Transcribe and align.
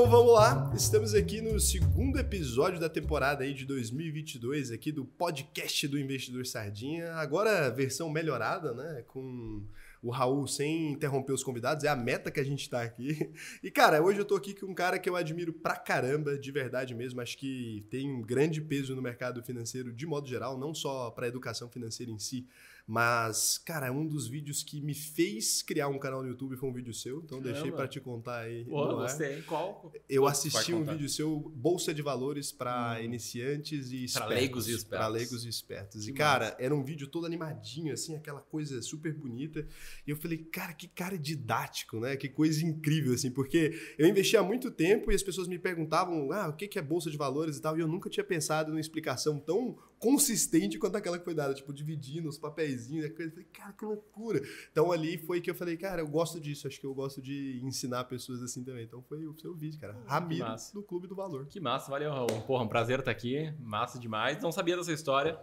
Então 0.00 0.10
vamos 0.10 0.32
lá, 0.32 0.72
estamos 0.74 1.14
aqui 1.14 1.42
no 1.42 1.60
segundo 1.60 2.18
episódio 2.18 2.80
da 2.80 2.88
temporada 2.88 3.44
aí 3.44 3.52
de 3.52 3.66
2022 3.66 4.70
aqui 4.70 4.90
do 4.90 5.04
podcast 5.04 5.86
do 5.86 5.98
Investidor 5.98 6.46
Sardinha. 6.46 7.12
Agora 7.16 7.68
versão 7.68 8.08
melhorada, 8.08 8.72
né, 8.72 9.04
com 9.06 9.62
o 10.02 10.08
Raul 10.08 10.46
sem 10.46 10.92
interromper 10.92 11.34
os 11.34 11.44
convidados, 11.44 11.84
é 11.84 11.88
a 11.88 11.94
meta 11.94 12.30
que 12.30 12.40
a 12.40 12.44
gente 12.44 12.70
tá 12.70 12.80
aqui. 12.80 13.30
E 13.62 13.70
cara, 13.70 14.02
hoje 14.02 14.18
eu 14.18 14.24
tô 14.24 14.36
aqui 14.36 14.54
com 14.54 14.68
um 14.68 14.74
cara 14.74 14.98
que 14.98 15.06
eu 15.06 15.16
admiro 15.16 15.52
pra 15.52 15.76
caramba, 15.76 16.38
de 16.38 16.50
verdade 16.50 16.94
mesmo, 16.94 17.20
acho 17.20 17.36
que 17.36 17.86
tem 17.90 18.10
um 18.10 18.22
grande 18.22 18.62
peso 18.62 18.96
no 18.96 19.02
mercado 19.02 19.42
financeiro 19.42 19.92
de 19.92 20.06
modo 20.06 20.26
geral, 20.26 20.56
não 20.58 20.74
só 20.74 21.10
para 21.10 21.28
educação 21.28 21.68
financeira 21.68 22.10
em 22.10 22.18
si, 22.18 22.46
mas, 22.90 23.56
cara, 23.56 23.92
um 23.92 24.04
dos 24.04 24.26
vídeos 24.26 24.64
que 24.64 24.80
me 24.80 24.94
fez 24.94 25.62
criar 25.62 25.86
um 25.86 25.96
canal 25.96 26.24
no 26.24 26.28
YouTube 26.28 26.56
foi 26.56 26.68
um 26.68 26.72
vídeo 26.72 26.92
seu, 26.92 27.18
então 27.18 27.38
Caramba. 27.38 27.52
deixei 27.52 27.70
para 27.70 27.86
te 27.86 28.00
contar 28.00 28.38
aí. 28.40 28.64
Pô, 28.64 28.96
você, 28.96 29.42
qual? 29.42 29.92
Eu 30.08 30.26
assisti 30.26 30.74
um 30.74 30.82
vídeo 30.82 31.08
seu, 31.08 31.38
Bolsa 31.54 31.94
de 31.94 32.02
Valores 32.02 32.50
para 32.50 32.96
hum. 32.98 33.04
iniciantes 33.04 33.92
e 33.92 34.06
espertos. 34.06 34.14
Para 34.14 34.26
leigos 34.26 34.66
e 34.66 34.72
espertos. 34.72 34.98
Para 34.98 35.06
leigos 35.06 35.44
e 35.44 35.48
espertos. 35.48 36.04
Que 36.04 36.10
e, 36.10 36.14
cara, 36.14 36.46
massa. 36.46 36.56
era 36.58 36.74
um 36.74 36.82
vídeo 36.82 37.06
todo 37.06 37.26
animadinho, 37.26 37.92
assim, 37.92 38.16
aquela 38.16 38.40
coisa 38.40 38.82
super 38.82 39.14
bonita. 39.14 39.64
E 40.04 40.10
eu 40.10 40.16
falei, 40.16 40.38
cara, 40.38 40.72
que 40.72 40.88
cara 40.88 41.16
didático, 41.16 42.00
né? 42.00 42.16
Que 42.16 42.28
coisa 42.28 42.66
incrível, 42.66 43.14
assim, 43.14 43.30
porque 43.30 43.72
eu 43.98 44.08
investi 44.08 44.36
há 44.36 44.42
muito 44.42 44.68
tempo 44.68 45.12
e 45.12 45.14
as 45.14 45.22
pessoas 45.22 45.46
me 45.46 45.60
perguntavam, 45.60 46.32
ah, 46.32 46.48
o 46.48 46.54
que 46.54 46.76
é 46.76 46.82
Bolsa 46.82 47.08
de 47.08 47.16
Valores 47.16 47.56
e 47.56 47.62
tal, 47.62 47.78
e 47.78 47.80
eu 47.80 47.86
nunca 47.86 48.10
tinha 48.10 48.24
pensado 48.24 48.70
numa 48.70 48.80
explicação 48.80 49.38
tão 49.38 49.78
consistente 50.00 50.78
quanto 50.78 50.96
aquela 50.96 51.18
que 51.18 51.24
foi 51.24 51.34
dada, 51.34 51.52
tipo, 51.52 51.72
dividindo 51.74 52.26
os 52.28 52.38
papeizinhos, 52.38 53.04
a 53.04 53.10
coisa. 53.10 53.30
Eu 53.30 53.32
falei, 53.32 53.48
cara, 53.52 53.72
que 53.74 53.84
loucura. 53.84 54.40
Então 54.72 54.90
ali 54.90 55.18
foi 55.18 55.42
que 55.42 55.50
eu 55.50 55.54
falei, 55.54 55.76
cara, 55.76 56.00
eu 56.00 56.08
gosto 56.08 56.40
disso, 56.40 56.66
acho 56.66 56.80
que 56.80 56.86
eu 56.86 56.94
gosto 56.94 57.20
de 57.20 57.60
ensinar 57.62 58.04
pessoas 58.04 58.42
assim 58.42 58.64
também. 58.64 58.84
Então 58.84 59.02
foi 59.02 59.26
o 59.26 59.38
seu 59.38 59.54
vídeo, 59.54 59.78
cara. 59.78 59.94
Ramiro 60.06 60.46
do 60.72 60.82
Clube 60.82 61.06
do 61.06 61.14
Valor. 61.14 61.46
Que 61.46 61.60
massa, 61.60 61.90
valeu, 61.90 62.10
Raul. 62.10 62.42
Porra, 62.46 62.64
um 62.64 62.68
prazer 62.68 62.98
estar 62.98 63.10
aqui, 63.10 63.52
massa 63.60 63.98
demais. 63.98 64.42
Não 64.42 64.50
sabia 64.50 64.74
dessa 64.74 64.92
história. 64.92 65.38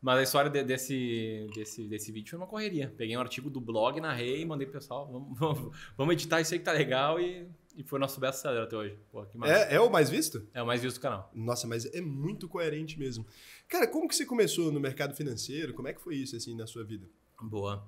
Mas 0.00 0.18
a 0.20 0.22
história 0.22 0.48
de, 0.48 0.62
desse, 0.62 1.48
desse, 1.52 1.88
desse 1.88 2.12
vídeo 2.12 2.30
foi 2.30 2.38
uma 2.38 2.46
correria. 2.46 2.94
Peguei 2.96 3.16
um 3.16 3.20
artigo 3.20 3.50
do 3.50 3.60
blog, 3.60 4.00
narrei 4.00 4.42
e 4.42 4.46
mandei 4.46 4.64
pro 4.64 4.78
pessoal. 4.78 5.10
Vamos, 5.10 5.36
vamos, 5.36 5.76
vamos 5.96 6.12
editar 6.12 6.40
isso 6.40 6.54
aí 6.54 6.60
que 6.60 6.64
tá 6.64 6.70
legal 6.70 7.18
e 7.18 7.48
e 7.78 7.84
foi 7.84 8.00
nosso 8.00 8.18
best-seller 8.18 8.64
até 8.64 8.76
hoje. 8.76 8.98
Pô, 9.08 9.24
é, 9.44 9.76
é 9.76 9.80
o 9.80 9.88
mais 9.88 10.10
visto? 10.10 10.44
É 10.52 10.60
o 10.60 10.66
mais 10.66 10.82
visto 10.82 10.96
do 10.96 11.00
canal. 11.00 11.30
Nossa, 11.32 11.64
mas 11.64 11.86
é 11.94 12.00
muito 12.00 12.48
coerente 12.48 12.98
mesmo. 12.98 13.24
Cara, 13.68 13.86
como 13.86 14.08
que 14.08 14.16
você 14.16 14.24
começou 14.24 14.72
no 14.72 14.80
mercado 14.80 15.14
financeiro? 15.14 15.74
Como 15.74 15.88
é 15.88 15.92
que 15.92 16.00
foi 16.00 16.16
isso, 16.16 16.36
assim, 16.36 16.54
na 16.56 16.66
sua 16.66 16.84
vida? 16.84 17.06
Boa. 17.40 17.86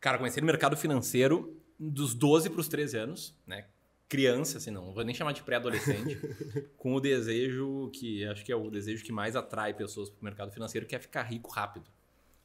Cara, 0.00 0.18
comecei 0.18 0.40
no 0.40 0.46
mercado 0.46 0.76
financeiro 0.76 1.60
dos 1.78 2.14
12 2.14 2.50
para 2.50 2.60
os 2.60 2.68
13 2.68 2.96
anos, 2.96 3.34
né? 3.46 3.66
Criança, 4.08 4.58
assim, 4.58 4.70
não 4.70 4.92
vou 4.92 5.04
nem 5.04 5.14
chamar 5.14 5.32
de 5.32 5.42
pré-adolescente, 5.42 6.16
com 6.78 6.94
o 6.94 7.00
desejo 7.00 7.90
que, 7.92 8.24
acho 8.26 8.44
que 8.44 8.52
é 8.52 8.56
o 8.56 8.70
desejo 8.70 9.04
que 9.04 9.10
mais 9.10 9.34
atrai 9.34 9.74
pessoas 9.74 10.08
para 10.08 10.20
o 10.20 10.24
mercado 10.24 10.52
financeiro, 10.52 10.86
que 10.86 10.94
é 10.94 10.98
ficar 10.98 11.24
rico 11.24 11.50
rápido, 11.50 11.90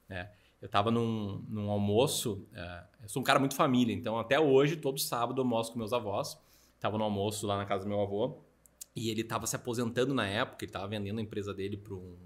né? 0.09 0.32
Eu 0.59 0.66
estava 0.66 0.90
num, 0.90 1.44
num 1.48 1.70
almoço, 1.70 2.48
uh, 2.52 2.88
eu 3.04 3.09
sou 3.09 3.22
um 3.22 3.24
cara 3.24 3.40
muito 3.40 3.56
família, 3.56 3.94
então 3.94 4.18
até 4.20 4.40
hoje, 4.40 4.76
todo 4.76 5.00
sábado 5.00 5.40
eu 5.40 5.44
almoço 5.44 5.72
com 5.72 5.78
meus 5.78 5.94
avós, 5.94 6.38
Tava 6.82 6.98
no 6.98 7.04
almoço 7.04 7.46
lá 7.46 7.58
na 7.58 7.66
casa 7.66 7.84
do 7.84 7.90
meu 7.90 8.02
avô 8.02 8.40
e 8.96 9.12
ele 9.12 9.22
estava 9.22 9.46
se 9.46 9.56
aposentando 9.56 10.16
na 10.16 10.28
época, 10.28 10.66
ele 10.66 10.70
estava 10.70 10.88
vendendo 10.88 11.20
a 11.20 11.22
empresa 11.22 11.54
dele 11.54 11.78
para 11.78 11.94
um, 11.94 12.18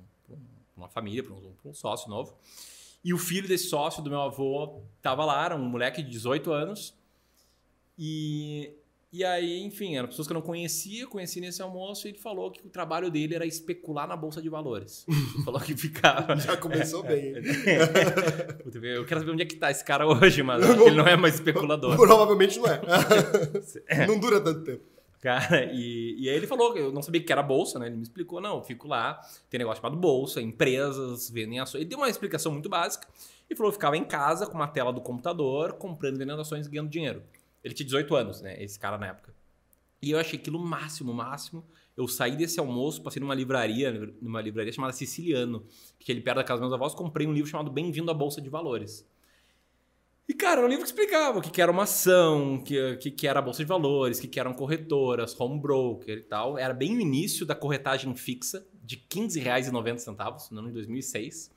uma 0.75 0.89
família, 0.89 1.23
para 1.23 1.33
um, 1.33 1.53
um, 1.65 1.73
sócio 1.73 2.09
novo. 2.09 2.35
E 3.03 3.13
o 3.13 3.17
filho 3.17 3.47
desse 3.47 3.67
sócio 3.67 4.03
do 4.03 4.09
meu 4.09 4.21
avô 4.21 4.81
estava 4.97 5.23
lá, 5.25 5.45
era 5.45 5.55
um 5.55 5.69
moleque 5.69 6.01
de 6.01 6.09
18 6.09 6.51
anos. 6.51 6.95
E 7.97 8.75
e 9.15 9.23
aí, 9.23 9.63
enfim, 9.63 9.95
eram 9.95 10.09
pessoas 10.09 10.27
que 10.27 10.33
eu 10.33 10.35
não 10.35 10.41
conhecia, 10.41 11.07
conheci 11.07 11.39
nesse 11.39 11.61
almoço 11.61 12.05
e 12.05 12.11
ele 12.11 12.17
falou 12.17 12.51
que 12.51 12.67
o 12.67 12.69
trabalho 12.69 13.09
dele 13.09 13.33
era 13.33 13.45
especular 13.45 14.05
na 14.05 14.17
bolsa 14.17 14.41
de 14.41 14.49
valores. 14.49 15.05
Falou 15.45 15.61
que 15.61 15.73
ficava. 15.73 16.35
Já 16.35 16.57
começou 16.57 17.01
bem. 17.07 17.31
eu 18.83 19.05
quero 19.05 19.21
saber 19.21 19.31
onde 19.31 19.43
é 19.43 19.45
que 19.45 19.55
tá 19.55 19.71
esse 19.71 19.85
cara 19.85 20.05
hoje, 20.05 20.43
mas 20.43 20.61
ele 20.69 20.97
não 20.97 21.07
é 21.07 21.15
mais 21.15 21.35
especulador. 21.35 21.95
Provavelmente 21.95 22.59
não 22.59 22.65
é. 22.67 24.05
não 24.05 24.19
dura 24.19 24.41
tanto 24.41 24.65
tempo. 24.65 24.83
Cara, 25.21 25.65
e, 25.73 26.15
e 26.19 26.29
aí 26.29 26.35
ele 26.35 26.47
falou, 26.47 26.77
eu 26.77 26.91
não 26.91 27.01
sabia 27.01 27.21
que 27.21 27.31
era 27.31 27.41
bolsa, 27.41 27.79
né? 27.79 27.87
Ele 27.87 27.95
me 27.95 28.03
explicou, 28.03 28.39
não, 28.39 28.57
eu 28.57 28.63
fico 28.63 28.87
lá, 28.87 29.19
tem 29.49 29.57
negócio 29.57 29.81
chamado 29.81 29.99
bolsa, 29.99 30.41
empresas, 30.41 31.29
vendem 31.29 31.59
ações. 31.59 31.81
Ele 31.81 31.89
deu 31.89 31.97
uma 31.97 32.09
explicação 32.09 32.51
muito 32.51 32.69
básica 32.69 33.07
e 33.49 33.55
falou 33.55 33.71
que 33.71 33.77
ficava 33.77 33.97
em 33.97 34.03
casa 34.03 34.45
com 34.45 34.55
uma 34.55 34.67
tela 34.67 34.91
do 34.91 35.01
computador, 35.01 35.73
comprando 35.73 36.15
e 36.15 36.19
vendendo 36.19 36.41
ações 36.41 36.67
e 36.67 36.69
ganhando 36.69 36.89
dinheiro. 36.89 37.23
Ele 37.63 37.73
tinha 37.73 37.85
18 37.85 38.15
anos, 38.15 38.41
né? 38.41 38.61
Esse 38.63 38.77
cara 38.77 38.97
na 38.97 39.07
época. 39.07 39.33
E 40.01 40.11
eu 40.11 40.19
achei 40.19 40.37
aquilo 40.37 40.59
máximo, 40.59 41.13
máximo. 41.13 41.65
Eu 41.97 42.07
saí 42.07 42.35
desse 42.35 42.59
almoço, 42.59 43.01
passei 43.01 43.19
numa 43.19 43.33
livraria, 43.33 44.13
numa 44.21 44.41
livraria 44.41 44.71
chamada 44.71 44.93
Siciliano, 44.93 45.65
que 45.97 46.11
ele 46.11 46.21
perto 46.21 46.37
da 46.37 46.43
casa 46.43 46.59
dos 46.59 46.69
meus 46.69 46.73
avós, 46.73 46.93
comprei 46.93 47.25
um 47.25 47.33
livro 47.33 47.49
chamado 47.49 47.71
Bem-vindo 47.71 48.11
à 48.11 48.13
Bolsa 48.13 48.41
de 48.41 48.49
Valores. 48.49 49.07
E, 50.27 50.33
cara, 50.33 50.57
era 50.57 50.65
um 50.65 50.69
livro 50.69 50.83
que 50.83 50.89
explicava 50.89 51.37
o 51.37 51.41
que, 51.41 51.61
era 51.61 51.71
uma 51.71 51.83
ação, 51.83 52.55
o 52.55 52.63
que, 52.63 53.11
que, 53.11 53.27
era 53.27 53.39
a 53.39 53.41
Bolsa 53.41 53.59
de 53.59 53.69
Valores, 53.69 54.17
o 54.17 54.27
que, 54.27 54.39
eram 54.39 54.53
corretoras, 54.53 55.39
home 55.39 55.59
broker 55.59 56.17
e 56.17 56.23
tal. 56.23 56.57
Era 56.57 56.73
bem 56.73 56.95
no 56.95 57.01
início 57.01 57.45
da 57.45 57.53
corretagem 57.53 58.15
fixa, 58.15 58.65
de 58.83 58.95
R$ 58.95 59.01
15,90, 59.07 60.51
no 60.51 60.59
ano 60.59 60.67
de 60.69 60.73
2006. 60.73 61.51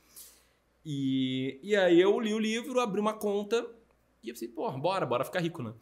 E, 0.85 1.59
e 1.63 1.77
aí 1.77 1.99
eu 1.99 2.21
li 2.21 2.35
o 2.35 2.39
livro, 2.39 2.79
abri 2.81 3.01
uma 3.01 3.15
conta 3.15 3.67
e 4.23 4.29
eu 4.29 4.35
pensei, 4.35 4.49
pô, 4.49 4.71
bora, 4.73 5.07
bora 5.07 5.25
ficar 5.25 5.41
rico, 5.41 5.63
né? 5.63 5.73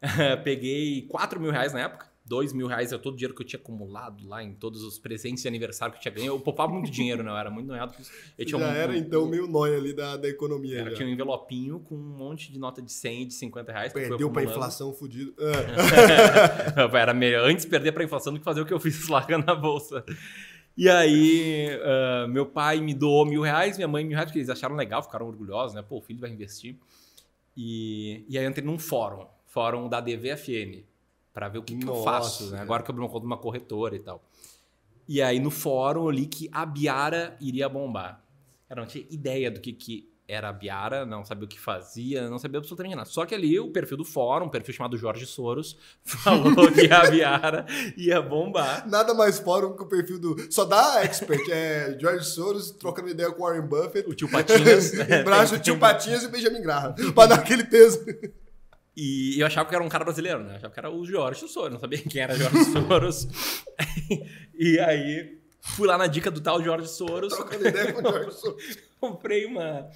Peguei 0.42 1.02
4 1.08 1.38
mil 1.38 1.50
reais 1.50 1.72
na 1.72 1.80
época, 1.80 2.09
2 2.30 2.52
mil 2.52 2.68
reais 2.68 2.92
é 2.92 2.96
todo 2.96 3.14
o 3.14 3.16
dinheiro 3.16 3.34
que 3.34 3.42
eu 3.42 3.46
tinha 3.46 3.58
acumulado 3.58 4.24
lá 4.28 4.40
em 4.40 4.54
todos 4.54 4.84
os 4.84 5.00
presentes 5.00 5.42
de 5.42 5.48
aniversário 5.48 5.92
que 5.92 5.98
eu 5.98 6.02
tinha 6.02 6.14
ganho. 6.14 6.28
Eu 6.28 6.38
poupava 6.38 6.72
muito 6.72 6.88
dinheiro, 6.88 7.24
não, 7.24 7.34
né? 7.34 7.40
era 7.40 7.50
muito 7.50 7.66
noiado. 7.66 7.92
Eu 8.38 8.46
tinha 8.46 8.60
já 8.60 8.68
um, 8.68 8.70
era, 8.70 8.96
então, 8.96 9.26
meio 9.26 9.48
nóia 9.48 9.76
ali 9.76 9.92
da, 9.92 10.16
da 10.16 10.28
economia. 10.28 10.78
Era, 10.78 10.94
tinha 10.94 11.08
um 11.08 11.10
envelopinho 11.10 11.80
com 11.80 11.96
um 11.96 12.16
monte 12.16 12.52
de 12.52 12.58
nota 12.60 12.80
de 12.80 12.92
100 12.92 13.22
e 13.22 13.24
de 13.26 13.34
50 13.34 13.72
reais. 13.72 13.92
Perdeu 13.92 14.30
pra 14.30 14.44
inflação 14.44 14.92
fudido. 14.92 15.34
É. 15.40 16.86
era 16.96 17.12
melhor 17.12 17.50
antes 17.50 17.64
perder 17.64 17.90
pra 17.90 18.04
inflação 18.04 18.32
do 18.32 18.38
que 18.38 18.44
fazer 18.44 18.60
o 18.60 18.64
que 18.64 18.72
eu 18.72 18.78
fiz 18.78 19.08
lá 19.08 19.26
na 19.44 19.52
bolsa. 19.56 20.04
E 20.76 20.88
aí, 20.88 21.68
uh, 21.78 22.28
meu 22.28 22.46
pai 22.46 22.80
me 22.80 22.94
doou 22.94 23.26
mil 23.26 23.42
reais, 23.42 23.76
minha 23.76 23.88
mãe 23.88 24.04
mil 24.04 24.14
reais, 24.14 24.30
porque 24.30 24.38
eles 24.38 24.50
acharam 24.50 24.76
legal, 24.76 25.02
ficaram 25.02 25.26
orgulhosos, 25.26 25.74
né? 25.74 25.82
Pô, 25.82 25.98
o 25.98 26.00
filho 26.00 26.20
vai 26.20 26.30
investir. 26.30 26.76
E, 27.56 28.24
e 28.28 28.38
aí 28.38 28.44
eu 28.44 28.50
entrei 28.50 28.64
num 28.64 28.78
fórum, 28.78 29.26
fórum 29.46 29.88
da 29.88 30.00
DVFN, 30.00 30.84
para 31.32 31.48
ver 31.48 31.58
o 31.58 31.62
que, 31.62 31.76
que 31.76 31.86
eu 31.86 32.02
faço, 32.02 32.50
né? 32.50 32.60
Agora 32.60 32.82
que 32.82 32.90
eu 32.90 32.92
abri 32.92 33.04
uma 33.04 33.10
conta 33.10 33.24
numa 33.24 33.38
corretora 33.38 33.96
e 33.96 34.00
tal. 34.00 34.22
E 35.08 35.20
aí 35.20 35.40
no 35.40 35.50
fórum 35.50 36.04
eu 36.04 36.10
li 36.10 36.26
que 36.26 36.48
a 36.52 36.64
Biara 36.64 37.36
iria 37.40 37.68
bombar. 37.68 38.24
Eu 38.68 38.76
não 38.76 38.86
tinha 38.86 39.04
ideia 39.10 39.50
do 39.50 39.60
que, 39.60 39.72
que 39.72 40.10
era 40.30 40.48
a 40.48 40.52
Biara, 40.52 41.04
não 41.04 41.24
sabia 41.24 41.44
o 41.44 41.48
que 41.48 41.58
fazia, 41.58 42.30
não 42.30 42.38
sabia 42.38 42.58
absolutamente 42.58 42.94
nada. 42.94 43.08
Só 43.08 43.26
que 43.26 43.34
ali 43.34 43.58
o 43.58 43.72
perfil 43.72 43.96
do 43.96 44.04
fórum, 44.04 44.46
um 44.46 44.48
perfil 44.48 44.72
chamado 44.72 44.96
Jorge 44.96 45.26
Soros, 45.26 45.76
falou 46.04 46.70
que 46.70 46.90
a 46.92 47.10
Biara 47.10 47.66
ia 47.96 48.22
bombar. 48.22 48.88
Nada 48.88 49.12
mais 49.12 49.40
fórum 49.40 49.74
que 49.74 49.82
o 49.82 49.86
perfil 49.86 50.20
do. 50.20 50.52
Só 50.52 50.64
dá 50.64 51.02
expert. 51.02 51.42
É 51.50 51.98
Jorge 52.00 52.24
Soros 52.26 52.70
trocando 52.70 53.08
ideia 53.08 53.32
com 53.32 53.42
Warren 53.42 53.66
Buffett. 53.66 54.08
O 54.08 54.14
tio 54.14 54.30
Patinhas. 54.30 54.92
Embaixo 55.10 55.56
o 55.56 55.58
tio 55.58 55.78
Patinhas 55.78 56.22
e 56.22 56.26
o 56.26 56.30
Benjamin 56.30 56.62
Graham. 56.62 56.94
pra 57.12 57.26
dar 57.26 57.34
aquele 57.36 57.64
peso. 57.64 57.98
E 58.96 59.40
eu 59.40 59.46
achava 59.46 59.68
que 59.68 59.74
era 59.74 59.84
um 59.84 59.88
cara 59.88 60.04
brasileiro, 60.04 60.42
né? 60.42 60.52
Eu 60.52 60.56
achava 60.56 60.72
que 60.74 60.80
era 60.80 60.90
o 60.90 61.04
Jorge 61.04 61.48
Soros, 61.48 61.72
não 61.72 61.80
sabia 61.80 61.98
quem 62.02 62.22
era 62.22 62.34
Jorge 62.34 62.64
Soros. 62.64 63.28
e 64.58 64.78
aí 64.80 65.38
fui 65.60 65.86
lá 65.86 65.96
na 65.96 66.06
dica 66.06 66.30
do 66.30 66.40
tal 66.40 66.62
Jorge 66.62 66.88
Soros. 66.88 67.32
Trocando 67.32 67.68
ideia 67.68 67.92
com 67.92 68.00
o 68.00 68.10
Jorge 68.10 68.32
Soros. 68.38 68.78
Comprei 69.00 69.46
uma 69.46 69.90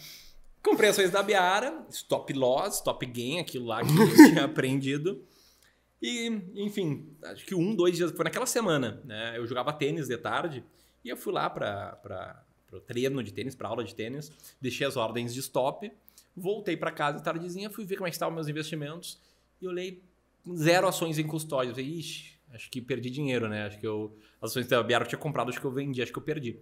Comprei 0.65 0.89
ações 0.89 1.11
da 1.11 1.23
Biara, 1.23 1.85
stop 1.91 2.33
loss, 2.33 2.77
stop 2.77 3.05
gain, 3.05 3.39
aquilo 3.39 3.67
lá 3.67 3.83
que 3.85 3.91
eu 3.91 4.15
tinha 4.15 4.45
aprendido. 4.47 5.23
E, 6.01 6.27
enfim, 6.55 7.15
acho 7.23 7.45
que 7.45 7.55
um, 7.55 7.75
dois 7.75 7.97
dias, 7.97 8.11
foi 8.13 8.25
naquela 8.25 8.47
semana, 8.47 9.03
né? 9.05 9.35
Eu 9.37 9.47
jogava 9.47 9.75
tênis 9.75 10.09
de 10.09 10.17
tarde 10.17 10.65
e 11.05 11.11
eu 11.11 11.19
fui 11.19 11.35
lá 11.35 11.51
para 11.51 12.43
o 12.73 12.81
treino 12.81 13.23
de 13.23 13.31
tênis, 13.31 13.55
para 13.55 13.69
aula 13.69 13.85
de 13.85 13.95
tênis, 13.95 14.33
deixei 14.59 14.87
as 14.87 14.97
ordens 14.97 15.35
de 15.35 15.41
stop, 15.41 15.93
voltei 16.37 16.77
para 16.77 16.91
casa 16.91 17.19
de 17.19 17.25
tardezinha, 17.25 17.71
fui 17.71 17.85
ver 17.85 17.97
como 17.97 18.07
é 18.07 18.11
estavam 18.11 18.35
meus 18.35 18.49
investimentos 18.49 19.19
e 19.61 19.67
olhei 19.69 20.03
zero 20.57 20.87
ações 20.87 21.19
em 21.19 21.27
custódia. 21.27 21.71
Eu 21.71 21.75
falei, 21.75 21.91
ixi, 21.91 22.33
acho 22.53 22.71
que 22.71 22.81
perdi 22.81 23.11
dinheiro, 23.11 23.49
né? 23.49 23.67
Acho 23.67 23.79
que 23.79 23.87
eu, 23.87 24.17
as 24.41 24.51
ações 24.51 24.67
da 24.67 24.83
Biara 24.83 25.05
eu 25.05 25.09
tinha 25.09 25.19
comprado, 25.19 25.49
acho 25.51 25.61
que 25.61 25.67
eu 25.67 25.73
vendi, 25.73 26.03
acho 26.03 26.13
que 26.13 26.19
eu 26.19 26.23
perdi. 26.23 26.59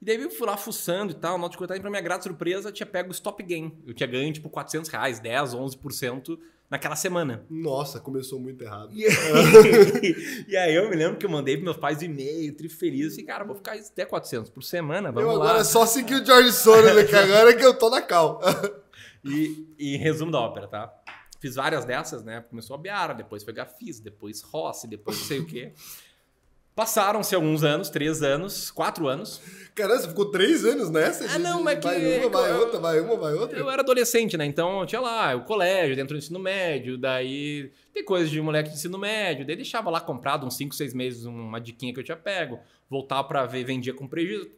E 0.00 0.04
daí 0.04 0.20
eu 0.20 0.30
fui 0.30 0.46
lá 0.46 0.56
fuçando 0.56 1.12
e 1.12 1.14
tal, 1.14 1.38
nota 1.38 1.52
de 1.52 1.56
corretagem, 1.56 1.80
pra 1.80 1.90
minha 1.90 2.02
grata 2.02 2.24
surpresa, 2.24 2.70
tinha 2.70 2.86
pego 2.86 3.08
o 3.08 3.12
stop 3.12 3.42
gain. 3.42 3.72
Eu 3.86 3.94
tinha 3.94 4.06
ganho, 4.06 4.32
tipo, 4.32 4.50
400 4.50 4.90
reais, 4.90 5.18
10, 5.18 5.54
11% 5.54 6.38
naquela 6.68 6.96
semana. 6.96 7.44
Nossa, 7.48 8.00
começou 8.00 8.38
muito 8.38 8.62
errado. 8.62 8.90
E 8.92 9.06
aí, 9.06 10.44
e 10.48 10.56
aí 10.56 10.74
eu 10.74 10.90
me 10.90 10.96
lembro 10.96 11.16
que 11.16 11.24
eu 11.24 11.30
mandei 11.30 11.54
pros 11.54 11.64
meus 11.64 11.76
pais 11.76 12.02
um 12.02 12.04
e-mail, 12.04 12.54
tri 12.54 12.68
feliz, 12.68 13.12
assim, 13.12 13.24
cara, 13.24 13.44
vou 13.44 13.54
ficar 13.54 13.76
até 13.76 14.04
400 14.04 14.50
por 14.50 14.62
semana, 14.62 15.10
vamos 15.10 15.30
eu 15.30 15.38
lá. 15.38 15.44
agora 15.44 15.60
é 15.60 15.64
só 15.64 15.86
seguir 15.86 16.16
o 16.16 16.26
George 16.26 16.52
Soros, 16.52 16.94
né, 16.94 17.04
que 17.04 17.14
agora 17.14 17.50
é 17.50 17.54
que 17.54 17.64
eu 17.64 17.74
tô 17.74 17.88
na 17.88 18.02
cal. 18.02 18.40
e, 19.24 19.74
e 19.78 19.96
resumo 19.96 20.30
da 20.30 20.40
ópera, 20.40 20.66
tá? 20.68 20.92
Fiz 21.40 21.54
várias 21.56 21.84
dessas, 21.84 22.22
né? 22.24 22.42
Começou 22.48 22.74
a 22.74 22.78
Biara, 22.78 23.12
depois 23.14 23.42
foi 23.42 23.52
Gafis, 23.52 24.00
depois 24.00 24.40
Rossi, 24.42 24.86
depois 24.88 25.18
não 25.18 25.24
sei 25.26 25.38
o 25.40 25.46
quê. 25.46 25.72
Passaram-se 26.74 27.32
alguns 27.36 27.62
anos, 27.62 27.88
três 27.88 28.20
anos, 28.20 28.68
quatro 28.68 29.06
anos. 29.06 29.40
Caramba, 29.76 30.00
você 30.00 30.08
ficou 30.08 30.28
três 30.32 30.64
anos 30.64 30.90
nessa? 30.90 31.24
Ah, 31.32 31.38
não, 31.38 31.62
mas 31.62 31.78
vai 31.80 32.00
que- 32.00 32.18
uma, 32.26 32.28
vai 32.28 32.50
eu- 32.50 32.56
outra, 32.58 32.80
vai 32.80 33.00
uma, 33.00 33.16
vai 33.16 33.32
outra. 33.34 33.56
Eu 33.56 33.70
era 33.70 33.82
adolescente, 33.82 34.36
né? 34.36 34.44
Então 34.44 34.80
eu 34.80 34.86
tinha 34.86 35.00
lá 35.00 35.36
o 35.36 35.44
colégio, 35.44 35.94
dentro 35.94 36.16
do 36.16 36.18
ensino 36.18 36.40
médio, 36.40 36.98
daí 36.98 37.70
tem 37.92 38.04
coisas 38.04 38.28
de 38.28 38.40
moleque 38.40 38.70
de 38.70 38.74
ensino 38.74 38.98
médio, 38.98 39.46
daí 39.46 39.54
deixava 39.54 39.88
lá 39.88 40.00
comprado 40.00 40.44
uns 40.44 40.56
5, 40.56 40.74
6 40.74 40.92
meses 40.92 41.24
uma 41.24 41.60
diquinha 41.60 41.94
que 41.94 42.00
eu 42.00 42.04
tinha 42.04 42.16
pego, 42.16 42.58
voltava 42.90 43.22
pra 43.22 43.46
ver, 43.46 43.62
vendia 43.62 43.94
com 43.94 44.08
prejuízo. 44.08 44.50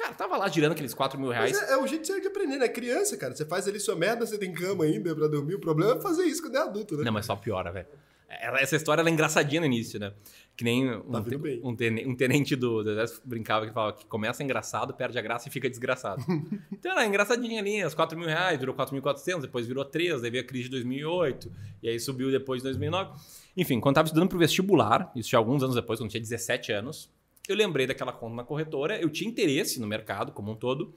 Cara, 0.00 0.14
tava 0.14 0.36
lá 0.36 0.48
girando 0.48 0.72
aqueles 0.72 0.94
4 0.94 1.18
mil 1.20 1.30
reais. 1.30 1.52
Mas 1.52 1.70
é, 1.70 1.74
é 1.74 1.76
o 1.76 1.86
jeito 1.86 2.06
certo 2.06 2.22
de 2.22 2.28
aprender, 2.28 2.56
né? 2.58 2.68
Criança, 2.68 3.16
cara. 3.16 3.34
Você 3.34 3.44
faz 3.44 3.68
ali 3.68 3.78
sua 3.78 3.94
merda, 3.96 4.26
você 4.26 4.38
tem 4.38 4.52
cama 4.52 4.84
ainda 4.84 5.14
pra 5.14 5.26
dormir. 5.26 5.54
O 5.56 5.60
problema 5.60 5.96
é 5.96 6.00
fazer 6.00 6.24
isso 6.24 6.42
quando 6.42 6.56
é 6.56 6.60
adulto, 6.62 6.96
né? 6.96 7.04
Não, 7.04 7.12
mas 7.12 7.26
só 7.26 7.36
piora, 7.36 7.70
velho. 7.70 7.86
Essa 8.28 8.76
história 8.76 9.00
ela 9.02 9.10
é 9.10 9.12
engraçadinha 9.12 9.60
no 9.60 9.66
início, 9.66 9.98
né? 9.98 10.12
Que 10.56 10.62
nem 10.62 10.88
um, 10.88 11.00
Tá 11.10 11.20
te- 11.22 11.60
um 11.64 11.74
tene- 11.74 12.06
um 12.06 12.14
tenente 12.14 12.54
do, 12.54 12.82
do 12.84 12.90
exército 12.92 13.22
brincava 13.24 13.66
que 13.66 13.72
falava 13.72 13.92
que 13.96 14.06
começa 14.06 14.42
engraçado, 14.44 14.94
perde 14.94 15.18
a 15.18 15.22
graça 15.22 15.48
e 15.48 15.50
fica 15.50 15.68
desgraçado. 15.68 16.22
então 16.70 16.92
era 16.92 17.04
engraçadinha 17.04 17.60
ali, 17.60 17.84
os 17.84 17.92
4 17.92 18.16
mil 18.16 18.28
reais, 18.28 18.56
virou 18.60 18.72
4.400, 18.74 19.40
depois 19.40 19.66
virou 19.66 19.84
3, 19.84 20.22
daí 20.22 20.30
veio 20.30 20.44
a 20.44 20.46
crise 20.46 20.64
de 20.64 20.70
2008, 20.70 21.50
e 21.82 21.88
aí 21.88 21.98
subiu 21.98 22.30
depois 22.30 22.60
de 22.62 22.68
2009. 22.68 23.18
Enfim, 23.56 23.80
quando 23.80 23.96
tava 23.96 24.06
estudando 24.06 24.28
pro 24.28 24.38
vestibular, 24.38 25.10
isso 25.16 25.28
já 25.30 25.36
alguns 25.38 25.62
anos 25.64 25.74
depois, 25.74 25.98
quando 25.98 26.06
eu 26.06 26.10
tinha 26.12 26.20
17 26.22 26.70
anos, 26.72 27.10
eu 27.52 27.56
lembrei 27.56 27.86
daquela 27.86 28.12
conta 28.12 28.36
na 28.36 28.44
corretora, 28.44 29.00
eu 29.00 29.08
tinha 29.10 29.28
interesse 29.30 29.80
no 29.80 29.86
mercado 29.86 30.32
como 30.32 30.52
um 30.52 30.56
todo, 30.56 30.94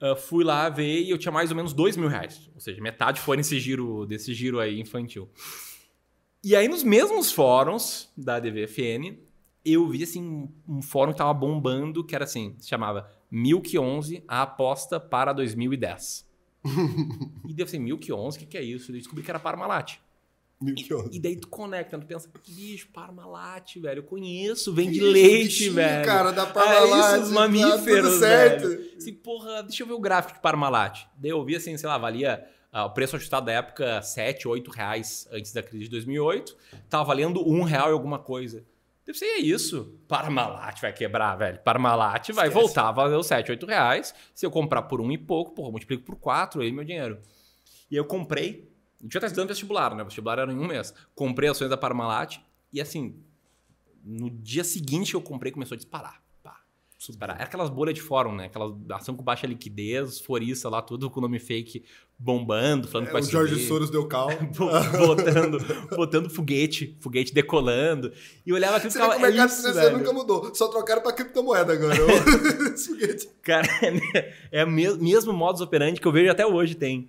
ah, 0.00 0.14
fui 0.16 0.44
lá 0.44 0.68
ver 0.68 1.02
e 1.02 1.10
eu 1.10 1.18
tinha 1.18 1.32
mais 1.32 1.50
ou 1.50 1.56
menos 1.56 1.72
2 1.72 1.96
mil 1.96 2.08
reais. 2.08 2.50
Ou 2.54 2.60
seja, 2.60 2.80
metade 2.82 3.20
foi 3.20 3.36
nesse 3.36 3.58
giro, 3.58 4.06
desse 4.06 4.34
giro 4.34 4.60
aí 4.60 4.78
infantil. 4.80 5.28
E 6.44 6.54
aí, 6.54 6.68
nos 6.68 6.82
mesmos 6.84 7.32
fóruns 7.32 8.10
da 8.16 8.38
DVFN, 8.38 9.18
eu 9.64 9.88
vi 9.88 10.02
assim 10.04 10.22
um- 10.22 10.48
um 10.76 10.82
fórum 10.82 11.12
que 11.12 11.18
tava 11.18 11.34
bombando, 11.34 12.04
que 12.04 12.14
era 12.14 12.24
assim, 12.24 12.54
se 12.58 12.68
chamava 12.68 13.10
Milk 13.30 13.76
11, 13.76 14.22
a 14.28 14.42
aposta 14.42 15.00
para 15.00 15.32
2010. 15.32 16.24
e 17.48 17.54
deu 17.54 17.64
assim, 17.64 17.78
Milk 17.78 18.12
11, 18.12 18.36
o 18.36 18.40
que, 18.40 18.46
que 18.46 18.58
é 18.58 18.62
isso? 18.62 18.92
Eu 18.92 18.96
descobri 18.96 19.24
que 19.24 19.30
era 19.30 19.40
Parmalat. 19.40 19.96
Onda. 20.60 21.10
E 21.12 21.20
daí 21.20 21.36
tu 21.36 21.48
conecta, 21.48 21.98
tu 21.98 22.06
pensa, 22.06 22.28
que 22.42 22.50
bicho, 22.52 22.88
Parmalat, 22.92 23.76
velho, 23.78 23.98
eu 23.98 24.02
conheço, 24.04 24.72
vende 24.74 24.96
isso, 24.98 25.06
leite, 25.10 25.44
bichinho, 25.44 25.74
velho. 25.74 26.04
cara, 26.06 26.30
da 26.30 26.44
É 26.44 26.46
Parmalat, 26.46 27.12
isso, 27.14 27.22
os 27.24 27.28
tá 27.28 27.34
mamíferos, 27.34 28.10
tudo 28.10 28.18
certo. 28.18 28.68
velho. 28.68 28.90
Assim, 28.96 29.12
porra, 29.12 29.62
deixa 29.62 29.82
eu 29.82 29.86
ver 29.86 29.92
o 29.92 30.00
gráfico 30.00 30.34
de 30.34 30.40
Parmalat. 30.40 31.04
Daí 31.18 31.30
eu 31.30 31.44
vi 31.44 31.56
assim, 31.56 31.76
sei 31.76 31.86
lá, 31.88 31.98
valia 31.98 32.42
ah, 32.72 32.86
o 32.86 32.90
preço 32.90 33.16
ajustado 33.16 33.46
da 33.46 33.52
época 33.52 34.00
7, 34.00 34.48
8 34.48 34.70
reais 34.70 35.28
antes 35.30 35.52
da 35.52 35.62
crise 35.62 35.84
de 35.84 35.90
2008. 35.90 36.56
Tava 36.88 37.04
valendo 37.04 37.46
um 37.46 37.62
real 37.62 37.90
e 37.90 37.92
alguma 37.92 38.18
coisa. 38.18 38.64
Deve 39.04 39.18
ser 39.18 39.36
isso. 39.36 39.94
Parmalat 40.08 40.80
vai 40.80 40.92
quebrar, 40.92 41.36
velho. 41.36 41.58
Parmalat 41.60 42.30
vai 42.32 42.48
Esquece. 42.48 42.64
voltar 42.66 42.88
a 42.88 42.92
valer 42.92 43.16
os 43.16 43.26
7, 43.26 43.50
8 43.52 43.66
reais. 43.66 44.14
Se 44.34 44.44
eu 44.44 44.50
comprar 44.50 44.82
por 44.82 45.00
um 45.00 45.12
e 45.12 45.18
pouco, 45.18 45.52
porra, 45.52 45.70
multiplico 45.70 46.02
por 46.02 46.16
4 46.16 46.62
aí 46.62 46.72
meu 46.72 46.82
dinheiro. 46.82 47.18
E 47.90 47.94
eu 47.94 48.04
comprei. 48.04 48.74
Eu 49.02 49.08
já 49.10 49.20
tá 49.20 49.26
estudando 49.26 49.48
vestibular, 49.48 49.94
né? 49.94 50.02
O 50.02 50.06
vestibular 50.06 50.38
era 50.38 50.52
em 50.52 50.58
um 50.58 50.66
mês. 50.66 50.92
Comprei 51.14 51.48
ações 51.50 51.68
da 51.70 51.76
Parmalat 51.76 52.38
e 52.72 52.80
assim, 52.80 53.14
no 54.04 54.30
dia 54.30 54.64
seguinte 54.64 55.10
que 55.10 55.16
eu 55.16 55.20
comprei, 55.22 55.52
começou 55.52 55.74
a 55.74 55.78
disparar. 55.78 56.22
Pá, 56.42 56.60
disparar. 56.98 57.36
Era 57.36 57.44
aquelas 57.44 57.68
bolhas 57.70 57.94
de 57.94 58.00
fórum, 58.00 58.34
né? 58.34 58.46
Aquela 58.46 58.74
ação 58.90 59.14
com 59.14 59.22
baixa 59.22 59.46
liquidez, 59.46 60.18
forista 60.20 60.68
lá, 60.68 60.80
tudo 60.82 61.10
com 61.10 61.20
nome 61.20 61.38
fake 61.38 61.84
bombando, 62.18 62.88
falando 62.88 63.06
que 63.06 63.10
É, 63.10 63.12
vai 63.12 63.20
o 63.22 63.24
Jorge 63.24 63.54
subir. 63.54 63.68
Soros 63.68 63.90
deu 63.90 64.08
cal. 64.08 64.28
Bo- 64.56 65.06
botando, 65.06 65.58
botando 65.94 66.30
foguete, 66.30 66.96
foguete 67.00 67.34
decolando. 67.34 68.10
E 68.46 68.52
olhava 68.52 68.78
aquilo 68.78 68.90
e 68.90 68.92
que 68.94 68.98
ficava, 68.98 69.16
o 69.18 69.20
mercado 69.20 69.42
é 69.42 69.46
isso, 69.52 69.56
financeiro 69.62 69.98
nunca 69.98 70.12
mudou. 70.12 70.54
Só 70.54 70.68
trocaram 70.68 71.02
pra 71.02 71.12
criptomoeda 71.12 71.74
agora. 71.74 71.94
Esse 72.74 72.88
foguete. 72.88 73.28
Cara, 73.42 73.68
é 74.50 74.64
o 74.64 74.70
mes- 74.70 74.96
mesmo 74.96 75.32
modus 75.34 75.60
operandi 75.60 76.00
que 76.00 76.06
eu 76.08 76.12
vejo 76.12 76.30
até 76.30 76.46
hoje 76.46 76.74
tem. 76.74 77.08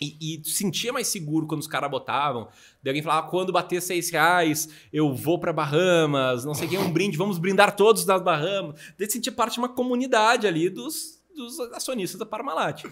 E, 0.00 0.40
e 0.40 0.48
sentia 0.48 0.92
mais 0.92 1.08
seguro 1.08 1.46
quando 1.46 1.60
os 1.60 1.66
caras 1.66 1.90
botavam. 1.90 2.48
Daí 2.82 2.92
alguém 2.92 3.02
falava, 3.02 3.28
quando 3.28 3.52
bater 3.52 3.82
seis 3.82 4.08
reais, 4.10 4.68
eu 4.90 5.14
vou 5.14 5.38
pra 5.38 5.52
Bahamas, 5.52 6.44
não 6.44 6.54
sei 6.54 6.66
o 6.66 6.70
que, 6.70 6.78
um 6.78 6.88
brinde, 6.92 7.18
vamos 7.18 7.38
brindar 7.38 7.76
todos 7.76 8.04
das 8.06 8.22
Bahamas. 8.22 8.80
Daí 8.98 9.10
sentia 9.10 9.30
parte 9.30 9.54
de 9.54 9.58
uma 9.58 9.68
comunidade 9.68 10.46
ali 10.46 10.70
dos, 10.70 11.22
dos 11.36 11.60
acionistas 11.74 12.18
da 12.18 12.24
Parmalat. 12.24 12.84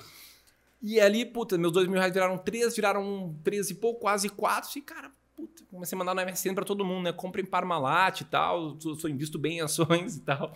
E 0.81 1.01
ali, 1.01 1.25
puta, 1.25 1.59
meus 1.59 1.73
dois 1.73 1.89
mil 1.89 1.97
reais 1.97 2.13
viraram 2.13 2.39
três, 2.39 2.77
viraram 2.77 3.35
três 3.43 3.71
e 3.71 3.75
pouco, 3.75 4.01
quase 4.01 4.29
quatro. 4.29 4.71
E, 4.79 4.83
cara, 4.83 5.11
puta, 5.35 5.65
comecei 5.71 5.97
a 5.97 5.99
mandar 5.99 6.15
no 6.15 6.31
MSN 6.31 6.55
pra 6.55 6.65
todo 6.65 6.85
mundo, 6.85 7.05
né? 7.05 7.13
Comprem 7.13 7.45
Parmalat 7.45 8.21
e 8.21 8.25
tal, 8.25 8.79
sou, 8.81 8.95
sou 8.95 9.11
invisto 9.11 9.39
bem 9.39 9.59
em 9.59 9.61
ações 9.63 10.17
e 10.17 10.21
tal. 10.21 10.53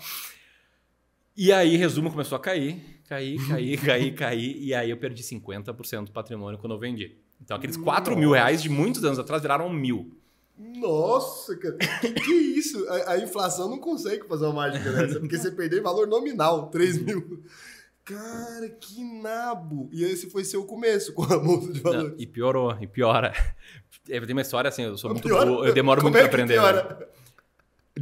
E 1.37 1.51
aí, 1.51 1.77
resumo, 1.77 2.11
começou 2.11 2.37
a 2.37 2.41
cair, 2.41 3.01
cair, 3.13 3.49
cair, 3.49 3.77
cair, 3.85 4.15
cair. 4.15 4.57
E 4.63 4.75
aí 4.75 4.91
eu 4.91 4.97
perdi 4.97 5.23
50% 5.23 6.07
do 6.07 6.13
patrimônio 6.13 6.59
quando 6.59 6.73
eu 6.75 6.79
vendi. 6.79 7.17
Então 7.41 7.57
aqueles 7.57 7.77
4 7.77 8.17
mil 8.17 8.31
reais 8.33 8.63
de 8.63 8.69
muitos 8.69 9.05
anos 9.05 9.19
atrás 9.19 9.43
viraram 9.43 9.69
mil. 9.69 10.17
Nossa, 10.59 11.57
cara. 11.57 11.77
Que, 12.01 12.13
que 12.13 12.33
isso? 12.33 12.87
A, 12.89 13.13
a 13.13 13.19
inflação 13.19 13.69
não 13.69 13.79
consegue 13.79 14.27
fazer 14.29 14.45
uma 14.45 14.53
mágica 14.55 14.91
dessa. 14.93 15.19
Porque 15.19 15.37
você 15.37 15.51
perdeu 15.51 15.83
valor 15.83 16.07
nominal, 16.07 16.69
3 16.69 16.99
mil. 17.03 17.43
Cara, 18.05 18.69
que 18.69 19.03
nabo. 19.23 19.89
E 19.93 20.05
esse 20.05 20.29
foi 20.31 20.45
seu 20.45 20.65
começo 20.65 21.13
com 21.15 21.23
a 21.25 21.39
bolsa 21.39 21.73
de 21.73 21.83
Não, 21.85 21.93
valores. 21.93 22.15
e 22.19 22.27
piorou, 22.27 22.77
e 22.81 22.87
piora. 22.87 23.33
É, 24.09 24.19
Tem 24.21 24.33
uma 24.35 24.43
história 24.43 24.69
assim, 24.69 24.83
eu 24.83 24.99
sou 24.99 25.11
muito 25.11 25.29
Piora? 25.29 25.47
burro, 25.47 25.65
eu 25.65 25.73
demoro 25.73 26.01
Como 26.01 26.11
muito 26.13 26.25
é 26.25 26.29
pra 26.29 26.43
aprender. 26.43 26.57
né? 26.57 26.61
piora? 26.61 27.09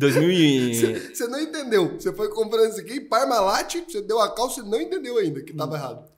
Em 0.01 0.09
2000 0.09 0.31
e... 0.31 0.75
Você 0.75 1.15
você 1.15 1.29
não 1.29 1.39
entendeu. 1.39 2.01
Você 2.01 2.11
foi 2.13 2.31
comprando 2.31 2.71
isso 2.71 2.81
aqui, 2.81 3.01
Parmalat, 3.01 3.77
você 3.87 4.01
deu 4.01 4.19
a 4.19 4.35
calça 4.35 4.61
e 4.61 4.65
não 4.65 4.81
entendeu 4.81 5.19
ainda 5.19 5.43
que 5.43 5.53
tava 5.53 5.77
errado. 5.77 6.11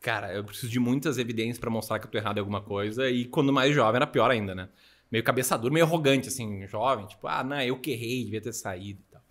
Cara, 0.00 0.34
eu 0.34 0.44
preciso 0.44 0.70
de 0.70 0.78
muitas 0.78 1.16
evidências 1.16 1.58
pra 1.58 1.70
mostrar 1.70 1.98
que 1.98 2.06
eu 2.06 2.10
tô 2.10 2.18
errado 2.18 2.36
em 2.36 2.40
alguma 2.40 2.60
coisa. 2.60 3.08
E 3.08 3.24
quando 3.24 3.52
mais 3.52 3.74
jovem 3.74 3.96
era 3.96 4.06
pior 4.06 4.30
ainda, 4.30 4.54
né? 4.54 4.68
Meio 5.10 5.24
cabeça 5.24 5.56
dura, 5.56 5.72
meio 5.72 5.86
arrogante, 5.86 6.28
assim, 6.28 6.66
jovem. 6.66 7.06
Tipo, 7.06 7.26
ah, 7.26 7.42
não, 7.42 7.60
eu 7.62 7.78
que 7.78 7.92
errei, 7.92 8.24
devia 8.24 8.40
ter 8.40 8.52
saído 8.52 9.00
e 9.00 9.12
tal. 9.12 9.22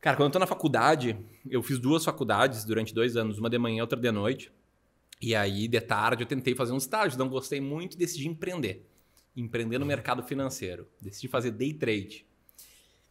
Cara, 0.00 0.16
quando 0.16 0.26
eu 0.26 0.32
tô 0.32 0.38
na 0.40 0.46
faculdade, 0.46 1.16
eu 1.48 1.62
fiz 1.62 1.78
duas 1.78 2.04
faculdades 2.04 2.64
durante 2.64 2.92
dois 2.92 3.16
anos, 3.16 3.38
uma 3.38 3.48
de 3.48 3.58
manhã 3.58 3.78
e 3.78 3.80
outra 3.82 4.00
de 4.00 4.10
noite. 4.10 4.50
E 5.20 5.34
aí, 5.34 5.68
de 5.68 5.80
tarde, 5.80 6.24
eu 6.24 6.26
tentei 6.26 6.54
fazer 6.54 6.72
um 6.72 6.78
estágio, 6.78 7.18
não 7.18 7.28
gostei 7.28 7.60
muito 7.60 7.94
e 7.94 7.98
decidi 7.98 8.26
empreender. 8.26 8.84
Empreender 9.36 9.78
no 9.78 9.86
mercado 9.86 10.24
financeiro. 10.24 10.88
Decidi 11.00 11.28
fazer 11.28 11.52
day 11.52 11.72
trade. 11.72 12.26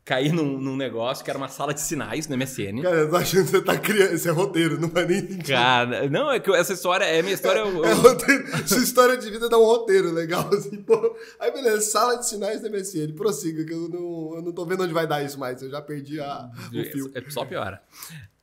Caí 0.04 0.32
num, 0.32 0.58
num 0.58 0.76
negócio 0.76 1.24
que 1.24 1.30
era 1.30 1.38
uma 1.38 1.48
sala 1.48 1.74
de 1.76 1.80
sinais 1.80 2.28
no 2.28 2.36
MSN. 2.36 2.82
Cara, 2.82 2.96
eu 2.96 3.10
tô 3.12 3.16
achando 3.18 3.46
que 3.46 3.52
você 3.52 3.62
tá 3.62 3.78
criando. 3.78 4.14
Esse 4.14 4.28
é 4.28 4.32
roteiro, 4.32 4.82
não 4.82 4.90
vai 4.90 5.06
nem 5.06 5.20
sentido. 5.22 5.46
Cara, 5.48 6.10
não, 6.10 6.32
é 6.32 6.40
que 6.40 6.52
essa 6.56 6.74
história, 6.74 7.06
é 7.06 7.22
minha 7.22 7.36
história. 7.36 7.60
eu- 7.60 7.86
É 7.86 7.92
eu- 7.92 7.98
roteiro. 8.02 8.68
Sua 8.68 8.80
história 8.80 9.16
de 9.16 9.30
vida 9.30 9.48
dá 9.48 9.60
um 9.60 9.64
roteiro 9.64 10.12
legal, 10.12 10.50
assim, 10.54 10.78
pô. 10.82 11.16
Aí, 11.40 11.52
beleza, 11.52 11.82
sala 11.82 12.16
de 12.18 12.28
sinais 12.28 12.62
da 12.62 12.68
MSN. 12.70 13.14
Prossiga, 13.14 13.64
que 13.64 13.72
eu 13.74 13.88
não, 13.90 14.36
eu 14.38 14.42
não 14.42 14.52
tô 14.52 14.66
vendo 14.66 14.84
onde 14.84 14.94
vai 14.94 15.06
dar 15.06 15.24
isso 15.24 15.40
mais. 15.40 15.62
Eu 15.62 15.70
já 15.70 15.82
perdi 15.82 16.20
a, 16.20 16.50
o 16.74 16.84
fio. 16.92 17.12
É, 17.14 17.30
só 17.30 17.46
piora. 17.46 17.80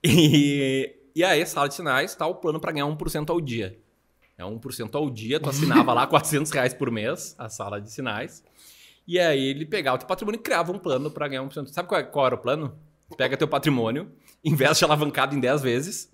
E, 0.05 0.95
e 1.15 1.25
aí, 1.25 1.45
sala 1.45 1.69
de 1.69 1.75
sinais, 1.75 2.15
tá 2.15 2.25
o 2.27 2.37
plano 2.37 2.61
para 2.61 2.71
ganhar 2.73 2.87
1% 2.87 3.31
ao 3.31 3.41
dia. 3.41 3.77
É 4.39 4.45
1% 4.45 4.95
ao 4.95 5.11
dia, 5.11 5.41
tu 5.41 5.51
assinava 5.51 5.93
lá 5.93 6.07
400 6.07 6.53
reais 6.53 6.73
por 6.73 6.89
mês, 6.93 7.35
a 7.37 7.49
sala 7.49 7.81
de 7.81 7.91
sinais. 7.91 8.45
E 9.09 9.19
aí 9.19 9.43
ele 9.43 9.65
pegava 9.65 9.97
o 9.97 9.99
teu 9.99 10.07
patrimônio 10.07 10.39
e 10.39 10.43
criava 10.43 10.71
um 10.71 10.79
plano 10.79 11.11
para 11.11 11.27
ganhar 11.27 11.43
1%. 11.43 11.69
Sabe 11.69 11.89
qual, 11.89 11.99
é- 11.99 12.05
qual 12.05 12.27
era 12.27 12.35
o 12.35 12.39
plano? 12.39 12.79
Pega 13.17 13.39
teu 13.39 13.49
patrimônio, 13.49 14.13
investe 14.45 14.85
alavancado 14.85 15.35
em 15.35 15.41
10 15.41 15.63
vezes 15.63 16.13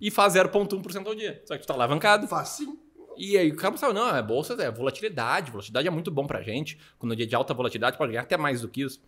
e 0.00 0.12
faz 0.12 0.34
0,1% 0.34 1.08
ao 1.08 1.14
dia. 1.16 1.42
Só 1.44 1.56
que 1.56 1.62
tu 1.62 1.66
tá 1.66 1.74
alavancado. 1.74 2.28
Facinho. 2.28 2.78
E 3.18 3.36
aí 3.36 3.50
o 3.50 3.56
cara 3.56 3.72
pensava, 3.72 3.92
não, 3.92 4.14
é 4.16 4.22
bolsa, 4.22 4.54
é 4.62 4.70
volatilidade, 4.70 5.50
volatilidade 5.50 5.88
é 5.88 5.90
muito 5.90 6.08
bom 6.10 6.24
pra 6.24 6.40
gente. 6.40 6.78
Quando 7.00 7.12
é 7.12 7.16
dia 7.16 7.26
de 7.26 7.34
alta 7.34 7.52
volatilidade, 7.52 7.98
pode 7.98 8.12
ganhar 8.12 8.22
até 8.22 8.36
mais 8.36 8.60
do 8.60 8.68
que 8.68 8.82
isso. 8.82 9.02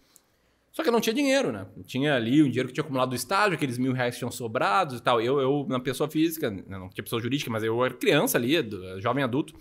Só 0.73 0.83
que 0.83 0.89
eu 0.89 0.93
não 0.93 1.01
tinha 1.01 1.15
dinheiro, 1.15 1.53
né? 1.53 1.67
Eu 1.77 1.85
tinha 1.85 2.17
ali 2.17 2.43
um 2.43 2.49
dinheiro 2.49 2.67
que 2.69 2.75
tinha 2.75 2.83
acumulado 2.83 3.11
do 3.11 3.15
estágio, 3.15 3.55
aqueles 3.55 3.79
mil 3.79 3.93
reais 3.93 4.15
que 4.15 4.19
tinham 4.19 4.33
sobrados 4.33 4.99
e 4.99 5.03
tal. 5.03 5.21
Eu, 5.21 5.39
eu 5.39 5.65
na 5.69 5.79
pessoa 5.79 6.11
física, 6.11 6.51
né, 6.51 6.65
não 6.67 6.89
tinha 6.89 7.05
pessoa 7.05 7.23
jurídica, 7.23 7.51
mas 7.51 7.63
eu 7.63 7.83
era 7.85 7.95
criança 7.95 8.37
ali, 8.37 8.55
jovem 8.99 9.23
adulto. 9.23 9.55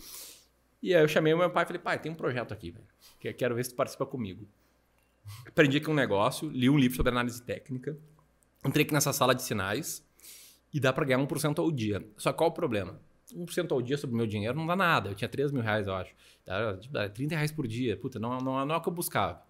E 0.82 0.96
aí 0.96 1.04
eu 1.04 1.08
chamei 1.08 1.32
o 1.34 1.38
meu 1.38 1.50
pai 1.52 1.64
e 1.64 1.68
falei, 1.68 1.82
pai, 1.82 2.00
tem 2.00 2.12
um 2.12 2.16
projeto 2.16 2.54
aqui, 2.54 2.72
velho. 2.72 2.86
Que 3.22 3.30
eu 3.30 3.34
quero 3.34 3.56
ver 3.56 3.64
se 3.64 3.70
tu 3.70 3.76
participa 3.76 4.06
comigo. 4.06 4.46
Aprendi 5.48 5.78
aqui 5.78 5.90
um 5.90 5.94
negócio, 5.94 6.50
li 6.50 6.70
um 6.70 6.78
livro 6.78 6.98
sobre 6.98 7.12
análise 7.12 7.42
técnica, 7.42 7.96
entrei 8.66 8.84
aqui 8.84 8.94
nessa 8.94 9.14
sala 9.14 9.34
de 9.36 9.44
sinais 9.44 10.04
e 10.74 10.80
dá 10.80 10.92
pra 10.92 11.06
ganhar 11.06 11.20
1% 11.20 11.60
ao 11.60 11.72
dia. 11.72 12.04
Só 12.18 12.34
qual 12.34 12.50
o 12.50 12.54
problema? 12.54 13.00
1% 13.32 13.72
ao 13.72 13.82
dia 13.82 13.98
sobre 13.98 14.16
o 14.16 14.18
meu 14.18 14.26
dinheiro 14.26 14.58
não 14.58 14.66
dá 14.66 14.76
nada. 14.76 15.12
Eu 15.12 15.16
tinha 15.16 15.30
3 15.30 15.52
mil 15.52 15.62
reais, 15.62 15.88
eu 15.88 15.94
acho. 15.94 16.14
Tipo, 16.82 16.98
era 16.98 17.10
30 17.10 17.36
reais 17.36 17.52
por 17.52 17.68
dia. 17.68 17.96
Puta, 17.96 18.20
não, 18.20 18.40
não, 18.40 18.66
não 18.66 18.76
é 18.76 18.78
o 18.78 18.82
que 18.82 18.90
eu 18.90 18.94
buscava. 18.94 19.42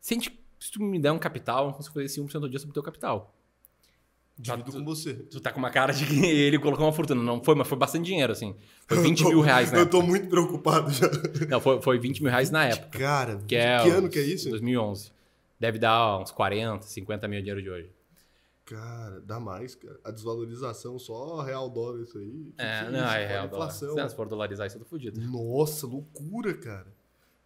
Se, 0.00 0.14
gente, 0.14 0.40
se 0.58 0.72
tu 0.72 0.82
me 0.82 0.98
der 0.98 1.12
um 1.12 1.18
capital, 1.18 1.66
eu 1.66 1.72
consigo 1.74 1.94
fazer 1.94 2.06
esse 2.06 2.20
1% 2.20 2.42
ao 2.42 2.48
dia 2.48 2.58
sobre 2.58 2.70
o 2.70 2.74
teu 2.74 2.82
capital. 2.82 3.37
Divido 4.38 4.64
tu- 4.70 4.72
com 4.78 4.84
você. 4.84 5.14
Tu 5.14 5.40
tá 5.40 5.50
com 5.52 5.58
uma 5.58 5.70
cara 5.70 5.92
de 5.92 6.06
que 6.06 6.14
ele 6.24 6.58
colocou 6.58 6.86
uma 6.86 6.92
fortuna. 6.92 7.20
Não 7.22 7.42
foi, 7.42 7.54
mas 7.54 7.66
foi 7.66 7.76
bastante 7.76 8.04
dinheiro, 8.06 8.32
assim. 8.32 8.54
Foi 8.86 8.98
20 9.02 9.24
mil 9.24 9.40
reais 9.40 9.72
na 9.72 9.78
Eu 9.78 9.90
tô 9.90 10.00
muito 10.00 10.28
preocupado 10.28 10.90
já. 10.92 11.08
Não, 11.48 11.60
foi, 11.60 11.82
foi 11.82 11.98
20 11.98 12.22
mil 12.22 12.30
reais 12.30 12.50
na 12.50 12.66
época. 12.66 12.98
Cara, 12.98 13.38
Que, 13.46 13.56
é 13.56 13.82
que 13.82 13.88
uns- 13.88 13.94
ano 13.94 14.08
que 14.08 14.18
é 14.18 14.22
isso? 14.22 14.48
2011. 14.50 15.10
Deve 15.58 15.78
dar 15.78 16.18
uns 16.20 16.30
40, 16.30 16.86
50 16.86 17.26
mil 17.26 17.40
dinheiro 17.40 17.60
de 17.60 17.68
hoje. 17.68 17.90
Cara, 18.64 19.20
dá 19.22 19.40
mais, 19.40 19.74
cara. 19.74 19.98
A 20.04 20.10
desvalorização 20.10 20.98
só 20.98 21.40
real 21.40 21.70
dólar 21.70 22.02
isso 22.02 22.18
aí. 22.18 22.52
É, 22.58 22.82
não, 22.90 22.98
é 23.00 23.02
Fora 23.06 23.26
real 23.26 23.48
dólar. 23.48 23.70
se 23.72 24.14
for 24.14 24.28
dolarizar, 24.28 24.66
isso 24.66 24.76
é 24.76 24.78
tudo 24.78 24.88
fodido. 24.88 25.18
Nossa, 25.20 25.86
loucura, 25.86 26.52
cara. 26.54 26.86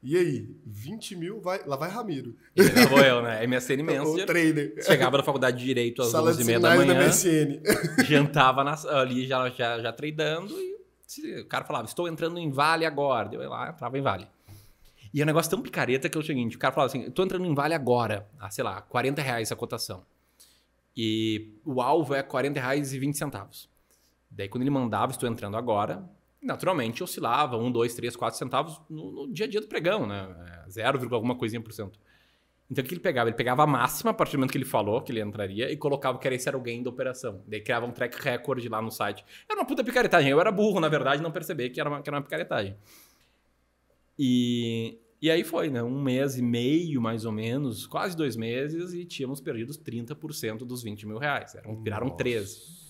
E 0.03 0.17
aí, 0.17 0.49
20 0.67 1.15
mil, 1.15 1.41
vai, 1.41 1.61
lá 1.65 1.77
vai 1.77 1.89
Ramiro. 1.89 2.35
E 2.57 2.63
lá 2.63 2.87
vou 2.87 2.99
eu, 3.01 3.23
né? 3.23 3.47
MSN 3.47 3.83
O 3.83 3.85
Messenger. 3.85 4.27
trader. 4.27 4.75
Chegava 4.85 5.19
da 5.19 5.23
faculdade 5.23 5.59
de 5.59 5.65
Direito 5.65 6.03
às 6.03 6.09
Sala 6.09 6.35
de 6.35 6.43
11h30 6.43 6.59
da 6.61 6.71
sinais 6.73 6.87
da 6.89 6.95
manhã. 6.95 7.07
MSN. 7.09 7.63
jantava 8.05 8.65
na- 8.65 8.77
ali 9.01 9.27
já, 9.27 9.49
já, 9.51 9.81
já 9.81 9.93
tradando 9.93 10.53
e 10.59 11.41
o 11.41 11.47
cara 11.47 11.65
falava, 11.65 11.85
estou 11.87 12.09
entrando 12.09 12.39
em 12.39 12.51
Vale 12.51 12.85
agora. 12.85 13.29
Eu 13.33 13.43
ia 13.43 13.49
lá, 13.49 13.69
entrava 13.71 13.97
em 13.97 14.03
Vale. 14.03 14.27
E 15.15 15.21
é 15.21 15.25
um 15.25 15.27
negócio 15.27 15.51
tão 15.51 15.61
picareta 15.61 16.09
que 16.09 16.17
é 16.17 16.21
o 16.21 16.25
seguinte, 16.25 16.57
o 16.57 16.59
cara 16.59 16.73
falava 16.75 16.91
assim, 16.91 17.03
estou 17.07 17.25
entrando 17.25 17.45
em 17.45 17.55
Vale 17.55 17.75
agora, 17.75 18.27
a, 18.41 18.51
sei 18.51 18.65
lá, 18.65 18.81
40 18.81 19.21
reais 19.23 19.53
a 19.53 19.57
cotação. 19.57 20.03
E 20.97 21.51
o 21.65 21.81
alvo 21.81 22.15
é 22.15 22.23
40 22.23 22.59
reais 22.59 22.93
e 22.93 22.99
20 22.99 23.17
centavos. 23.19 23.69
Daí 24.31 24.49
quando 24.49 24.63
ele 24.63 24.71
mandava, 24.71 25.13
estou 25.13 25.29
entrando 25.29 25.57
agora, 25.57 26.03
naturalmente 26.43 27.03
oscilava 27.03 27.57
1, 27.57 27.71
2, 27.71 27.95
3, 27.95 28.17
4 28.17 28.39
centavos 28.39 28.81
no, 28.91 29.13
no 29.13 29.33
dia 29.33 29.47
a 29.47 29.49
dia 29.49 29.61
do 29.61 29.69
pregão, 29.69 30.07
né? 30.07 30.35
É, 30.67 30.71
0, 30.71 31.15
alguma 31.15 31.37
coisinha 31.37 31.61
por 31.61 31.73
cento. 31.73 31.99
Então 32.71 32.83
o 32.83 32.87
que 32.89 32.95
ele 32.95 33.01
pegava? 33.01 33.29
Ele 33.29 33.37
pegava 33.37 33.63
a 33.63 33.67
máxima 33.67 34.13
a 34.13 34.15
partir 34.15 34.33
do 34.33 34.39
momento 34.39 34.53
que 34.53 34.59
ele 34.59 34.65
falou 34.65 35.03
que 35.03 35.13
ele 35.13 35.21
entraria 35.21 35.71
e 35.71 35.77
colocava 35.77 36.19
que 36.19 36.27
era 36.27 36.35
esse 36.35 36.51
gain 36.59 36.83
da 36.83 36.89
operação. 36.89 37.43
Daí 37.47 37.61
criava 37.61 37.85
um 37.85 37.91
track 37.93 38.17
record 38.21 38.65
lá 38.67 38.81
no 38.81 38.91
site. 38.91 39.25
Era 39.49 39.61
uma 39.61 39.67
puta 39.67 39.85
picaretagem. 39.85 40.31
Eu 40.31 40.41
era 40.41 40.51
burro, 40.51 40.81
na 40.81 40.89
verdade, 40.89 41.23
não 41.23 41.31
perceber 41.31 41.69
que 41.69 41.79
era 41.79 41.91
uma, 41.91 42.01
que 42.01 42.09
era 42.09 42.17
uma 42.17 42.23
picaretagem. 42.23 42.75
E, 44.19 44.99
e 45.21 45.31
aí 45.31 45.45
foi, 45.45 45.69
né? 45.69 45.83
Um 45.83 46.01
mês 46.01 46.39
e 46.39 46.43
meio, 46.43 47.01
mais 47.01 47.27
ou 47.27 47.33
menos, 47.33 47.87
quase 47.87 48.17
dois 48.17 48.37
meses, 48.37 48.95
e 48.95 49.05
tínhamos 49.05 49.41
perdido 49.41 49.69
os 49.69 49.79
30% 49.79 50.59
dos 50.59 50.83
20 50.83 51.07
mil 51.07 51.19
reais. 51.19 51.55
Eram, 51.55 51.77
viraram 51.83 52.07
Nossa. 52.07 52.19
13. 52.19 52.83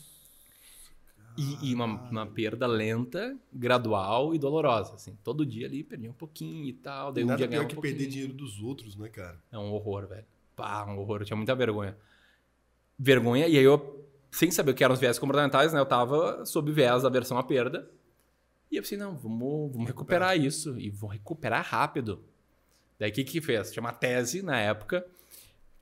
E, 1.36 1.70
e 1.70 1.74
uma, 1.74 1.86
uma 1.86 2.26
perda 2.26 2.66
lenta, 2.66 3.36
gradual 3.52 4.34
e 4.34 4.38
dolorosa. 4.38 4.94
Assim. 4.94 5.16
Todo 5.24 5.46
dia 5.46 5.66
ali 5.66 5.82
perdia 5.82 6.10
um 6.10 6.14
pouquinho 6.14 6.66
e 6.66 6.72
tal. 6.72 7.12
Daí 7.12 7.24
um 7.24 7.28
Nada 7.28 7.38
dia 7.38 7.48
pior 7.48 7.58
ganhava 7.58 7.68
que 7.68 7.78
um 7.78 7.80
perder 7.80 8.06
dinheiro 8.06 8.32
dos 8.32 8.60
outros, 8.60 8.96
né, 8.96 9.08
cara? 9.08 9.38
É 9.50 9.58
um 9.58 9.72
horror, 9.72 10.06
velho. 10.06 10.24
Pá, 10.54 10.84
um 10.84 10.98
horror. 10.98 11.22
Eu 11.22 11.24
tinha 11.24 11.36
muita 11.36 11.54
vergonha. 11.54 11.96
Vergonha, 12.98 13.48
e 13.48 13.56
aí 13.56 13.64
eu, 13.64 14.06
sem 14.30 14.50
saber 14.50 14.72
o 14.72 14.74
que 14.74 14.84
eram 14.84 14.94
os 14.94 15.00
viés 15.00 15.18
comportamentais, 15.18 15.72
né? 15.72 15.80
Eu 15.80 15.86
tava 15.86 16.44
sob 16.44 16.70
viés 16.70 17.02
da 17.02 17.08
versão 17.08 17.38
à 17.38 17.42
perda. 17.42 17.90
E 18.70 18.76
eu 18.76 18.82
pensei, 18.82 18.98
não, 18.98 19.16
vamos, 19.16 19.72
vamos 19.72 19.86
recuperar 19.86 20.36
isso. 20.36 20.78
E 20.78 20.90
vou 20.90 21.08
recuperar 21.10 21.64
rápido. 21.64 22.22
Daí 22.98 23.10
o 23.10 23.12
que 23.12 23.24
que 23.24 23.40
fez? 23.40 23.72
Tinha 23.72 23.82
uma 23.82 23.92
tese 23.92 24.42
na 24.42 24.58
época 24.58 25.04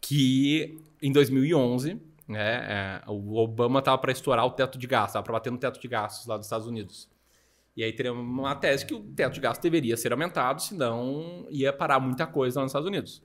que 0.01 0.81
em 1.03 1.13
2011, 1.13 2.01
né, 2.31 3.03
é, 3.07 3.11
o 3.11 3.37
Obama 3.37 3.83
tava 3.83 3.99
para 3.99 4.13
estourar 4.13 4.47
o 4.47 4.51
teto 4.51 4.79
de 4.79 4.87
gastos, 4.87 5.15
tava 5.15 5.25
para 5.25 5.33
bater 5.35 5.51
no 5.51 5.59
teto 5.59 5.81
de 5.81 5.89
gastos 5.89 6.27
lá 6.27 6.37
dos 6.37 6.47
Estados 6.47 6.67
Unidos. 6.67 7.09
E 7.77 7.85
aí 7.85 7.93
teria 7.93 8.13
uma 8.13 8.55
tese 8.55 8.85
que 8.85 8.95
o 8.95 9.01
teto 9.01 9.35
de 9.35 9.41
gastos 9.41 9.63
deveria 9.63 9.97
ser 9.97 10.13
aumentado, 10.13 10.61
senão 10.61 11.47
ia 11.51 11.73
parar 11.73 12.01
muita 12.01 12.27
coisa 12.27 12.61
lá 12.61 12.65
nos 12.65 12.71
Estados 12.71 12.89
Unidos. 12.89 13.23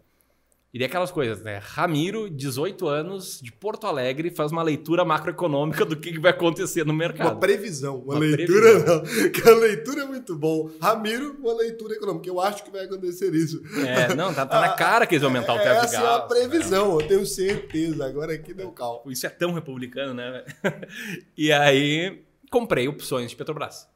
E 0.75 0.77
daí 0.77 0.88
aquelas 0.88 1.10
coisas, 1.10 1.41
né? 1.41 1.62
Ramiro, 1.63 2.29
18 2.29 2.86
anos, 2.86 3.39
de 3.41 3.50
Porto 3.50 3.88
Alegre, 3.88 4.29
faz 4.29 4.51
uma 4.51 4.62
leitura 4.62 5.05
macroeconômica 5.05 5.86
do 5.86 5.96
que 5.96 6.20
vai 6.20 6.32
acontecer 6.32 6.86
no 6.86 6.91
Uma 6.91 7.00
mercado. 7.00 7.39
previsão, 7.39 8.00
uma, 8.00 8.15
Uma 8.15 8.20
leitura 8.20 8.79
não. 8.79 9.01
Que 9.32 9.50
a 9.50 9.55
leitura 9.55 10.01
é 10.01 10.05
muito 10.05 10.36
bom. 10.36 10.70
Ramiro, 10.82 11.38
uma 11.39 11.53
leitura 11.53 11.94
econômica. 11.94 12.27
Eu 12.27 12.41
acho 12.41 12.62
que 12.62 12.70
vai 12.70 12.84
acontecer 12.84 13.34
isso. 13.34 13.63
É, 13.88 14.13
não, 14.15 14.34
tá, 14.34 14.46
tá 14.46 14.60
na 14.60 14.70
cara 14.75 15.08
que 15.08 15.15
eles 15.15 15.22
vão 15.22 15.32
aumentar 15.32 15.53
o 15.53 15.60
teto 15.60 15.79
de 15.79 15.86
Essa 15.86 15.96
é 15.96 16.00
a 16.00 16.01
gastos. 16.01 16.38
previsão, 16.38 17.00
eu 17.00 17.08
tenho 17.08 17.25
certeza. 17.25 18.05
Agora 18.05 18.34
aqui 18.34 18.53
deu 18.53 18.70
calma. 18.74 19.00
Isso 19.13 19.25
é 19.25 19.29
tão 19.29 19.53
republicano, 19.53 20.13
né? 20.13 20.44
e 21.38 21.53
aí, 21.53 22.22
comprei 22.51 22.86
opções 22.89 23.29
de 23.29 23.38
Petrobras. 23.38 23.88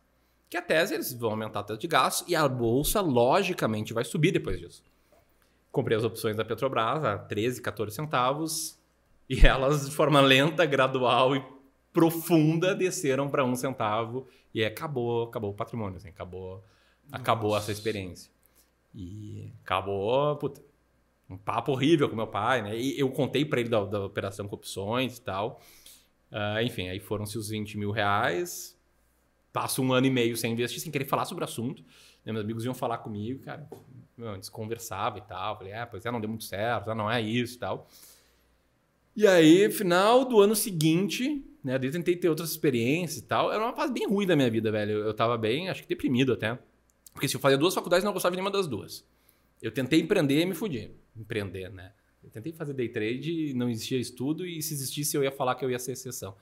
Que 0.49 0.55
a 0.55 0.61
tese, 0.61 0.93
eles 0.93 1.11
vão 1.11 1.31
aumentar 1.31 1.59
o 1.59 1.63
teto 1.63 1.81
de 1.81 1.87
gastos 1.87 2.25
e 2.25 2.37
a 2.37 2.47
bolsa, 2.47 3.01
logicamente, 3.01 3.93
vai 3.93 4.05
subir 4.05 4.31
depois 4.31 4.57
disso. 4.57 4.81
Comprei 5.71 5.97
as 5.97 6.03
opções 6.03 6.35
da 6.35 6.43
Petrobras 6.43 7.03
a 7.03 7.17
13, 7.17 7.61
14 7.61 7.95
centavos 7.95 8.79
e 9.29 9.45
elas, 9.45 9.89
de 9.89 9.95
forma 9.95 10.19
lenta, 10.21 10.65
gradual 10.65 11.35
e 11.35 11.43
profunda, 11.93 12.75
desceram 12.75 13.29
para 13.29 13.45
um 13.45 13.55
centavo 13.55 14.27
e 14.53 14.61
aí 14.61 14.67
acabou, 14.67 15.23
acabou 15.23 15.51
o 15.51 15.53
patrimônio, 15.53 15.97
assim, 15.97 16.09
acabou, 16.09 16.63
acabou 17.11 17.51
Nossa. 17.51 17.65
essa 17.65 17.71
experiência. 17.71 18.31
E 18.93 19.53
acabou, 19.63 20.35
puta, 20.37 20.61
um 21.29 21.37
papo 21.37 21.71
horrível 21.71 22.09
com 22.09 22.15
meu 22.15 22.27
pai, 22.27 22.61
né? 22.63 22.77
E 22.77 22.99
eu 22.99 23.09
contei 23.11 23.45
para 23.45 23.59
ele 23.59 23.69
da, 23.69 23.85
da 23.85 24.03
operação 24.03 24.47
com 24.47 24.55
opções 24.55 25.17
e 25.17 25.21
tal. 25.21 25.61
Ah, 26.31 26.63
enfim, 26.63 26.89
aí 26.89 26.99
foram-se 26.99 27.37
os 27.37 27.49
20 27.49 27.77
mil 27.77 27.91
reais. 27.91 28.75
Passo 29.53 29.81
um 29.81 29.93
ano 29.93 30.07
e 30.07 30.09
meio 30.09 30.35
sem 30.37 30.53
investir, 30.53 30.79
sem 30.79 30.91
querer 30.91 31.05
falar 31.05 31.25
sobre 31.25 31.43
o 31.43 31.45
assunto. 31.45 31.83
Né? 32.25 32.31
Meus 32.31 32.43
amigos 32.43 32.65
iam 32.65 32.73
falar 32.73 32.99
comigo, 32.99 33.43
cara. 33.43 33.67
Meu, 34.19 34.31
a 34.31 34.35
gente 34.35 34.51
conversava 34.51 35.17
e 35.17 35.21
tal. 35.21 35.57
Falei, 35.57 35.71
ah, 35.71 35.87
pois 35.87 36.05
é, 36.05 36.11
não 36.11 36.19
deu 36.19 36.29
muito 36.29 36.43
certo, 36.43 36.93
não 36.93 37.09
é 37.09 37.21
isso 37.21 37.55
e 37.55 37.59
tal. 37.59 37.87
E 39.15 39.25
aí, 39.25 39.71
final 39.71 40.25
do 40.25 40.41
ano 40.41 40.55
seguinte, 40.55 41.41
né? 41.63 41.75
Eu 41.81 41.91
tentei 41.91 42.17
ter 42.17 42.27
outras 42.27 42.51
experiências 42.51 43.23
e 43.23 43.25
tal. 43.25 43.49
Era 43.51 43.63
uma 43.63 43.73
fase 43.73 43.93
bem 43.93 44.05
ruim 44.05 44.27
da 44.27 44.35
minha 44.35 44.51
vida, 44.51 44.71
velho. 44.71 44.91
Eu, 44.91 45.05
eu 45.05 45.13
tava 45.13 45.37
bem, 45.37 45.69
acho 45.69 45.83
que 45.83 45.87
deprimido 45.87 46.33
até. 46.33 46.59
Porque 47.13 47.29
se 47.29 47.35
eu 47.37 47.39
fazia 47.39 47.57
duas 47.57 47.73
faculdades, 47.73 48.03
não 48.03 48.11
gostava 48.11 48.33
de 48.33 48.37
nenhuma 48.37 48.51
das 48.51 48.67
duas. 48.67 49.07
Eu 49.61 49.71
tentei 49.71 50.01
empreender 50.01 50.41
e 50.41 50.45
me 50.45 50.53
fudi. 50.53 50.91
Empreender, 51.15 51.69
né? 51.71 51.93
Eu 52.21 52.29
tentei 52.29 52.51
fazer 52.51 52.73
day 52.73 52.89
trade, 52.89 53.53
não 53.53 53.69
existia 53.69 53.97
estudo, 53.97 54.45
e 54.45 54.61
se 54.61 54.73
existisse 54.73 55.15
eu 55.15 55.23
ia 55.23 55.31
falar 55.31 55.55
que 55.55 55.63
eu 55.63 55.71
ia 55.71 55.79
ser 55.79 55.93
exceção. 55.93 56.35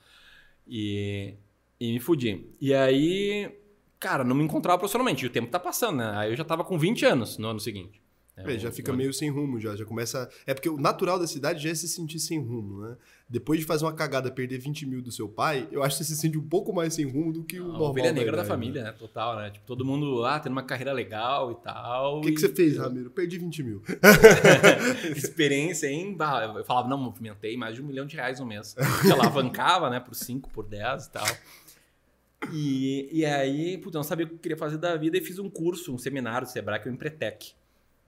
E, 0.68 1.36
e 1.80 1.94
me 1.94 2.00
fudi. 2.00 2.48
E 2.60 2.74
aí, 2.74 3.52
cara, 4.00 4.24
não 4.24 4.36
me 4.36 4.44
encontrava 4.44 4.78
profissionalmente. 4.78 5.24
E 5.24 5.28
o 5.28 5.32
tempo 5.32 5.50
tá 5.50 5.60
passando, 5.60 5.98
né? 5.98 6.12
Aí 6.16 6.32
eu 6.32 6.36
já 6.36 6.44
tava 6.44 6.64
com 6.64 6.78
20 6.78 7.06
anos 7.06 7.38
no 7.38 7.48
ano 7.48 7.60
seguinte. 7.60 8.02
É, 8.40 8.60
já 8.60 8.70
o- 8.70 8.72
fica 8.72 8.94
meio 8.94 9.12
sem 9.12 9.32
rumo, 9.32 9.60
já, 9.60 9.76
já 9.76 9.84
começa. 9.84 10.30
É 10.46 10.54
porque 10.54 10.70
o 10.70 10.78
natural 10.78 11.18
da 11.18 11.26
cidade 11.26 11.64
já 11.64 11.72
é 11.72 11.74
se 11.74 11.88
sentir 11.88 12.20
sem 12.20 12.40
rumo, 12.40 12.82
né? 12.86 12.96
Depois 13.28 13.60
de 13.60 13.66
fazer 13.66 13.84
uma 13.84 13.94
cagada, 13.94 14.30
perder 14.30 14.60
20 14.60 14.86
mil 14.86 15.02
do 15.02 15.12
seu 15.12 15.28
pai, 15.28 15.68
eu 15.72 15.82
acho 15.82 15.98
que 15.98 16.04
você 16.04 16.14
se 16.14 16.22
sente 16.22 16.38
um 16.38 16.48
pouco 16.48 16.72
mais 16.72 16.94
sem 16.94 17.04
rumo 17.04 17.34
do 17.34 17.44
que 17.44 17.60
o 17.60 17.64
A 17.64 17.68
normal. 17.70 17.90
ovelha 17.90 18.12
negra 18.14 18.34
da 18.34 18.44
idade, 18.44 18.48
família, 18.48 18.84
né? 18.84 18.92
Total, 18.92 19.36
né? 19.38 19.50
Tipo, 19.50 19.66
todo 19.66 19.84
mundo, 19.84 20.24
ah, 20.24 20.40
tendo 20.40 20.52
uma 20.52 20.62
carreira 20.62 20.94
legal 20.94 21.52
e 21.52 21.56
tal. 21.56 22.20
O 22.20 22.22
que, 22.22 22.32
que 22.32 22.38
e- 22.38 22.40
você 22.42 22.50
fez, 22.50 22.78
Ramiro? 22.78 23.10
Perdi 23.10 23.40
20 23.40 23.64
mil. 23.64 23.82
experiência 25.16 25.90
bah, 26.16 26.54
Eu 26.58 26.64
falava, 26.64 26.88
não, 26.88 26.98
movimentei 26.98 27.58
mais 27.58 27.76
de 27.76 27.82
um 27.82 27.86
milhão 27.86 28.06
de 28.06 28.16
reais 28.16 28.40
no 28.40 28.46
mês. 28.46 28.76
Eu 29.06 29.14
alavancava, 29.14 29.90
né, 29.90 30.00
por 30.00 30.16
5, 30.16 30.50
por 30.52 30.64
10 30.66 31.06
e 31.06 31.12
tal. 31.12 31.28
E, 32.52 33.10
e 33.12 33.26
aí, 33.26 33.78
puta, 33.78 33.98
não 33.98 34.04
sabia 34.04 34.26
o 34.26 34.30
que 34.30 34.36
eu 34.36 34.40
queria 34.40 34.58
fazer 34.58 34.78
da 34.78 34.96
vida 34.96 35.18
e 35.18 35.22
fiz 35.22 35.40
um 35.40 35.50
curso, 35.50 35.94
um 35.94 35.98
seminário 35.98 36.48
do 36.48 36.52
Sebrae, 36.52 36.80
que 36.80 36.88
é 36.88 36.92
o 36.92 36.94
Empretec, 36.94 37.54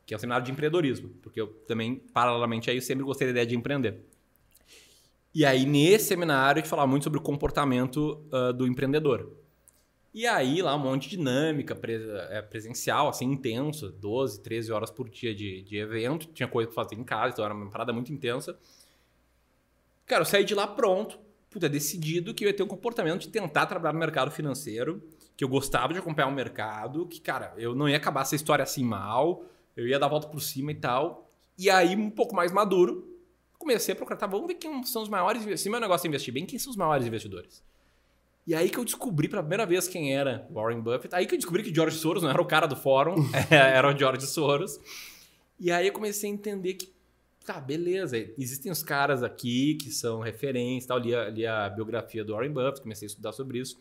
que 0.06 0.14
é 0.14 0.18
um 0.18 0.20
seminário 0.20 0.46
de 0.46 0.52
empreendedorismo, 0.52 1.10
porque 1.22 1.42
eu 1.42 1.48
também, 1.68 1.96
paralelamente, 2.14 2.70
aí 2.70 2.78
eu 2.78 2.82
sempre 2.82 3.04
gostei 3.04 3.28
da 3.28 3.32
ideia 3.32 3.46
de 3.46 3.56
empreender. 3.56 4.06
E 5.34 5.46
aí, 5.46 5.66
nesse 5.66 6.06
seminário, 6.06 6.60
a 6.60 6.62
gente 6.62 6.70
falava 6.70 6.88
muito 6.88 7.04
sobre 7.04 7.20
o 7.20 7.22
comportamento 7.22 8.24
ah, 8.32 8.52
do 8.52 8.66
empreendedor. 8.68 9.32
E 10.14 10.26
aí, 10.26 10.62
lá, 10.62 10.76
um 10.76 10.80
monte 10.80 11.08
de 11.08 11.18
dinâmica 11.18 11.80
é, 12.32 12.42
presencial, 12.42 13.10
assim, 13.10 13.26
intenso, 13.26 13.92
12, 13.92 14.42
13 14.42 14.72
horas 14.72 14.90
por 14.90 15.08
dia 15.08 15.36
de, 15.36 15.62
de 15.62 15.78
evento. 15.78 16.28
Tinha 16.34 16.48
coisa 16.48 16.68
pra 16.72 16.84
fazer 16.84 16.96
em 16.96 17.04
casa, 17.04 17.34
então 17.34 17.46
era 17.46 17.54
uma 17.54 17.70
parada 17.70 17.94
muito 17.94 18.12
intensa. 18.12 18.58
Cara, 20.08 20.22
eu 20.22 20.26
saí 20.26 20.44
de 20.44 20.56
lá 20.56 20.66
pronto, 20.66 21.20
puta, 21.50 21.68
decidido 21.68 22.34
que 22.34 22.46
eu 22.46 22.50
ia 22.50 22.54
ter 22.54 22.64
um 22.64 22.68
comportamento 22.68 23.22
de 23.22 23.30
tentar 23.30 23.66
trabalhar 23.66 23.94
no 23.94 24.00
mercado 24.00 24.32
financeiro, 24.32 25.02
que 25.36 25.44
eu 25.44 25.50
gostava 25.50 25.94
de 25.94 26.00
acompanhar 26.00 26.28
o 26.28 26.32
mercado, 26.32 27.06
que, 27.08 27.20
cara, 27.20 27.54
eu 27.58 27.74
não 27.74 27.90
ia 27.90 27.98
acabar 27.98 28.22
essa 28.22 28.36
história 28.36 28.64
assim 28.64 28.84
mal, 28.84 29.44
eu 29.76 29.88
ia 29.88 29.98
dar 29.98 30.06
a 30.06 30.10
volta 30.10 30.28
por 30.28 30.42
cima 30.42 30.72
e 30.72 30.76
tal. 30.76 31.32
E 31.58 31.70
aí, 31.70 31.96
um 31.96 32.10
pouco 32.10 32.36
mais 32.36 32.52
maduro, 32.52 33.10
comecei 33.58 33.94
a 33.94 33.96
procurar, 33.96 34.18
tá, 34.18 34.28
vamos 34.28 34.48
ver 34.48 34.56
quem 34.56 34.84
são 34.84 35.02
os 35.02 35.10
maiores 35.10 35.42
investidores. 35.42 35.62
Se 35.62 35.70
meu 35.70 35.80
negócio 35.80 36.06
é 36.06 36.10
investir 36.10 36.34
bem, 36.34 36.46
quem 36.46 36.58
são 36.60 36.72
os 36.72 36.78
maiores 36.78 37.06
investidores? 37.06 37.64
E 38.48 38.56
aí 38.56 38.70
que 38.70 38.78
eu 38.80 38.86
descobri 38.86 39.28
pela 39.28 39.44
primeira 39.44 39.66
vez 39.66 39.88
quem 39.88 40.16
era 40.16 40.48
Warren 40.52 40.82
Buffett. 40.82 41.14
Aí 41.14 41.28
que 41.28 41.36
eu 41.36 41.38
descobri 41.38 41.62
que 41.62 41.74
George 41.74 41.98
Soros 41.98 42.24
não 42.24 42.30
era 42.30 42.42
o 42.42 42.46
cara 42.46 42.66
do 42.66 42.76
fórum, 42.76 43.16
era 43.52 43.94
o 43.94 43.96
George 43.96 44.26
Soros. 44.26 44.80
E 45.60 45.72
aí 45.72 45.88
eu 45.88 45.94
comecei 45.94 46.30
a 46.30 46.34
entender 46.34 46.74
que, 46.74 46.92
tá, 47.52 47.60
beleza, 47.60 48.16
existem 48.38 48.72
os 48.72 48.84
caras 48.84 49.24
aqui 49.24 49.74
que 49.74 49.90
são 49.90 50.20
referência, 50.20 50.90
tal, 50.90 51.00
li, 51.00 51.10
li 51.32 51.48
a 51.48 51.68
biografia 51.68 52.24
do 52.24 52.34
Warren 52.34 52.52
Buffett, 52.52 52.82
comecei 52.82 53.08
a 53.08 53.10
estudar 53.10 53.32
sobre 53.32 53.58
isso. 53.58 53.76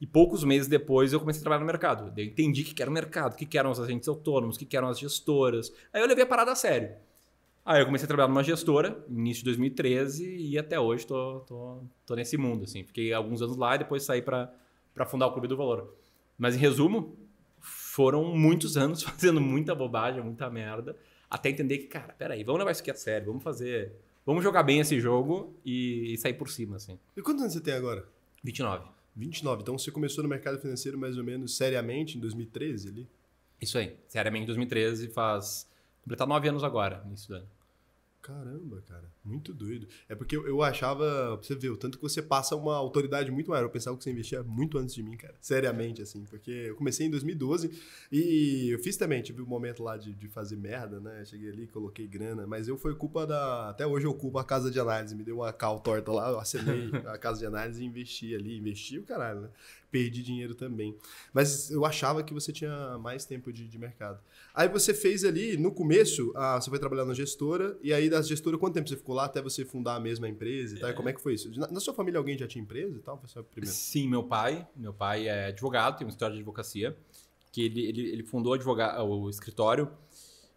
E 0.00 0.06
poucos 0.06 0.44
meses 0.44 0.68
depois 0.68 1.12
eu 1.12 1.18
comecei 1.18 1.40
a 1.40 1.42
trabalhar 1.42 1.60
no 1.60 1.66
mercado. 1.66 2.12
Eu 2.16 2.24
entendi 2.24 2.62
que 2.62 2.80
era 2.80 2.88
o 2.88 2.94
mercado, 2.94 3.34
que 3.34 3.58
eram 3.58 3.72
os 3.72 3.80
agentes 3.80 4.08
autônomos, 4.08 4.56
que 4.56 4.76
eram 4.76 4.86
as 4.86 5.00
gestoras. 5.00 5.72
Aí 5.92 6.00
eu 6.00 6.06
levei 6.06 6.22
a 6.22 6.26
parada 6.28 6.52
a 6.52 6.54
sério. 6.54 6.94
Aí 7.66 7.82
eu 7.82 7.86
comecei 7.86 8.04
a 8.04 8.06
trabalhar 8.06 8.28
numa 8.28 8.44
gestora, 8.44 9.04
início 9.08 9.40
de 9.42 9.46
2013, 9.46 10.36
e 10.36 10.56
até 10.56 10.78
hoje 10.78 11.04
tô, 11.04 11.40
tô, 11.40 11.82
tô 12.06 12.14
nesse 12.14 12.36
mundo, 12.36 12.62
assim. 12.62 12.84
Fiquei 12.84 13.12
alguns 13.12 13.42
anos 13.42 13.56
lá 13.56 13.74
e 13.74 13.78
depois 13.78 14.04
saí 14.04 14.22
para 14.22 14.48
fundar 15.08 15.26
o 15.26 15.32
Clube 15.32 15.48
do 15.48 15.56
Valor. 15.56 15.92
Mas 16.38 16.54
em 16.54 16.58
resumo, 16.60 17.18
foram 17.60 18.24
muitos 18.36 18.76
anos 18.76 19.02
fazendo 19.04 19.40
muita 19.40 19.74
bobagem, 19.74 20.22
muita 20.22 20.48
merda, 20.48 20.96
até 21.30 21.50
entender 21.50 21.78
que, 21.78 21.86
cara, 21.86 22.12
peraí, 22.14 22.42
vamos 22.44 22.58
levar 22.58 22.72
isso 22.72 22.80
aqui 22.80 22.90
a 22.90 22.94
sério, 22.94 23.26
vamos 23.26 23.42
fazer. 23.42 23.92
Vamos 24.24 24.42
jogar 24.44 24.62
bem 24.62 24.80
esse 24.80 25.00
jogo 25.00 25.54
e, 25.64 26.12
e 26.12 26.18
sair 26.18 26.34
por 26.34 26.50
cima, 26.50 26.76
assim. 26.76 26.98
E 27.16 27.22
quantos 27.22 27.42
anos 27.42 27.54
você 27.54 27.60
tem 27.60 27.74
agora? 27.74 28.06
29. 28.44 28.86
29. 29.16 29.62
Então 29.62 29.78
você 29.78 29.90
começou 29.90 30.22
no 30.22 30.28
mercado 30.28 30.58
financeiro 30.60 30.98
mais 30.98 31.16
ou 31.16 31.24
menos 31.24 31.56
seriamente 31.56 32.18
em 32.18 32.20
2013 32.20 32.88
ali? 32.88 33.08
Isso 33.60 33.78
aí, 33.78 33.96
seriamente 34.06 34.44
em 34.44 34.46
2013, 34.46 35.08
faz. 35.08 35.68
completar 36.02 36.26
nove 36.26 36.48
anos 36.48 36.62
agora, 36.62 37.02
nisso 37.04 37.28
do 37.28 37.34
ano. 37.36 37.48
Caramba, 38.20 38.82
cara, 38.86 39.10
muito 39.24 39.54
doido. 39.54 39.86
É 40.08 40.14
porque 40.14 40.36
eu, 40.36 40.46
eu 40.46 40.62
achava, 40.62 41.36
você 41.36 41.54
ver, 41.54 41.70
o 41.70 41.76
tanto 41.76 41.96
que 41.96 42.02
você 42.02 42.20
passa 42.20 42.56
uma 42.56 42.76
autoridade 42.76 43.30
muito 43.30 43.50
maior. 43.50 43.62
Eu 43.62 43.70
pensava 43.70 43.96
que 43.96 44.04
você 44.04 44.10
investia 44.10 44.42
muito 44.42 44.76
antes 44.76 44.94
de 44.94 45.02
mim, 45.02 45.16
cara. 45.16 45.34
Seriamente, 45.40 46.02
assim. 46.02 46.24
Porque 46.24 46.50
eu 46.50 46.74
comecei 46.74 47.06
em 47.06 47.10
2012 47.10 47.70
e 48.10 48.70
eu 48.70 48.78
fiz 48.80 48.96
também, 48.96 49.22
tive 49.22 49.40
um 49.40 49.46
momento 49.46 49.82
lá 49.82 49.96
de, 49.96 50.12
de 50.12 50.28
fazer 50.28 50.56
merda, 50.56 51.00
né? 51.00 51.24
Cheguei 51.24 51.48
ali, 51.48 51.66
coloquei 51.68 52.06
grana, 52.06 52.46
mas 52.46 52.68
eu 52.68 52.76
foi 52.76 52.94
culpa 52.94 53.26
da. 53.26 53.70
Até 53.70 53.86
hoje 53.86 54.06
eu 54.06 54.14
culpo 54.14 54.38
a 54.38 54.44
casa 54.44 54.70
de 54.70 54.80
análise. 54.80 55.14
Me 55.14 55.22
deu 55.22 55.36
uma 55.36 55.52
cal 55.52 55.78
torta 55.80 56.12
lá, 56.12 56.30
eu 56.30 56.40
assinei 56.40 56.90
a 57.06 57.16
casa 57.16 57.38
de 57.38 57.46
análise 57.46 57.82
e 57.82 57.86
investi 57.86 58.34
ali. 58.34 58.58
Investi 58.58 58.98
o 58.98 59.04
caralho, 59.04 59.42
né? 59.42 59.50
Perdi 59.90 60.22
dinheiro 60.22 60.54
também. 60.54 60.96
Mas 61.32 61.70
eu 61.70 61.84
achava 61.84 62.22
que 62.22 62.34
você 62.34 62.52
tinha 62.52 62.98
mais 62.98 63.24
tempo 63.24 63.52
de, 63.52 63.66
de 63.66 63.78
mercado. 63.78 64.20
Aí 64.54 64.68
você 64.68 64.92
fez 64.92 65.24
ali, 65.24 65.56
no 65.56 65.72
começo, 65.72 66.32
ah, 66.36 66.60
você 66.60 66.70
foi 66.70 66.78
trabalhar 66.78 67.04
na 67.04 67.14
gestora, 67.14 67.78
e 67.82 67.92
aí 67.92 68.10
da 68.10 68.20
gestora, 68.22 68.58
quanto 68.58 68.74
tempo 68.74 68.88
você 68.88 68.96
ficou 68.96 69.14
lá 69.14 69.24
até 69.24 69.40
você 69.40 69.64
fundar 69.64 69.96
a 69.96 70.00
mesma 70.00 70.28
empresa 70.28 70.76
e 70.76 70.80
tal? 70.80 70.90
É. 70.90 70.92
E 70.92 70.96
como 70.96 71.08
é 71.08 71.12
que 71.12 71.20
foi 71.20 71.34
isso? 71.34 71.50
Na, 71.58 71.70
na, 71.70 71.80
sua 71.80 71.94
família 71.94 72.18
alguém 72.18 72.36
já 72.36 72.46
tinha 72.46 72.62
empresa 72.62 72.96
e 72.96 73.00
tal? 73.00 73.22
Foi 73.26 73.42
primeiro? 73.42 73.74
Sim, 73.74 74.08
meu 74.08 74.22
pai. 74.22 74.66
Meu 74.76 74.92
pai 74.92 75.28
é 75.28 75.46
advogado, 75.46 75.96
tem 75.98 76.06
uma 76.06 76.10
história 76.10 76.34
de 76.34 76.40
advocacia, 76.40 76.96
que 77.52 77.62
ele, 77.62 77.86
ele, 77.86 78.08
ele 78.08 78.22
fundou 78.22 78.52
advogado, 78.52 79.02
o 79.04 79.30
escritório 79.30 79.90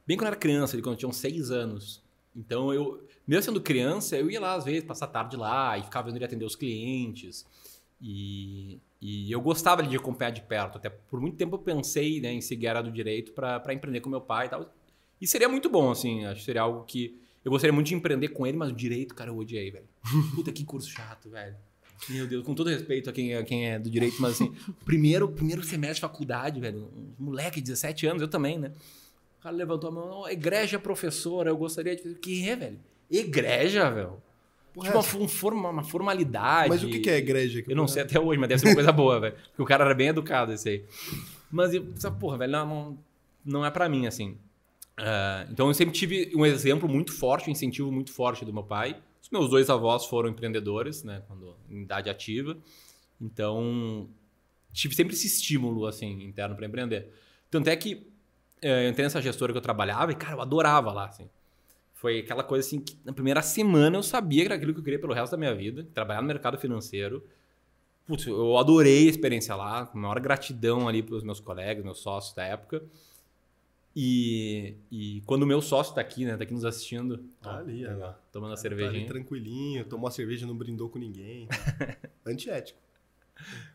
bem 0.06 0.18
quando 0.18 0.28
era 0.28 0.36
criança, 0.36 0.76
ele 0.76 0.84
quando 0.84 0.98
tinha 0.98 1.08
uns 1.08 1.18
seis 1.18 1.52
anos. 1.52 2.04
Então 2.36 2.74
eu, 2.74 3.06
mesmo 3.28 3.44
sendo 3.44 3.62
criança, 3.62 4.18
eu 4.18 4.30
ia 4.30 4.40
lá 4.40 4.56
às 4.56 4.66
vezes, 4.66 4.84
passar 4.84 5.06
a 5.06 5.10
tarde 5.10 5.38
lá 5.38 5.78
e 5.78 5.84
ficava 5.84 6.08
vendo 6.08 6.18
ele 6.18 6.26
atender 6.26 6.46
os 6.46 6.56
clientes. 6.56 7.46
E, 8.02 8.80
e 9.02 9.32
eu 9.32 9.42
gostava 9.42 9.82
de 9.82 9.96
acompanhar 9.96 10.30
de 10.30 10.42
perto. 10.42 10.78
Até 10.78 10.90
por 10.90 11.20
muito 11.20 11.36
tempo 11.36 11.56
eu 11.56 11.60
pensei 11.60 12.22
né, 12.22 12.32
em 12.32 12.40
seguir 12.40 12.68
a 12.68 12.72
área 12.72 12.84
do 12.84 12.92
direito 12.92 13.32
para 13.32 13.74
empreender 13.74 14.00
com 14.00 14.10
meu 14.10 14.22
pai 14.22 14.46
e 14.46 14.50
tal. 14.50 14.72
E 15.20 15.26
seria 15.26 15.50
muito 15.50 15.70
bom, 15.70 15.90
assim. 15.90 16.24
Acho 16.26 16.42
que 16.42 16.46
seria 16.46 16.62
algo 16.62 16.84
que. 16.84 17.20
Eu 17.44 17.50
gostaria 17.50 17.74
muito 17.74 17.88
de 17.88 17.96
empreender 17.96 18.28
com 18.30 18.46
ele, 18.46 18.56
mas 18.56 18.70
o 18.70 18.76
direito, 18.76 19.16
cara, 19.16 19.32
eu 19.32 19.38
odiei, 19.38 19.72
velho. 19.72 19.88
Puta 20.36 20.52
que 20.52 20.64
curso 20.64 20.88
chato, 20.88 21.32
velho. 21.32 21.56
Meu 22.10 22.28
Deus, 22.28 22.46
com 22.46 22.54
todo 22.54 22.70
respeito 22.70 23.10
a 23.10 23.14
quem 23.14 23.34
é, 23.34 23.44
quem 23.44 23.68
é 23.68 23.80
do 23.80 23.90
direito, 23.90 24.20
mas 24.20 24.34
assim, 24.34 24.54
primeiro, 24.86 25.30
primeiro 25.30 25.64
semestre 25.64 25.96
de 25.96 26.02
faculdade, 26.02 26.60
velho. 26.60 26.92
Um 27.20 27.26
moleque 27.26 27.60
de 27.60 27.72
17 27.72 28.06
anos, 28.06 28.22
eu 28.22 28.28
também, 28.28 28.60
né? 28.60 28.72
O 29.40 29.44
cara 29.44 29.56
levantou 29.56 29.90
a 29.90 29.94
mão, 29.94 30.22
oh, 30.22 30.30
igreja 30.30 30.78
professora, 30.78 31.50
eu 31.50 31.58
gostaria 31.58 31.96
de. 31.96 32.08
O 32.08 32.16
que 32.16 32.48
é, 32.48 32.56
velho? 32.56 32.80
Igreja, 33.10 33.90
velho? 33.90 34.22
Porra, 34.74 35.02
tipo, 35.02 35.18
uma, 35.18 35.26
um 35.26 35.28
forma, 35.28 35.70
uma 35.70 35.84
formalidade. 35.84 36.70
Mas 36.70 36.84
o 36.84 36.90
que 36.90 37.10
é 37.10 37.18
igreja? 37.18 37.64
eu 37.68 37.76
não 37.76 37.88
sei 37.88 38.04
até 38.04 38.20
hoje, 38.20 38.40
mas 38.40 38.48
deve 38.48 38.62
ser 38.62 38.68
uma 38.68 38.76
coisa 38.76 38.92
boa, 38.92 39.20
velho. 39.20 39.36
Porque 39.50 39.62
o 39.62 39.66
cara 39.66 39.84
era 39.84 39.94
bem 39.94 40.08
educado, 40.08 40.54
esse 40.54 40.70
aí. 40.70 40.86
Mas, 41.52 41.74
essa 41.74 42.10
porra, 42.10 42.38
velho, 42.38 42.52
não, 42.52 42.98
não 43.44 43.66
é 43.66 43.70
para 43.72 43.90
mim, 43.90 44.08
assim. 44.08 44.38
Uh, 44.98 45.52
então, 45.52 45.68
eu 45.68 45.74
sempre 45.74 45.94
tive 45.94 46.32
um 46.36 46.46
exemplo 46.46 46.88
muito 46.88 47.12
forte, 47.12 47.50
um 47.50 47.52
incentivo 47.52 47.92
muito 47.92 48.14
forte 48.14 48.46
do 48.46 48.54
meu 48.54 48.64
pai. 48.64 48.96
Os 49.22 49.30
meus 49.30 49.50
dois 49.50 49.70
avós 49.70 50.06
foram 50.06 50.30
empreendedores, 50.30 51.04
né, 51.04 51.22
quando, 51.28 51.56
em 51.70 51.82
idade 51.82 52.10
ativa. 52.10 52.58
Então, 53.20 54.10
tive 54.72 54.96
sempre 54.96 55.14
esse 55.14 55.28
estímulo, 55.28 55.86
assim, 55.86 56.24
interno 56.24 56.56
para 56.56 56.66
empreender. 56.66 57.12
Tanto 57.50 57.68
é 57.70 57.76
que 57.76 57.96
uh, 57.96 58.68
eu 58.68 58.90
entrei 58.90 59.06
nessa 59.06 59.22
gestora 59.22 59.52
que 59.52 59.58
eu 59.58 59.62
trabalhava 59.62 60.14
e, 60.14 60.16
cara, 60.16 60.36
eu 60.36 60.42
adorava 60.42 60.94
lá, 60.94 61.08
assim. 61.08 61.30
Foi 62.02 62.18
aquela 62.18 62.44
coisa 62.44 62.66
assim 62.66 62.80
que 62.80 62.98
na 63.06 63.14
primeira 63.14 63.44
semana 63.44 63.96
eu 63.96 64.02
sabia 64.02 64.42
que 64.42 64.48
era 64.48 64.56
aquilo 64.56 64.74
que 64.74 64.80
eu 64.80 64.84
queria 64.84 64.98
pelo 64.98 65.14
resto 65.14 65.34
da 65.34 65.38
minha 65.38 65.54
vida, 65.54 65.88
trabalhar 65.94 66.20
no 66.20 66.28
mercado 66.28 66.58
financeiro. 66.58 67.24
Putz, 68.08 68.26
eu 68.26 68.58
adorei 68.58 69.06
a 69.06 69.10
experiência 69.12 69.56
lá, 69.56 69.86
com 69.86 70.00
maior 70.00 70.20
gratidão 70.20 70.88
ali 70.88 71.04
para 71.04 71.14
os 71.14 71.24
meus 71.24 71.40
colegas, 71.40 71.86
meus 71.86 72.00
sócios 72.00 72.34
da 72.34 72.44
época. 72.44 72.84
E, 73.96 74.74
e 74.90 75.22
quando 75.28 75.44
o 75.44 75.46
meu 75.46 75.62
sócio 75.62 75.92
está 75.92 76.02
aqui, 76.02 76.26
né? 76.26 76.36
Tá 76.36 76.42
aqui 76.42 76.56
nos 76.56 76.66
assistindo. 76.66 77.20
Tá 77.40 77.58
ó, 77.58 77.60
ali, 77.60 77.86
ó. 77.86 78.14
Tomando 78.32 78.54
a 78.54 78.56
tá 78.56 78.62
cervejinha. 78.64 79.06
Tá 79.06 79.14
tranquilinho, 79.14 79.86
tomou 79.86 80.08
a 80.08 80.12
cerveja, 80.12 80.48
não 80.48 80.58
brindou 80.58 80.90
com 80.90 80.98
ninguém. 80.98 81.46
Tá? 81.46 81.98
Antiético. 82.26 82.80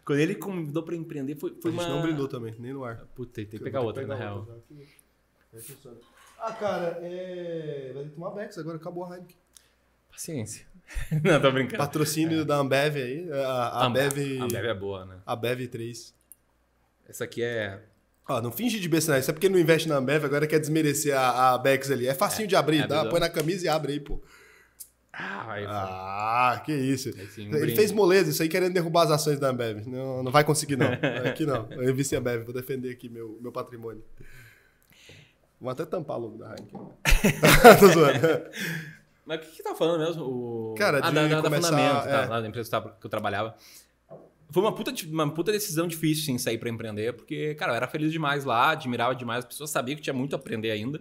Quando 0.04 0.18
ele 0.18 0.34
convidou 0.34 0.82
para 0.82 0.96
empreender, 0.96 1.36
foi, 1.36 1.54
foi 1.62 1.70
a 1.70 1.74
gente 1.74 1.84
uma... 1.84 1.94
não 1.94 2.02
brindou 2.02 2.26
também, 2.26 2.56
nem 2.58 2.72
no 2.72 2.82
ar. 2.82 3.06
Puta, 3.14 3.34
tem 3.34 3.46
que 3.46 3.60
pegar 3.60 3.82
outra, 3.82 4.04
na 4.04 4.16
real. 4.16 4.48
Aqui. 4.68 4.88
Ah, 6.38 6.52
cara, 6.52 6.98
é... 7.02 7.92
vai 7.94 8.04
tomar 8.04 8.30
Bex 8.30 8.58
agora, 8.58 8.76
acabou 8.76 9.04
a 9.04 9.14
Heineken. 9.14 9.36
Paciência. 10.10 10.66
Não, 11.22 11.40
tô 11.40 11.50
brincando. 11.50 11.78
Patrocínio 11.78 12.42
é. 12.42 12.44
da 12.44 12.56
Ambev 12.56 12.96
aí. 12.96 13.30
A, 13.32 13.68
a 13.68 13.86
Ambev... 13.86 14.40
A 14.40 14.44
Ambev 14.44 14.66
é 14.66 14.74
boa, 14.74 15.04
né? 15.04 15.16
A 15.26 15.34
Ambev 15.34 15.66
3. 15.66 16.14
Essa 17.08 17.24
aqui 17.24 17.42
é... 17.42 17.80
Ah, 18.28 18.42
não 18.42 18.50
finge 18.50 18.80
de 18.80 18.88
besta, 18.88 19.16
Isso 19.18 19.30
é 19.30 19.32
porque 19.32 19.48
não 19.48 19.58
investe 19.58 19.88
na 19.88 19.96
Ambev, 19.96 20.24
agora 20.24 20.48
quer 20.48 20.58
desmerecer 20.58 21.16
a, 21.16 21.54
a 21.54 21.58
Bex 21.58 21.92
ali. 21.92 22.08
É 22.08 22.14
facinho 22.14 22.46
é, 22.46 22.48
de 22.48 22.56
abrir, 22.56 22.80
é 22.80 22.86
dá, 22.86 23.04
põe 23.04 23.20
na 23.20 23.28
camisa 23.28 23.64
e 23.64 23.68
abre 23.68 23.92
aí, 23.92 24.00
pô. 24.00 24.20
Ah, 25.12 26.52
ah, 26.52 26.60
que 26.60 26.72
isso. 26.72 27.10
Sim, 27.30 27.48
um 27.48 27.56
Ele 27.56 27.74
fez 27.74 27.90
moleza, 27.90 28.30
isso 28.30 28.42
aí 28.42 28.48
querendo 28.48 28.74
derrubar 28.74 29.04
as 29.04 29.12
ações 29.12 29.38
da 29.38 29.48
Ambev. 29.48 29.86
Não, 29.86 30.22
não 30.22 30.32
vai 30.32 30.44
conseguir, 30.44 30.76
não. 30.76 30.88
Aqui 31.26 31.46
não. 31.46 31.68
Eu 31.70 31.88
investi 31.88 32.16
a 32.16 32.18
Ambev, 32.18 32.44
vou 32.44 32.52
defender 32.52 32.90
aqui 32.90 33.08
meu, 33.08 33.38
meu 33.40 33.50
patrimônio. 33.50 34.04
Vou 35.60 35.70
até 35.70 35.84
tampar 35.86 36.18
logo 36.18 36.38
da 36.38 36.50
Heineken. 36.50 36.80
Tô 37.80 37.88
zoando. 37.88 38.18
Mas 39.24 39.38
o 39.38 39.42
que, 39.42 39.56
que 39.56 39.62
tá 39.62 39.74
falando 39.74 40.04
mesmo? 40.04 40.24
O... 40.24 40.74
Cara, 40.78 41.00
ah, 41.02 41.08
de 41.08 41.14
da, 41.14 41.28
da, 41.28 41.42
começar... 41.42 41.70
da 41.70 41.76
Fundamento, 41.76 42.08
é. 42.08 42.26
tá, 42.26 42.40
da 42.40 42.46
empresa 42.46 42.80
que 43.00 43.06
eu 43.06 43.10
trabalhava. 43.10 43.56
Foi 44.50 44.62
uma 44.62 44.72
puta, 44.72 44.92
uma 45.08 45.28
puta 45.28 45.50
decisão 45.50 45.88
difícil, 45.88 46.24
sim, 46.24 46.38
sair 46.38 46.58
para 46.58 46.70
empreender, 46.70 47.12
porque, 47.12 47.54
cara, 47.56 47.72
eu 47.72 47.76
era 47.76 47.88
feliz 47.88 48.12
demais 48.12 48.44
lá, 48.44 48.70
admirava 48.70 49.14
demais, 49.14 49.40
as 49.40 49.44
pessoas 49.44 49.70
sabiam 49.70 49.96
que 49.96 50.02
tinha 50.02 50.14
muito 50.14 50.34
a 50.34 50.38
aprender 50.38 50.70
ainda. 50.70 51.00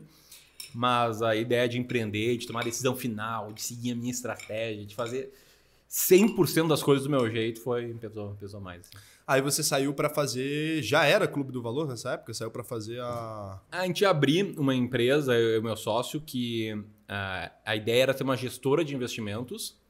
Mas 0.74 1.22
a 1.22 1.36
ideia 1.36 1.70
de 1.70 1.78
empreender, 1.78 2.36
de 2.38 2.48
tomar 2.48 2.62
a 2.62 2.63
decisão 2.63 2.96
final, 2.96 3.54
de 3.54 3.62
seguir 3.62 3.91
a 3.91 3.96
minha 3.96 4.12
estratégia, 4.12 4.86
de 4.86 4.96
fazer 4.96 5.32
100% 5.89 6.68
das 6.68 6.82
coisas 6.82 7.06
do 7.06 7.10
meu 7.10 7.30
jeito, 7.30 7.62
foi 7.62 7.94
pesou, 7.94 8.36
pesou 8.36 8.60
mais. 8.60 8.82
Assim. 8.82 9.06
Aí 9.28 9.42
você 9.42 9.64
saiu 9.64 9.94
para 9.94 10.08
fazer. 10.08 10.84
Já 10.84 11.06
era 11.06 11.28
Clube 11.28 11.52
do 11.52 11.62
Valor 11.62 11.88
nessa 11.88 12.12
época? 12.12 12.34
Saiu 12.34 12.52
para 12.52 12.64
fazer 12.64 13.00
a. 13.02 13.60
A 13.72 13.86
gente 13.88 14.06
abriu 14.06 14.54
uma 14.58 14.76
empresa, 14.76 15.34
eu 15.34 15.60
e 15.60 15.62
meu 15.62 15.76
sócio, 15.76 16.22
que 16.22 16.74
uh, 16.74 17.52
a 17.66 17.76
ideia 17.76 18.04
era 18.04 18.14
ter 18.14 18.24
uma 18.24 18.38
gestora 18.38 18.86
de 18.86 18.96
investimentos. 18.96 19.84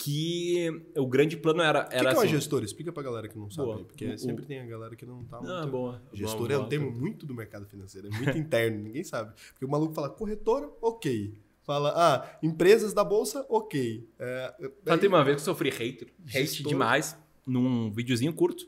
Que 0.00 0.84
o 0.96 1.06
grande 1.06 1.36
plano 1.36 1.60
era. 1.60 1.80
o 1.80 1.84
que, 1.84 1.90
que 1.90 1.96
é 1.96 2.02
uma 2.02 2.12
assim, 2.12 2.28
gestora? 2.28 2.64
Explica 2.64 2.92
pra 2.92 3.02
galera 3.02 3.28
que 3.28 3.36
não 3.36 3.50
sabe. 3.50 3.66
Boa. 3.66 3.84
Porque 3.84 4.06
o, 4.06 4.18
sempre 4.18 4.46
tem 4.46 4.60
a 4.60 4.66
galera 4.66 4.96
que 4.96 5.04
não 5.04 5.24
tá 5.24 5.38
muito. 5.38 5.52
Ah, 5.52 5.66
boa. 5.66 6.02
Gestora 6.12 6.54
é 6.54 6.58
um 6.58 6.68
termo 6.68 6.90
muito 6.90 7.26
do 7.26 7.34
mercado 7.34 7.66
financeiro, 7.66 8.06
é 8.06 8.10
muito 8.10 8.30
interno, 8.38 8.78
ninguém 8.78 9.04
sabe. 9.04 9.34
Porque 9.50 9.64
o 9.64 9.68
maluco 9.68 9.92
fala 9.92 10.08
corretora, 10.08 10.70
ok. 10.80 11.34
Fala, 11.64 11.92
ah, 11.96 12.38
empresas 12.42 12.94
da 12.94 13.04
bolsa, 13.04 13.44
ok. 13.48 14.08
É, 14.18 14.54
aí, 14.86 14.98
tem 14.98 15.08
uma 15.08 15.22
vez 15.22 15.36
que 15.36 15.40
eu 15.42 15.44
sofri 15.44 15.68
hater, 15.68 16.08
hate 16.32 16.62
demais 16.62 17.14
num 17.48 17.90
videozinho 17.90 18.32
curto, 18.32 18.66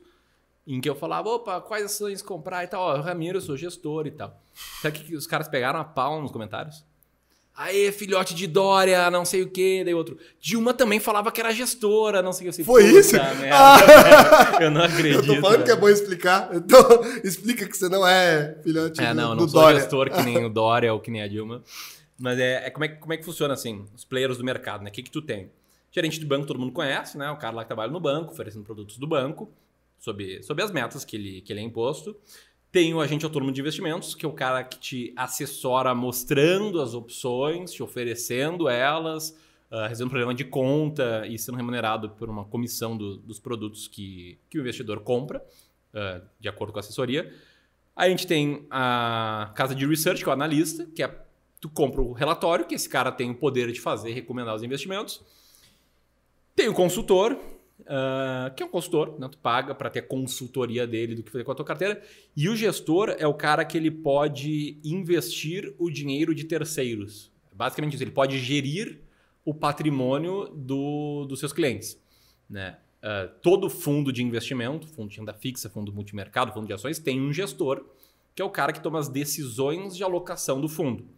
em 0.67 0.81
que 0.81 0.89
eu 0.89 0.95
falava, 0.95 1.29
opa, 1.29 1.61
quais 1.61 1.85
ações 1.85 2.23
comprar 2.23 2.65
e 2.65 2.67
tal. 2.67 2.81
Ó, 2.81 3.01
Ramiro, 3.01 3.39
eu 3.39 3.43
sou 3.43 3.57
gestor 3.57 4.07
e 4.07 4.11
tal. 4.11 4.41
Sabe 4.81 4.99
que 4.99 5.17
os 5.17 5.27
caras 5.27 5.49
pegaram 5.49 5.79
a 5.79 5.85
pau 5.85 6.21
nos 6.21 6.31
comentários? 6.31 6.85
Aê, 7.57 7.93
filhote 7.93 8.35
de 8.35 8.47
Dória, 8.47 9.11
não 9.11 9.25
sei 9.25 9.43
o 9.43 9.51
quê. 9.51 9.83
Daí 9.85 9.93
outro. 9.93 10.17
Dilma 10.41 10.73
também 10.73 10.99
falava 10.99 11.31
que 11.31 11.41
era 11.41 11.53
gestora, 11.53 12.23
não 12.23 12.33
sei 12.33 12.49
o 12.49 12.53
que. 12.53 12.65
Foi 12.65 12.85
isso? 12.85 13.13
Merda, 13.13 13.51
ah. 13.53 14.59
Eu 14.63 14.71
não 14.71 14.83
acredito. 14.83 15.27
Eu 15.27 15.35
tô 15.35 15.41
falando 15.43 15.65
que 15.65 15.71
é 15.71 15.77
bom 15.77 15.89
explicar. 15.89 16.51
Então, 16.55 16.81
explica 17.25 17.67
que 17.67 17.77
você 17.77 17.89
não 17.89 18.07
é 18.07 18.57
filhote 18.63 19.01
é, 19.01 19.09
do, 19.09 19.15
não 19.15 19.37
do 19.37 19.43
não 19.43 19.49
sou 19.49 19.75
gestor 19.75 20.11
que 20.11 20.23
nem 20.23 20.45
o 20.45 20.49
Dória 20.51 20.93
ou 20.93 21.01
que 21.01 21.11
nem 21.11 21.23
a 21.23 21.29
Dilma. 21.29 21.63
Mas 22.19 22.39
é, 22.39 22.67
é, 22.67 22.71
como, 22.71 22.85
é, 22.85 22.89
como 22.89 23.13
é 23.13 23.17
que 23.17 23.25
funciona 23.25 23.55
assim, 23.55 23.85
os 23.95 24.05
players 24.05 24.39
do 24.39 24.45
mercado, 24.45 24.83
né? 24.83 24.91
O 24.91 24.93
que, 24.93 25.03
que 25.03 25.11
tu 25.11 25.21
tem? 25.21 25.51
Gerente 25.91 26.21
de 26.21 26.27
banco 26.27 26.47
todo 26.47 26.59
mundo 26.59 26.73
conhece, 26.73 27.19
né? 27.19 27.31
O 27.31 27.37
cara 27.37 27.57
lá 27.57 27.63
que 27.63 27.69
trabalha 27.69 27.91
no 27.91 28.01
banco, 28.01 28.33
oferecendo 28.33 28.65
produtos 28.65 28.97
do 28.97 29.07
banco, 29.07 29.53
sob, 29.99 30.43
sob 30.43 30.63
as 30.63 30.71
metas 30.71 31.05
que 31.05 31.17
ele, 31.17 31.41
que 31.41 31.53
ele 31.53 31.61
é 31.61 31.63
imposto. 31.63 32.17
Tem 32.71 32.95
o 32.95 33.01
agente 33.01 33.25
autônomo 33.25 33.51
de 33.51 33.61
investimentos, 33.61 34.15
que 34.15 34.25
é 34.25 34.29
o 34.29 34.33
cara 34.33 34.63
que 34.63 34.79
te 34.79 35.13
assessora 35.17 35.93
mostrando 35.95 36.81
as 36.81 36.95
opções, 36.95 37.73
te 37.73 37.83
oferecendo 37.83 38.69
elas, 38.69 39.37
uh, 39.71 39.89
resolvendo 39.89 40.11
problema 40.11 40.35
de 40.35 40.45
conta 40.45 41.27
e 41.27 41.37
sendo 41.37 41.57
remunerado 41.57 42.11
por 42.11 42.31
uma 42.31 42.45
comissão 42.45 42.97
do, 42.97 43.17
dos 43.17 43.41
produtos 43.41 43.89
que, 43.89 44.39
que 44.49 44.57
o 44.57 44.61
investidor 44.61 45.01
compra, 45.01 45.45
uh, 45.93 46.25
de 46.39 46.49
acordo 46.49 46.73
com 46.73 46.79
a 46.79 46.81
assessoria. 46.81 47.35
Aí 47.97 48.07
a 48.07 48.11
gente 48.11 48.27
tem 48.27 48.67
a 48.71 49.51
casa 49.57 49.75
de 49.75 49.85
research, 49.85 50.23
que 50.23 50.29
é 50.29 50.31
o 50.31 50.33
analista, 50.33 50.87
que 50.95 51.03
é 51.03 51.25
tu 51.61 51.69
compra 51.69 52.01
o 52.01 52.13
relatório, 52.13 52.65
que 52.65 52.75
esse 52.75 52.89
cara 52.89 53.11
tem 53.11 53.31
o 53.31 53.35
poder 53.35 53.71
de 53.73 53.81
fazer, 53.81 54.13
recomendar 54.13 54.55
os 54.55 54.63
investimentos. 54.63 55.21
Tem 56.61 56.69
o 56.69 56.75
consultor, 56.75 57.33
uh, 57.33 58.55
que 58.55 58.63
é 58.63 58.67
um 58.67 58.69
consultor, 58.69 59.19
né? 59.19 59.27
tu 59.33 59.39
paga 59.39 59.75
para 59.75 59.89
ter 59.89 60.03
consultoria 60.03 60.87
dele 60.87 61.15
do 61.15 61.23
que 61.23 61.31
fazer 61.31 61.43
com 61.43 61.53
a 61.53 61.55
tua 61.55 61.65
carteira. 61.65 62.03
E 62.37 62.51
o 62.51 62.55
gestor 62.55 63.17
é 63.19 63.27
o 63.27 63.33
cara 63.33 63.65
que 63.65 63.79
ele 63.79 63.91
pode 63.91 64.79
investir 64.85 65.75
o 65.79 65.89
dinheiro 65.89 66.35
de 66.35 66.45
terceiros. 66.45 67.33
Basicamente 67.51 67.95
isso, 67.95 68.05
ele 68.05 68.11
pode 68.11 68.39
gerir 68.39 69.01
o 69.43 69.55
patrimônio 69.55 70.51
do, 70.55 71.25
dos 71.25 71.39
seus 71.41 71.51
clientes. 71.51 71.99
Né? 72.47 72.77
Uh, 73.03 73.33
todo 73.41 73.71
fundo 73.71 74.13
de 74.13 74.23
investimento, 74.23 74.87
fundo 74.87 75.09
de 75.09 75.19
renda 75.19 75.33
fixa, 75.33 75.71
fundo 75.71 75.91
multimercado, 75.91 76.53
fundo 76.53 76.67
de 76.67 76.75
ações, 76.75 76.99
tem 76.99 77.19
um 77.19 77.33
gestor, 77.33 77.87
que 78.35 78.43
é 78.43 78.45
o 78.45 78.51
cara 78.51 78.71
que 78.71 78.83
toma 78.83 78.99
as 78.99 79.09
decisões 79.09 79.97
de 79.97 80.05
alocação 80.05 80.61
do 80.61 80.69
fundo. 80.69 81.09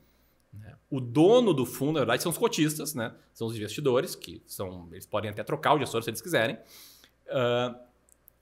O 0.92 1.00
dono 1.00 1.54
do 1.54 1.64
fundo, 1.64 1.94
na 1.94 2.00
verdade, 2.00 2.22
são 2.22 2.30
os 2.30 2.36
cotistas, 2.36 2.92
né? 2.92 3.14
são 3.32 3.46
os 3.46 3.56
investidores, 3.56 4.14
que 4.14 4.42
são, 4.44 4.90
eles 4.92 5.06
podem 5.06 5.30
até 5.30 5.42
trocar 5.42 5.72
o 5.72 5.78
gestor 5.78 6.02
se 6.02 6.10
eles 6.10 6.20
quiserem, 6.20 6.56
uh, 7.28 7.74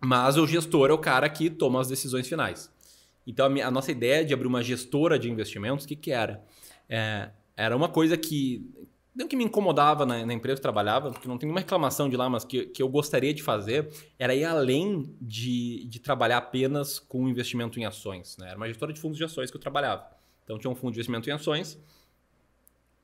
mas 0.01 0.37
o 0.37 0.45
gestor 0.49 0.91
é 0.91 0.93
o 0.93 0.99
cara 0.99 1.29
que 1.29 1.49
toma 1.49 1.81
as 1.81 1.87
decisões 1.87 2.27
finais. 2.27 2.69
Então, 3.25 3.47
a, 3.47 3.49
minha, 3.49 3.69
a 3.69 3.71
nossa 3.71 3.93
ideia 3.93 4.25
de 4.25 4.35
abrir 4.35 4.49
uma 4.49 4.65
gestora 4.65 5.17
de 5.17 5.31
investimentos, 5.31 5.85
o 5.85 5.89
que, 5.89 5.95
que 5.95 6.11
era? 6.11 6.45
É, 6.89 7.31
era 7.57 7.77
uma 7.77 7.89
coisa 7.89 8.17
que 8.17 8.69
não 9.15 9.29
que 9.29 9.37
me 9.37 9.45
incomodava 9.45 10.05
na, 10.05 10.27
na, 10.27 10.35
empresa 10.35 10.57
que 10.57 10.61
eu 10.61 10.73
trabalhava, 10.73 11.13
que 11.13 11.29
não 11.29 11.39
tem 11.39 11.47
nenhuma 11.47 11.61
reclamação 11.61 12.09
de 12.09 12.17
lá, 12.17 12.29
mas 12.29 12.45
que, 12.45 12.67
que 12.67 12.83
eu 12.83 12.89
gostaria 12.89 13.33
de 13.33 13.45
fazer, 13.45 13.89
era 14.19 14.35
ir 14.35 14.45
além 14.45 15.15
de, 15.21 15.85
de 15.85 16.01
trabalhar 16.01 16.39
apenas 16.39 16.99
com 16.99 17.29
investimento 17.29 17.79
em 17.79 17.85
ações. 17.85 18.37
Né? 18.39 18.49
Era 18.49 18.57
uma 18.57 18.67
gestora 18.67 18.93
de 18.93 18.99
fundos 18.99 19.19
de 19.19 19.23
ações 19.23 19.53
que 19.53 19.57
eu 19.57 19.61
trabalhava. 19.61 20.05
Então 20.43 20.59
tinha 20.59 20.69
um 20.69 20.75
fundo 20.75 20.93
de 20.93 20.99
investimento 20.99 21.31
em 21.31 21.33
ações 21.33 21.79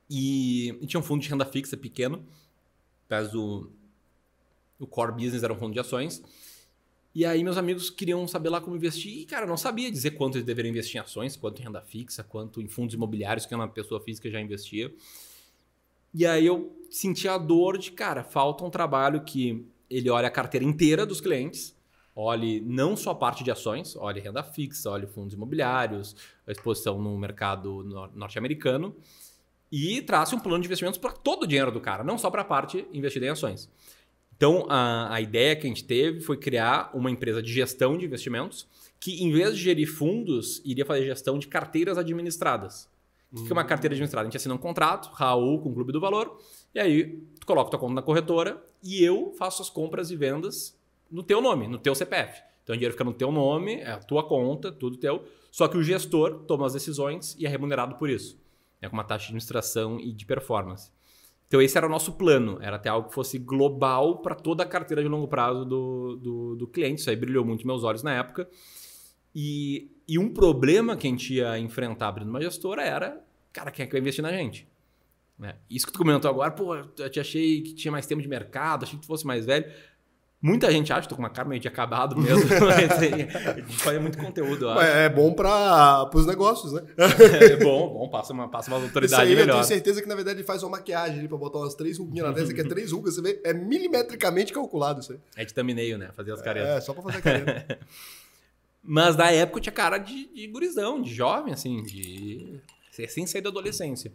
e, 0.08 0.68
e 0.80 0.86
tinha 0.86 1.00
um 1.00 1.02
fundo 1.02 1.22
de 1.22 1.28
renda 1.28 1.44
fixa 1.44 1.76
pequeno, 1.76 2.24
mas 3.08 3.34
o, 3.34 3.70
core 4.86 5.12
business 5.12 5.42
era 5.42 5.52
um 5.52 5.56
fundo 5.56 5.72
de 5.72 5.80
ações. 5.80 6.22
E 7.14 7.24
aí 7.24 7.42
meus 7.42 7.56
amigos 7.56 7.88
queriam 7.88 8.26
saber 8.28 8.50
lá 8.50 8.60
como 8.60 8.76
investir 8.76 9.20
e, 9.20 9.24
cara, 9.24 9.46
não 9.46 9.56
sabia 9.56 9.90
dizer 9.90 10.12
quanto 10.12 10.36
eles 10.36 10.46
deveriam 10.46 10.70
investir 10.70 10.96
em 10.96 11.00
ações, 11.00 11.34
quanto 11.34 11.60
em 11.60 11.64
renda 11.64 11.80
fixa, 11.80 12.22
quanto 12.22 12.60
em 12.60 12.68
fundos 12.68 12.94
imobiliários, 12.94 13.46
que 13.46 13.54
uma 13.54 13.68
pessoa 13.68 14.00
física 14.00 14.30
já 14.30 14.40
investia. 14.40 14.94
E 16.12 16.26
aí 16.26 16.46
eu 16.46 16.76
senti 16.90 17.26
a 17.26 17.38
dor 17.38 17.78
de, 17.78 17.90
cara, 17.90 18.22
falta 18.22 18.64
um 18.64 18.70
trabalho 18.70 19.24
que 19.24 19.66
ele 19.88 20.10
olha 20.10 20.28
a 20.28 20.30
carteira 20.30 20.64
inteira 20.64 21.06
dos 21.06 21.20
clientes, 21.20 21.74
olhe 22.14 22.60
não 22.60 22.96
só 22.96 23.10
a 23.10 23.14
parte 23.14 23.42
de 23.42 23.50
ações, 23.50 23.96
olhe 23.96 24.20
renda 24.20 24.42
fixa, 24.42 24.90
olhe 24.90 25.06
fundos 25.06 25.34
imobiliários, 25.34 26.14
a 26.46 26.52
exposição 26.52 27.00
no 27.00 27.16
mercado 27.16 27.82
norte-americano 28.14 28.94
e 29.70 30.00
trace 30.02 30.35
um 30.35 30.38
plano 30.38 30.61
de 30.61 30.66
investimentos 30.66 30.98
para 30.98 31.12
todo 31.12 31.42
o 31.42 31.46
dinheiro 31.46 31.72
do 31.72 31.81
cara, 31.81 32.05
não 32.05 32.16
só 32.16 32.31
para 32.31 32.42
a 32.42 32.44
parte 32.44 32.87
investida 32.92 33.26
em 33.26 33.31
ações. 33.31 33.68
Então, 34.37 34.66
a, 34.68 35.14
a 35.14 35.20
ideia 35.20 35.57
que 35.57 35.66
a 35.66 35.68
gente 35.68 35.85
teve 35.85 36.20
foi 36.20 36.37
criar 36.37 36.90
uma 36.94 37.11
empresa 37.11 37.42
de 37.42 37.52
gestão 37.52 37.96
de 37.96 38.05
investimentos 38.05 38.66
que, 39.00 39.22
em 39.22 39.33
vez 39.33 39.57
de 39.57 39.62
gerir 39.62 39.90
fundos, 39.90 40.61
iria 40.64 40.85
fazer 40.85 41.07
gestão 41.07 41.38
de 41.38 41.48
carteiras 41.48 41.98
administradas. 41.98 42.88
O 43.33 43.44
que 43.44 43.50
é 43.50 43.52
uma 43.52 43.64
carteira 43.64 43.92
administrada? 43.92 44.26
A 44.26 44.31
gente 44.31 44.37
assina 44.37 44.55
um 44.55 44.59
contrato, 44.59 45.11
Raul 45.12 45.61
com 45.61 45.70
o 45.70 45.74
Clube 45.74 45.92
do 45.92 46.00
Valor, 46.00 46.38
e 46.74 46.79
aí 46.79 47.22
tu 47.38 47.46
coloca 47.46 47.70
tua 47.70 47.79
conta 47.79 47.94
na 47.94 48.02
corretora 48.02 48.62
e 48.83 49.02
eu 49.02 49.35
faço 49.37 49.62
as 49.62 49.68
compras 49.68 50.11
e 50.11 50.16
vendas 50.16 50.79
no 51.11 51.22
teu 51.22 51.40
nome, 51.40 51.66
no 51.66 51.79
teu 51.79 51.94
CPF. 51.94 52.42
Então 52.62 52.74
o 52.74 52.76
dinheiro 52.76 52.92
fica 52.92 53.05
no 53.05 53.12
teu 53.12 53.31
nome, 53.31 53.76
é 53.76 53.90
a 53.90 53.98
tua 53.98 54.26
conta, 54.26 54.72
tudo 54.72 54.96
teu. 54.96 55.24
Só 55.50 55.68
que 55.68 55.76
o 55.76 55.83
gestor 55.83 56.44
toma 56.46 56.66
as 56.66 56.72
decisões 56.72 57.37
e 57.38 57.46
é 57.46 57.48
remunerado 57.48 57.96
por 57.96 58.09
isso. 58.09 58.38
É 58.80 58.88
com 58.88 58.94
uma 58.94 59.04
taxa 59.04 59.24
de 59.24 59.28
administração 59.28 59.98
e 59.98 60.12
de 60.12 60.26
performance. 60.26 60.90
Então 61.48 61.62
esse 61.62 61.76
era 61.76 61.86
o 61.86 61.90
nosso 61.90 62.12
plano, 62.12 62.58
era 62.60 62.78
ter 62.78 62.88
algo 62.88 63.08
que 63.08 63.14
fosse 63.14 63.38
global 63.38 64.18
para 64.18 64.34
toda 64.34 64.64
a 64.64 64.66
carteira 64.66 65.02
de 65.02 65.08
longo 65.08 65.28
prazo 65.28 65.64
do, 65.64 66.16
do, 66.16 66.56
do 66.56 66.66
cliente. 66.66 67.00
Isso 67.00 67.10
aí 67.10 67.16
brilhou 67.16 67.44
muito 67.44 67.66
meus 67.66 67.84
olhos 67.84 68.02
na 68.02 68.12
época. 68.12 68.48
E, 69.34 69.90
e 70.08 70.18
um 70.18 70.32
problema 70.32 70.96
que 70.96 71.06
a 71.06 71.10
gente 71.10 71.34
ia 71.34 71.58
enfrentar 71.58 72.08
abrindo 72.08 72.28
uma 72.28 72.40
gestora 72.40 72.82
era, 72.82 73.22
cara, 73.52 73.70
quem 73.70 73.84
é 73.84 73.86
que 73.86 73.92
vai 73.92 74.00
investir 74.00 74.22
na 74.22 74.32
gente? 74.32 74.66
Né? 75.38 75.56
Isso 75.68 75.86
que 75.86 75.92
tu 75.92 75.98
comentou 75.98 76.30
agora, 76.30 76.50
pô, 76.50 76.74
eu 76.74 77.10
te 77.10 77.20
achei 77.20 77.60
que 77.60 77.74
tinha 77.74 77.92
mais 77.92 78.06
tempo 78.06 78.22
de 78.22 78.28
mercado, 78.28 78.84
achei 78.84 78.96
que 78.98 79.02
tu 79.02 79.06
fosse 79.06 79.26
mais 79.26 79.44
velho. 79.46 79.70
Muita 80.40 80.70
gente 80.70 80.92
acha, 80.92 81.09
tô 81.09 81.16
com 81.16 81.22
uma 81.22 81.31
cara 81.31 81.49
meio 81.49 81.61
de 81.61 81.66
acabado 81.66 82.16
mesmo, 82.16 82.44
mas 82.61 82.92
a 82.92 83.55
gente 83.55 83.77
faz 83.79 84.01
muito 84.01 84.18
conteúdo. 84.18 84.68
É 84.79 85.09
bom 85.09 85.33
para 85.33 86.09
os 86.14 86.27
negócios, 86.27 86.72
né? 86.72 86.83
é 86.99 87.57
bom, 87.57 87.88
bom, 87.88 88.09
passa 88.09 88.33
uma, 88.33 88.49
passa 88.49 88.70
uma 88.70 88.77
autoridade 88.83 89.22
aí, 89.22 89.31
melhor. 89.31 89.49
Eu 89.49 89.53
tenho 89.55 89.64
certeza 89.64 90.03
que 90.03 90.09
na 90.09 90.14
verdade 90.14 90.38
ele 90.38 90.46
faz 90.46 90.62
uma 90.62 90.72
maquiagem 90.72 91.20
ali 91.20 91.29
para 91.29 91.38
botar 91.38 91.59
umas 91.59 91.75
três 91.75 91.99
ruguinhas 91.99 92.29
na 92.29 92.35
testa, 92.35 92.55
que 92.55 92.61
é 92.61 92.64
três 92.64 92.92
rugas, 92.92 93.14
você 93.14 93.22
vê, 93.22 93.40
é 93.44 93.55
milimetricamente 93.55 94.53
calculado 94.53 95.01
isso 95.01 95.12
aí. 95.12 95.18
É 95.37 95.44
de 95.44 95.55
thumbnail, 95.55 95.96
né? 95.96 96.11
Fazer 96.14 96.33
as 96.33 96.42
caretas. 96.42 96.68
É, 96.68 96.81
só 96.81 96.92
para 96.92 97.03
fazer 97.03 97.22
careta. 97.22 97.79
Mas 98.88 99.16
na 99.16 99.31
época 99.33 99.59
eu 99.59 99.62
tinha 99.62 99.72
cara 99.72 99.99
de, 99.99 100.33
de 100.33 100.46
gurizão, 100.46 101.03
de 101.03 101.12
jovem, 101.12 101.53
assim, 101.53 101.83
de. 101.83 102.61
sem 103.09 103.27
sair 103.27 103.40
da 103.40 103.49
adolescência. 103.49 104.12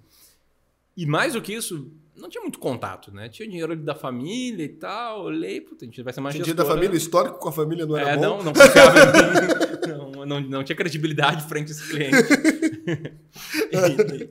E 1.02 1.06
mais 1.08 1.34
do 1.34 1.42
que 1.42 1.52
isso, 1.52 1.92
não 2.16 2.30
tinha 2.30 2.44
muito 2.44 2.60
contato, 2.60 3.12
né? 3.12 3.28
Tinha 3.28 3.50
dinheiro 3.50 3.76
da 3.76 3.96
família 3.96 4.64
e 4.64 4.70
tal. 4.70 5.24
Olhei, 5.24 5.60
puta, 5.60 5.84
a 5.84 5.88
gente 5.88 6.04
vai 6.04 6.14
ser 6.14 6.22
mais 6.22 6.36
Tinha 6.36 6.44
dinheiro 6.44 6.64
da 6.64 6.70
família, 6.70 6.96
histórico 6.96 7.40
com 7.40 7.50
a 7.50 7.52
família 7.52 7.88
não 7.88 7.98
era 7.98 8.12
é, 8.12 8.16
bom? 8.18 8.22
Não, 8.22 8.44
não 8.44 8.54
confiava 8.54 9.00
em 9.00 9.06
mim. 9.08 9.62
Não, 9.82 10.26
não, 10.28 10.40
não, 10.40 10.64
tinha 10.64 10.76
credibilidade 10.76 11.44
frente 11.50 11.70
a 11.70 11.72
esse 11.72 11.90
cliente. 11.90 12.16
e, 13.72 14.30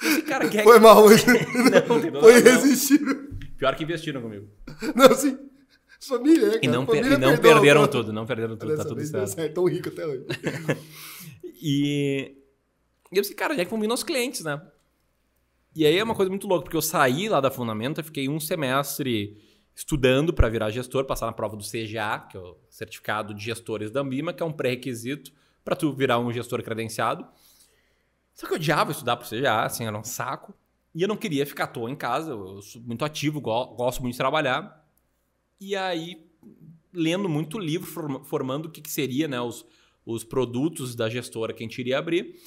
esse 0.02 0.22
cara 0.22 0.48
quer... 0.48 0.64
Foi 0.64 0.78
mal. 0.80 1.04
não, 1.06 2.10
não, 2.10 2.20
Foi 2.22 2.38
irresistível. 2.38 3.28
Pior 3.58 3.76
que 3.76 3.84
investiram 3.84 4.22
comigo. 4.22 4.48
Não, 4.96 5.14
sim. 5.14 5.38
Família, 6.00 6.56
é, 6.56 6.60
E 6.62 6.68
não, 6.68 6.86
per, 6.86 7.04
e 7.04 7.18
não 7.18 7.36
perderam 7.36 7.86
tudo, 7.86 8.10
não 8.10 8.24
perderam 8.24 8.56
tudo, 8.56 8.74
tá 8.74 8.84
tudo 8.84 9.04
certo. 9.04 9.26
certo. 9.28 9.54
Tão 9.54 9.66
rico 9.66 9.90
até 9.90 10.06
hoje. 10.06 10.24
e, 11.60 12.34
e 13.12 13.16
eu 13.16 13.20
disse, 13.20 13.34
cara, 13.34 13.54
já 13.54 13.60
é 13.60 13.64
que 13.66 13.70
vão 13.70 13.80
vir 13.80 13.86
nossos 13.86 14.04
clientes, 14.04 14.42
né? 14.42 14.58
E 15.74 15.84
aí 15.84 15.98
é 15.98 16.04
uma 16.04 16.14
coisa 16.14 16.30
muito 16.30 16.46
louca, 16.46 16.64
porque 16.64 16.76
eu 16.76 16.82
saí 16.82 17.28
lá 17.28 17.40
da 17.40 17.50
Fundamenta, 17.50 18.02
fiquei 18.02 18.28
um 18.28 18.38
semestre 18.38 19.36
estudando 19.74 20.32
para 20.32 20.48
virar 20.48 20.70
gestor, 20.70 21.04
passar 21.04 21.26
na 21.26 21.32
prova 21.32 21.56
do 21.56 21.64
CGA, 21.64 22.20
que 22.30 22.36
é 22.36 22.40
o 22.40 22.56
Certificado 22.70 23.34
de 23.34 23.44
Gestores 23.44 23.90
da 23.90 24.00
Ambima, 24.00 24.32
que 24.32 24.42
é 24.42 24.46
um 24.46 24.52
pré-requisito 24.52 25.32
para 25.64 25.74
tu 25.74 25.92
virar 25.92 26.20
um 26.20 26.32
gestor 26.32 26.62
credenciado. 26.62 27.26
Só 28.34 28.46
que 28.46 28.52
eu 28.52 28.56
odiava 28.56 28.92
estudar 28.92 29.16
para 29.16 29.26
o 29.26 29.28
CGA, 29.28 29.62
assim, 29.62 29.84
era 29.84 29.98
um 29.98 30.04
saco. 30.04 30.54
E 30.94 31.02
eu 31.02 31.08
não 31.08 31.16
queria 31.16 31.44
ficar 31.44 31.64
à 31.64 31.66
toa 31.66 31.90
em 31.90 31.96
casa, 31.96 32.30
eu 32.30 32.62
sou 32.62 32.80
muito 32.80 33.04
ativo, 33.04 33.40
gosto 33.40 34.00
muito 34.00 34.12
de 34.12 34.18
trabalhar. 34.18 34.88
E 35.60 35.74
aí, 35.74 36.24
lendo 36.92 37.28
muito 37.28 37.58
livro, 37.58 37.86
formando 38.24 38.66
o 38.66 38.70
que, 38.70 38.80
que 38.80 38.90
seria 38.90 39.26
né, 39.26 39.40
os, 39.40 39.66
os 40.06 40.22
produtos 40.22 40.94
da 40.94 41.08
gestora 41.08 41.52
que 41.52 41.64
a 41.64 41.66
gente 41.66 41.80
iria 41.80 41.98
abrir, 41.98 42.40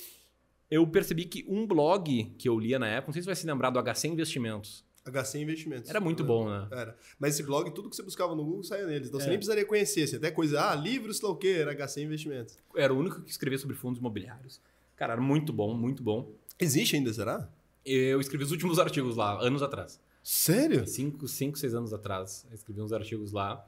eu 0.69 0.86
percebi 0.88 1.25
que 1.25 1.45
um 1.47 1.65
blog 1.65 2.25
que 2.38 2.47
eu 2.49 2.60
lia 2.60 2.77
na 2.80 2.88
época, 2.88 3.08
não 3.10 3.13
sei 3.13 3.21
se 3.21 3.25
vai 3.25 3.36
se 3.36 3.45
lembrar 3.47 3.69
do 3.69 3.80
HC 3.82 4.08
Investimentos. 4.08 4.86
HC 5.06 5.39
Investimentos. 5.39 5.89
Era 5.89 6.01
muito 6.01 6.21
bom, 6.23 6.49
né? 6.49 6.67
Era. 6.71 6.97
Mas 7.17 7.36
esse 7.36 7.43
blog, 7.43 7.71
tudo 7.71 7.89
que 7.89 7.95
você 7.95 8.03
buscava 8.03 8.36
no 8.36 8.43
Google 8.43 8.63
saía 8.63 8.86
neles. 8.86 9.08
Então 9.08 9.19
É. 9.19 9.23
você 9.23 9.30
nem 9.30 9.38
precisaria 9.38 9.65
conhecer. 9.65 10.03
Assim, 10.03 10.17
até 10.17 10.30
coisa, 10.32 10.69
ah, 10.69 10.75
livros, 10.75 11.17
sei 11.17 11.27
lá 11.27 11.34
o 11.34 11.38
quê, 11.38 11.47
era 11.60 11.71
HC 11.73 12.01
Investimentos. 12.03 12.58
Era 12.75 12.93
o 12.93 12.97
único 12.99 13.21
que 13.21 13.32
escrevia 13.32 13.58
sobre 13.58 13.75
fundos 13.77 13.99
imobiliários. 13.99 14.60
Cara, 14.97 15.13
era 15.13 15.21
muito 15.21 15.53
bom, 15.53 15.73
muito 15.73 16.03
bom. 16.03 16.30
Existe 16.60 16.97
ainda, 16.97 17.13
será? 17.13 17.47
Eu 17.86 18.19
escrevi 18.19 18.43
os 18.43 18.51
últimos 18.51 18.80
artigos 18.80 19.15
lá, 19.15 19.41
anos 19.41 19.62
atrás. 19.62 19.97
Sério? 20.21 20.86
Cinco, 20.86 21.25
cinco 21.25 21.58
seis 21.58 21.73
anos 21.73 21.93
atrás. 21.93 22.45
Eu 22.49 22.56
escrevi 22.56 22.82
uns 22.82 22.91
artigos 22.91 23.32
lá. 23.32 23.65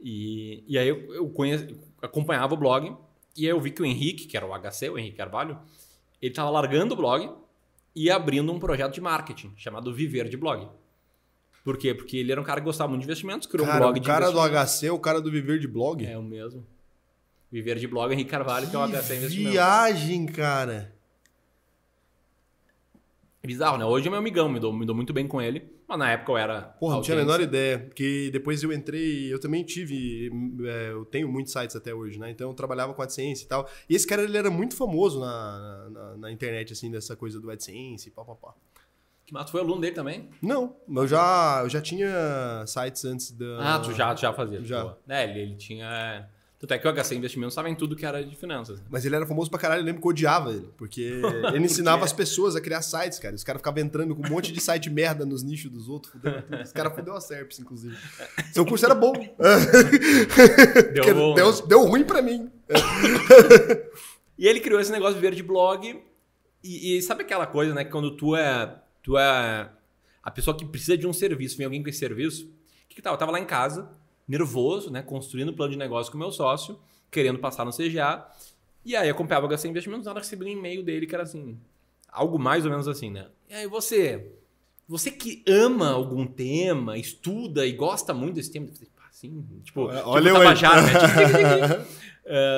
E, 0.00 0.62
e 0.68 0.78
aí 0.78 0.86
eu, 0.88 1.12
eu 1.14 1.28
conhe- 1.30 1.76
acompanhava 2.00 2.54
o 2.54 2.56
blog. 2.56 2.94
E 3.36 3.44
aí 3.44 3.50
eu 3.50 3.60
vi 3.60 3.72
que 3.72 3.82
o 3.82 3.84
Henrique, 3.84 4.26
que 4.26 4.36
era 4.36 4.46
o 4.46 4.52
HC, 4.56 4.88
o 4.88 4.96
Henrique 4.98 5.16
Carvalho, 5.16 5.58
ele 6.20 6.32
estava 6.32 6.50
largando 6.50 6.94
o 6.94 6.96
blog 6.96 7.30
e 7.94 8.10
abrindo 8.10 8.52
um 8.52 8.58
projeto 8.58 8.94
de 8.94 9.00
marketing 9.00 9.52
chamado 9.56 9.92
Viver 9.92 10.28
de 10.28 10.36
Blog. 10.36 10.68
Por 11.64 11.76
quê? 11.76 11.94
Porque 11.94 12.16
ele 12.16 12.32
era 12.32 12.40
um 12.40 12.44
cara 12.44 12.60
que 12.60 12.64
gostava 12.64 12.88
muito 12.88 13.02
de 13.02 13.06
investimentos, 13.06 13.46
criou 13.46 13.66
Cara, 13.66 13.78
um 13.78 13.80
blog 13.80 13.98
o 13.98 14.00
de 14.00 14.06
cara 14.06 14.30
do. 14.30 14.38
HC 14.40 14.86
é 14.86 14.92
o 14.92 14.98
cara 14.98 15.20
do 15.20 15.30
Viver 15.30 15.58
de 15.58 15.68
Blog? 15.68 16.04
É 16.04 16.16
o 16.16 16.22
mesmo. 16.22 16.66
Viver 17.50 17.78
de 17.78 17.86
Blog, 17.86 18.12
Henrique 18.12 18.30
Carvalho, 18.30 18.70
que 18.70 18.76
é 18.76 18.78
o 18.78 18.86
HC 18.86 19.16
Investimentos. 19.16 19.52
viagem, 19.52 20.26
cara. 20.26 20.94
Bizarro, 23.42 23.78
né? 23.78 23.84
Hoje 23.84 24.06
é 24.06 24.10
meu 24.10 24.18
amigão, 24.18 24.48
me 24.48 24.60
dou, 24.60 24.72
me 24.72 24.86
dou 24.86 24.94
muito 24.94 25.12
bem 25.12 25.26
com 25.26 25.40
ele. 25.40 25.68
Mas 25.90 25.98
na 25.98 26.12
época 26.12 26.30
eu 26.30 26.38
era. 26.38 26.62
Porra, 26.62 26.94
não 26.94 27.02
tinha 27.02 27.16
a 27.16 27.20
menor 27.20 27.40
ideia. 27.40 27.80
Porque 27.80 28.30
depois 28.32 28.62
eu 28.62 28.72
entrei, 28.72 29.32
eu 29.32 29.40
também 29.40 29.64
tive, 29.64 30.30
é, 30.64 30.92
eu 30.92 31.04
tenho 31.04 31.28
muitos 31.28 31.52
sites 31.52 31.74
até 31.74 31.92
hoje, 31.92 32.16
né? 32.16 32.30
Então 32.30 32.48
eu 32.48 32.54
trabalhava 32.54 32.94
com 32.94 33.02
AdSense 33.02 33.42
e 33.42 33.48
tal. 33.48 33.68
E 33.88 33.96
esse 33.96 34.06
cara, 34.06 34.22
ele 34.22 34.38
era 34.38 34.48
muito 34.52 34.76
famoso 34.76 35.18
na, 35.18 35.88
na, 35.90 36.16
na 36.16 36.30
internet, 36.30 36.72
assim, 36.72 36.92
dessa 36.92 37.16
coisa 37.16 37.40
do 37.40 37.50
AdSense 37.50 38.08
e 38.08 38.12
pá, 38.12 38.24
pá, 38.24 38.36
pá. 38.36 38.54
Que 39.26 39.34
Mato 39.34 39.50
foi 39.50 39.60
aluno 39.60 39.80
dele 39.80 39.94
também? 39.96 40.30
Não, 40.40 40.76
eu 40.88 41.08
já, 41.08 41.62
eu 41.64 41.68
já 41.68 41.80
tinha 41.80 42.64
sites 42.68 43.04
antes 43.04 43.32
da... 43.32 43.74
Ah, 43.74 43.78
tu 43.80 43.92
já, 43.92 44.14
tu 44.14 44.20
já 44.20 44.32
fazia. 44.32 44.64
Já. 44.64 44.82
Boa. 44.82 44.98
É, 45.08 45.24
ele, 45.24 45.40
ele 45.40 45.56
tinha. 45.56 46.28
Tanto 46.60 46.74
é 46.74 46.78
que 46.78 46.86
o 46.86 46.92
HC 46.92 47.14
Investimentos 47.14 47.54
estava 47.54 47.70
em 47.70 47.74
tudo 47.74 47.96
que 47.96 48.04
era 48.04 48.22
de 48.22 48.36
finanças. 48.36 48.82
Mas 48.90 49.06
ele 49.06 49.16
era 49.16 49.24
famoso 49.24 49.50
pra 49.50 49.58
caralho, 49.58 49.80
eu 49.80 49.84
lembro 49.84 50.02
que 50.02 50.06
eu 50.06 50.10
odiava 50.10 50.52
ele. 50.52 50.68
Porque 50.76 51.00
ele 51.54 51.64
ensinava 51.64 52.04
as 52.04 52.12
pessoas 52.12 52.54
a 52.54 52.60
criar 52.60 52.82
sites, 52.82 53.18
cara. 53.18 53.34
Os 53.34 53.42
caras 53.42 53.60
ficavam 53.60 53.82
entrando 53.82 54.14
com 54.14 54.26
um 54.26 54.28
monte 54.28 54.52
de 54.52 54.60
site 54.60 54.90
merda 54.90 55.24
nos 55.24 55.42
nichos 55.42 55.70
dos 55.70 55.88
outros. 55.88 56.12
Fudendo 56.12 56.42
tudo. 56.42 56.62
Os 56.62 56.72
caras 56.72 56.94
fudeu 56.94 57.14
a 57.14 57.20
SERPs, 57.20 57.60
inclusive. 57.60 57.96
Seu 58.52 58.66
curso 58.66 58.84
era 58.84 58.94
bom. 58.94 59.14
Deu, 60.92 61.14
bom, 61.14 61.34
deu, 61.34 61.50
né? 61.50 61.62
deu 61.66 61.86
ruim 61.86 62.04
pra 62.04 62.20
mim. 62.20 62.50
E 64.40 64.48
ele 64.48 64.58
criou 64.58 64.80
esse 64.80 64.90
negócio 64.90 65.16
de 65.16 65.20
ver 65.20 65.34
de 65.34 65.42
blog. 65.42 66.02
E, 66.64 66.96
e 66.96 67.02
sabe 67.02 67.24
aquela 67.24 67.46
coisa, 67.46 67.74
né? 67.74 67.84
Que 67.84 67.90
quando 67.90 68.16
tu 68.16 68.34
é, 68.34 68.74
tu 69.02 69.18
é 69.18 69.70
a 70.22 70.30
pessoa 70.30 70.56
que 70.56 70.64
precisa 70.64 70.96
de 70.96 71.06
um 71.06 71.12
serviço, 71.12 71.58
vem 71.58 71.66
alguém 71.66 71.82
com 71.82 71.90
esse 71.90 71.98
serviço. 71.98 72.46
O 72.46 72.88
que, 72.88 72.94
que 72.94 73.02
tal? 73.02 73.12
Eu 73.12 73.18
tava 73.18 73.32
lá 73.32 73.38
em 73.38 73.44
casa, 73.44 73.90
nervoso, 74.30 74.90
né? 74.90 75.02
Construindo 75.02 75.50
um 75.50 75.54
plano 75.54 75.72
de 75.72 75.78
negócio 75.78 76.12
com 76.12 76.16
o 76.16 76.20
meu 76.20 76.30
sócio, 76.30 76.78
querendo 77.10 77.40
passar 77.40 77.64
no 77.64 77.72
CGA. 77.72 78.24
E 78.84 78.94
aí 78.94 79.08
eu 79.08 79.14
acompanhava 79.14 79.46
o 79.46 79.48
HC 79.48 79.68
Investimentos, 79.68 80.06
nada 80.06 80.20
recebi 80.20 80.44
um 80.44 80.48
e-mail 80.48 80.84
dele 80.84 81.06
que 81.06 81.14
era 81.14 81.24
assim. 81.24 81.58
Algo 82.08 82.38
mais 82.38 82.64
ou 82.64 82.70
menos 82.70 82.86
assim, 82.86 83.10
né? 83.10 83.26
E 83.48 83.54
aí 83.54 83.66
você. 83.66 84.32
Você 84.88 85.10
que 85.10 85.44
ama 85.46 85.90
algum 85.90 86.26
tema, 86.26 86.98
estuda 86.98 87.64
e 87.64 87.72
gosta 87.72 88.12
muito 88.12 88.34
desse 88.34 88.50
tema, 88.50 88.66
eu 88.66 88.72
falei, 88.72 88.90
"Pá, 88.96 89.04
assim, 89.08 89.44
tipo, 89.62 89.82
Olha 89.82 90.32
tipo. 90.32 90.38
Tabajara, 90.38 90.82
né? 90.82 91.86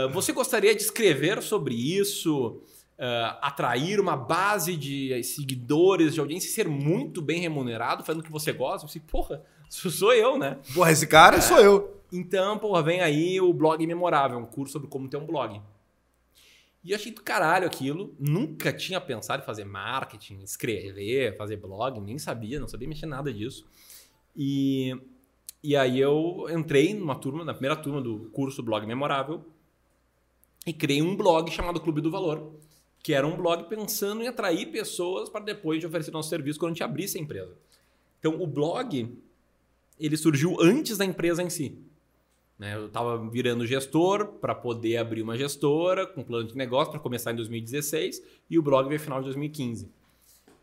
Uh, 0.06 0.08
você 0.12 0.32
gostaria 0.32 0.74
de 0.74 0.82
escrever 0.82 1.42
sobre 1.42 1.74
isso, 1.74 2.62
uh, 2.98 3.38
atrair 3.42 4.00
uma 4.00 4.16
base 4.16 4.76
de 4.76 5.22
seguidores, 5.24 6.14
de 6.14 6.20
audiência 6.20 6.48
e 6.48 6.52
ser 6.52 6.68
muito 6.68 7.20
bem 7.20 7.40
remunerado, 7.40 8.02
fazendo 8.02 8.22
o 8.22 8.24
que 8.24 8.32
você 8.32 8.52
gosta? 8.52 8.86
Eu 8.86 9.02
porra, 9.02 9.42
sou 9.72 10.12
eu, 10.12 10.38
né? 10.38 10.58
Porra, 10.74 10.92
esse 10.92 11.06
cara 11.06 11.40
sou 11.40 11.58
eu. 11.58 12.02
Então, 12.12 12.58
porra, 12.58 12.82
vem 12.82 13.00
aí 13.00 13.40
o 13.40 13.52
blog 13.54 13.84
memorável, 13.86 14.38
um 14.38 14.44
curso 14.44 14.72
sobre 14.72 14.88
como 14.88 15.08
ter 15.08 15.16
um 15.16 15.26
blog. 15.26 15.60
E 16.84 16.90
eu 16.90 16.96
achei 16.96 17.10
do 17.10 17.22
caralho 17.22 17.66
aquilo. 17.66 18.14
Nunca 18.18 18.72
tinha 18.72 19.00
pensado 19.00 19.42
em 19.42 19.46
fazer 19.46 19.64
marketing, 19.64 20.40
escrever, 20.42 21.36
fazer 21.36 21.56
blog, 21.56 22.00
nem 22.00 22.18
sabia, 22.18 22.60
não 22.60 22.68
sabia 22.68 22.86
mexer 22.86 23.06
nada 23.06 23.32
disso. 23.32 23.64
E, 24.36 24.94
e 25.62 25.74
aí 25.74 25.98
eu 25.98 26.46
entrei 26.50 26.92
numa 26.92 27.14
turma, 27.14 27.44
na 27.44 27.54
primeira 27.54 27.76
turma 27.76 28.02
do 28.02 28.30
curso 28.30 28.62
Blog 28.62 28.86
Memorável, 28.86 29.44
e 30.66 30.72
criei 30.72 31.00
um 31.00 31.16
blog 31.16 31.50
chamado 31.50 31.80
Clube 31.80 32.00
do 32.00 32.10
Valor, 32.10 32.52
que 33.02 33.14
era 33.14 33.26
um 33.26 33.36
blog 33.36 33.64
pensando 33.68 34.22
em 34.22 34.28
atrair 34.28 34.66
pessoas 34.70 35.28
para 35.28 35.44
depois 35.44 35.80
de 35.80 35.86
oferecer 35.86 36.10
nosso 36.10 36.28
serviço 36.28 36.58
quando 36.58 36.72
a 36.72 36.74
gente 36.74 36.84
abrisse 36.84 37.18
a 37.18 37.20
empresa. 37.20 37.56
Então, 38.18 38.40
o 38.40 38.46
blog, 38.46 39.18
ele 39.98 40.16
surgiu 40.16 40.56
antes 40.60 40.98
da 40.98 41.04
empresa 41.04 41.42
em 41.42 41.50
si. 41.50 41.78
Né? 42.58 42.74
Eu 42.74 42.86
estava 42.86 43.28
virando 43.28 43.66
gestor 43.66 44.26
para 44.40 44.54
poder 44.54 44.96
abrir 44.96 45.22
uma 45.22 45.36
gestora 45.36 46.06
com 46.06 46.22
plano 46.22 46.46
de 46.46 46.56
negócio 46.56 46.92
para 46.92 47.00
começar 47.00 47.32
em 47.32 47.36
2016 47.36 48.22
e 48.48 48.58
o 48.58 48.62
blog 48.62 48.88
veio 48.88 48.98
no 48.98 49.04
final 49.04 49.18
de 49.18 49.24
2015. 49.26 49.90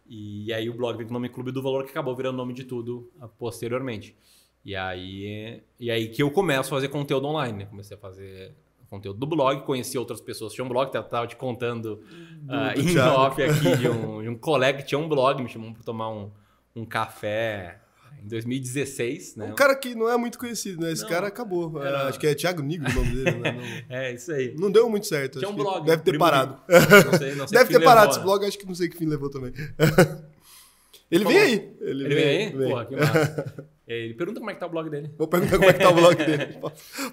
E 0.07 0.51
aí 0.53 0.69
o 0.69 0.73
blog 0.73 0.95
veio 0.95 1.07
com 1.07 1.13
o 1.13 1.17
nome 1.17 1.29
Clube 1.29 1.51
do 1.51 1.61
Valor 1.61 1.83
que 1.83 1.91
acabou 1.91 2.15
virando 2.15 2.37
nome 2.37 2.53
de 2.53 2.63
tudo 2.63 3.11
ah, 3.19 3.27
posteriormente. 3.27 4.15
E 4.63 4.75
aí, 4.75 5.61
e 5.79 5.91
aí 5.91 6.07
que 6.07 6.23
eu 6.23 6.31
começo 6.31 6.73
a 6.73 6.77
fazer 6.77 6.87
conteúdo 6.87 7.27
online. 7.27 7.59
Né? 7.59 7.65
Comecei 7.65 7.95
a 7.95 7.99
fazer 7.99 8.55
conteúdo 8.89 9.19
do 9.19 9.27
blog, 9.27 9.63
conheci 9.65 9.97
outras 9.97 10.19
pessoas 10.19 10.51
que 10.51 10.55
tinham 10.55 10.65
um 10.65 10.69
blog, 10.69 10.87
estava 10.87 11.27
te 11.27 11.35
contando 11.35 12.01
uh, 12.45 12.81
do 12.81 12.89
em 12.89 12.97
off 12.97 13.41
aqui 13.41 13.77
de 13.77 13.87
um, 13.87 14.21
de 14.23 14.29
um 14.29 14.35
colega 14.35 14.79
que 14.79 14.87
tinha 14.87 14.97
um 14.97 15.07
blog, 15.07 15.43
me 15.43 15.49
chamou 15.49 15.73
para 15.73 15.83
tomar 15.83 16.09
um, 16.09 16.31
um 16.75 16.85
café 16.85 17.81
em 18.23 18.27
2016, 18.27 19.35
né? 19.35 19.45
Um 19.51 19.55
cara 19.55 19.75
que 19.75 19.95
não 19.95 20.09
é 20.09 20.17
muito 20.17 20.37
conhecido, 20.37 20.81
né? 20.81 20.91
Esse 20.91 21.03
Não. 21.03 21.09
cara 21.09 21.27
acabou. 21.27 21.81
Era- 21.83 22.07
Acho 22.07 22.19
que 22.19 22.27
é 22.27 22.35
Thiago 22.35 22.61
Nigro 22.61 22.89
o 22.89 22.93
nome 22.93 23.11
dele, 23.23 23.37
né? 23.39 23.85
É, 23.89 24.13
isso 24.13 24.31
aí. 24.31 24.53
Não, 24.53 24.63
não 24.63 24.71
deu 24.71 24.89
muito 24.89 25.07
certo. 25.07 25.39
Tinha 25.39 25.49
um 25.49 25.55
que 25.55 25.61
blog. 25.61 25.85
Deve 25.85 26.03
ter 26.03 26.17
parado. 26.17 26.59
Não 26.67 27.17
sei, 27.17 27.35
não 27.35 27.47
sei 27.47 27.57
Deve 27.59 27.71
que 27.73 27.79
ter 27.79 27.83
parado 27.83 28.07
levou, 28.07 28.11
esse 28.11 28.19
né? 28.19 28.25
blog, 28.25 28.45
acho 28.45 28.57
que 28.59 28.65
não 28.65 28.75
sei 28.75 28.89
que 28.89 28.97
fim 28.97 29.05
levou 29.05 29.29
também. 29.29 29.53
Ele 31.11 31.25
vem 31.25 31.37
aí. 31.39 31.75
Ele, 31.81 32.05
Ele 32.05 32.15
vem 32.15 32.23
aí? 32.25 32.51
Porra, 32.69 32.85
que 32.85 32.95
massa. 32.95 33.65
Ele 33.87 34.13
pergunta 34.13 34.39
como 34.39 34.51
é 34.51 34.53
que 34.53 34.59
tá 34.59 34.67
o 34.67 34.69
blog 34.69 34.89
dele. 34.91 35.11
Vou 35.17 35.27
perguntar 35.27 35.57
como 35.57 35.69
é 35.69 35.73
que 35.73 35.79
tá 35.79 35.89
o 35.89 35.95
blog 35.95 36.15
dele. 36.15 36.59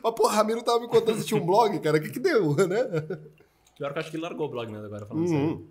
Mas, 0.02 0.14
porra, 0.14 0.34
Ramiro 0.36 0.62
tava 0.62 0.80
me 0.80 0.88
contando 0.88 1.18
se 1.18 1.24
tinha 1.26 1.40
um 1.40 1.46
blog, 1.46 1.78
cara. 1.80 1.96
O 1.96 2.00
que 2.02 2.10
que 2.10 2.18
deu, 2.20 2.54
né? 2.56 2.84
Pior 3.78 3.92
que 3.92 3.98
eu 3.98 4.00
acho 4.00 4.10
que 4.10 4.16
ele 4.16 4.22
largou 4.22 4.46
o 4.46 4.50
blog, 4.50 4.70
né? 4.70 4.78
Agora 4.84 5.06
falando 5.06 5.26
sério. 5.28 5.42
Uhum. 5.44 5.66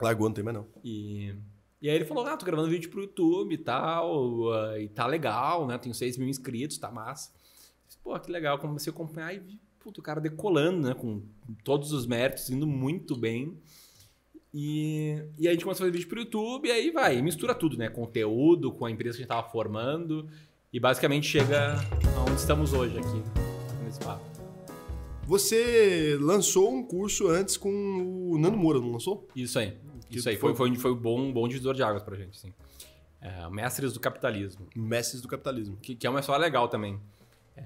Largou, 0.00 0.28
não 0.28 0.34
tem 0.34 0.42
mais 0.42 0.56
não. 0.56 0.66
E, 0.82 1.34
e 1.82 1.90
aí 1.90 1.96
ele 1.96 2.04
falou, 2.04 2.24
ah, 2.24 2.36
tô 2.36 2.46
gravando 2.46 2.70
vídeo 2.70 2.88
pro 2.88 3.02
YouTube 3.02 3.52
e 3.52 3.58
tal, 3.58 4.52
ah, 4.52 4.78
e 4.78 4.88
tá 4.88 5.04
legal, 5.04 5.66
né? 5.66 5.76
Tenho 5.78 5.92
6 5.92 6.16
mil 6.16 6.28
inscritos, 6.28 6.78
tá 6.78 6.92
massa. 6.92 7.32
Pô, 8.04 8.18
que 8.20 8.30
legal, 8.30 8.56
comecei 8.58 8.92
a 8.92 8.94
acompanhar 8.94 9.34
e 9.34 9.40
vi, 9.40 9.60
puto, 9.80 10.00
o 10.00 10.02
cara 10.02 10.20
decolando, 10.20 10.86
né? 10.86 10.94
Com 10.94 11.22
todos 11.64 11.92
os 11.92 12.06
méritos, 12.06 12.50
indo 12.50 12.68
muito 12.68 13.16
bem. 13.16 13.58
E, 14.54 15.24
e 15.36 15.48
aí 15.48 15.48
a 15.48 15.52
gente 15.52 15.64
começou 15.64 15.84
a 15.84 15.86
fazer 15.86 15.90
vídeo 15.90 16.08
pro 16.08 16.20
YouTube, 16.20 16.68
e 16.68 16.70
aí 16.70 16.92
vai, 16.92 17.20
mistura 17.20 17.52
tudo, 17.52 17.76
né? 17.76 17.88
Conteúdo 17.88 18.70
com 18.70 18.86
a 18.86 18.90
empresa 18.90 19.16
que 19.16 19.22
a 19.22 19.24
gente 19.24 19.34
tava 19.34 19.48
formando, 19.48 20.28
e 20.72 20.78
basicamente 20.78 21.26
chega 21.26 21.74
aonde 22.16 22.36
estamos 22.36 22.72
hoje 22.72 22.96
aqui, 22.96 23.22
nesse 23.84 23.98
papo. 23.98 24.24
Você 25.26 26.16
lançou 26.20 26.72
um 26.72 26.84
curso 26.84 27.26
antes 27.26 27.56
com 27.56 27.70
o 28.30 28.38
Nando 28.38 28.56
Moura, 28.56 28.78
não 28.78 28.92
lançou? 28.92 29.26
Isso 29.34 29.58
aí. 29.58 29.76
Isso 30.18 30.28
aí. 30.28 30.36
foi- 30.36 30.54
Foi, 30.54 30.74
foi, 30.76 30.92
um 30.92 30.96
bom, 30.96 31.32
bom 31.32 31.46
divisor 31.48 31.74
de 31.74 31.82
águas 31.82 32.02
pra 32.02 32.16
gente, 32.16 32.38
sim. 32.38 32.52
É, 33.20 33.48
Mestres 33.50 33.92
do 33.92 34.00
Capitalismo. 34.00 34.66
Mestres 34.74 35.22
do 35.22 35.28
Capitalismo. 35.28 35.76
Que, 35.80 35.94
que 35.94 36.06
é 36.06 36.10
uma 36.10 36.20
história 36.20 36.42
legal 36.42 36.68
também. 36.68 36.98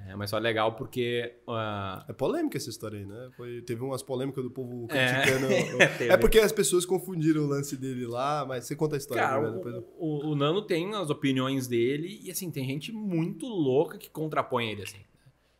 É 0.08 0.14
uma 0.16 0.24
história 0.24 0.42
legal 0.42 0.74
porque. 0.74 1.36
ah, 1.48 2.04
É 2.08 2.12
polêmica 2.12 2.56
essa 2.58 2.68
história 2.68 2.98
aí, 2.98 3.06
né? 3.06 3.30
Foi, 3.36 3.62
teve 3.62 3.82
umas 3.84 4.02
polêmicas 4.02 4.42
do 4.42 4.50
povo 4.50 4.86
É. 4.90 5.22
criticando. 5.22 5.46
Teve. 5.96 6.10
é 6.12 6.16
porque 6.16 6.40
as 6.40 6.50
pessoas 6.52 6.84
confundiram 6.84 7.42
o 7.44 7.46
lance 7.46 7.76
dele 7.76 8.04
lá, 8.06 8.44
mas 8.44 8.64
você 8.64 8.74
conta 8.74 8.96
a 8.96 8.98
história. 8.98 9.22
cara, 9.22 9.48
né? 9.50 9.56
Depois 9.56 9.76
o, 9.96 10.30
o, 10.30 10.34
Nano 10.34 10.60
tem 10.62 10.92
as 10.94 11.08
opiniões 11.08 11.68
dele 11.68 12.20
e 12.22 12.30
assim, 12.32 12.50
tem 12.50 12.66
gente 12.66 12.90
muito 12.92 13.46
louca 13.46 13.96
que 13.96 14.10
contrapõe 14.10 14.70
ele, 14.72 14.82
assim. 14.82 14.98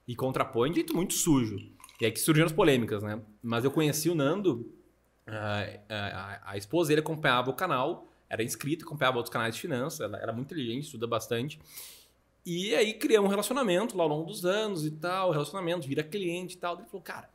E 0.09 0.15
contrapõe 0.17 0.71
de 0.71 0.77
jeito 0.77 0.95
muito 0.95 1.15
sujo. 1.15 1.57
E 2.01 2.05
aí 2.05 2.11
que 2.13 2.21
surgiram 2.21 2.47
as 2.47 2.53
polêmicas, 2.53 3.03
né? 3.05 3.21
Mas 3.43 3.65
eu 3.65 3.71
conheci 3.71 4.11
o 4.11 4.15
Nando, 4.15 4.71
ah, 5.27 5.81
a, 5.89 6.53
a 6.53 6.57
esposa 6.57 6.89
dele 6.89 7.01
acompanhava 7.01 7.51
o 7.51 7.55
canal, 7.55 8.07
era 8.29 8.43
inscrita, 8.43 8.85
acompanhava 8.85 9.17
outros 9.19 9.33
canais 9.33 9.55
de 9.55 9.61
finanças, 9.61 10.01
ela 10.01 10.19
era 10.19 10.33
muito 10.33 10.53
inteligente, 10.53 10.85
estuda 10.85 11.07
bastante. 11.07 11.59
E 12.45 12.75
aí 12.75 12.95
criamos 12.95 13.29
um 13.29 13.31
relacionamento 13.31 13.97
lá 13.97 14.05
ao 14.05 14.09
longo 14.09 14.27
dos 14.27 14.45
anos 14.45 14.87
e 14.87 14.91
tal, 14.93 15.31
relacionamento, 15.33 15.87
vira 15.89 16.03
cliente 16.05 16.55
e 16.55 16.59
tal. 16.59 16.77
Ele 16.79 16.87
falou, 16.87 17.03
cara, 17.03 17.29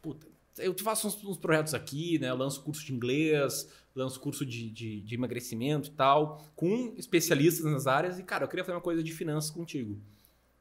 puta, 0.00 0.26
eu 0.58 0.74
faço 0.78 1.06
uns, 1.06 1.22
uns 1.24 1.36
projetos 1.38 1.74
aqui, 1.74 2.18
né? 2.18 2.30
Eu 2.30 2.36
lanço 2.36 2.62
curso 2.62 2.84
de 2.84 2.92
inglês, 2.94 3.68
lanço 3.94 4.18
curso 4.20 4.44
de, 4.46 4.70
de, 4.70 5.00
de 5.02 5.14
emagrecimento 5.14 5.88
e 5.88 5.92
tal, 5.92 6.42
com 6.56 6.94
especialistas 6.96 7.64
nas 7.70 7.86
áreas. 7.86 8.18
E, 8.18 8.22
cara, 8.22 8.44
eu 8.44 8.48
queria 8.48 8.64
fazer 8.64 8.74
uma 8.76 8.80
coisa 8.82 9.02
de 9.02 9.12
finanças 9.12 9.50
contigo. 9.50 9.98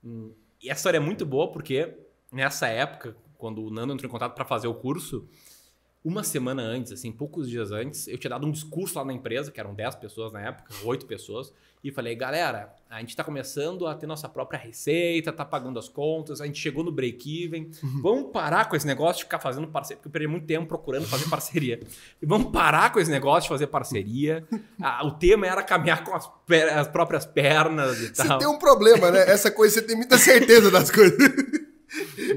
Hum, 0.03 0.33
E 0.61 0.69
essa 0.69 0.79
história 0.79 0.97
é 0.97 0.99
muito 0.99 1.25
boa 1.25 1.51
porque 1.51 1.95
nessa 2.31 2.67
época, 2.67 3.15
quando 3.37 3.63
o 3.63 3.69
Nando 3.71 3.93
entrou 3.93 4.07
em 4.07 4.11
contato 4.11 4.35
para 4.35 4.45
fazer 4.45 4.67
o 4.67 4.73
curso, 4.73 5.27
uma 6.03 6.23
semana 6.23 6.61
antes, 6.61 6.91
assim, 6.93 7.11
poucos 7.11 7.49
dias 7.49 7.71
antes, 7.71 8.07
eu 8.07 8.17
tinha 8.17 8.29
dado 8.29 8.47
um 8.47 8.51
discurso 8.51 8.97
lá 8.97 9.03
na 9.05 9.13
empresa, 9.13 9.51
que 9.51 9.59
eram 9.59 9.73
10 9.73 9.95
pessoas 9.95 10.31
na 10.31 10.41
época, 10.41 10.73
8 10.85 11.05
pessoas, 11.05 11.51
e 11.81 11.91
falei, 11.91 12.13
galera, 12.13 12.73
a 12.89 12.99
gente 12.99 13.15
tá 13.15 13.23
começando 13.23 13.87
a 13.87 13.95
ter 13.95 14.05
nossa 14.05 14.27
própria 14.27 14.59
receita, 14.59 15.31
tá 15.31 15.45
pagando 15.45 15.79
as 15.79 15.87
contas, 15.87 16.41
a 16.41 16.45
gente 16.45 16.59
chegou 16.59 16.83
no 16.83 16.91
break-even, 16.91 17.69
vamos 18.01 18.31
parar 18.33 18.67
com 18.67 18.75
esse 18.75 18.85
negócio 18.87 19.17
de 19.19 19.23
ficar 19.25 19.39
fazendo 19.39 19.67
parceria, 19.67 19.97
porque 19.97 20.07
eu 20.07 20.11
perdi 20.11 20.27
muito 20.27 20.45
tempo 20.45 20.65
procurando 20.67 21.05
fazer 21.07 21.29
parceria. 21.29 21.79
E 22.21 22.25
vamos 22.25 22.51
parar 22.51 22.91
com 22.91 22.99
esse 22.99 23.09
negócio 23.11 23.43
de 23.43 23.49
fazer 23.49 23.67
parceria. 23.67 24.45
Ah, 24.81 25.05
o 25.05 25.11
tema 25.11 25.47
era 25.47 25.63
caminhar 25.63 26.03
com 26.03 26.13
as, 26.15 26.29
per- 26.45 26.77
as 26.77 26.87
próprias 26.89 27.25
pernas 27.25 27.97
e 28.01 28.07
Você 28.13 28.25
tal. 28.27 28.37
tem 28.39 28.47
um 28.47 28.57
problema, 28.59 29.09
né? 29.11 29.19
Essa 29.29 29.49
coisa, 29.49 29.75
você 29.75 29.81
tem 29.81 29.95
muita 29.95 30.17
certeza 30.17 30.69
das 30.69 30.91
coisas. 30.91 31.17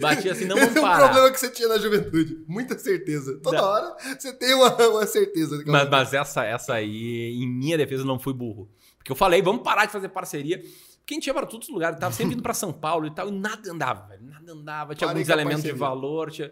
Bati 0.01 0.29
assim, 0.31 0.45
não 0.47 0.57
vamos 0.57 0.75
é 0.77 0.79
um 0.79 0.83
parar. 0.83 1.05
problema 1.05 1.31
que 1.31 1.38
você 1.41 1.51
tinha 1.51 1.69
na 1.69 1.79
juventude. 1.79 2.43
Muita 2.49 2.79
certeza. 2.79 3.38
Toda 3.43 3.57
Da- 3.59 3.67
hora 3.67 3.97
você 4.19 4.33
tem 4.33 4.55
uma, 4.55 4.75
uma 4.88 5.07
certeza. 5.07 5.62
Mas, 5.67 5.88
mas 5.91 6.15
essa, 6.15 6.45
essa 6.45 6.75
aí, 6.75 7.33
em 7.43 7.47
minha 7.49 7.77
defesa, 7.77 8.05
não 8.05 8.19
fui 8.19 8.33
burro. 8.33 8.71
Porque 8.97 9.12
eu 9.12 9.17
falei, 9.17 9.43
vamos 9.43 9.62
parar 9.62 9.87
de 9.87 9.93
fazer 9.93 10.09
parceria. 10.09 10.59
Porque 10.59 11.15
a 11.15 11.17
gente 11.17 11.27
ia 11.27 11.35
para 11.35 11.47
todos 11.47 11.67
os 11.69 11.75
lugares, 11.75 11.99
tava 11.99 12.15
sempre 12.15 12.35
indo 12.35 12.43
para 12.43 12.55
São 12.55 12.73
Paulo 12.73 13.07
e 13.07 13.11
tal, 13.15 13.29
e 13.29 13.33
nada 13.33 13.71
andava, 13.71 14.07
velho. 14.09 14.23
Nada 14.25 14.53
andava, 14.53 14.95
tinha 14.95 15.09
Parei 15.09 15.23
alguns 15.23 15.33
elementos 15.33 15.65
de 15.65 15.73
valor. 15.73 16.31
Tinha... 16.31 16.51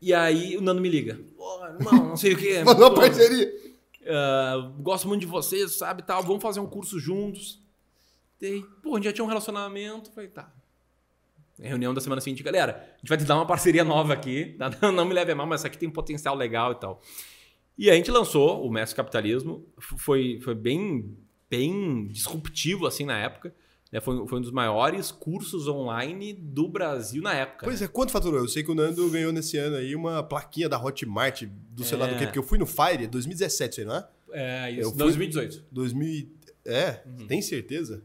E 0.00 0.14
aí 0.14 0.56
o 0.56 0.60
Nando 0.60 0.80
me 0.80 0.88
liga. 0.88 1.18
Pô, 1.36 1.64
irmão, 1.66 2.08
não 2.10 2.16
sei 2.16 2.34
o 2.34 2.36
quê. 2.38 2.62
Mandou 2.64 2.88
uma 2.88 2.94
parceria. 2.94 3.52
ah, 4.06 4.72
gosto 4.78 5.08
muito 5.08 5.22
de 5.22 5.26
vocês, 5.26 5.72
sabe, 5.72 6.02
tal, 6.04 6.22
vamos 6.22 6.42
fazer 6.42 6.60
um 6.60 6.66
curso 6.66 6.98
juntos. 7.00 7.60
Pô, 8.82 8.92
a 8.92 8.96
gente 8.96 9.04
já 9.06 9.12
tinha 9.12 9.24
um 9.24 9.28
relacionamento. 9.28 10.12
Falei, 10.12 10.28
tá. 10.30 10.52
Reunião 11.58 11.94
da 11.94 12.00
semana 12.00 12.20
seguinte, 12.20 12.42
galera, 12.42 12.84
a 12.94 12.98
gente 12.98 13.08
vai 13.08 13.16
te 13.18 13.24
dar 13.24 13.36
uma 13.36 13.46
parceria 13.46 13.84
nova 13.84 14.12
aqui. 14.12 14.56
tá? 14.58 14.70
Não, 14.92 15.04
me 15.04 15.14
leve 15.14 15.32
a 15.32 15.34
mal, 15.34 15.46
mas 15.46 15.60
essa 15.60 15.68
aqui 15.68 15.78
tem 15.78 15.88
potencial 15.90 16.34
legal 16.34 16.72
e 16.72 16.74
tal. 16.76 17.00
E 17.78 17.90
a 17.90 17.94
gente 17.94 18.10
lançou 18.10 18.64
o 18.66 18.70
Mestre 18.70 18.96
Capitalismo. 18.96 19.64
Foi, 19.78 20.40
foi 20.42 20.54
bem, 20.54 21.16
bem 21.50 22.06
disruptivo, 22.08 22.86
assim, 22.86 23.04
na 23.04 23.18
época. 23.18 23.54
né? 23.92 24.00
Foi, 24.00 24.26
foi 24.26 24.38
um 24.38 24.42
dos 24.42 24.50
maiores 24.50 25.10
cursos 25.12 25.66
online 25.68 26.32
do 26.32 26.68
Brasil 26.68 27.22
na 27.22 27.34
época. 27.34 27.64
Pois 27.66 27.80
é, 27.82 27.86
quanto 27.88 28.10
faturou? 28.12 28.40
Eu 28.40 28.48
sei 28.48 28.62
que 28.64 28.70
o 28.70 28.74
Nando 28.74 29.08
ganhou 29.10 29.32
nesse 29.32 29.56
ano 29.56 29.76
aí 29.76 29.94
uma 29.94 30.22
plaquinha 30.22 30.68
da 30.68 30.82
Hotmart 30.82 31.42
do 31.70 31.84
sei 31.84 31.96
lá 31.98 32.06
do 32.06 32.14
É. 32.14 32.18
que, 32.18 32.24
porque 32.26 32.38
eu 32.38 32.42
fui 32.44 32.58
no 32.58 32.66
Fire 32.66 33.06
2017, 33.06 33.74
sei, 33.76 33.84
não 33.84 33.94
é? 33.96 34.08
É, 34.32 34.70
Eu 34.72 34.80
isso. 34.80 34.90
fui- 34.90 34.98
2018. 34.98 35.64
2000. 35.70 36.28
É? 36.66 37.02
Tem 37.28 37.40
certeza? 37.42 38.02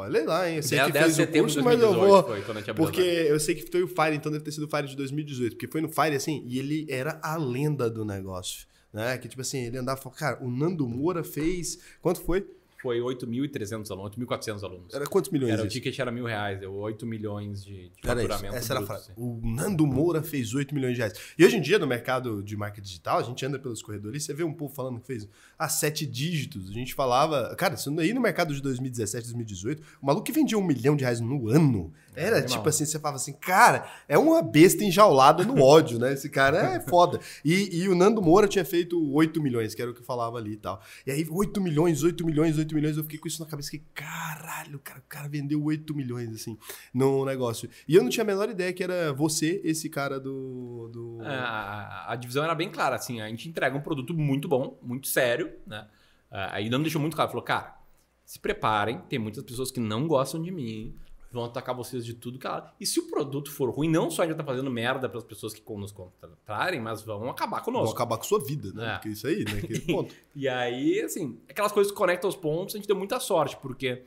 Olha 0.00 0.24
lá, 0.24 0.48
hein? 0.48 0.56
Eu 0.56 0.62
sei 0.62 0.78
10 0.78 0.86
que 0.86 0.92
10 0.92 1.04
fez 1.04 1.16
de 1.16 1.22
o 1.22 1.42
curso, 1.42 1.62
mas 1.62 1.80
eu 1.80 1.92
2018 1.92 2.08
vou. 2.08 2.22
foi 2.22 2.36
Porque 2.74 3.00
eu 3.00 3.40
sei 3.40 3.54
que 3.54 3.70
foi 3.70 3.82
o 3.82 3.88
Fire, 3.88 4.16
então 4.16 4.30
deve 4.30 4.44
ter 4.44 4.52
sido 4.52 4.66
o 4.66 4.68
Fire 4.68 4.86
de 4.86 4.96
2018. 4.96 5.56
Porque 5.56 5.68
foi 5.68 5.80
no 5.80 5.88
Fire, 5.88 6.14
assim, 6.14 6.42
e 6.46 6.58
ele 6.58 6.86
era 6.88 7.20
a 7.22 7.36
lenda 7.36 7.90
do 7.90 8.04
negócio. 8.04 8.66
Né? 8.92 9.16
Que 9.18 9.28
tipo 9.28 9.42
assim, 9.42 9.66
ele 9.66 9.78
andava 9.78 10.00
e 10.00 10.02
falava, 10.02 10.18
cara, 10.18 10.44
o 10.44 10.50
Nando 10.50 10.88
Moura 10.88 11.22
fez. 11.22 11.78
Quanto 12.00 12.20
foi? 12.22 12.46
Foi 12.82 12.98
8.300 12.98 13.90
alunos, 13.90 14.16
8.400 14.16 14.62
alunos. 14.62 14.94
Era 14.94 15.06
quantos 15.06 15.30
milhões? 15.30 15.52
Era, 15.52 15.62
o 15.62 15.66
isso? 15.66 15.74
ticket 15.74 15.98
era 15.98 16.10
mil 16.10 16.24
reais, 16.24 16.58
deu 16.60 16.72
8 16.74 17.06
milhões 17.06 17.62
de, 17.64 17.88
de 17.90 17.92
Era 18.02 18.20
isso, 18.20 18.28
faturamento. 18.28 18.56
essa 18.56 18.72
era 18.72 18.80
a 18.80 18.86
frase. 18.86 19.10
assim. 19.10 19.12
O 19.16 19.40
Nando 19.44 19.86
Moura 19.86 20.22
fez 20.22 20.54
8 20.54 20.74
milhões 20.74 20.94
de 20.94 20.98
reais. 21.00 21.12
E 21.38 21.44
hoje 21.44 21.56
em 21.56 21.60
dia, 21.60 21.78
no 21.78 21.86
mercado 21.86 22.42
de 22.42 22.56
marketing 22.56 22.86
digital, 22.86 23.18
a 23.18 23.22
gente 23.22 23.44
anda 23.44 23.58
pelos 23.58 23.82
corredores, 23.82 24.24
você 24.24 24.32
vê 24.32 24.44
um 24.44 24.52
povo 24.52 24.74
falando 24.74 25.00
que 25.00 25.06
fez 25.06 25.28
a 25.58 25.68
sete 25.68 26.06
dígitos. 26.06 26.70
A 26.70 26.72
gente 26.72 26.94
falava. 26.94 27.54
Cara, 27.56 27.74
isso 27.74 27.90
aí 28.00 28.14
no 28.14 28.20
mercado 28.20 28.54
de 28.54 28.62
2017, 28.62 29.24
2018, 29.26 29.82
o 30.00 30.06
maluco 30.06 30.24
que 30.24 30.32
vendia 30.32 30.56
um 30.58 30.64
milhão 30.64 30.96
de 30.96 31.04
reais 31.04 31.20
no 31.20 31.48
ano. 31.48 31.92
Era 32.14 32.38
animal. 32.38 32.56
tipo 32.58 32.68
assim, 32.68 32.84
você 32.84 32.98
falava 32.98 33.16
assim, 33.16 33.32
cara, 33.32 33.86
é 34.08 34.18
uma 34.18 34.42
besta 34.42 34.82
enjaulada 34.82 35.44
no 35.44 35.62
ódio, 35.62 35.98
né? 35.98 36.12
Esse 36.12 36.28
cara 36.28 36.74
é 36.74 36.80
foda. 36.80 37.20
E, 37.44 37.82
e 37.82 37.88
o 37.88 37.94
Nando 37.94 38.20
Moura 38.20 38.48
tinha 38.48 38.64
feito 38.64 39.00
8 39.12 39.40
milhões, 39.40 39.74
que 39.74 39.80
era 39.80 39.90
o 39.90 39.94
que 39.94 40.00
eu 40.00 40.04
falava 40.04 40.36
ali 40.36 40.52
e 40.52 40.56
tal. 40.56 40.82
E 41.06 41.10
aí, 41.12 41.26
8 41.30 41.60
milhões, 41.60 42.02
8 42.02 42.26
milhões, 42.26 42.58
8 42.58 42.69
milhões, 42.72 42.96
eu 42.96 43.02
fiquei 43.02 43.18
com 43.18 43.28
isso 43.28 43.42
na 43.42 43.48
cabeça, 43.48 43.70
que 43.70 43.80
caralho, 43.94 44.78
cara, 44.78 45.00
o 45.00 45.08
cara 45.08 45.28
vendeu 45.28 45.62
8 45.62 45.94
milhões, 45.94 46.34
assim, 46.34 46.58
no 46.92 47.24
negócio. 47.24 47.68
E 47.86 47.94
eu 47.94 48.02
não 48.02 48.10
tinha 48.10 48.24
a 48.24 48.26
menor 48.26 48.48
ideia 48.48 48.72
que 48.72 48.82
era 48.82 49.12
você, 49.12 49.60
esse 49.64 49.88
cara 49.88 50.18
do. 50.18 50.90
do... 50.92 51.22
É, 51.22 51.34
A, 51.34 52.12
a 52.12 52.16
divisão 52.16 52.44
era 52.44 52.54
bem 52.54 52.70
clara, 52.70 52.96
assim, 52.96 53.20
a 53.20 53.28
gente 53.28 53.48
entrega 53.48 53.76
um 53.76 53.80
produto 53.82 54.14
muito 54.14 54.48
bom, 54.48 54.78
muito 54.82 55.08
sério, 55.08 55.52
né? 55.66 55.86
Ah, 56.30 56.56
Aí 56.56 56.70
não 56.70 56.80
deixou 56.82 57.00
muito 57.00 57.14
claro, 57.14 57.30
falou, 57.30 57.44
cara, 57.44 57.78
se 58.24 58.38
preparem, 58.38 59.00
tem 59.08 59.18
muitas 59.18 59.42
pessoas 59.42 59.70
que 59.70 59.80
não 59.80 60.06
gostam 60.06 60.40
de 60.40 60.50
mim, 60.52 60.94
vão 61.30 61.44
atacar 61.44 61.74
vocês 61.74 62.04
de 62.04 62.14
tudo 62.14 62.38
que 62.38 62.46
ela... 62.46 62.74
E 62.80 62.86
se 62.86 62.98
o 62.98 63.08
produto 63.08 63.50
for 63.50 63.70
ruim, 63.70 63.88
não 63.88 64.10
só 64.10 64.22
a 64.22 64.26
gente 64.26 64.36
tá 64.36 64.44
fazendo 64.44 64.70
merda 64.70 65.08
para 65.08 65.18
as 65.18 65.24
pessoas 65.24 65.52
que 65.54 65.62
nos 65.72 65.92
contratarem, 65.92 66.80
mas 66.80 67.02
vão 67.02 67.30
acabar 67.30 67.62
conosco. 67.62 67.94
acabar 67.94 68.16
com 68.16 68.24
sua 68.24 68.44
vida, 68.44 68.72
né? 68.72 68.90
É. 68.90 68.92
Porque 68.94 69.08
isso 69.10 69.26
aí, 69.26 69.44
né? 69.44 69.60
Aquele 69.62 69.80
ponto. 69.92 70.14
E 70.34 70.48
aí, 70.48 71.00
assim, 71.00 71.38
aquelas 71.48 71.72
coisas 71.72 71.92
que 71.92 71.96
conectam 71.96 72.28
os 72.28 72.36
pontos, 72.36 72.74
a 72.74 72.78
gente 72.78 72.86
deu 72.86 72.96
muita 72.96 73.20
sorte, 73.20 73.56
porque 73.56 74.04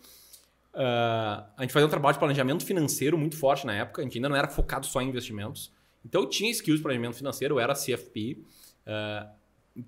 ah, 0.73 1.45
a 1.55 1.61
gente 1.61 1.71
fazia 1.71 1.85
um 1.85 1.89
trabalho 1.89 2.13
de 2.13 2.19
planejamento 2.19 2.65
financeiro 2.65 3.17
muito 3.17 3.37
forte 3.37 3.65
na 3.65 3.73
época, 3.73 4.01
a 4.01 4.03
gente 4.03 4.17
ainda 4.17 4.29
não 4.29 4.35
era 4.35 4.47
focado 4.47 4.85
só 4.85 5.01
em 5.01 5.09
investimentos. 5.09 5.71
Então 6.03 6.21
eu 6.21 6.29
tinha 6.29 6.49
skills 6.51 6.79
de 6.79 6.83
planejamento 6.83 7.15
financeiro, 7.15 7.55
eu 7.55 7.59
era 7.59 7.73
CFP, 7.73 8.43
ah, 8.85 9.29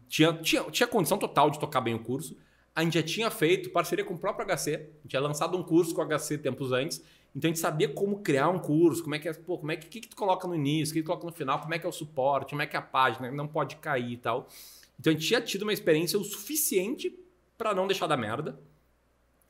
tinha, 0.07 0.33
tinha, 0.33 0.63
tinha 0.65 0.87
condição 0.87 1.17
total 1.17 1.49
de 1.49 1.59
tocar 1.59 1.81
bem 1.81 1.95
o 1.95 1.99
curso. 1.99 2.37
A 2.73 2.83
gente 2.83 2.95
já 2.95 3.03
tinha 3.03 3.31
feito 3.31 3.69
parceria 3.69 4.03
com 4.03 4.13
o 4.13 4.17
próprio 4.17 4.45
HC, 4.45 4.75
a 4.75 4.77
gente 4.77 5.07
tinha 5.07 5.21
lançado 5.21 5.57
um 5.57 5.63
curso 5.63 5.95
com 5.95 6.01
o 6.01 6.05
HC 6.05 6.37
tempos 6.39 6.71
antes, 6.71 7.01
então 7.35 7.49
a 7.49 7.53
gente 7.53 7.59
sabia 7.59 7.89
como 7.89 8.19
criar 8.19 8.47
um 8.49 8.57
curso, 8.57 9.03
como 9.03 9.13
é 9.13 9.19
que 9.19 9.27
é, 9.27 9.33
pô, 9.33 9.57
como 9.57 9.71
é 9.71 9.75
que, 9.75 9.87
que, 9.87 9.99
que 10.01 10.07
tu 10.07 10.15
coloca 10.15 10.47
no 10.47 10.55
início, 10.55 10.93
o 10.93 10.95
que, 10.95 11.03
tu 11.03 11.07
coloca 11.07 11.25
no 11.25 11.33
final, 11.33 11.59
como 11.59 11.73
é 11.73 11.79
que 11.79 11.85
é 11.85 11.89
o 11.89 11.91
suporte, 11.91 12.51
como 12.51 12.61
é 12.61 12.67
que 12.67 12.77
é 12.77 12.79
a 12.79 12.81
página, 12.81 13.29
não 13.29 13.47
pode 13.47 13.75
cair 13.75 14.13
e 14.13 14.17
tal. 14.17 14.47
Então 14.97 15.11
a 15.11 15.13
gente 15.13 15.27
tinha 15.27 15.41
tido 15.41 15.63
uma 15.63 15.73
experiência 15.73 16.17
o 16.17 16.23
suficiente 16.23 17.13
para 17.57 17.73
não 17.73 17.87
deixar 17.87 18.07
da 18.07 18.15
merda. 18.15 18.57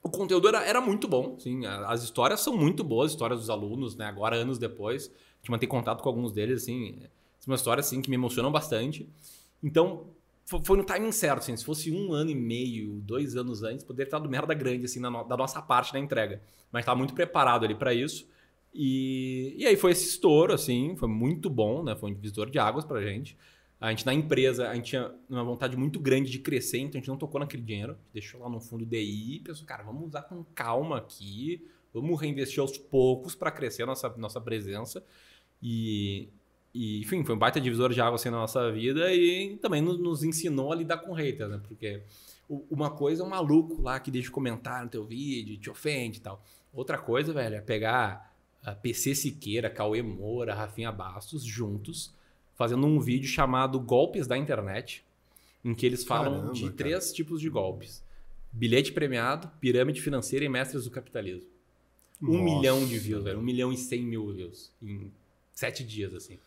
O 0.01 0.09
conteúdo 0.09 0.47
era, 0.47 0.63
era 0.65 0.81
muito 0.81 1.07
bom, 1.07 1.37
sim. 1.39 1.65
As 1.65 2.03
histórias 2.03 2.39
são 2.39 2.57
muito 2.57 2.83
boas, 2.83 3.11
histórias 3.11 3.39
dos 3.39 3.49
alunos, 3.49 3.95
né? 3.95 4.05
Agora, 4.05 4.35
anos 4.35 4.57
depois, 4.57 5.07
a 5.07 5.37
gente 5.37 5.51
mantém 5.51 5.69
contato 5.69 6.01
com 6.01 6.09
alguns 6.09 6.31
deles, 6.31 6.63
assim. 6.63 6.99
São 7.39 7.51
uma 7.51 7.55
história, 7.55 7.81
assim, 7.81 8.01
que 8.01 8.09
me 8.09 8.15
emocionam 8.15 8.51
bastante. 8.51 9.09
Então, 9.63 10.07
foi 10.45 10.77
no 10.77 10.83
timing 10.83 11.11
certo, 11.11 11.39
assim. 11.39 11.55
Se 11.57 11.65
fosse 11.65 11.91
um 11.91 12.13
ano 12.13 12.29
e 12.29 12.35
meio, 12.35 13.01
dois 13.01 13.35
anos 13.35 13.63
antes, 13.63 13.83
poderia 13.83 14.05
ter 14.05 14.11
dado 14.11 14.29
merda 14.29 14.53
grande, 14.53 14.85
assim, 14.85 14.99
no- 14.99 15.23
da 15.23 15.35
nossa 15.35 15.61
parte 15.61 15.93
na 15.93 15.99
entrega. 15.99 16.41
Mas 16.71 16.81
estava 16.83 16.97
muito 16.97 17.13
preparado 17.13 17.65
ali 17.65 17.75
para 17.75 17.93
isso. 17.93 18.27
E, 18.73 19.55
e 19.57 19.65
aí 19.65 19.75
foi 19.77 19.91
esse 19.91 20.05
estouro, 20.07 20.53
assim, 20.53 20.95
foi 20.97 21.07
muito 21.07 21.49
bom, 21.49 21.83
né? 21.83 21.95
Foi 21.95 22.11
um 22.11 22.13
divisor 22.13 22.49
de 22.49 22.59
águas 22.59 22.85
pra 22.85 23.01
gente. 23.01 23.37
A 23.79 23.89
gente 23.89 24.05
na 24.05 24.13
empresa, 24.13 24.69
a 24.69 24.75
gente 24.75 24.85
tinha 24.89 25.11
uma 25.29 25.43
vontade 25.43 25.75
muito 25.77 25.99
grande 25.99 26.29
de 26.31 26.39
crescer, 26.39 26.79
então 26.79 26.97
a 26.97 27.01
gente 27.01 27.07
não 27.09 27.17
tocou 27.17 27.39
naquele 27.39 27.63
dinheiro, 27.63 27.97
deixou 28.13 28.39
lá 28.41 28.49
no 28.49 28.59
fundo 28.59 28.85
DI 28.85 29.41
pensou, 29.43 29.65
cara, 29.65 29.83
vamos 29.83 30.07
usar 30.07 30.23
com 30.23 30.43
calma 30.55 30.97
aqui, 30.97 31.65
vamos 31.93 32.19
reinvestir 32.19 32.59
aos 32.61 32.77
poucos 32.77 33.35
para 33.35 33.51
crescer 33.51 33.83
a 33.83 33.85
nossa, 33.85 34.09
nossa 34.17 34.39
presença. 34.41 35.03
E, 35.61 36.29
e, 36.75 36.99
enfim, 36.99 37.23
foi 37.23 37.33
um 37.33 37.37
baita 37.37 37.61
divisor 37.61 37.93
de 37.93 38.01
água 38.01 38.15
assim 38.15 38.29
na 38.29 38.35
nossa 38.35 38.69
vida 38.69 39.09
e 39.13 39.55
também 39.61 39.81
nos, 39.81 39.97
nos 39.97 40.25
ensinou 40.25 40.73
a 40.73 40.75
lidar 40.75 40.97
com 40.97 41.13
haters, 41.13 41.49
né? 41.49 41.61
Porque 41.65 42.03
uma 42.69 42.89
coisa 42.89 43.23
é 43.23 43.25
um 43.25 43.29
maluco 43.29 43.81
lá 43.81 43.97
que 43.97 44.11
deixa 44.11 44.29
comentário 44.29 44.83
no 44.83 44.91
teu 44.91 45.05
vídeo, 45.05 45.57
te 45.57 45.69
ofende 45.69 46.17
e 46.17 46.21
tal. 46.21 46.43
Outra 46.73 46.97
coisa, 46.97 47.31
velho, 47.31 47.55
é 47.55 47.61
pegar 47.61 48.29
a 48.61 48.73
PC 48.73 49.15
Siqueira, 49.15 49.69
Cauê 49.69 50.01
Moura, 50.01 50.53
Rafinha 50.53 50.91
Bastos 50.91 51.45
juntos, 51.45 52.13
fazendo 52.55 52.85
um 52.85 52.99
vídeo 52.99 53.29
chamado 53.29 53.79
Golpes 53.79 54.27
da 54.27 54.37
Internet, 54.37 55.01
em 55.63 55.73
que 55.73 55.85
eles 55.85 56.03
falam 56.03 56.33
Caramba, 56.33 56.53
de 56.53 56.63
cara. 56.63 56.73
três 56.73 57.13
tipos 57.13 57.39
de 57.39 57.49
golpes: 57.49 58.03
bilhete 58.51 58.91
premiado, 58.91 59.49
pirâmide 59.61 60.01
financeira 60.01 60.43
e 60.43 60.49
mestres 60.49 60.83
do 60.83 60.91
capitalismo. 60.91 61.47
Um 62.21 62.33
Nossa. 62.33 62.43
milhão 62.43 62.85
de 62.85 62.99
views, 62.99 63.23
velho. 63.23 63.39
Um 63.39 63.43
milhão 63.43 63.71
e 63.71 63.77
cem 63.77 64.03
mil 64.03 64.33
views. 64.33 64.73
Em 64.83 65.09
sete 65.53 65.81
dias, 65.81 66.13
assim. 66.13 66.37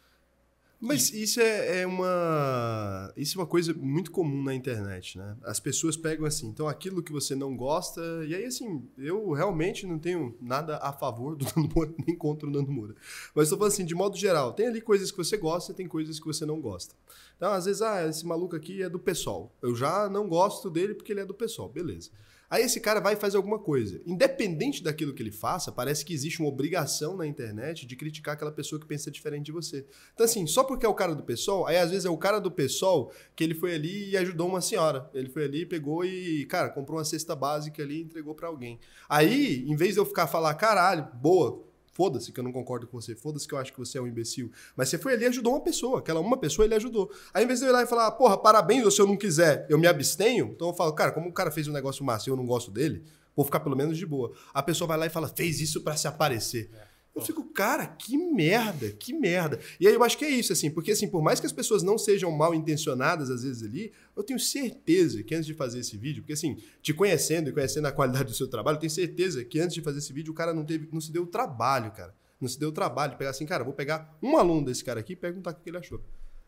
Mas 0.81 1.13
isso 1.13 1.41
é, 1.41 1.81
é 1.81 1.87
uma. 1.87 3.13
Isso 3.17 3.37
é 3.37 3.41
uma 3.41 3.47
coisa 3.49 3.75
muito 3.75 4.13
comum 4.13 4.45
na 4.45 4.55
internet, 4.55 5.19
né? 5.19 5.37
As 5.43 5.59
pessoas 5.59 5.97
pegam 5.97 6.25
assim, 6.25 6.47
então 6.47 6.69
aquilo 6.69 7.03
que 7.03 7.11
você 7.11 7.35
não 7.35 7.57
gosta. 7.57 8.01
E 8.25 8.33
aí, 8.33 8.45
assim, 8.45 8.89
eu 8.97 9.33
realmente 9.33 9.87
não 9.87 9.99
tenho 9.99 10.37
nada 10.41 10.79
a 10.79 10.93
favor 10.93 11.35
do 11.35 11.45
Nando 11.57 11.75
Moura, 11.75 11.95
nem 12.07 12.17
contra 12.17 12.49
o 12.49 12.53
Nando 12.53 12.71
Moura. 12.71 12.95
Mas 13.35 13.45
estou 13.45 13.59
falando 13.59 13.73
assim, 13.73 13.85
de 13.85 13.95
modo 13.95 14.17
geral, 14.17 14.53
tem 14.53 14.69
ali 14.69 14.81
coisas 14.81 15.11
que 15.11 15.17
você 15.17 15.37
gosta 15.37 15.73
e 15.73 15.75
tem 15.75 15.89
coisas 15.89 16.21
que 16.21 16.27
você 16.27 16.47
não 16.47 16.61
gosta. 16.61 16.95
Então, 17.37 17.53
às 17.53 17.65
vezes, 17.65 17.83
ah, 17.83 18.07
esse 18.07 18.25
maluco 18.25 18.55
aqui 18.55 18.81
é 18.81 18.89
do 18.89 19.01
PSOL. 19.01 19.53
Eu 19.61 19.75
já 19.75 20.09
não 20.09 20.29
gosto 20.29 20.71
dele 20.71 20.95
porque 20.95 21.13
ele 21.13 21.21
é 21.21 21.27
do 21.27 21.35
PSOL, 21.35 21.69
beleza. 21.69 22.11
Aí 22.51 22.63
esse 22.63 22.81
cara 22.81 23.01
vai 23.01 23.13
e 23.13 23.17
faz 23.17 23.35
alguma 23.35 23.59
coisa. 23.59 24.01
Independente 24.07 24.83
daquilo 24.83 25.13
que 25.13 25.23
ele 25.23 25.31
faça, 25.31 25.71
parece 25.71 26.05
que 26.05 26.15
existe 26.15 26.41
uma 26.41 26.49
obrigação 26.49 27.17
na 27.17 27.27
internet 27.27 27.87
de 27.87 27.95
criticar 27.95 28.35
aquela 28.35 28.51
pessoa 28.51 28.81
que 28.81 28.87
pensa 28.87 29.11
diferente 29.11 29.47
de 29.47 29.53
você. 29.53 29.85
Então, 30.15 30.25
assim, 30.25 30.47
só 30.47 30.65
porque 30.65 30.87
é 30.87 30.89
o 30.89 30.95
cara 30.95 31.15
do 31.15 31.23
PSOL, 31.23 31.67
aí 31.67 31.77
às 31.77 31.91
vezes 31.91 32.07
é 32.07 32.11
o 32.11 32.17
cara 32.17 32.39
do 32.39 32.51
PSOL 32.51 33.13
que 33.37 33.45
ele 33.45 33.55
foi 33.55 33.75
ali 33.75 34.11
e 34.11 34.17
ajudou 34.17 34.49
uma 34.49 34.61
senhora. 34.61 35.11
Ele 35.13 35.29
foi 35.29 35.45
ali, 35.45 35.67
pegou 35.67 36.05
e, 36.05 36.47
cara, 36.47 36.71
comprou 36.71 36.99
uma 36.99 37.05
cesta 37.05 37.37
básica 37.37 37.83
ali 37.83 37.99
e 37.99 38.03
entregou 38.03 38.35
pra 38.35 38.49
alguém. 38.49 38.81
Aí, 39.09 39.65
em 39.69 39.77
vez 39.77 39.95
de 39.95 40.01
eu 40.01 40.07
ficar 40.07 40.27
falar, 40.27 40.55
caralho, 40.55 41.07
boa, 41.15 41.68
foda-se 41.99 42.31
que 42.31 42.39
eu 42.39 42.45
não 42.45 42.53
concordo 42.53 42.87
com 42.87 43.01
você, 43.01 43.17
foda-se 43.17 43.49
que 43.49 43.53
eu 43.53 43.59
acho 43.59 43.73
que 43.73 43.79
você 43.81 43.99
é 43.99 44.01
um 44.01 44.07
imbecil. 44.07 44.53
Mas 44.77 44.89
você 44.89 44.97
foi 44.97 45.15
ali 45.15 45.25
e 45.25 45.27
ajudou 45.27 45.53
uma 45.55 45.61
pessoa, 45.61 45.99
aquela 45.99 46.21
uma 46.21 46.37
pessoa 46.37 46.65
ele 46.65 46.77
ajudou. 46.77 47.11
Aí, 47.35 47.43
em 47.43 47.47
vez 47.49 47.59
de 47.59 47.67
eu 47.67 47.71
ir 47.71 47.73
lá 47.73 47.83
e 47.83 47.87
falar, 47.89 48.13
porra, 48.13 48.39
parabéns, 48.39 48.85
ou 48.85 48.91
se 48.93 49.03
eu 49.03 49.07
não 49.07 49.17
quiser, 49.17 49.67
eu 49.69 49.77
me 49.77 49.89
abstenho, 49.89 50.53
então 50.55 50.69
eu 50.69 50.75
falo, 50.75 50.93
cara, 50.93 51.11
como 51.11 51.29
o 51.29 51.33
cara 51.33 51.51
fez 51.51 51.67
um 51.67 51.73
negócio 51.73 52.05
massa 52.05 52.29
e 52.29 52.31
eu 52.31 52.37
não 52.37 52.47
gosto 52.47 52.71
dele, 52.71 53.03
vou 53.35 53.45
ficar 53.45 53.59
pelo 53.59 53.75
menos 53.75 53.99
de 53.99 54.07
boa. 54.07 54.33
A 54.55 54.63
pessoa 54.63 54.87
vai 54.87 54.97
lá 54.97 55.07
e 55.07 55.11
fala, 55.11 55.27
fez 55.27 55.61
isso 55.61 55.81
pra 55.81 55.97
se 55.97 56.07
aparecer. 56.07 56.71
Eu 57.15 57.23
fico, 57.23 57.43
cara, 57.45 57.87
que 57.87 58.17
merda, 58.17 58.93
que 58.93 59.13
merda. 59.13 59.59
E 59.81 59.89
aí 59.89 59.95
eu 59.95 60.05
acho 60.05 60.17
que 60.17 60.25
é 60.25 60.31
isso, 60.31 60.53
assim, 60.53 60.71
porque 60.71 60.93
assim, 60.93 61.09
por 61.09 61.21
mais 61.21 61.41
que 61.41 61.47
as 61.47 61.53
pessoas 61.53 61.83
não 61.83 61.99
sejam 61.99 62.31
mal 62.31 62.55
intencionadas 62.55 63.29
às 63.29 63.43
vezes 63.43 63.63
ali, 63.63 63.93
eu 64.17 64.23
tenho 64.23 64.39
certeza 64.39 65.23
que 65.23 65.35
antes 65.35 65.47
de 65.47 65.55
fazer 65.55 65.81
esse 65.81 65.97
vídeo, 65.97 66.23
porque 66.23 66.35
assim, 66.35 66.57
te 66.81 66.95
conhecendo 66.95 67.51
e 67.51 67.53
conhecendo 67.53 67.87
a 67.87 67.93
qualidade 67.93 68.27
do 68.27 68.35
seu 68.35 68.47
trabalho, 68.47 68.77
eu 68.77 68.81
tenho 68.81 68.91
certeza 68.91 69.45
que 69.45 69.59
antes 69.59 69.75
de 69.75 69.83
fazer 69.83 69.99
esse 69.99 70.13
vídeo 70.13 70.33
o 70.33 70.35
cara 70.35 70.55
não 70.55 70.65
teve, 70.65 70.89
não 70.93 71.01
se 71.01 71.11
deu 71.11 71.25
o 71.25 71.27
trabalho, 71.27 71.91
cara. 71.91 72.15
Não 72.41 72.49
se 72.49 72.59
deu 72.59 72.69
o 72.69 72.73
trabalho 72.73 73.13
de 73.13 73.19
pegar 73.19 73.31
assim, 73.31 73.45
cara, 73.45 73.65
vou 73.65 73.73
pegar 73.73 74.17
um 74.23 74.37
aluno 74.37 74.65
desse 74.65 74.85
cara 74.85 75.01
aqui 75.01 75.15
e 75.15 75.17
perguntar 75.17 75.51
o 75.51 75.55
que 75.55 75.69
ele 75.69 75.79
achou. 75.79 76.01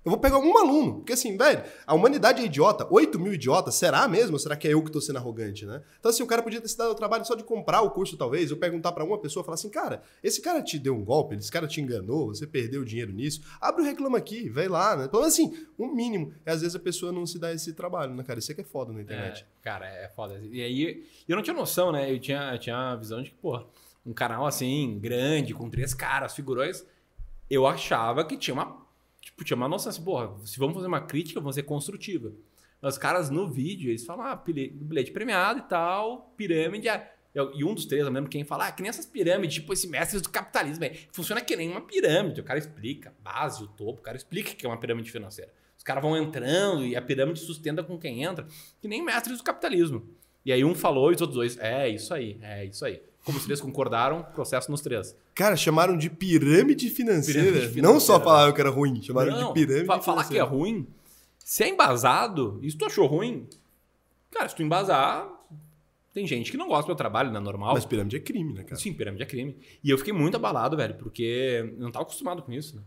Eu 0.03 0.11
vou 0.11 0.19
pegar 0.19 0.39
um 0.39 0.57
aluno, 0.57 0.97
porque 0.97 1.13
assim, 1.13 1.37
velho, 1.37 1.63
a 1.87 1.95
humanidade 1.95 2.41
é 2.41 2.47
idiota. 2.47 2.87
8 2.91 3.19
mil 3.19 3.35
idiotas, 3.35 3.75
será 3.75 4.09
mesmo? 4.09 4.33
Ou 4.33 4.39
será 4.39 4.57
que 4.57 4.67
é 4.67 4.73
eu 4.73 4.83
que 4.83 4.91
tô 4.91 4.99
sendo 4.99 5.19
arrogante, 5.19 5.67
né? 5.67 5.83
Então, 5.99 6.11
assim, 6.11 6.23
o 6.23 6.27
cara 6.27 6.43
podia 6.43 6.59
ter 6.59 6.69
se 6.69 6.79
dado 6.79 6.93
o 6.93 6.95
trabalho 6.95 7.23
só 7.27 7.35
de 7.35 7.45
comprar 7.45 7.83
o 7.83 7.91
curso, 7.91 8.17
talvez, 8.17 8.51
ou 8.51 8.57
perguntar 8.57 8.93
pra 8.93 9.05
uma 9.05 9.19
pessoa, 9.19 9.45
falar 9.45 9.57
assim, 9.57 9.69
cara, 9.69 10.03
esse 10.23 10.41
cara 10.41 10.63
te 10.63 10.79
deu 10.79 10.95
um 10.95 11.05
golpe, 11.05 11.35
esse 11.35 11.53
cara 11.53 11.67
te 11.67 11.83
enganou, 11.83 12.29
você 12.29 12.47
perdeu 12.47 12.83
dinheiro 12.83 13.13
nisso, 13.13 13.43
abre 13.61 13.83
o 13.83 13.85
reclama 13.85 14.17
aqui, 14.17 14.49
vai 14.49 14.69
lá, 14.69 14.97
né? 14.97 15.05
Então, 15.05 15.23
assim, 15.23 15.55
o 15.77 15.87
mínimo. 15.87 16.33
E 16.47 16.51
às 16.51 16.63
vezes 16.63 16.75
a 16.75 16.81
pessoa 16.81 17.13
não 17.13 17.27
se 17.27 17.39
dá 17.39 17.53
esse 17.53 17.75
trabalho, 17.75 18.15
né, 18.15 18.23
cara? 18.23 18.39
Isso 18.39 18.51
é 18.53 18.55
que 18.55 18.63
é 18.63 18.65
foda 18.65 18.95
na 18.95 19.03
internet. 19.03 19.43
É, 19.43 19.63
cara, 19.63 19.87
é 19.87 20.09
foda. 20.09 20.41
E 20.51 20.63
aí, 20.63 21.05
eu 21.29 21.37
não 21.37 21.43
tinha 21.43 21.55
noção, 21.55 21.93
né? 21.93 22.11
Eu 22.11 22.19
tinha, 22.19 22.53
eu 22.55 22.59
tinha 22.59 22.93
a 22.93 22.97
visão 22.97 23.23
de 23.23 23.31
que, 23.31 23.37
pô, 23.37 23.63
um 24.07 24.15
canal 24.15 24.47
assim, 24.47 24.99
grande, 24.99 25.53
com 25.53 25.69
três 25.69 25.93
caras, 25.93 26.35
figurões, 26.35 26.87
eu 27.51 27.67
achava 27.67 28.25
que 28.25 28.37
tinha 28.37 28.55
uma. 28.55 28.80
Tipo, 29.31 29.45
tinha 29.45 29.57
uma 29.57 29.69
noção 29.69 29.91
assim, 29.91 30.03
porra, 30.03 30.35
se 30.45 30.59
vamos 30.59 30.75
fazer 30.75 30.87
uma 30.87 31.01
crítica, 31.01 31.41
vamos 31.41 31.55
ser 31.55 31.63
construtiva. 31.63 32.33
Mas 32.81 32.95
os 32.95 32.99
caras 32.99 33.31
no 33.31 33.49
vídeo, 33.49 33.91
eles 33.91 34.05
falam, 34.05 34.27
ah, 34.27 34.37
bilhete 34.37 35.11
premiado 35.11 35.59
e 35.61 35.63
tal, 35.63 36.33
pirâmide, 36.37 36.89
ah, 36.89 37.07
e 37.55 37.65
um 37.65 37.75
dos 37.75 37.85
três, 37.85 38.05
eu 38.05 38.11
lembro 38.11 38.29
quem 38.29 38.45
fala, 38.45 38.67
ah, 38.67 38.73
que 38.73 38.83
nem 38.83 38.89
essas 38.89 39.07
pirâmides, 39.07 39.55
tipo 39.55 39.73
esse 39.73 39.87
mestre 39.87 40.21
do 40.21 40.29
capitalismo. 40.29 40.85
aí. 40.85 40.99
Funciona 41.13 41.41
que 41.41 41.55
nem 41.55 41.71
uma 41.71 41.81
pirâmide. 41.81 42.41
O 42.41 42.45
cara 42.45 42.59
explica 42.59 43.11
a 43.11 43.23
base, 43.23 43.63
o 43.63 43.69
topo, 43.69 44.01
o 44.01 44.03
cara 44.03 44.17
explica 44.17 44.55
que 44.55 44.67
é 44.67 44.69
uma 44.69 44.79
pirâmide 44.79 45.11
financeira. 45.11 45.53
Os 45.79 45.85
caras 45.85 46.03
vão 46.03 46.17
entrando 46.17 46.85
e 46.85 46.97
a 46.97 47.03
pirâmide 47.03 47.41
sustenta 47.41 47.83
com 47.85 47.99
quem 47.99 48.25
entra, 48.25 48.47
que 48.81 48.89
nem 48.89 49.03
mestres 49.03 49.39
do 49.39 49.45
capitalismo. 49.45 50.09
E 50.45 50.53
aí 50.53 50.65
um 50.65 50.75
falou 50.75 51.13
e 51.13 51.15
os 51.15 51.21
outros 51.21 51.37
dois, 51.37 51.59
é 51.59 51.89
isso 51.89 52.13
aí, 52.13 52.39
é 52.43 52.65
isso 52.65 52.85
aí. 52.85 53.01
Como 53.31 53.41
se 53.41 53.49
eles 53.49 53.61
concordaram, 53.61 54.23
processo 54.35 54.71
nos 54.71 54.81
três. 54.81 55.15
Cara, 55.35 55.57
chamaram 55.57 55.97
de 55.97 56.11
pirâmide 56.11 56.91
financeira. 56.91 57.43
Pirâmide 57.43 57.81
Não 57.83 58.01
só 58.01 58.15
financeira. 58.15 58.25
falaram 58.25 58.53
que 58.53 58.61
era 58.61 58.71
ruim, 58.71 59.03
chamaram 59.03 59.31
Não, 59.33 59.49
de 59.53 59.55
pirâmide 59.61 59.87
fa- 59.87 60.01
falar 60.01 60.25
que 60.25 60.31
é 60.31 60.45
financeira. 60.45 60.45
ruim, 60.45 60.87
se 61.39 61.65
é 61.65 61.69
embasado, 61.69 62.59
e 62.63 62.71
se 62.71 62.77
tu 62.77 62.85
achou 62.85 63.07
ruim, 63.07 63.47
cara, 64.31 64.49
se 64.49 64.55
tu 64.57 64.63
embasar, 64.63 65.29
tem 66.13 66.27
gente 66.27 66.51
que 66.51 66.57
não 66.57 66.67
gosta 66.69 66.83
do 66.85 66.89
meu 66.89 66.97
trabalho, 66.97 67.31
não 67.31 67.41
é 67.41 67.45
normal. 67.45 67.75
Mas 67.75 67.85
pirâmide 67.85 68.17
é 68.17 68.21
crime, 68.21 68.53
né, 68.53 68.65
cara? 68.65 68.77
Sim, 68.81 68.93
pirâmide 68.93 69.23
é 69.23 69.27
crime. 69.27 69.57
E 69.83 69.91
eu 69.91 69.97
fiquei 69.99 70.13
muito 70.13 70.37
abalado, 70.37 70.77
velho, 70.77 70.95
porque 70.97 71.23
eu 71.77 71.79
não 71.79 71.91
tava 71.91 72.03
acostumado 72.05 72.43
com 72.43 72.53
isso, 72.53 72.77
né? 72.77 72.83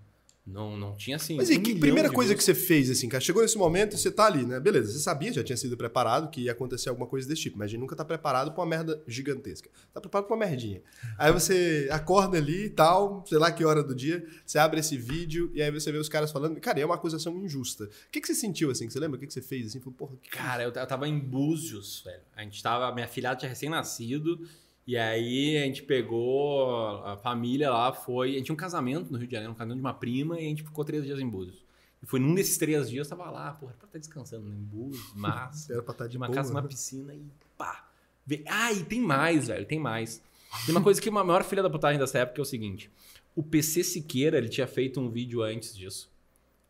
Não, 0.45 0.75
não 0.75 0.93
tinha 0.95 1.15
assim. 1.15 1.37
Mas 1.37 1.49
e 1.49 1.57
um 1.57 1.63
que 1.63 1.73
primeira 1.75 2.11
coisa 2.11 2.29
views. 2.29 2.39
que 2.39 2.43
você 2.43 2.53
fez, 2.53 2.89
assim, 2.89 3.07
cara? 3.07 3.21
Chegou 3.21 3.41
nesse 3.41 3.57
momento 3.57 3.95
e 3.95 3.97
você 3.97 4.11
tá 4.11 4.25
ali, 4.25 4.45
né? 4.45 4.59
Beleza, 4.59 4.91
você 4.91 4.99
sabia, 4.99 5.31
já 5.31 5.41
tinha 5.41 5.55
sido 5.55 5.77
preparado 5.77 6.29
que 6.29 6.41
ia 6.41 6.51
acontecer 6.51 6.89
alguma 6.89 7.07
coisa 7.07 7.27
desse 7.27 7.43
tipo, 7.43 7.57
mas 7.57 7.65
a 7.65 7.69
gente 7.69 7.79
nunca 7.79 7.95
tá 7.95 8.03
preparado 8.03 8.51
pra 8.51 8.61
uma 8.61 8.67
merda 8.67 9.01
gigantesca. 9.07 9.69
Tá 9.93 10.01
preparado 10.01 10.27
pra 10.27 10.35
uma 10.35 10.45
merdinha. 10.45 10.81
Aí 11.17 11.31
você 11.31 11.87
acorda 11.89 12.37
ali 12.37 12.65
e 12.65 12.69
tal, 12.69 13.23
sei 13.25 13.37
lá 13.37 13.51
que 13.51 13.63
hora 13.63 13.81
do 13.81 13.95
dia, 13.95 14.25
você 14.45 14.59
abre 14.59 14.81
esse 14.81 14.97
vídeo 14.97 15.49
e 15.53 15.61
aí 15.61 15.71
você 15.71 15.91
vê 15.93 15.97
os 15.97 16.09
caras 16.09 16.29
falando, 16.29 16.59
cara, 16.59 16.77
é 16.77 16.85
uma 16.85 16.95
acusação 16.95 17.37
injusta. 17.37 17.85
O 17.85 17.89
que, 18.11 18.19
que 18.19 18.27
você 18.27 18.35
sentiu, 18.35 18.69
assim? 18.69 18.85
que 18.85 18.91
Você 18.91 18.99
lembra? 18.99 19.15
O 19.15 19.19
que, 19.21 19.27
que 19.27 19.33
você 19.33 19.41
fez, 19.41 19.67
assim? 19.67 19.79
Falou, 19.79 19.93
porra, 19.93 20.17
que 20.21 20.29
Cara, 20.29 20.63
eu, 20.63 20.73
eu 20.73 20.87
tava 20.87 21.07
em 21.07 21.17
Búzios, 21.17 22.01
velho. 22.03 22.21
A 22.35 22.43
gente 22.43 22.61
tava. 22.61 22.93
Minha 22.93 23.07
filhada 23.07 23.37
tinha 23.37 23.49
recém-nascido. 23.49 24.41
E 24.85 24.97
aí 24.97 25.57
a 25.57 25.65
gente 25.65 25.81
pegou 25.83 26.97
a 27.05 27.15
família 27.17 27.71
lá, 27.71 27.93
foi. 27.93 28.31
A 28.31 28.33
gente 28.33 28.45
tinha 28.45 28.53
um 28.53 28.57
casamento 28.57 29.11
no 29.11 29.17
Rio 29.17 29.27
de 29.27 29.31
Janeiro, 29.33 29.53
um 29.53 29.55
casamento 29.55 29.77
de 29.77 29.81
uma 29.81 29.93
prima, 29.93 30.35
e 30.39 30.45
a 30.45 30.49
gente 30.49 30.63
ficou 30.63 30.83
três 30.83 31.05
dias 31.05 31.19
em 31.19 31.27
Búzios. 31.29 31.63
E 32.01 32.05
foi 32.05 32.19
num 32.19 32.35
desses 32.35 32.57
três 32.57 32.89
dias, 32.89 33.07
tava 33.07 33.29
lá, 33.31 33.51
porra, 33.53 33.71
era 33.71 33.77
pra 33.79 33.87
estar 33.87 33.99
descansando, 33.99 34.49
né? 34.49 34.55
Em 34.57 34.63
Búzios, 34.63 35.11
massa. 35.15 35.71
era 35.71 35.81
pra 35.81 35.93
estar 35.93 36.05
de 36.05 36.11
de 36.11 36.17
uma 36.17 36.27
boa, 36.27 36.35
casa, 36.35 36.51
uma 36.51 36.61
né? 36.61 36.67
piscina 36.67 37.13
e 37.13 37.21
pá. 37.57 37.87
Vê- 38.25 38.43
Ah, 38.45 38.73
e 38.73 38.83
tem 38.83 38.99
mais, 38.99 39.47
velho, 39.47 39.65
tem 39.65 39.79
mais. 39.79 40.21
Tem 40.65 40.75
uma 40.75 40.83
coisa 40.83 41.01
que 41.01 41.09
uma 41.09 41.23
maior 41.23 41.43
filha 41.43 41.63
da 41.63 41.69
putagem 41.69 41.97
dessa 41.99 42.19
época 42.19 42.41
é 42.41 42.43
o 42.43 42.45
seguinte: 42.45 42.91
o 43.35 43.41
PC 43.41 43.83
Siqueira, 43.85 44.37
ele 44.37 44.49
tinha 44.49 44.67
feito 44.67 44.99
um 44.99 45.09
vídeo 45.09 45.41
antes 45.41 45.73
disso. 45.75 46.11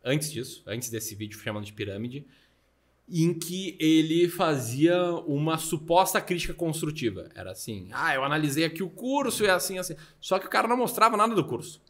Antes 0.06 0.32
disso, 0.32 0.62
antes 0.68 0.90
desse 0.90 1.16
vídeo 1.16 1.40
chamando 1.40 1.66
de 1.66 1.74
pirâmide, 1.74 2.26
em 3.10 3.34
que 3.34 3.78
ele 3.80 4.30
fazia 4.30 4.98
uma 5.28 5.58
suposta 5.58 6.22
crítica 6.22 6.54
construtiva. 6.54 7.30
Era 7.36 7.52
assim: 7.52 7.90
ah, 7.92 8.14
eu 8.16 8.24
analisei 8.24 8.66
aqui 8.66 8.82
o 8.82 8.90
curso 8.90 9.44
e 9.44 9.48
é 9.48 9.52
assim, 9.52 9.78
assim. 9.78 9.96
Só 10.20 10.40
que 10.40 10.48
o 10.48 10.50
cara 10.50 10.68
não 10.68 10.78
mostrava 10.78 11.18
nada 11.18 11.36
do 11.36 11.46
curso. 11.46 11.82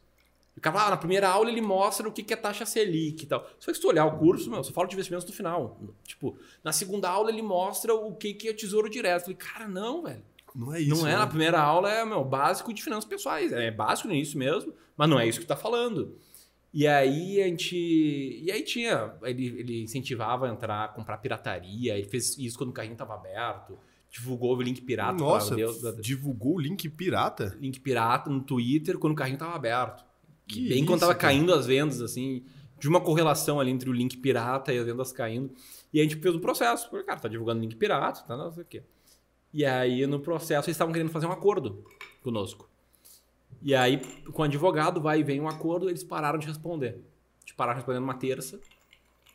O 0.56 0.62
cara 0.62 0.86
ah, 0.86 0.90
na 0.92 0.98
primeira 0.98 1.28
aula 1.28 1.50
ele 1.50 1.62
mostra 1.62 2.08
o 2.08 2.12
que 2.12 2.32
é 2.32 2.38
taxa 2.38 2.66
Selic 2.66 3.24
e 3.24 3.28
tal. 3.28 3.48
Só 3.60 3.72
que 3.72 3.76
se 3.76 3.82
tu 3.82 3.88
olhar 3.88 4.06
o 4.06 4.18
curso, 4.18 4.50
meu, 4.50 4.64
só 4.64 4.72
fala 4.72 4.88
de 4.88 4.94
investimentos 4.94 5.28
no 5.28 5.34
final. 5.34 5.80
Tipo, 6.04 6.38
na 6.64 6.72
segunda 6.72 7.10
aula 7.10 7.32
ele 7.32 7.42
mostra 7.42 7.94
o 7.94 8.16
que 8.16 8.34
que 8.34 8.50
é 8.50 8.54
tesouro 8.54 8.90
direto. 8.90 9.22
Eu 9.22 9.36
falei, 9.36 9.38
cara, 9.38 9.68
não, 9.68 10.04
velho. 10.04 10.24
Não 10.56 10.74
é 10.74 10.80
isso. 10.80 10.96
não 10.96 11.08
é 11.08 11.14
né? 11.14 11.18
na 11.18 11.28
primeira 11.28 11.60
aula, 11.60 11.92
é 11.92 12.06
meu, 12.06 12.24
básico 12.24 12.72
de 12.72 12.84
finanças 12.84 13.06
pessoais. 13.06 13.52
É 13.52 13.72
básico 13.72 14.08
no 14.08 14.14
início 14.14 14.38
mesmo, 14.38 14.74
mas 14.96 15.10
não 15.10 15.20
é 15.20 15.28
isso 15.28 15.40
que 15.40 15.46
tá 15.48 15.56
falando. 15.56 16.16
E 16.74 16.88
aí 16.88 17.42
a 17.42 17.46
gente. 17.48 17.76
E 17.76 18.52
aí 18.52 18.64
tinha. 18.64 19.14
Ele, 19.24 19.46
ele 19.60 19.84
incentivava 19.84 20.48
a 20.48 20.50
entrar, 20.50 20.86
a 20.86 20.88
comprar 20.88 21.18
pirataria. 21.20 21.96
Ele 21.98 22.08
fez 22.08 22.38
isso 22.38 22.58
quando 22.58 22.72
o 22.72 22.74
carrinho 22.74 22.96
tava 22.96 23.14
aberto. 23.14 23.78
Divulgou 24.10 24.58
o 24.58 24.62
link 24.62 24.82
pirata. 24.82 25.14
Nossa, 25.14 25.56
o- 25.56 26.02
divulgou 26.02 26.56
o 26.56 26.60
link 26.60 26.90
pirata? 26.90 27.56
link 27.60 27.80
pirata 27.80 28.30
no 28.30 28.42
Twitter 28.42 28.98
quando 28.98 29.14
o 29.14 29.16
carrinho 29.16 29.38
tava 29.38 29.56
aberto. 29.56 30.04
Que 30.48 30.70
Bem 30.70 30.84
quando 30.86 30.98
isso, 30.98 31.08
tava 31.08 31.16
cara. 31.16 31.34
caindo 31.34 31.54
as 31.54 31.66
vendas, 31.66 32.02
assim, 32.02 32.44
de 32.80 32.88
uma 32.90 33.00
correlação 33.02 33.60
ali 33.60 33.72
entre 33.72 33.90
o 33.90 33.94
link 33.94 34.18
pirata 34.18 34.74
e 34.74 34.78
as 34.78 34.86
vendas 34.86 35.12
caindo. 35.12 35.52
E 35.94 36.00
a 36.00 36.04
gente 36.04 36.16
fez 36.18 36.34
o 36.36 36.40
processo. 36.40 36.90
Falei, 36.90 37.06
cara, 37.06 37.20
tá 37.20 37.28
divulgando 37.28 37.62
link 37.62 37.76
pirata, 37.76 38.22
tá 38.28 38.36
não 38.36 38.52
sei 38.52 38.64
o 38.64 38.66
quê. 38.66 38.84
E 39.54 39.64
aí, 39.64 40.06
no 40.08 40.20
processo, 40.20 40.68
eles 40.68 40.76
estavam 40.76 40.92
querendo 40.92 41.12
fazer 41.12 41.28
um 41.28 41.32
acordo 41.32 41.86
conosco. 42.24 42.68
E 43.64 43.74
aí, 43.74 44.02
com 44.34 44.42
o 44.42 44.46
advogado, 44.46 45.00
vai 45.00 45.22
e 45.22 45.24
vem 45.24 45.40
um 45.40 45.48
acordo, 45.48 45.90
eles 45.90 46.04
pararam 46.04 46.38
de 46.38 46.46
responder. 46.46 47.02
Eles 47.42 47.56
pararam 47.56 47.78
respondendo 47.78 48.02
numa 48.02 48.16
terça. 48.16 48.60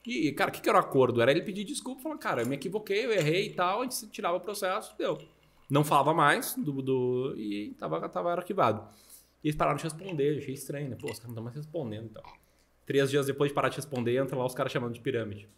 E, 0.06 0.32
cara, 0.32 0.50
o 0.50 0.52
que, 0.52 0.60
que 0.60 0.68
era 0.68 0.78
o 0.78 0.80
acordo? 0.80 1.20
Era 1.22 1.30
ele 1.30 1.42
pedir 1.42 1.64
desculpa, 1.64 2.02
falando, 2.02 2.18
cara, 2.18 2.42
eu 2.42 2.46
me 2.46 2.54
equivoquei, 2.54 3.06
eu 3.06 3.12
errei 3.12 3.46
e 3.46 3.54
tal, 3.54 3.80
a 3.80 3.84
gente 3.84 4.06
tirava 4.08 4.36
o 4.36 4.40
processo, 4.40 4.94
deu. 4.98 5.18
Não 5.68 5.84
falava 5.84 6.14
mais 6.14 6.54
do, 6.54 6.82
do 6.82 7.34
e 7.36 7.74
tava, 7.78 8.06
tava 8.08 8.32
arquivado. 8.32 8.86
E 9.42 9.48
eles 9.48 9.56
pararam 9.56 9.76
de 9.76 9.84
responder, 9.84 10.38
achei 10.38 10.54
estranho, 10.54 10.88
né? 10.88 10.96
Pô, 10.96 11.10
os 11.10 11.18
caras 11.18 11.24
não 11.24 11.30
estão 11.30 11.44
mais 11.44 11.56
respondendo 11.56 12.06
e 12.06 12.10
tal. 12.10 12.24
Três 12.86 13.10
dias 13.10 13.26
depois 13.26 13.50
de 13.50 13.54
parar 13.54 13.68
de 13.68 13.76
responder, 13.76 14.16
entra 14.16 14.36
lá 14.36 14.46
os 14.46 14.54
caras 14.54 14.72
chamando 14.72 14.94
de 14.94 15.00
pirâmide. 15.00 15.48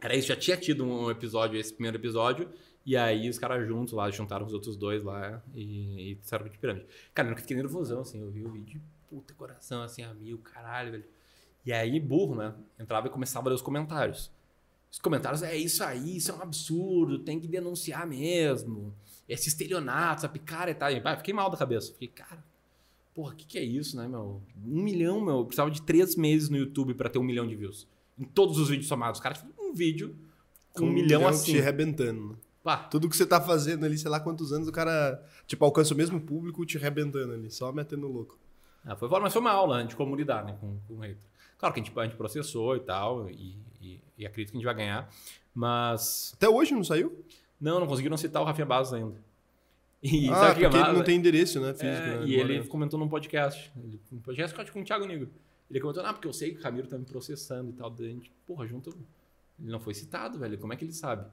Era 0.00 0.16
isso, 0.16 0.28
já 0.28 0.36
tinha 0.36 0.56
tido 0.56 0.84
um 0.84 1.10
episódio, 1.10 1.58
esse 1.58 1.72
primeiro 1.72 1.96
episódio, 1.96 2.48
e 2.84 2.96
aí 2.96 3.28
os 3.28 3.38
caras 3.38 3.66
juntos 3.66 3.92
lá, 3.92 4.10
juntaram 4.10 4.44
os 4.44 4.52
outros 4.52 4.76
dois 4.76 5.02
lá 5.02 5.42
e, 5.54 6.10
e 6.10 6.14
disseram 6.16 6.48
de 6.48 6.58
pirâmide. 6.58 6.86
Cara, 7.14 7.28
eu 7.28 7.30
nunca 7.30 7.42
fiquei 7.42 7.56
nervosão, 7.56 8.00
assim, 8.00 8.20
eu 8.20 8.30
vi 8.30 8.44
o 8.44 8.50
vídeo, 8.50 8.80
puta 9.08 9.32
coração, 9.34 9.82
assim, 9.82 10.02
a 10.02 10.12
mil, 10.12 10.38
caralho, 10.38 10.92
velho. 10.92 11.04
E 11.64 11.72
aí, 11.72 12.00
burro, 12.00 12.34
né? 12.34 12.54
Entrava 12.78 13.06
e 13.06 13.10
começava 13.10 13.48
a 13.48 13.50
ler 13.50 13.54
os 13.54 13.62
comentários. 13.62 14.30
Os 14.90 14.98
comentários, 14.98 15.42
é 15.42 15.56
isso 15.56 15.82
aí, 15.84 16.16
isso 16.16 16.32
é 16.32 16.34
um 16.34 16.42
absurdo, 16.42 17.20
tem 17.20 17.38
que 17.38 17.46
denunciar 17.46 18.06
mesmo. 18.06 18.92
Esse 19.28 19.48
estelionato, 19.48 20.20
essa 20.20 20.28
picareta. 20.28 20.90
E, 20.90 21.00
pá, 21.00 21.16
fiquei 21.16 21.32
mal 21.32 21.48
da 21.48 21.56
cabeça. 21.56 21.92
Fiquei, 21.92 22.08
cara, 22.08 22.44
porra, 23.14 23.32
o 23.32 23.36
que, 23.36 23.46
que 23.46 23.58
é 23.58 23.62
isso, 23.62 23.96
né, 23.96 24.08
meu? 24.08 24.42
Um 24.66 24.82
milhão, 24.82 25.20
meu. 25.20 25.38
Eu 25.38 25.44
precisava 25.44 25.70
de 25.70 25.80
três 25.82 26.16
meses 26.16 26.48
no 26.48 26.56
YouTube 26.56 26.94
pra 26.94 27.08
ter 27.08 27.18
um 27.18 27.22
milhão 27.22 27.46
de 27.46 27.54
views. 27.54 27.86
Em 28.18 28.24
todos 28.24 28.58
os 28.58 28.68
vídeos 28.68 28.88
somados. 28.88 29.18
Os 29.18 29.22
caras 29.22 29.38
fizeram 29.38 29.70
um 29.70 29.72
vídeo 29.72 30.16
com 30.72 30.84
um, 30.84 30.92
milhão 30.92 31.26
assim. 31.26 31.52
te 31.52 31.60
arrebentando. 31.60 32.38
Pá, 32.62 32.76
Tudo 32.76 33.08
que 33.08 33.16
você 33.16 33.26
tá 33.26 33.40
fazendo 33.40 33.84
ali, 33.84 33.98
sei 33.98 34.10
lá 34.10 34.20
quantos 34.20 34.52
anos, 34.52 34.68
o 34.68 34.72
cara, 34.72 35.20
tipo, 35.46 35.64
alcança 35.64 35.92
o 35.94 35.96
mesmo 35.96 36.20
público 36.20 36.64
te 36.64 36.78
arrebentando 36.78 37.32
ali, 37.32 37.50
só 37.50 37.72
metendo 37.72 38.06
louco. 38.06 38.38
Ah, 38.84 38.94
foi, 38.96 39.08
mas 39.08 39.32
foi 39.32 39.40
uma 39.40 39.50
aula 39.50 39.78
né, 39.78 39.84
de 39.84 39.96
como 39.96 40.14
lidar 40.14 40.44
né, 40.44 40.56
com, 40.60 40.78
com 40.86 40.94
o 40.94 41.00
hater. 41.00 41.18
Claro 41.58 41.74
que 41.74 41.80
a 41.80 41.82
gente, 41.82 41.98
a 41.98 42.04
gente 42.04 42.16
processou 42.16 42.76
e 42.76 42.80
tal, 42.80 43.28
e, 43.30 43.56
e, 43.80 44.00
e 44.18 44.26
acredito 44.26 44.50
que 44.50 44.56
a 44.56 44.60
gente 44.60 44.64
vai 44.64 44.74
ganhar, 44.74 45.08
mas 45.54 46.32
Até 46.36 46.48
hoje 46.48 46.72
não 46.72 46.84
saiu? 46.84 47.24
não, 47.60 47.78
não 47.78 47.86
conseguiram 47.86 48.16
citar 48.16 48.42
o 48.42 48.44
Rafinha 48.44 48.66
Bastos 48.66 48.94
ainda. 48.94 49.14
E 50.02 50.28
ah, 50.30 50.48
é 50.48 50.54
porque 50.54 50.76
ele 50.76 50.92
não 50.92 51.04
tem 51.04 51.16
endereço, 51.16 51.60
né, 51.60 51.72
físico. 51.72 51.86
É, 51.86 52.18
né, 52.18 52.26
e 52.26 52.34
ele 52.34 52.64
comentou 52.66 52.98
num 52.98 53.08
podcast, 53.08 53.72
um 54.12 54.18
podcast 54.18 54.60
acho 54.60 54.72
com 54.72 54.80
o 54.80 54.84
Thiago 54.84 55.06
Nigro. 55.06 55.30
Ele 55.70 55.80
comentou, 55.80 56.04
ah, 56.04 56.12
porque 56.12 56.26
eu 56.26 56.32
sei 56.32 56.52
que 56.52 56.60
o 56.60 56.62
Ramiro 56.62 56.88
tá 56.88 56.98
me 56.98 57.04
processando 57.04 57.70
e 57.70 57.72
tal, 57.72 57.88
daí 57.88 58.08
a 58.08 58.10
gente, 58.10 58.32
porra, 58.44 58.66
junto, 58.66 58.90
ele 59.60 59.70
não 59.70 59.78
foi 59.78 59.94
citado, 59.94 60.40
velho, 60.40 60.58
como 60.58 60.72
é 60.72 60.76
que 60.76 60.84
ele 60.84 60.92
sabe? 60.92 61.24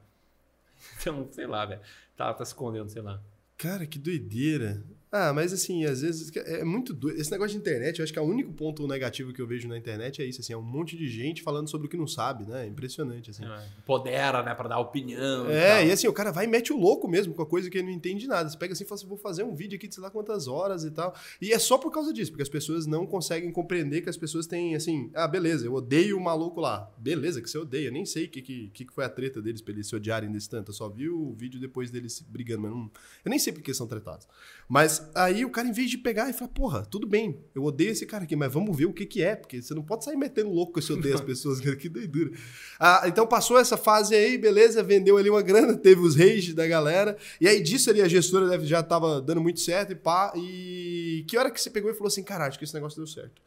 Então, 1.00 1.28
sei 1.32 1.46
lá, 1.46 1.64
velho, 1.66 1.80
tá, 2.16 2.32
tá 2.32 2.44
se 2.44 2.52
escondendo, 2.52 2.88
sei 2.88 3.02
lá. 3.02 3.22
Cara, 3.56 3.86
que 3.86 3.98
doideira. 3.98 4.82
Ah, 5.12 5.32
mas 5.32 5.52
assim, 5.52 5.84
às 5.84 6.00
vezes 6.00 6.30
é 6.36 6.64
muito 6.64 6.94
doido. 6.94 7.20
Esse 7.20 7.30
negócio 7.30 7.52
de 7.52 7.58
internet, 7.58 7.98
eu 7.98 8.04
acho 8.04 8.12
que 8.12 8.18
é 8.18 8.22
o 8.22 8.24
único 8.24 8.52
ponto 8.52 8.86
negativo 8.86 9.32
que 9.32 9.42
eu 9.42 9.46
vejo 9.46 9.68
na 9.68 9.76
internet 9.76 10.22
é 10.22 10.24
isso, 10.24 10.40
assim, 10.40 10.52
é 10.52 10.56
um 10.56 10.62
monte 10.62 10.96
de 10.96 11.08
gente 11.08 11.42
falando 11.42 11.68
sobre 11.68 11.86
o 11.86 11.90
que 11.90 11.96
não 11.96 12.06
sabe, 12.06 12.46
né? 12.46 12.64
É 12.64 12.66
impressionante, 12.66 13.30
assim. 13.30 13.44
É, 13.44 13.62
Podera, 13.84 14.42
né, 14.42 14.54
pra 14.54 14.68
dar 14.68 14.78
opinião 14.78 15.48
É, 15.50 15.84
e 15.84 15.90
e 15.90 15.92
assim, 15.92 16.06
o 16.06 16.12
cara 16.12 16.30
vai 16.30 16.44
e 16.44 16.48
mete 16.48 16.72
o 16.72 16.78
louco 16.78 17.08
mesmo 17.08 17.34
com 17.34 17.42
a 17.42 17.46
coisa 17.46 17.68
que 17.68 17.76
ele 17.76 17.88
não 17.88 17.92
entende 17.92 18.28
nada. 18.28 18.48
Você 18.48 18.56
pega 18.56 18.72
assim 18.72 18.84
e 18.84 18.86
fala 18.86 19.00
assim, 19.00 19.08
vou 19.08 19.18
fazer 19.18 19.42
um 19.42 19.56
vídeo 19.56 19.76
aqui 19.76 19.88
de 19.88 19.94
sei 19.96 20.02
lá 20.02 20.08
quantas 20.08 20.46
horas 20.46 20.84
e 20.84 20.90
tal. 20.92 21.12
E 21.42 21.52
é 21.52 21.58
só 21.58 21.76
por 21.76 21.90
causa 21.90 22.12
disso, 22.12 22.30
porque 22.30 22.44
as 22.44 22.48
pessoas 22.48 22.86
não 22.86 23.04
conseguem 23.04 23.50
compreender 23.50 24.02
que 24.02 24.08
as 24.08 24.16
pessoas 24.16 24.46
têm, 24.46 24.76
assim, 24.76 25.10
ah, 25.14 25.26
beleza, 25.26 25.66
eu 25.66 25.74
odeio 25.74 26.16
o 26.16 26.20
maluco 26.20 26.60
lá. 26.60 26.88
Beleza, 26.96 27.42
que 27.42 27.50
você 27.50 27.58
odeia. 27.58 27.88
Eu 27.88 27.92
nem 27.92 28.06
sei 28.06 28.26
o 28.26 28.28
que, 28.28 28.40
que, 28.40 28.68
que 28.68 28.86
foi 28.94 29.04
a 29.04 29.08
treta 29.08 29.42
deles 29.42 29.60
pra 29.60 29.72
eles 29.72 29.88
se 29.88 29.96
odiarem 29.96 30.30
desse 30.30 30.48
tanto. 30.48 30.70
Eu 30.70 30.74
só 30.74 30.88
vi 30.88 31.08
o 31.08 31.32
vídeo 31.32 31.58
depois 31.58 31.90
deles 31.90 32.20
brigando, 32.20 32.62
mas 32.62 32.70
não, 32.70 32.90
eu 33.24 33.30
nem 33.30 33.38
sei 33.38 33.52
porque 33.52 33.74
são 33.74 33.88
tretados. 33.88 34.28
Mas 34.68 34.99
aí 35.14 35.44
o 35.44 35.50
cara, 35.50 35.68
em 35.68 35.72
vez 35.72 35.90
de 35.90 35.98
pegar 35.98 36.28
e 36.28 36.32
falar, 36.32 36.50
porra, 36.50 36.86
tudo 36.86 37.06
bem, 37.06 37.38
eu 37.54 37.64
odeio 37.64 37.90
esse 37.90 38.06
cara 38.06 38.24
aqui, 38.24 38.34
mas 38.36 38.52
vamos 38.52 38.76
ver 38.76 38.86
o 38.86 38.92
que 38.92 39.06
que 39.06 39.22
é, 39.22 39.36
porque 39.36 39.60
você 39.60 39.74
não 39.74 39.82
pode 39.82 40.04
sair 40.04 40.16
metendo 40.16 40.50
louco 40.50 40.72
com 40.72 40.80
você 40.80 40.92
odeia 40.92 41.14
as 41.14 41.20
pessoas, 41.22 41.60
cara, 41.60 41.76
que 41.76 41.88
doidura. 41.88 42.30
Ah, 42.78 43.02
então 43.06 43.26
passou 43.26 43.58
essa 43.58 43.76
fase 43.76 44.14
aí, 44.14 44.38
beleza, 44.38 44.82
vendeu 44.82 45.16
ali 45.16 45.30
uma 45.30 45.42
grana, 45.42 45.76
teve 45.78 46.00
os 46.00 46.16
rage 46.16 46.54
da 46.54 46.66
galera, 46.66 47.16
e 47.40 47.46
aí 47.48 47.60
disso 47.62 47.90
ali 47.90 48.02
a 48.02 48.08
gestora 48.08 48.58
já 48.64 48.82
tava 48.82 49.20
dando 49.20 49.40
muito 49.40 49.60
certo 49.60 49.92
e 49.92 49.96
pá, 49.96 50.32
e 50.36 51.24
que 51.28 51.36
hora 51.36 51.50
que 51.50 51.60
você 51.60 51.70
pegou 51.70 51.90
e 51.90 51.94
falou 51.94 52.08
assim, 52.08 52.22
cara, 52.22 52.46
acho 52.46 52.58
que 52.58 52.64
esse 52.64 52.74
negócio 52.74 52.96
deu 52.96 53.06
certo? 53.06 53.40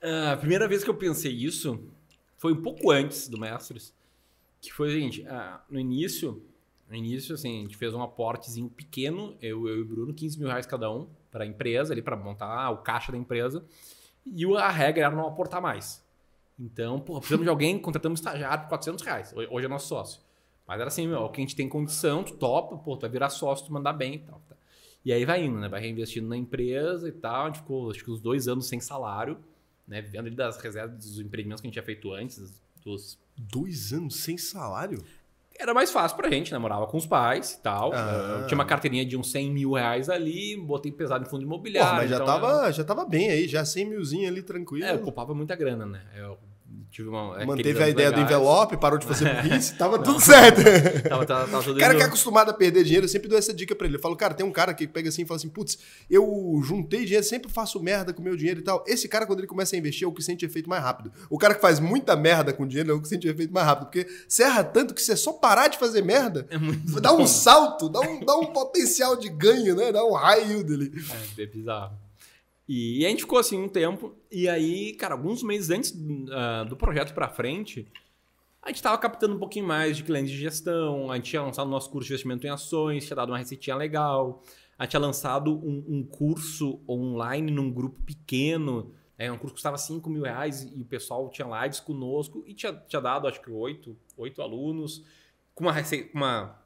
Ah, 0.00 0.32
A 0.32 0.36
primeira 0.36 0.68
vez 0.68 0.84
que 0.84 0.90
eu 0.90 0.94
pensei 0.94 1.32
isso 1.32 1.80
foi 2.36 2.52
um 2.52 2.62
pouco 2.62 2.90
antes 2.90 3.28
do 3.28 3.38
Mestres. 3.38 3.92
Que 4.60 4.72
foi 4.72 4.88
o 4.88 4.92
seguinte, 4.92 5.24
ah, 5.28 5.62
no 5.70 5.78
início, 5.78 6.42
no 6.88 6.96
início, 6.96 7.34
assim, 7.34 7.58
a 7.58 7.62
gente 7.62 7.76
fez 7.76 7.92
um 7.92 8.02
aportezinho 8.02 8.68
pequeno, 8.70 9.36
eu, 9.42 9.68
eu 9.68 9.78
e 9.78 9.80
o 9.82 9.84
Bruno, 9.84 10.14
15 10.14 10.38
mil 10.38 10.48
reais 10.48 10.66
cada 10.66 10.90
um, 10.90 11.06
para 11.30 11.44
a 11.44 11.46
empresa, 11.46 11.92
ali, 11.92 12.00
para 12.00 12.16
montar 12.16 12.70
o 12.70 12.78
caixa 12.78 13.12
da 13.12 13.18
empresa. 13.18 13.64
E 14.26 14.44
a 14.56 14.70
regra 14.70 15.04
era 15.06 15.14
não 15.14 15.26
aportar 15.26 15.60
mais. 15.60 16.02
Então, 16.58 16.98
pô, 16.98 17.18
precisamos 17.18 17.44
de 17.44 17.50
alguém, 17.50 17.78
contratamos 17.78 18.18
um 18.18 18.22
estagiário 18.22 18.64
por 18.64 18.70
400 18.70 19.04
reais. 19.04 19.34
Hoje 19.50 19.66
é 19.66 19.68
nosso 19.68 19.86
sócio. 19.86 20.20
Mas 20.66 20.80
era 20.80 20.88
assim, 20.88 21.06
meu, 21.06 21.20
o 21.20 21.28
que 21.30 21.40
a 21.40 21.44
gente 21.44 21.54
tem 21.54 21.68
condição, 21.68 22.24
tu 22.24 22.34
topa, 22.34 22.76
pô, 22.76 22.96
tu 22.96 23.02
vai 23.02 23.10
virar 23.10 23.30
sócio, 23.30 23.66
tu 23.66 23.72
mandar 23.72 23.92
bem 23.92 24.14
e 24.14 24.18
tal. 24.18 24.40
Tá. 24.48 24.56
E 25.04 25.12
aí 25.12 25.24
vai 25.24 25.44
indo, 25.44 25.58
né? 25.58 25.68
Vai 25.68 25.80
reinvestindo 25.80 26.28
na 26.28 26.36
empresa 26.36 27.08
e 27.08 27.12
tal. 27.12 27.44
A 27.44 27.46
gente 27.46 27.60
ficou, 27.60 27.90
acho 27.90 28.04
que 28.04 28.10
uns 28.10 28.20
dois 28.20 28.48
anos 28.48 28.66
sem 28.66 28.80
salário, 28.80 29.38
né? 29.86 30.02
Vivendo 30.02 30.26
ali 30.26 30.36
das 30.36 30.58
reservas 30.58 30.96
dos 30.96 31.20
empreendimentos 31.20 31.60
que 31.60 31.66
a 31.66 31.68
gente 31.68 31.74
tinha 31.74 31.84
feito 31.84 32.12
antes, 32.12 32.60
dos... 32.84 33.18
Dois 33.40 33.92
anos 33.92 34.16
sem 34.16 34.36
salário? 34.36 35.02
Era 35.58 35.74
mais 35.74 35.90
fácil 35.90 36.16
pra 36.16 36.30
gente, 36.30 36.52
né? 36.52 36.58
Morava 36.58 36.86
com 36.86 36.96
os 36.96 37.06
pais 37.06 37.54
e 37.54 37.62
tal. 37.62 37.92
Ah. 37.92 38.44
Tinha 38.46 38.56
uma 38.56 38.64
carteirinha 38.64 39.04
de 39.04 39.16
uns 39.16 39.30
100 39.32 39.50
mil 39.50 39.72
reais 39.72 40.08
ali, 40.08 40.56
botei 40.56 40.92
pesado 40.92 41.24
em 41.24 41.28
fundo 41.28 41.42
imobiliário. 41.42 41.90
Porra, 41.90 42.00
mas 42.02 42.10
já, 42.10 42.16
então 42.16 42.26
tava, 42.26 42.72
já 42.72 42.84
tava 42.84 43.04
bem 43.04 43.30
aí, 43.30 43.48
já 43.48 43.64
100 43.64 43.84
milzinho 43.86 44.28
ali 44.28 44.42
tranquilo. 44.42 44.86
É, 44.86 44.92
eu 44.92 45.00
poupava 45.00 45.34
muita 45.34 45.56
grana, 45.56 45.84
né? 45.84 46.02
Eu 46.16 46.38
tive 46.90 47.08
uma. 47.08 47.30
aqueles 47.32 47.46
Manteve 47.46 47.82
a 47.82 47.88
ideia 47.88 48.10
do 48.10 48.16
legais. 48.16 48.30
envelope, 48.36 48.76
parou 48.76 48.98
de 48.98 49.06
fazer 49.06 49.32
burrice, 49.42 49.74
tava 49.74 49.98
tudo 49.98 50.20
certo. 50.20 50.60
Tava, 51.08 51.24
tava, 51.26 51.46
tava 51.48 51.62
tudo 51.62 51.76
O 51.76 51.78
cara 51.80 51.92
indo- 51.92 51.98
que 51.98 52.04
é 52.04 52.06
acostumado 52.06 52.50
a 52.50 52.54
perder 52.54 52.84
dinheiro, 52.84 53.04
eu 53.04 53.08
sempre 53.08 53.28
dou 53.28 53.38
essa 53.38 53.52
dica 53.54 53.74
pra 53.74 53.86
ele. 53.86 53.96
Eu 53.96 54.00
falo, 54.00 54.16
cara, 54.16 54.34
tem 54.34 54.44
um 54.44 54.50
cara 54.52 54.72
que 54.74 54.86
pega 54.86 55.08
assim 55.08 55.22
e 55.22 55.26
fala 55.26 55.36
assim, 55.38 55.48
putz, 55.48 55.78
eu 56.10 56.60
juntei 56.64 57.04
dinheiro, 57.04 57.24
sempre 57.24 57.50
faço 57.50 57.80
merda 57.82 58.12
com 58.12 58.20
o 58.20 58.24
meu 58.24 58.36
dinheiro 58.36 58.60
e 58.60 58.62
tal. 58.62 58.82
Esse 58.86 59.08
cara, 59.08 59.26
quando 59.26 59.40
ele 59.40 59.46
começa 59.46 59.74
a 59.76 59.78
investir, 59.78 60.04
é 60.04 60.08
o 60.08 60.12
que 60.12 60.22
sente 60.22 60.44
efeito 60.44 60.68
mais 60.68 60.82
rápido. 60.82 61.12
O 61.30 61.38
cara 61.38 61.54
que 61.54 61.60
faz 61.60 61.78
muita 61.80 62.16
merda 62.16 62.52
com 62.52 62.66
dinheiro 62.66 62.90
é 62.90 62.94
o 62.94 63.00
que 63.00 63.08
sente 63.08 63.26
efeito 63.28 63.52
mais 63.52 63.66
rápido. 63.66 63.86
Porque 63.86 64.06
você 64.28 64.42
erra 64.42 64.64
tanto 64.64 64.94
que 64.94 65.02
você 65.02 65.16
só 65.16 65.32
parar 65.32 65.68
de 65.68 65.78
fazer 65.78 66.02
merda, 66.02 66.46
É 66.50 67.00
dá 67.00 67.12
um 67.12 67.26
salto, 67.26 67.88
dá 67.88 68.00
um, 68.00 68.20
dá 68.24 68.36
um 68.36 68.46
potencial 68.46 69.16
de 69.16 69.28
ganho, 69.28 69.74
né? 69.76 69.92
Dá 69.92 70.04
um 70.04 70.16
yield 70.38 70.72
ali. 70.74 70.92
É, 71.38 71.42
é 71.42 71.46
bizarro. 71.46 71.92
E, 72.68 73.06
a 73.06 73.08
gente 73.08 73.20
ficou 73.22 73.38
assim 73.38 73.58
um 73.58 73.68
tempo, 73.68 74.14
e 74.30 74.48
aí, 74.48 74.92
cara, 74.94 75.14
alguns 75.14 75.42
meses 75.42 75.70
antes 75.70 75.96
ah, 76.30 76.64
do 76.64 76.76
projeto 76.76 77.14
pra 77.14 77.28
frente, 77.28 77.88
a 78.62 78.68
gente 78.68 78.82
tava 78.82 78.98
captando 78.98 79.34
um 79.34 79.38
pouquinho 79.38 79.66
mais 79.66 79.96
de 79.96 80.04
clientes 80.04 80.30
de 80.30 80.38
gestão, 80.38 81.10
a 81.10 81.16
gente 81.16 81.30
tinha 81.30 81.42
lançado 81.42 81.70
nosso 81.70 81.90
curso 81.90 82.06
de 82.08 82.12
investimento 82.12 82.46
em 82.46 82.50
ações, 82.50 83.06
tinha 83.06 83.16
dado 83.16 83.30
uma 83.30 83.38
receitinha 83.38 83.74
legal, 83.74 84.42
a 84.78 84.82
gente 84.84 84.90
tinha 84.90 85.00
lançado 85.00 85.50
um, 85.56 85.82
um 85.88 86.04
curso 86.04 86.78
online 86.86 87.50
num 87.50 87.70
grupo 87.70 88.02
pequeno, 88.02 88.92
é, 89.16 89.32
um 89.32 89.38
curso 89.38 89.54
que 89.54 89.58
custava 89.58 89.78
5 89.78 90.08
mil 90.10 90.22
reais 90.22 90.62
e 90.62 90.82
o 90.82 90.84
pessoal 90.84 91.28
tinha 91.30 91.62
lives 91.62 91.80
conosco 91.80 92.44
e 92.46 92.52
tinha, 92.52 92.74
tinha 92.86 93.00
dado, 93.00 93.26
acho 93.26 93.40
que, 93.40 93.50
oito, 93.50 93.96
oito 94.16 94.42
alunos, 94.42 95.02
com 95.54 95.64
uma, 95.64 95.72
rece- 95.72 96.04
com 96.04 96.18
uma 96.18 96.62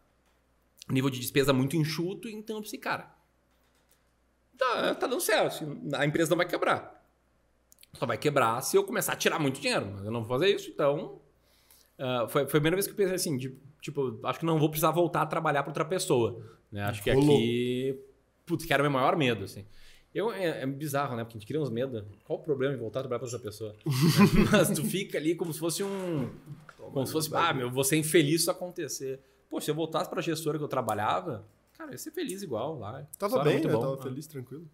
nível 0.91 1.09
de 1.09 1.21
despesa 1.21 1.53
muito 1.53 1.77
enxuto, 1.77 2.29
então 2.29 2.57
eu 2.57 2.63
pensei, 2.63 2.79
cara, 2.79 3.15
tá, 4.65 4.95
tá 4.95 5.07
dando 5.07 5.21
certo. 5.21 5.47
assim, 5.65 5.81
A 5.95 6.07
empresa 6.07 6.31
não 6.31 6.37
vai 6.37 6.47
quebrar. 6.47 7.01
Só 7.95 8.07
vai 8.07 8.17
quebrar 8.17 8.61
se 8.63 8.77
eu 8.77 8.85
começar 8.85 9.13
a 9.13 9.17
tirar 9.17 9.39
muito 9.39 9.61
dinheiro. 9.61 9.91
Mas 9.95 10.05
eu 10.05 10.11
não 10.11 10.21
vou 10.25 10.29
fazer 10.39 10.55
isso, 10.55 10.71
então. 10.71 11.21
ah, 11.99 12.27
foi, 12.29 12.43
foi 12.47 12.59
a 12.59 12.61
primeira 12.61 12.77
vez 12.77 12.87
que 12.87 12.93
eu 12.93 12.97
pensei 12.97 13.15
assim: 13.17 13.37
de- 13.37 13.57
tipo, 13.81 14.19
acho 14.25 14.39
que 14.39 14.47
não 14.47 14.59
vou 14.59 14.69
precisar 14.71 14.91
voltar 14.91 15.23
a 15.23 15.27
trabalhar 15.27 15.63
para 15.63 15.71
outra 15.71 15.85
pessoa. 15.85 16.41
Né? 16.71 16.83
Acho 16.85 17.03
que 17.03 17.13
Rolou. 17.13 17.37
aqui. 17.37 17.99
Putz, 18.47 18.65
que 18.65 18.73
era 18.73 18.83
o 18.83 18.85
meu 18.85 18.91
maior 18.93 19.15
medo, 19.17 19.45
assim. 19.45 19.65
Eu, 20.15 20.31
é, 20.33 20.63
é 20.63 20.67
bizarro, 20.67 21.17
né? 21.17 21.25
Porque 21.25 21.37
a 21.37 21.41
gente 21.41 21.47
cria 21.49 21.61
uns 21.61 21.71
medos. 21.71 22.03
Qual 22.25 22.39
o 22.39 22.43
problema 22.43 22.75
em 22.75 22.79
voltar 22.79 23.01
a 23.01 23.03
trabalhar 23.03 23.19
para 23.19 23.27
outra 23.27 23.39
pessoa? 23.39 23.75
Mas 24.51 24.71
tu 24.71 24.85
fica 24.85 25.17
ali 25.19 25.35
como 25.35 25.53
se 25.53 25.59
fosse 25.59 25.83
um. 25.83 26.31
Como 26.77 27.07
se 27.07 27.13
fosse, 27.13 27.35
ah, 27.35 27.53
meu, 27.55 27.71
vou 27.71 27.85
ser 27.85 27.97
infeliz 27.97 28.33
se 28.33 28.37
isso 28.43 28.51
acontecer. 28.51 29.21
Pô, 29.49 29.61
se 29.61 29.71
eu 29.71 29.75
voltasse 29.75 30.11
para 30.11 30.19
a 30.19 30.23
gestora 30.23 30.59
que 30.59 30.65
eu 30.65 30.69
trabalhava, 30.69 31.47
cara, 31.83 31.91
eu 31.91 31.93
ia 31.93 31.99
ser 31.99 32.11
feliz 32.13 32.43
igual 32.43 32.79
lá. 32.79 33.07
Tava 33.19 33.43
bem, 33.43 33.55
muito 33.55 33.69
né? 33.69 33.75
bom. 33.75 33.81
Tava 33.81 33.99
Ah. 33.99 34.03
feliz, 34.03 34.27
tranquilo. 34.27 34.69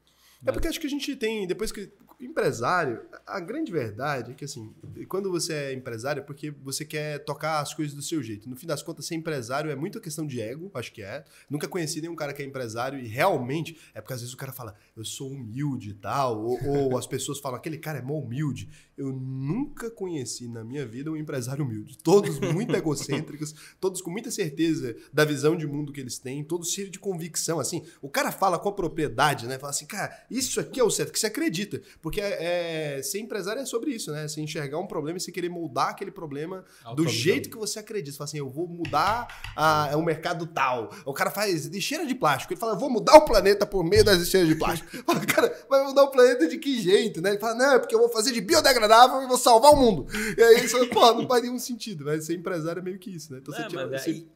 É 0.47 0.53
porque 0.53 0.69
acho 0.69 0.79
que 0.81 0.87
a 0.87 0.91
gente 0.91 1.17
tem, 1.17 1.47
depois 1.47 1.73
que. 1.73 1.91
Empresário, 2.21 3.01
a 3.25 3.39
grande 3.39 3.71
verdade 3.71 4.33
é 4.33 4.35
que 4.35 4.45
assim, 4.45 4.75
quando 5.09 5.31
você 5.31 5.53
é 5.53 5.73
empresário 5.73 6.19
é 6.21 6.23
porque 6.25 6.51
você 6.51 6.85
quer 6.85 7.21
tocar 7.25 7.61
as 7.61 7.73
coisas 7.73 7.95
do 7.95 8.03
seu 8.03 8.21
jeito. 8.21 8.49
No 8.51 8.57
fim 8.57 8.67
das 8.67 8.83
contas, 8.83 9.07
ser 9.07 9.15
empresário 9.15 9.71
é 9.71 9.77
muita 9.77 10.01
questão 10.01 10.27
de 10.27 10.41
ego, 10.41 10.69
acho 10.75 10.93
que 10.93 11.01
é. 11.01 11.25
Nunca 11.49 11.69
conheci 11.69 12.01
nenhum 12.01 12.17
cara 12.17 12.33
que 12.33 12.43
é 12.43 12.45
empresário 12.45 12.99
e 12.99 13.07
realmente 13.07 13.79
é 13.95 14.01
porque 14.01 14.15
às 14.15 14.21
vezes 14.21 14.35
o 14.35 14.37
cara 14.37 14.53
fala, 14.53 14.75
eu 14.97 15.05
sou 15.05 15.31
humilde 15.31 15.91
e 15.91 15.95
tal, 15.95 16.45
ou, 16.45 16.59
ou 16.67 16.99
as 16.99 17.07
pessoas 17.07 17.39
falam, 17.39 17.57
aquele 17.57 17.79
cara 17.79 17.99
é 17.99 18.03
mó 18.03 18.19
humilde. 18.19 18.69
Eu 18.99 19.13
nunca 19.13 19.91
conheci 19.91 20.49
na 20.49 20.65
minha 20.65 20.85
vida 20.85 21.11
um 21.11 21.17
empresário 21.17 21.65
humilde. 21.65 21.97
Todos 21.99 22.39
muito 22.41 22.75
egocêntricos, 22.77 23.55
todos 23.81 24.03
com 24.03 24.11
muita 24.11 24.31
certeza 24.31 24.97
da 25.13 25.25
visão 25.25 25.57
de 25.57 25.67
mundo 25.67 25.93
que 25.93 26.01
eles 26.01 26.19
têm, 26.19 26.43
todos 26.43 26.73
cheios 26.73 26.91
de 26.91 26.99
convicção. 26.99 27.61
Assim, 27.61 27.85
o 28.03 28.09
cara 28.09 28.33
fala 28.33 28.59
com 28.59 28.69
a 28.69 28.73
propriedade, 28.73 29.47
né? 29.47 29.59
Fala 29.59 29.71
assim, 29.71 29.87
cara, 29.87 30.13
isso 30.31 30.59
aqui 30.59 30.81
é 30.81 30.85
o 30.85 30.91
certo, 30.91 31.13
que 31.13 31.21
você 31.21 31.29
acredita. 31.29 31.81
Porque 32.03 32.21
é, 32.21 32.97
é- 32.99 33.03
ser 33.03 33.21
empresário 33.21 33.63
é 33.63 33.65
sobre 33.65 33.93
isso, 33.93 34.11
né? 34.11 34.27
Você 34.27 34.41
enxergar 34.41 34.79
um 34.79 34.87
problema 34.87 35.17
e 35.19 35.21
você 35.21 35.31
querer 35.31 35.49
moldar 35.49 35.91
aquele 35.91 36.11
problema 36.11 36.65
do 36.97 37.05
jeito 37.09 37.49
que 37.51 37.57
você 37.57 37.79
acredita. 37.79 38.11
Você 38.13 38.19
fala 38.19 38.29
assim, 38.29 38.39
eu 38.39 38.51
vou 38.51 38.67
mudar 38.67 39.29
a- 39.57 39.97
o 39.97 40.03
mercado 40.03 40.45
tal. 40.47 40.91
O 41.07 41.13
cara 41.15 41.31
faz 41.31 41.67
lixeira 41.67 42.05
de 42.05 42.15
plástico. 42.15 42.53
Ele 42.53 42.61
fala, 42.61 42.73
eu 42.73 42.79
vou 42.79 42.91
mudar 42.91 43.15
o 43.17 43.25
planeta 43.25 43.65
por 43.65 43.85
meio 43.85 44.05
das 44.05 44.19
lixeiras 44.19 44.49
de 44.49 44.57
plástico. 44.57 44.89
Fala, 45.07 45.21
cara, 45.25 45.67
vai 45.71 45.85
mudar 45.85 46.03
o 46.03 46.11
planeta 46.11 46.49
de 46.49 46.59
que 46.59 46.81
jeito, 46.83 47.21
né? 47.23 47.31
Ele 47.31 47.39
fala, 47.39 47.55
não, 47.55 47.75
é 47.75 47.79
porque 47.79 47.95
eu 47.95 47.99
vou 48.01 48.09
fazer 48.09 48.33
de 48.33 48.41
biodegradável 48.41 48.88
e 49.23 49.27
vou 49.27 49.37
salvar 49.37 49.73
o 49.73 49.77
mundo. 49.77 50.07
E 50.37 50.43
aí 50.43 50.69
você 50.69 50.87
fala, 50.87 51.15
pô, 51.15 51.21
não 51.23 51.29
faz 51.29 51.43
nenhum 51.43 51.59
sentido. 51.59 52.05
Mas 52.05 52.25
ser 52.27 52.35
empresário 52.35 52.81
é 52.81 52.83
meio 52.83 52.99
que 52.99 53.11
isso, 53.11 53.33
né? 53.33 53.39
Então 53.43 53.55
É, 53.55 53.59
você 53.63 53.69
tira, 53.69 53.87
você- 53.89 54.27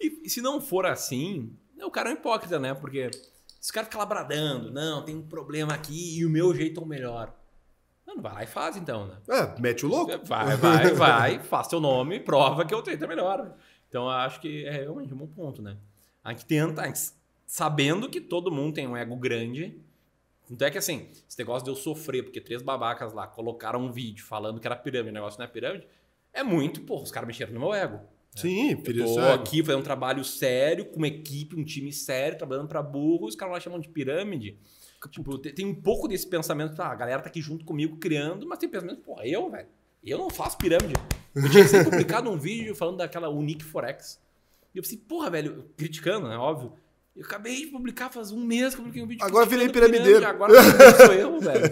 e, 0.00 0.20
e 0.24 0.30
se 0.30 0.40
não 0.40 0.60
for 0.60 0.86
assim, 0.86 1.50
o 1.82 1.90
cara 1.90 2.10
é 2.10 2.12
um 2.12 2.16
hipócrita, 2.16 2.58
né? 2.58 2.74
Porque 2.74 3.10
se 3.60 3.70
o 3.70 3.74
cara 3.74 3.84
fica 3.86 3.98
lá 3.98 4.06
bradando, 4.06 4.70
não, 4.70 5.04
tem 5.04 5.16
um 5.16 5.22
problema 5.22 5.74
aqui 5.74 6.18
e 6.18 6.24
o 6.24 6.30
meu 6.30 6.54
jeito 6.54 6.80
é 6.80 6.82
o 6.82 6.86
melhor. 6.86 7.34
Não, 8.06 8.14
não 8.16 8.22
vai 8.22 8.32
lá 8.32 8.42
e 8.44 8.46
faz 8.46 8.76
então, 8.76 9.06
né? 9.06 9.16
É, 9.28 9.60
mete 9.60 9.84
o 9.84 9.88
louco. 9.88 10.24
Vai, 10.24 10.56
vai, 10.56 10.92
vai, 10.94 11.42
faz 11.42 11.66
teu 11.68 11.80
nome, 11.80 12.20
prova 12.20 12.64
que 12.64 12.74
o 12.74 12.84
jeito 12.84 13.04
é 13.04 13.06
melhor. 13.06 13.54
Então 13.88 14.04
eu 14.04 14.10
acho 14.10 14.40
que 14.40 14.64
é 14.64 14.70
realmente 14.70 15.12
um 15.12 15.16
bom 15.16 15.26
ponto, 15.26 15.60
né? 15.60 15.76
A 16.24 16.30
gente 16.30 16.46
tenta, 16.46 16.82
a 16.82 16.86
gente- 16.86 17.10
sabendo 17.46 18.08
que 18.08 18.20
todo 18.20 18.50
mundo 18.52 18.74
tem 18.74 18.86
um 18.86 18.96
ego 18.96 19.16
grande. 19.16 19.78
Então 20.50 20.66
é 20.66 20.70
que 20.70 20.78
assim, 20.78 21.08
esse 21.28 21.38
negócio 21.38 21.64
de 21.64 21.70
eu 21.70 21.76
sofrer, 21.76 22.22
porque 22.22 22.40
três 22.40 22.62
babacas 22.62 23.12
lá 23.12 23.26
colocaram 23.26 23.80
um 23.80 23.92
vídeo 23.92 24.24
falando 24.24 24.60
que 24.60 24.66
era 24.66 24.76
pirâmide, 24.76 25.10
o 25.10 25.14
negócio 25.14 25.38
não 25.38 25.44
é 25.44 25.48
pirâmide, 25.48 25.86
é 26.32 26.42
muito, 26.42 26.80
porra, 26.82 27.02
os 27.02 27.10
caras 27.10 27.26
mexeram 27.26 27.52
no 27.52 27.60
meu 27.60 27.74
ego. 27.74 28.00
Sim, 28.34 28.72
Eu 28.72 28.80
filho, 28.82 29.04
tô 29.04 29.20
é- 29.20 29.32
aqui 29.34 29.62
fazendo 29.62 29.80
um 29.80 29.84
trabalho 29.84 30.22
sério, 30.24 30.84
com 30.84 30.96
uma 30.96 31.08
equipe, 31.08 31.56
um 31.56 31.64
time 31.64 31.92
sério, 31.92 32.38
trabalhando 32.38 32.68
pra 32.68 32.82
burro, 32.82 33.26
os 33.26 33.34
caras 33.34 33.54
lá 33.54 33.60
chamam 33.60 33.80
de 33.80 33.88
pirâmide. 33.88 34.58
Tipo, 35.10 35.38
tem, 35.38 35.64
um 35.64 35.74
pouco 35.74 36.08
desse 36.08 36.26
pensamento, 36.26 36.74
tá, 36.74 36.86
a 36.88 36.94
galera 36.94 37.22
tá 37.22 37.28
aqui 37.28 37.40
junto 37.40 37.64
comigo 37.64 37.96
criando, 37.98 38.46
mas 38.46 38.58
tem 38.58 38.68
pensamento, 38.68 39.00
porra, 39.00 39.26
eu, 39.26 39.50
velho, 39.50 39.68
eu 40.04 40.18
não 40.18 40.28
faço 40.30 40.58
pirâmide. 40.58 40.94
Eu 41.34 41.50
tinha 41.50 41.62
que 41.62 41.68
ser 41.70 41.84
publicado 41.88 42.28
um 42.30 42.36
vídeo 42.38 42.74
falando 42.74 42.98
daquela 42.98 43.28
Unique 43.28 43.64
Forex. 43.64 44.20
E 44.74 44.78
eu 44.78 44.82
pensei, 44.82 44.98
porra, 44.98 45.30
velho, 45.30 45.70
criticando, 45.76 46.28
né, 46.28 46.36
óbvio. 46.36 46.72
Eu 47.18 47.24
acabei 47.24 47.56
de 47.56 47.66
publicar 47.66 48.10
faz 48.10 48.30
um 48.30 48.44
mês 48.44 48.74
que 48.74 48.80
eu 48.80 48.84
publiquei 48.84 49.02
um 49.02 49.06
vídeo. 49.08 49.24
Agora 49.26 49.44
virei 49.44 49.68
piramideiro. 49.68 50.20
pirâmide, 50.20 50.24
Agora 50.24 50.52
sou 50.96 51.12
eu, 51.12 51.40
velho. 51.42 51.64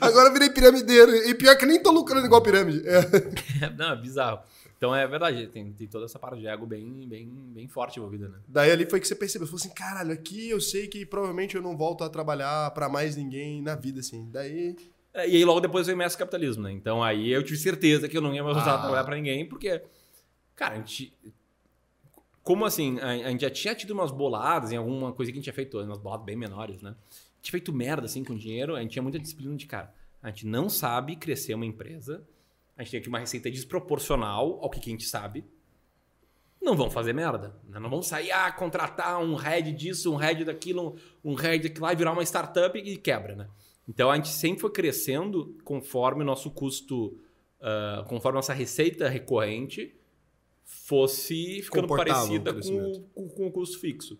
Agora 0.00 0.32
virei 0.32 0.48
piramideiro. 0.50 1.14
E 1.14 1.34
pior 1.34 1.56
que 1.56 1.66
nem 1.66 1.82
tô 1.82 1.90
lucrando 1.90 2.24
igual 2.26 2.42
pirâmide. 2.42 2.82
É. 2.86 3.70
Não, 3.76 3.92
é 3.92 3.96
bizarro. 3.96 4.40
Então 4.78 4.94
é 4.96 5.06
verdade, 5.06 5.46
tem, 5.48 5.70
tem 5.74 5.86
toda 5.86 6.06
essa 6.06 6.18
parte 6.18 6.40
de 6.40 6.46
ego 6.46 6.64
bem, 6.66 7.06
bem, 7.06 7.28
bem 7.52 7.68
forte 7.68 7.98
envolvida, 7.98 8.28
né? 8.30 8.38
Daí 8.48 8.70
ali 8.70 8.86
foi 8.88 8.98
que 8.98 9.06
você 9.06 9.14
percebeu. 9.14 9.46
Você 9.46 9.50
falou 9.50 9.60
assim, 9.62 9.74
caralho, 9.74 10.12
aqui 10.12 10.48
eu 10.48 10.58
sei 10.58 10.88
que 10.88 11.04
provavelmente 11.04 11.54
eu 11.54 11.60
não 11.60 11.76
volto 11.76 12.02
a 12.02 12.08
trabalhar 12.08 12.70
pra 12.70 12.88
mais 12.88 13.14
ninguém 13.16 13.60
na 13.60 13.74
vida, 13.74 14.00
assim. 14.00 14.26
Daí. 14.32 14.74
É, 15.12 15.28
E 15.28 15.36
aí 15.36 15.44
logo 15.44 15.60
depois 15.60 15.86
veio 15.86 15.96
o 15.96 15.98
Mestre 15.98 16.18
Capitalismo, 16.20 16.62
né? 16.62 16.72
Então 16.72 17.02
aí 17.02 17.30
eu 17.30 17.42
tive 17.42 17.58
certeza 17.58 18.08
que 18.08 18.16
eu 18.16 18.22
não 18.22 18.34
ia 18.34 18.42
mais 18.42 18.56
voltar 18.56 18.72
Ah. 18.72 18.74
a 18.76 18.80
trabalhar 18.80 19.04
pra 19.04 19.16
ninguém, 19.16 19.46
porque, 19.46 19.82
cara, 20.56 20.74
a 20.74 20.78
gente. 20.78 21.12
Como 22.42 22.64
assim? 22.64 22.98
A, 23.00 23.30
gente 23.30 23.42
já 23.42 23.50
tinha 23.50 23.74
tido 23.74 23.92
umas 23.92 24.10
boladas 24.10 24.72
em 24.72 24.76
alguma 24.76 25.12
coisa 25.12 25.30
que 25.30 25.36
a 25.36 25.38
gente 25.38 25.44
tinha 25.44 25.54
feito, 25.54 25.78
umas 25.78 25.98
boladas 25.98 26.24
bem 26.24 26.36
menores, 26.36 26.80
né? 26.80 26.94
Tinha 27.42 27.52
feito 27.52 27.72
merda 27.72 28.06
assim 28.06 28.24
com 28.24 28.34
dinheiro, 28.34 28.76
a 28.76 28.80
gente 28.80 28.92
tinha 28.92 29.02
muita 29.02 29.18
disciplina 29.18 29.54
de 29.56 29.66
cara. 29.66 29.94
A 30.22 30.28
gente 30.28 30.46
não 30.46 30.68
sabe 30.68 31.16
crescer 31.16 31.54
uma 31.54 31.66
empresa, 31.66 32.26
a 32.76 32.82
gente 32.82 32.92
tem 32.92 33.00
aqui 33.00 33.08
uma 33.08 33.18
receita 33.18 33.50
desproporcional 33.50 34.58
ao 34.62 34.70
que, 34.70 34.80
que 34.80 34.90
a 34.90 34.92
gente 34.92 35.04
sabe. 35.04 35.44
Não 36.60 36.76
vão 36.76 36.90
fazer 36.90 37.12
merda. 37.14 37.56
Né? 37.68 37.78
Não 37.78 37.88
vão 37.88 38.02
sair, 38.02 38.30
ah, 38.30 38.50
contratar 38.52 39.18
um 39.22 39.34
head 39.34 39.72
disso, 39.72 40.12
um 40.12 40.16
head 40.16 40.44
daquilo, 40.44 40.96
um 41.24 41.34
head 41.34 41.68
daquilo 41.68 41.86
lá 41.86 41.94
virar 41.94 42.12
uma 42.12 42.22
startup 42.22 42.78
e 42.78 42.96
quebra, 42.96 43.34
né? 43.34 43.48
Então 43.88 44.10
a 44.10 44.16
gente 44.16 44.28
sempre 44.28 44.60
foi 44.60 44.70
crescendo 44.70 45.56
conforme 45.64 46.22
o 46.22 46.26
nosso 46.26 46.50
custo, 46.50 47.18
ah, 47.60 48.04
conforme 48.08 48.36
nossa 48.36 48.52
receita 48.52 49.08
recorrente 49.08 49.94
fosse 50.70 51.62
ficando 51.62 51.88
parecida 51.88 52.52
com, 52.54 53.04
com- 53.14 53.28
com 53.28 53.46
o 53.48 53.52
custo 53.52 53.78
fixo. 53.80 54.18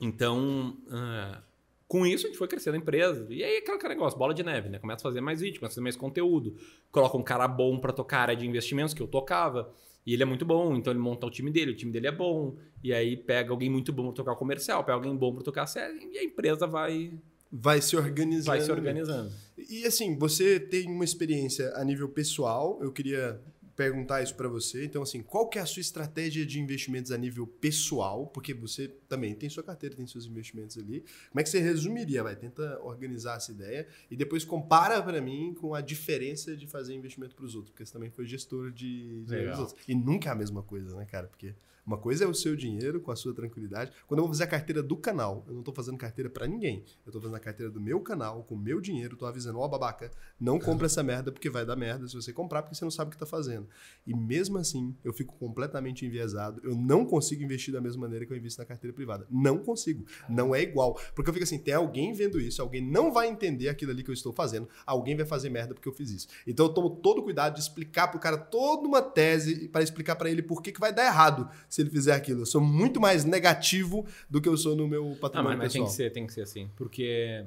Então, 0.00 0.76
ah, 0.90 1.42
com 1.88 2.06
isso 2.06 2.26
a 2.26 2.28
gente 2.28 2.38
foi 2.38 2.48
crescendo 2.48 2.74
a 2.74 2.78
empresa. 2.78 3.26
E 3.30 3.42
aí 3.42 3.58
aquele 3.58 3.76
aquele 3.76 3.94
negócio, 3.94 4.18
bola 4.18 4.34
de 4.34 4.42
neve, 4.42 4.68
né? 4.68 4.78
Começa 4.78 5.00
a 5.02 5.08
fazer 5.10 5.20
mais 5.20 5.40
vídeo, 5.40 5.60
começa 5.60 5.74
a 5.74 5.76
fazer 5.76 5.82
mais 5.82 5.96
conteúdo. 5.96 6.56
Coloca 6.90 7.16
um 7.16 7.22
cara 7.22 7.46
bom 7.48 7.78
para 7.78 7.92
tocar 7.92 8.18
a 8.18 8.22
área 8.22 8.36
de 8.36 8.46
investimentos, 8.46 8.92
que 8.94 9.02
eu 9.02 9.06
tocava. 9.06 9.72
E 10.04 10.12
ele 10.12 10.22
é 10.22 10.26
muito 10.26 10.44
bom, 10.44 10.76
então 10.76 10.92
ele 10.92 11.00
monta 11.00 11.26
o 11.26 11.30
time 11.30 11.50
dele, 11.50 11.72
o 11.72 11.76
time 11.76 11.90
dele 11.90 12.06
é 12.06 12.12
bom. 12.12 12.56
E 12.82 12.92
aí 12.92 13.16
pega 13.16 13.50
alguém 13.50 13.68
muito 13.68 13.92
bom 13.92 14.04
para 14.06 14.12
tocar 14.14 14.32
o 14.32 14.36
comercial, 14.36 14.84
pega 14.84 14.94
alguém 14.94 15.16
bom 15.16 15.34
para 15.34 15.42
tocar 15.42 15.62
a 15.64 15.66
série, 15.66 15.98
e 16.12 16.18
a 16.18 16.22
empresa 16.24 16.66
vai, 16.66 17.12
Vai 17.50 17.80
se 17.82 17.96
organizando. 17.96 18.46
vai 18.56 18.60
se 18.60 18.70
organizando. 18.70 19.32
E 19.68 19.84
assim, 19.84 20.16
você 20.16 20.60
tem 20.60 20.88
uma 20.90 21.04
experiência 21.04 21.72
a 21.74 21.82
nível 21.84 22.08
pessoal, 22.08 22.78
eu 22.82 22.92
queria 22.92 23.40
perguntar 23.76 24.22
isso 24.22 24.34
para 24.34 24.48
você. 24.48 24.86
Então, 24.86 25.02
assim, 25.02 25.22
qual 25.22 25.48
que 25.48 25.58
é 25.58 25.62
a 25.62 25.66
sua 25.66 25.80
estratégia 25.80 26.46
de 26.46 26.58
investimentos 26.58 27.12
a 27.12 27.18
nível 27.18 27.46
pessoal? 27.46 28.26
Porque 28.26 28.54
você 28.54 28.88
também 29.06 29.34
tem 29.34 29.50
sua 29.50 29.62
carteira, 29.62 29.94
tem 29.94 30.06
seus 30.06 30.24
investimentos 30.24 30.78
ali. 30.78 31.04
Como 31.28 31.40
é 31.40 31.42
que 31.42 31.50
você 31.50 31.60
resumiria? 31.60 32.22
Vai, 32.22 32.34
tenta 32.34 32.80
organizar 32.82 33.36
essa 33.36 33.52
ideia 33.52 33.86
e 34.10 34.16
depois 34.16 34.44
compara 34.44 35.00
para 35.02 35.20
mim 35.20 35.54
com 35.54 35.74
a 35.74 35.82
diferença 35.82 36.56
de 36.56 36.66
fazer 36.66 36.94
investimento 36.94 37.36
para 37.36 37.44
os 37.44 37.54
outros, 37.54 37.70
porque 37.70 37.84
você 37.84 37.92
também 37.92 38.10
foi 38.10 38.24
gestor 38.24 38.72
de 38.72 39.22
dos 39.24 39.58
outros. 39.58 39.76
E 39.86 39.94
nunca 39.94 40.30
é 40.30 40.32
a 40.32 40.34
mesma 40.34 40.62
coisa, 40.62 40.96
né, 40.96 41.04
cara? 41.04 41.26
Porque 41.26 41.54
uma 41.86 41.96
coisa 41.96 42.24
é 42.24 42.26
o 42.26 42.34
seu 42.34 42.56
dinheiro 42.56 43.00
com 43.00 43.12
a 43.12 43.16
sua 43.16 43.32
tranquilidade. 43.32 43.92
Quando 44.08 44.18
eu 44.18 44.24
vou 44.24 44.32
fazer 44.32 44.42
a 44.42 44.48
carteira 44.48 44.82
do 44.82 44.96
canal, 44.96 45.44
eu 45.46 45.52
não 45.52 45.60
estou 45.60 45.72
fazendo 45.72 45.96
carteira 45.96 46.28
para 46.28 46.44
ninguém. 46.44 46.84
Eu 47.04 47.10
estou 47.10 47.22
fazendo 47.22 47.36
a 47.36 47.40
carteira 47.40 47.70
do 47.70 47.80
meu 47.80 48.00
canal, 48.00 48.42
com 48.42 48.56
o 48.56 48.58
meu 48.58 48.80
dinheiro, 48.80 49.12
estou 49.12 49.28
avisando, 49.28 49.60
ó, 49.60 49.64
oh, 49.64 49.68
babaca, 49.68 50.10
não 50.40 50.58
compra 50.58 50.86
essa 50.86 51.00
merda 51.04 51.30
porque 51.30 51.48
vai 51.48 51.64
dar 51.64 51.76
merda 51.76 52.08
se 52.08 52.14
você 52.14 52.32
comprar, 52.32 52.62
porque 52.62 52.74
você 52.74 52.84
não 52.84 52.90
sabe 52.90 53.08
o 53.08 53.10
que 53.10 53.16
está 53.16 53.26
fazendo. 53.26 53.68
E 54.04 54.12
mesmo 54.12 54.58
assim, 54.58 54.96
eu 55.04 55.12
fico 55.12 55.36
completamente 55.38 56.04
enviesado. 56.04 56.60
Eu 56.64 56.74
não 56.74 57.04
consigo 57.06 57.44
investir 57.44 57.72
da 57.72 57.80
mesma 57.80 58.00
maneira 58.00 58.26
que 58.26 58.32
eu 58.32 58.36
invisto 58.36 58.60
na 58.60 58.66
carteira 58.66 58.92
privada. 58.92 59.24
Não 59.30 59.58
consigo. 59.58 60.04
Não 60.28 60.52
é 60.52 60.62
igual. 60.62 61.00
Porque 61.14 61.30
eu 61.30 61.34
fico 61.34 61.44
assim, 61.44 61.58
tem 61.58 61.74
alguém 61.74 62.12
vendo 62.12 62.40
isso, 62.40 62.60
alguém 62.60 62.82
não 62.82 63.12
vai 63.12 63.28
entender 63.28 63.68
aquilo 63.68 63.92
ali 63.92 64.02
que 64.02 64.10
eu 64.10 64.14
estou 64.14 64.32
fazendo, 64.32 64.68
alguém 64.84 65.14
vai 65.14 65.24
fazer 65.24 65.50
merda 65.50 65.72
porque 65.72 65.88
eu 65.88 65.92
fiz 65.92 66.10
isso. 66.10 66.26
Então 66.44 66.66
eu 66.66 66.74
tomo 66.74 66.90
todo 66.90 67.18
o 67.18 67.22
cuidado 67.22 67.54
de 67.54 67.60
explicar 67.60 68.08
pro 68.08 68.18
cara 68.18 68.36
toda 68.36 68.88
uma 68.88 69.00
tese 69.00 69.68
para 69.68 69.82
explicar 69.82 70.16
para 70.16 70.28
ele 70.28 70.42
por 70.42 70.60
que, 70.60 70.72
que 70.72 70.80
vai 70.80 70.92
dar 70.92 71.06
errado 71.06 71.48
se 71.76 71.82
ele 71.82 71.90
fizer 71.90 72.14
aquilo. 72.14 72.40
Eu 72.40 72.46
sou 72.46 72.60
muito 72.60 72.98
mais 72.98 73.22
negativo 73.22 74.06
do 74.30 74.40
que 74.40 74.48
eu 74.48 74.56
sou 74.56 74.74
no 74.74 74.88
meu 74.88 75.14
patrimônio 75.20 75.58
não, 75.58 75.58
mas, 75.58 75.58
mas 75.58 75.72
pessoal. 75.74 75.84
tem 75.84 75.90
que 75.90 75.96
ser, 75.96 76.10
tem 76.10 76.26
que 76.26 76.32
ser 76.32 76.40
assim. 76.40 76.70
Porque, 76.74 77.44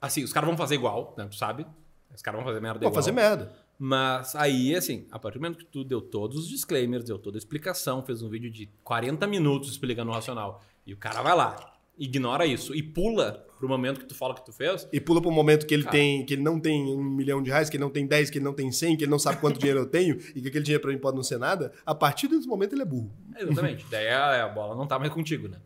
assim, 0.00 0.24
os 0.24 0.32
caras 0.32 0.48
vão 0.48 0.56
fazer 0.56 0.76
igual, 0.76 1.14
né? 1.18 1.26
Tu 1.26 1.36
sabe? 1.36 1.66
Os 2.14 2.22
caras 2.22 2.38
vão 2.38 2.46
fazer 2.48 2.60
merda 2.62 2.78
vão 2.78 2.88
igual. 2.88 2.94
fazer 2.94 3.12
merda. 3.12 3.52
Mas 3.78 4.34
aí, 4.34 4.74
assim, 4.74 5.06
a 5.10 5.18
partir 5.18 5.38
do 5.38 5.42
momento 5.42 5.58
que 5.58 5.66
tu 5.66 5.84
deu 5.84 6.00
todos 6.00 6.38
os 6.38 6.48
disclaimers, 6.48 7.04
deu 7.04 7.18
toda 7.18 7.36
a 7.36 7.38
explicação, 7.38 8.02
fez 8.02 8.22
um 8.22 8.30
vídeo 8.30 8.50
de 8.50 8.66
40 8.82 9.26
minutos 9.26 9.68
explicando 9.68 10.10
o 10.10 10.14
racional, 10.14 10.64
e 10.86 10.94
o 10.94 10.96
cara 10.96 11.20
vai 11.20 11.36
lá, 11.36 11.75
ignora 11.98 12.46
isso 12.46 12.74
e 12.74 12.82
pula 12.82 13.44
pro 13.58 13.68
momento 13.68 14.00
que 14.00 14.06
tu 14.06 14.14
fala 14.14 14.34
que 14.34 14.44
tu 14.44 14.52
fez. 14.52 14.86
E 14.92 15.00
pula 15.00 15.20
pro 15.20 15.30
momento 15.30 15.66
que 15.66 15.74
ele 15.74 15.84
cara, 15.84 15.96
tem, 15.96 16.24
que 16.24 16.34
ele 16.34 16.42
não 16.42 16.60
tem 16.60 16.94
um 16.94 17.02
milhão 17.02 17.42
de 17.42 17.50
reais, 17.50 17.70
que 17.70 17.76
ele 17.76 17.84
não 17.84 17.90
tem 17.90 18.06
10, 18.06 18.30
que 18.30 18.38
ele 18.38 18.44
não 18.44 18.52
tem 18.52 18.70
100, 18.70 18.96
que 18.96 19.04
ele 19.04 19.10
não 19.10 19.18
sabe 19.18 19.40
quanto 19.40 19.58
dinheiro 19.58 19.80
eu 19.80 19.86
tenho 19.86 20.16
e 20.34 20.40
que 20.40 20.48
aquele 20.48 20.64
dinheiro 20.64 20.82
para 20.82 20.92
mim 20.92 20.98
pode 20.98 21.16
não 21.16 21.22
ser 21.22 21.38
nada. 21.38 21.72
A 21.84 21.94
partir 21.94 22.28
desse 22.28 22.46
momento 22.46 22.74
ele 22.74 22.82
é 22.82 22.84
burro. 22.84 23.10
exatamente. 23.38 23.86
Daí 23.90 24.08
a, 24.08 24.44
a, 24.44 24.48
bola 24.48 24.74
não 24.74 24.86
tá 24.86 24.98
mais 24.98 25.12
contigo, 25.12 25.48
né? 25.48 25.58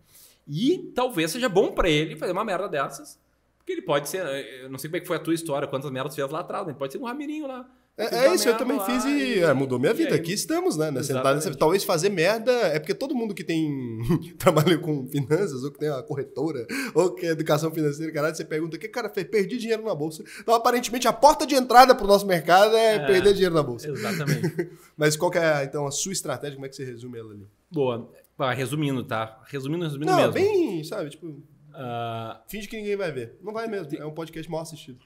E 0.46 0.90
talvez 0.94 1.30
seja 1.30 1.48
bom 1.48 1.72
para 1.72 1.88
ele 1.88 2.16
fazer 2.16 2.32
uma 2.32 2.44
merda 2.44 2.68
dessas, 2.68 3.18
porque 3.58 3.72
ele 3.72 3.82
pode 3.82 4.08
ser, 4.08 4.24
eu 4.62 4.70
não 4.70 4.78
sei 4.78 4.88
como 4.88 4.96
é 4.96 5.00
que 5.00 5.06
foi 5.06 5.16
a 5.16 5.20
tua 5.20 5.34
história, 5.34 5.68
quantas 5.68 5.90
merdas 5.90 6.14
fez 6.14 6.30
lá 6.30 6.40
atrás, 6.40 6.66
né? 6.66 6.74
Pode 6.76 6.92
ser 6.92 6.98
um 6.98 7.04
Ramirinho 7.04 7.46
lá. 7.46 7.68
É, 8.00 8.26
é 8.26 8.34
isso, 8.34 8.48
eu 8.48 8.56
também 8.56 8.80
fiz 8.80 9.04
e, 9.04 9.08
e 9.08 9.38
é, 9.40 9.52
mudou 9.52 9.78
minha 9.78 9.92
vida. 9.92 10.14
Aqui 10.14 10.32
estamos, 10.32 10.76
né? 10.76 10.90
Nessa, 10.90 11.20
talvez 11.56 11.84
fazer 11.84 12.08
merda 12.08 12.50
é 12.52 12.78
porque 12.78 12.94
todo 12.94 13.14
mundo 13.14 13.34
que 13.34 13.44
tem 13.44 13.98
trabalha 14.38 14.78
com 14.78 15.06
finanças, 15.06 15.62
ou 15.62 15.70
que 15.70 15.78
tem 15.78 15.90
uma 15.90 16.02
corretora, 16.02 16.66
ou 16.94 17.14
que 17.14 17.26
é 17.26 17.30
educação 17.30 17.70
financeira, 17.70 18.12
caralho, 18.12 18.34
você 18.34 18.44
pergunta 18.44 18.78
que 18.78 18.88
cara 18.88 19.08
fez, 19.08 19.26
perdi 19.26 19.58
dinheiro 19.58 19.84
na 19.84 19.94
bolsa. 19.94 20.24
Então, 20.40 20.54
aparentemente, 20.54 21.06
a 21.06 21.12
porta 21.12 21.46
de 21.46 21.54
entrada 21.54 21.94
para 21.94 22.04
o 22.04 22.08
nosso 22.08 22.26
mercado 22.26 22.76
é, 22.76 22.96
é, 22.96 23.06
perder 23.06 23.34
dinheiro 23.34 23.54
na 23.54 23.62
bolsa. 23.62 23.88
Exatamente. 23.88 24.70
Mas 24.96 25.16
qual 25.16 25.30
que 25.30 25.38
é, 25.38 25.64
então, 25.64 25.86
a 25.86 25.90
sua 25.90 26.12
estratégia? 26.12 26.56
Como 26.56 26.66
é 26.66 26.68
que 26.68 26.76
você 26.76 26.84
resume 26.84 27.18
ela 27.18 27.32
ali? 27.32 27.46
Boa. 27.70 28.10
Ah, 28.38 28.52
resumindo, 28.52 29.04
tá? 29.04 29.42
Resumindo, 29.48 29.84
resumindo 29.84 30.10
Não, 30.10 30.18
mesmo. 30.18 30.32
bem, 30.32 30.82
sabe, 30.82 31.10
tipo. 31.10 31.26
Uh... 31.26 32.40
Finge 32.48 32.66
que 32.66 32.76
ninguém 32.76 32.96
vai 32.96 33.12
ver. 33.12 33.38
Não 33.42 33.52
vai 33.52 33.68
mesmo. 33.68 33.94
É 33.96 34.04
um 34.04 34.12
podcast 34.12 34.50
mal 34.50 34.62
assistido. 34.62 34.98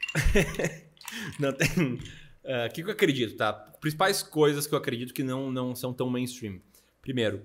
Não 1.39 1.53
tem. 1.53 1.99
O 2.45 2.67
uh, 2.67 2.73
que, 2.73 2.83
eu 2.83 2.91
acredito, 2.91 3.37
tá? 3.37 3.53
Principais 3.81 4.23
coisas 4.23 4.67
que 4.67 4.75
eu 4.75 4.79
acredito 4.79 5.15
que 5.15 5.23
não, 5.23 5.51
não 5.51 5.75
são 5.75 5.95
tão 5.95 6.11
mainstream. 6.11 6.61
Primeiro, 7.01 7.43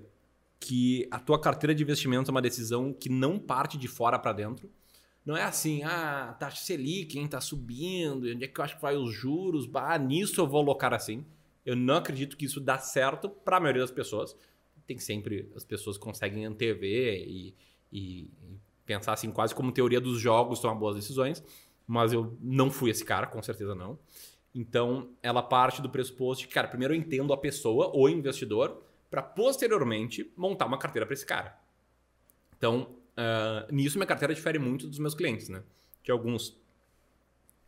que 0.60 1.08
a 1.10 1.18
tua 1.18 1.40
carteira 1.40 1.74
de 1.74 1.82
investimento 1.82 2.30
é 2.30 2.32
uma 2.32 2.42
decisão 2.42 2.92
que 2.92 3.08
não 3.08 3.38
parte 3.38 3.78
de 3.78 3.88
fora 3.88 4.18
para 4.18 4.34
dentro. 4.34 4.70
Não 5.24 5.36
é 5.36 5.42
assim, 5.42 5.82
ah, 5.84 6.36
taxa 6.38 6.62
Selic, 6.62 7.12
quem 7.12 7.26
tá 7.26 7.40
subindo, 7.40 8.28
onde 8.28 8.44
é 8.44 8.48
que 8.48 8.60
eu 8.60 8.64
acho 8.64 8.76
que 8.76 8.82
vai 8.82 8.96
os 8.96 9.12
juros, 9.12 9.66
bah, 9.66 9.98
nisso 9.98 10.40
eu 10.40 10.46
vou 10.46 10.60
alocar 10.60 10.92
assim. 10.92 11.24
Eu 11.64 11.76
não 11.76 11.96
acredito 11.96 12.36
que 12.36 12.44
isso 12.44 12.60
dá 12.60 12.78
certo 12.78 13.28
para 13.28 13.56
a 13.56 13.60
maioria 13.60 13.82
das 13.82 13.90
pessoas. 13.90 14.36
Tem 14.86 14.98
sempre, 14.98 15.50
as 15.54 15.64
pessoas 15.64 15.96
conseguem 15.96 16.44
antever 16.44 17.22
e, 17.26 17.54
e, 17.92 18.30
e 18.30 18.30
pensar 18.84 19.12
assim, 19.12 19.30
quase 19.30 19.54
como 19.54 19.72
teoria 19.72 20.00
dos 20.00 20.20
jogos, 20.20 20.60
tomar 20.60 20.74
boas 20.74 20.96
decisões. 20.96 21.42
Mas 21.86 22.12
eu 22.12 22.36
não 22.40 22.70
fui 22.70 22.90
esse 22.90 23.04
cara, 23.04 23.26
com 23.26 23.42
certeza 23.42 23.74
não. 23.74 23.98
Então, 24.54 25.10
ela 25.22 25.42
parte 25.42 25.80
do 25.80 25.88
pressuposto 25.88 26.46
de 26.46 26.52
cara, 26.52 26.66
primeiro 26.66 26.94
eu 26.94 26.98
entendo 26.98 27.32
a 27.32 27.36
pessoa, 27.36 27.92
o 27.94 28.08
investidor, 28.08 28.82
para 29.08 29.22
posteriormente 29.22 30.30
montar 30.36 30.66
uma 30.66 30.78
carteira 30.78 31.06
para 31.06 31.14
esse 31.14 31.26
cara. 31.26 31.58
Então, 32.56 32.94
uh, 33.16 33.72
nisso 33.72 33.98
minha 33.98 34.06
carteira 34.06 34.34
difere 34.34 34.58
muito 34.58 34.86
dos 34.86 34.98
meus 34.98 35.14
clientes, 35.14 35.48
né? 35.48 35.62
De 36.02 36.10
alguns. 36.10 36.56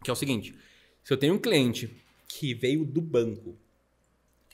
Que 0.03 0.11
é 0.11 0.13
o 0.13 0.17
seguinte: 0.17 0.55
se 1.03 1.13
eu 1.13 1.17
tenho 1.17 1.35
um 1.35 1.39
cliente 1.39 1.97
que 2.29 2.55
veio 2.55 2.85
do 2.85 3.01
banco, 3.01 3.57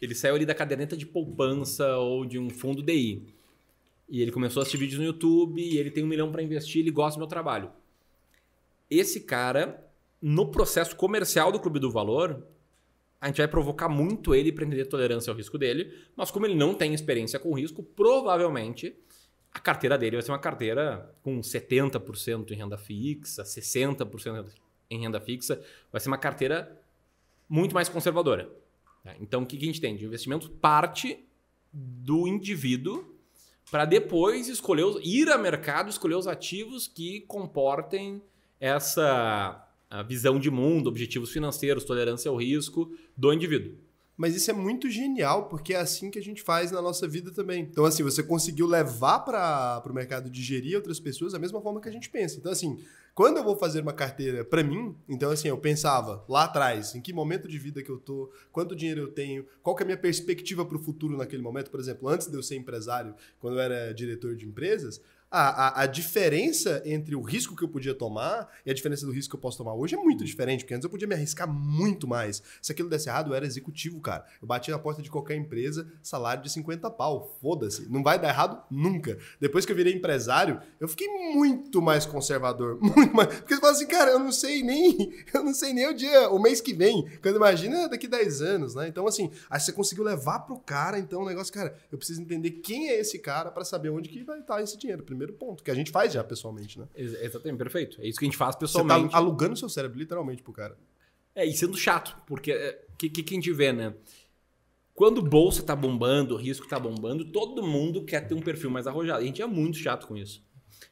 ele 0.01 0.15
saiu 0.15 0.35
ali 0.35 0.47
da 0.47 0.55
caderneta 0.55 0.97
de 0.97 1.07
poupança 1.07 1.97
ou 1.97 2.25
de 2.25 2.39
um 2.39 2.51
fundo 2.51 2.83
DI, 2.83 3.23
e 4.09 4.23
ele 4.23 4.33
começou 4.33 4.61
a 4.61 4.63
assistir 4.63 4.79
vídeos 4.79 4.99
no 4.99 5.07
YouTube, 5.07 5.61
e 5.61 5.79
ele 5.79 5.91
tem 5.91 6.05
um 6.05 6.09
milhão 6.09 6.31
para 6.31 6.43
investir, 6.43 6.81
ele 6.81 6.91
gosta 6.91 7.19
do 7.19 7.21
meu 7.21 7.29
trabalho. 7.29 7.71
Esse 8.91 9.21
cara 9.21 9.88
no 10.21 10.51
processo 10.51 10.97
comercial 10.97 11.53
do 11.53 11.61
Clube 11.61 11.79
do 11.79 11.91
Valor, 11.91 12.47
a 13.21 13.27
gente 13.27 13.39
vai 13.39 13.49
provocar 13.49 13.89
muito 13.89 14.35
ele 14.35 14.53
para 14.53 14.65
entender 14.65 14.83
a 14.83 14.87
tolerância 14.87 15.31
ao 15.31 15.37
risco 15.37 15.59
dele, 15.59 15.93
mas 16.17 16.31
como 16.31 16.47
ele 16.47 16.55
não 16.55 16.75
tem 16.75 16.95
experiência 16.95 17.39
com 17.39 17.55
risco, 17.55 17.83
provavelmente 17.83 18.97
a 19.53 19.59
carteira 19.59 19.99
dele 19.99 20.17
vai 20.17 20.23
ser 20.23 20.31
uma 20.31 20.39
carteira 20.39 21.15
com 21.23 21.41
70% 21.41 22.51
em 22.51 22.55
renda 22.55 22.79
fixa, 22.79 23.43
60% 23.43 24.51
em 24.91 25.01
renda 25.01 25.21
fixa, 25.21 25.61
vai 25.91 26.01
ser 26.01 26.09
uma 26.09 26.19
carteira 26.19 26.81
muito 27.49 27.75
mais 27.75 27.89
conservadora. 27.89 28.51
Tá? 29.03 29.15
Então, 29.21 29.43
o 29.43 29.47
que 29.47 29.57
a 29.57 29.61
gente 29.61 29.81
tem? 29.81 29.97
De 29.97 30.05
investimento 30.05 30.51
parte 30.51 31.25
do 31.73 32.29
indivíduo 32.29 33.17
para 33.71 33.85
depois 33.85 34.49
escolher 34.49 34.85
os, 34.85 35.05
ir 35.05 35.29
a 35.31 35.37
mercado 35.37 35.91
escolher 35.91 36.15
os 36.15 36.27
ativos 36.27 36.87
que 36.87 37.21
comportem 37.23 38.23
essa 38.61 39.68
a 39.91 40.03
visão 40.03 40.39
de 40.39 40.51
mundo, 40.51 40.89
objetivos 40.89 41.31
financeiros, 41.31 41.85
tolerância 41.85 42.31
ao 42.31 42.37
risco 42.37 42.93
do 43.17 43.33
indivíduo. 43.33 43.77
Mas 44.19 44.35
isso 44.35 44.51
é 44.51 44.55
muito 44.55 44.91
genial, 44.91 45.49
porque 45.49 45.73
é 45.73 45.77
assim 45.77 46.11
que 46.11 46.19
a 46.19 46.23
gente 46.23 46.43
faz 46.43 46.73
na 46.73 46.83
nossa 46.83 47.07
vida 47.07 47.31
também. 47.31 47.63
Então, 47.63 47.85
assim, 47.85 48.03
você 48.03 48.21
conseguiu 48.21 48.67
levar 48.67 49.21
para 49.21 49.83
o 49.89 49.95
mercado 49.95 50.29
de 50.29 50.43
gerir 50.43 50.75
outras 50.75 50.99
pessoas 50.99 51.35
da 51.35 51.39
mesma 51.39 51.61
forma 51.63 51.81
que 51.81 51.89
a 51.89 51.93
gente 51.93 52.11
pensa. 52.11 52.37
Então, 52.37 52.51
assim, 52.51 52.81
quando 53.15 53.37
eu 53.37 53.45
vou 53.45 53.57
fazer 53.57 53.81
uma 53.81 53.93
carteira 53.93 54.45
para 54.45 54.65
mim, 54.65 54.93
então, 55.09 55.31
assim, 55.31 55.47
eu 55.47 55.57
pensava 55.57 56.25
lá 56.29 56.45
atrás, 56.45 56.97
em 56.97 57.01
que 57.01 57.13
momento 57.13 57.47
de 57.47 57.59
vida 57.59 57.81
que 57.81 57.91
eu 57.91 57.99
tô, 57.99 58.29
quanto 58.51 58.75
dinheiro 58.75 59.03
eu 59.03 59.09
tenho, 59.13 59.47
qual 59.63 59.77
que 59.77 59.83
é 59.83 59.85
a 59.85 59.87
minha 59.87 59.97
perspectiva 59.97 60.67
para 60.67 60.77
o 60.77 60.81
futuro 60.81 61.17
naquele 61.17 61.43
momento. 61.43 61.71
Por 61.71 61.79
exemplo, 61.79 62.09
antes 62.09 62.27
de 62.27 62.37
eu 62.37 62.43
ser 62.43 62.57
empresário, 62.57 63.15
quando 63.39 63.55
eu 63.55 63.61
era 63.61 63.95
diretor 63.95 64.35
de 64.35 64.47
empresas, 64.47 65.01
a, 65.31 65.81
a, 65.81 65.83
a, 65.83 65.87
diferença 65.87 66.83
entre 66.85 67.15
o 67.15 67.21
risco 67.21 67.55
que 67.55 67.63
eu 67.63 67.69
podia 67.69 67.95
tomar 67.95 68.49
e 68.65 68.71
a 68.71 68.75
diferença 68.75 69.05
do 69.05 69.13
risco 69.13 69.31
que 69.31 69.37
eu 69.37 69.41
posso 69.41 69.59
tomar 69.59 69.75
hoje 69.75 69.95
é 69.95 69.99
muito 69.99 70.25
diferente, 70.25 70.65
porque 70.65 70.75
antes 70.75 70.85
eu 70.85 70.91
podia 70.91 71.07
me 71.07 71.15
arriscar 71.15 71.47
muito 71.47 72.09
mais. 72.09 72.43
Se 72.63 72.73
aquilo 72.73 72.89
desse 72.89 73.09
errado, 73.09 73.31
eu 73.31 73.35
era 73.35 73.47
executivo, 73.47 74.01
cara. 74.01 74.25
Eu 74.41 74.49
bati 74.49 74.71
na 74.71 74.79
porta 74.79 75.03
de 75.03 75.11
qualquer 75.11 75.37
empresa, 75.37 75.87
salário 76.03 76.43
de 76.43 76.51
50 76.51 76.91
pau. 76.91 77.37
Foda-se. 77.41 77.91
Não 77.91 78.03
vai 78.03 78.19
dar 78.19 78.29
errado 78.29 78.63
nunca. 78.71 79.19
Depois 79.41 79.67
que 79.67 79.73
eu 79.73 79.77
virei 79.77 79.93
empresário, 79.93 80.61
eu 80.81 80.89
fiquei 80.89 81.09
muito 81.35 81.83
mais 81.83 82.07
conservador. 82.07 82.79
Muito 82.99 83.15
mais. 83.15 83.29
Porque 83.29 83.55
você 83.55 83.61
fala 83.61 83.73
assim, 83.73 83.87
cara, 83.87 84.11
eu 84.11 84.19
não 84.19 84.33
sei 84.33 84.63
nem. 84.63 85.13
Eu 85.33 85.45
não 85.45 85.53
sei 85.53 85.73
nem 85.73 85.87
o 85.87 85.95
dia, 85.95 86.31
o 86.31 86.39
mês 86.39 86.61
que 86.61 86.73
vem. 86.73 87.07
Quando 87.23 87.37
imagina 87.37 87.89
daqui 87.89 88.09
10 88.09 88.41
anos, 88.41 88.75
né? 88.75 88.89
Então, 88.89 89.07
assim, 89.07 89.31
aí 89.51 89.61
você 89.61 89.73
conseguiu 89.73 90.03
levar 90.03 90.41
pro 90.41 90.59
cara, 90.59 90.99
então 90.99 91.23
o 91.23 91.27
negócio, 91.27 91.53
cara, 91.53 91.77
eu 91.93 91.99
preciso 91.99 92.21
entender 92.21 92.51
quem 92.51 92.89
é 92.89 92.99
esse 92.99 93.19
cara 93.19 93.51
para 93.51 93.65
saber 93.65 93.91
onde 93.91 94.09
que 94.09 94.25
vai 94.25 94.41
estar 94.41 94.63
esse 94.63 94.77
dinheiro. 94.77 95.03
Primeiro 95.03 95.18
primeiro 95.19 95.33
ponto, 95.35 95.63
que 95.63 95.71
a 95.71 95.75
gente 95.75 95.91
faz 95.91 96.13
já 96.13 96.23
pessoalmente, 96.23 96.79
né? 96.79 96.87
Exatamente, 96.95 97.59
perfeito. 97.59 98.01
É 98.01 98.07
isso 98.07 98.19
que 98.19 98.25
a 98.25 98.29
gente 98.29 98.37
faz 98.37 98.55
pessoalmente. 98.55 99.07
Você 99.07 99.11
tá 99.11 99.19
alugando 99.19 99.57
seu 99.57 99.69
cérebro 99.69 99.99
literalmente 99.99 100.43
pro 100.43 100.53
cara. 100.53 100.77
É, 101.35 101.45
e 101.45 101.53
sendo 101.53 101.77
chato, 101.77 102.17
porque 102.27 102.53
o 102.53 102.57
é, 102.57 102.79
que, 102.97 103.11
que, 103.11 103.23
que 103.23 103.35
a 103.35 103.37
gente 103.37 103.53
vê, 103.53 103.73
né? 103.73 103.95
Quando 104.95 105.23
bolsa 105.23 105.63
tá 105.63 105.77
bombando, 105.77 106.35
o 106.35 106.39
risco 106.39 106.67
tá 106.67 106.79
bombando, 106.79 107.25
todo 107.25 107.63
mundo 107.63 108.05
quer 108.05 108.27
ter 108.27 108.35
um 108.35 108.41
perfil 108.41 108.71
mais 108.71 108.87
arrojado. 108.87 109.23
A 109.23 109.25
gente 109.25 109.41
é 109.41 109.47
muito 109.47 109.77
chato 109.77 110.07
com 110.07 110.17
isso. 110.17 110.43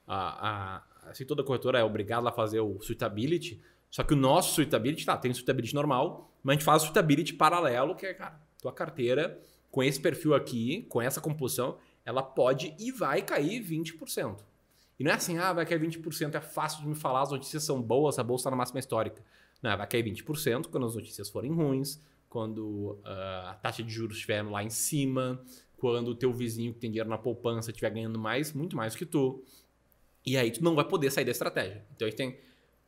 A, 0.07 0.49
a, 0.49 1.11
assim, 1.11 1.25
toda 1.25 1.43
corretora 1.43 1.79
é 1.79 1.85
obrigada 1.85 2.29
a 2.29 2.33
fazer 2.33 2.61
o 2.61 2.81
suitability, 2.81 3.61
só 3.91 4.05
que 4.05 4.15
o 4.15 4.17
nosso 4.17 4.55
suitability, 4.55 5.05
tá, 5.05 5.17
tem 5.17 5.33
suitability 5.33 5.75
normal, 5.75 6.31
mas 6.43 6.55
a 6.55 6.57
gente 6.57 6.65
faz 6.65 6.83
o 6.83 6.85
suitability 6.87 7.35
paralelo, 7.35 7.97
que 7.97 8.07
é, 8.07 8.15
cara, 8.15 8.41
tua 8.61 8.73
carteira 8.73 9.41
com 9.71 9.83
esse 9.83 10.01
perfil 10.01 10.35
aqui, 10.35 10.87
com 10.89 11.03
essa 11.03 11.21
composição, 11.21 11.77
ela 12.07 12.23
pode 12.23 12.75
e 12.79 12.93
vai 12.93 13.21
cair 13.21 13.61
20%. 13.63 14.39
E 14.99 15.05
não 15.05 15.11
é 15.11 15.15
assim, 15.15 15.37
ah, 15.37 15.53
vai 15.53 15.67
cair 15.67 15.81
20%, 15.81 16.37
é 16.37 16.41
fácil 16.41 16.81
de 16.81 16.89
me 16.89 16.95
falar, 16.95 17.23
as 17.23 17.31
notícias 17.31 17.65
são 17.65 17.83
boas, 17.83 18.19
a 18.19 18.23
bolsa 18.23 18.43
está 18.43 18.51
na 18.51 18.57
máxima 18.57 18.79
histórica. 18.79 19.23
Não, 19.61 19.77
vai 19.77 19.87
cair 19.87 20.05
20% 20.05 20.69
quando 20.69 20.87
as 20.87 20.95
notícias 20.95 21.29
forem 21.29 21.53
ruins, 21.53 22.01
quando 22.29 22.99
uh, 23.05 23.49
a 23.49 23.59
taxa 23.61 23.83
de 23.83 23.93
juros 23.93 24.17
estiver 24.17 24.43
lá 24.43 24.63
em 24.63 24.71
cima, 24.71 25.43
quando 25.77 26.09
o 26.09 26.15
teu 26.15 26.33
vizinho 26.33 26.73
que 26.73 26.79
tem 26.79 26.91
dinheiro 26.91 27.11
na 27.11 27.19
poupança 27.19 27.71
estiver 27.71 27.91
ganhando 27.91 28.19
mais, 28.19 28.53
muito 28.53 28.77
mais 28.77 28.95
que 28.95 29.05
tu. 29.05 29.43
E 30.25 30.37
aí 30.37 30.51
tu 30.51 30.63
não 30.63 30.75
vai 30.75 30.85
poder 30.85 31.11
sair 31.11 31.25
da 31.25 31.31
estratégia. 31.31 31.85
Então 31.95 32.07
a 32.07 32.11
gente 32.11 32.17
tem, 32.17 32.39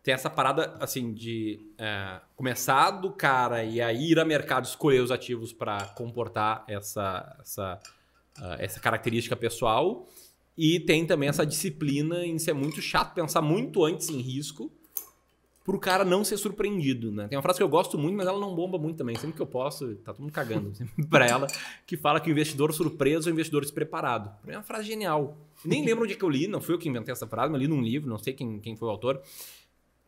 tem 0.03 0.15
essa 0.15 0.31
parada 0.31 0.77
assim 0.81 1.13
de 1.13 1.61
uh, 1.75 2.21
começar 2.37 2.91
do 2.93 3.11
cara 3.11 3.65
e 3.65 3.81
aí 3.81 4.13
ir 4.13 4.19
a 4.19 4.25
mercado 4.25 4.65
escolher 4.65 5.01
os 5.01 5.11
ativos 5.11 5.53
para 5.53 5.87
comportar 5.89 6.65
essa, 6.67 7.37
essa, 7.41 7.81
essa 8.59 8.81
característica 8.81 9.37
pessoal. 9.37 10.09
E 10.57 10.81
tem 10.81 11.07
também 11.07 11.29
essa 11.29 11.47
disciplina 11.47 12.27
em 12.27 12.39
ser 12.39 12.53
muito 12.53 12.83
chato, 12.83 13.15
pensar 13.15 13.41
muito 13.41 13.85
antes 13.85 14.09
em 14.09 14.21
risco 14.21 14.73
pro 15.69 15.79
cara 15.79 16.03
não 16.03 16.25
ser 16.25 16.39
surpreendido, 16.39 17.13
né? 17.13 17.29
Tem 17.29 17.37
uma 17.37 17.43
frase 17.43 17.59
que 17.59 17.63
eu 17.63 17.69
gosto 17.69 17.99
muito, 17.99 18.17
mas 18.17 18.27
ela 18.27 18.41
não 18.41 18.55
bomba 18.55 18.79
muito 18.79 18.97
também. 18.97 19.15
Sempre 19.17 19.37
que 19.37 19.43
eu 19.43 19.47
posso, 19.47 19.97
tá 19.97 20.15
todo 20.15 20.23
mundo 20.23 20.33
cagando 20.33 20.73
pra 21.11 21.27
ela, 21.27 21.47
que 21.87 21.95
fala 21.95 22.21
que 22.21 22.31
o 22.31 22.33
investidor 22.33 22.73
surpreso 22.73 23.29
é 23.29 23.31
o 23.31 23.35
investidor 23.35 23.61
despreparado. 23.61 24.31
É 24.47 24.57
uma 24.57 24.63
frase 24.63 24.89
genial. 24.89 25.37
Nem 25.63 25.85
lembro 25.85 26.05
onde 26.05 26.15
é 26.15 26.17
que 26.17 26.25
eu 26.25 26.31
li, 26.31 26.49
não 26.49 26.59
fui 26.59 26.75
eu 26.75 26.79
que 26.79 26.89
inventei 26.89 27.13
essa 27.13 27.27
frase, 27.27 27.53
mas 27.53 27.61
li 27.61 27.69
num 27.69 27.83
livro, 27.83 28.09
não 28.09 28.17
sei 28.17 28.33
quem, 28.33 28.59
quem 28.61 28.77
foi 28.77 28.89
o 28.89 28.91
autor. 28.91 29.21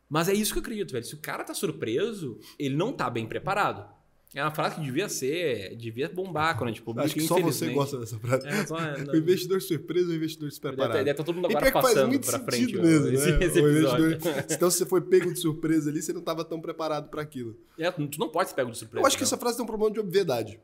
Mas 0.08 0.30
é 0.30 0.32
isso 0.32 0.54
que 0.54 0.58
eu 0.58 0.62
acredito, 0.62 0.92
velho. 0.92 1.04
Se 1.04 1.14
o 1.14 1.18
cara 1.18 1.44
tá 1.44 1.52
surpreso, 1.52 2.38
ele 2.58 2.74
não 2.74 2.90
tá 2.90 3.10
bem 3.10 3.26
preparado. 3.26 3.86
É 4.32 4.44
uma 4.44 4.52
frase 4.52 4.76
que 4.76 4.82
devia 4.82 5.08
ser, 5.08 5.74
devia 5.74 6.08
bombar 6.08 6.56
quando 6.56 6.68
a 6.68 6.72
gente 6.72 6.82
publica. 6.82 7.04
Acho 7.04 7.14
que 7.14 7.22
só 7.22 7.40
você 7.40 7.70
gosta 7.70 7.98
dessa 7.98 8.16
frase. 8.16 8.46
É, 8.46 8.64
só, 8.64 8.76
o 9.12 9.16
investidor 9.16 9.60
surpreso 9.60 10.06
ou 10.06 10.12
o 10.12 10.16
investidor 10.16 10.48
despreparado. 10.48 11.04
Deve 11.04 11.14
tá 11.14 11.24
todo 11.24 11.34
mundo 11.34 11.46
agora 11.46 11.72
passando 11.72 12.20
para 12.20 12.38
frente. 12.38 12.76
Mesmo, 12.76 13.06
né? 13.06 13.14
esse 13.44 13.58
investidor, 13.58 14.18
então, 14.48 14.70
se 14.70 14.78
você 14.78 14.86
foi 14.86 15.00
pego 15.00 15.32
de 15.32 15.40
surpresa 15.40 15.90
ali, 15.90 16.00
você 16.00 16.12
não 16.12 16.20
estava 16.20 16.44
tão 16.44 16.60
preparado 16.60 17.08
para 17.08 17.22
aquilo. 17.22 17.58
É, 17.76 17.90
tu 17.90 18.20
não 18.20 18.28
pode 18.28 18.50
ser 18.50 18.54
pego 18.54 18.70
de 18.70 18.78
surpresa. 18.78 19.02
Eu 19.02 19.06
acho 19.06 19.16
que 19.16 19.24
essa 19.24 19.36
frase 19.36 19.56
tem 19.56 19.64
um 19.64 19.66
problema 19.66 19.92
de 19.92 19.98
obviedade. 19.98 20.60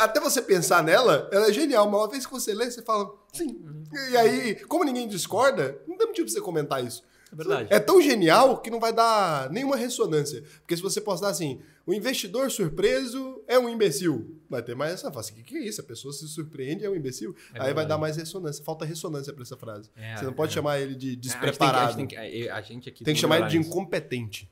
Até 0.00 0.18
você 0.18 0.42
pensar 0.42 0.82
nela, 0.82 1.28
ela 1.30 1.50
é 1.50 1.52
genial. 1.52 1.88
Mas 1.88 2.00
uma 2.00 2.08
vez 2.08 2.26
que 2.26 2.32
você 2.32 2.52
lê, 2.52 2.68
você 2.68 2.82
fala, 2.82 3.14
sim. 3.32 3.46
Uhum. 3.46 3.84
E 4.10 4.16
aí, 4.16 4.54
como 4.66 4.82
ninguém 4.82 5.06
discorda, 5.06 5.80
não 5.86 5.96
tem 5.96 6.08
motivo 6.08 6.26
pra 6.26 6.34
você 6.34 6.40
comentar 6.40 6.84
isso. 6.84 7.04
É 7.32 7.34
verdade. 7.34 7.68
É 7.72 7.80
tão 7.80 8.00
genial 8.00 8.60
que 8.60 8.70
não 8.70 8.78
vai 8.78 8.92
dar 8.92 9.50
nenhuma 9.50 9.74
ressonância. 9.74 10.42
Porque 10.60 10.76
se 10.76 10.82
você 10.82 11.00
postar 11.00 11.28
assim, 11.28 11.60
o 11.86 11.94
investidor 11.94 12.50
surpreso 12.50 13.42
é 13.48 13.58
um 13.58 13.68
imbecil. 13.68 14.38
Vai 14.50 14.62
ter 14.62 14.76
mais 14.76 14.92
essa 14.92 15.10
frase. 15.10 15.32
O 15.32 15.34
que, 15.34 15.42
que 15.42 15.56
é 15.56 15.60
isso? 15.60 15.80
A 15.80 15.84
pessoa 15.84 16.12
se 16.12 16.28
surpreende 16.28 16.84
é 16.84 16.90
um 16.90 16.94
imbecil. 16.94 17.30
É 17.30 17.34
Aí 17.34 17.52
verdade. 17.52 17.74
vai 17.74 17.86
dar 17.86 17.98
mais 17.98 18.16
ressonância. 18.18 18.62
Falta 18.62 18.84
ressonância 18.84 19.32
para 19.32 19.42
essa 19.42 19.56
frase. 19.56 19.90
É, 19.96 20.16
você 20.16 20.26
não 20.26 20.34
pode 20.34 20.52
é. 20.52 20.54
chamar 20.54 20.78
ele 20.78 20.94
de 20.94 21.16
despreparado. 21.16 21.94
A 21.94 21.98
gente, 21.98 22.10
tem, 22.10 22.18
a 22.18 22.24
gente, 22.24 22.38
tem, 22.38 22.50
a 22.50 22.60
gente 22.60 22.88
aqui 22.88 22.98
tem, 22.98 23.04
tem 23.06 23.14
que 23.14 23.20
chamar 23.20 23.38
ele 23.38 23.48
de 23.48 23.56
incompetente. 23.56 24.50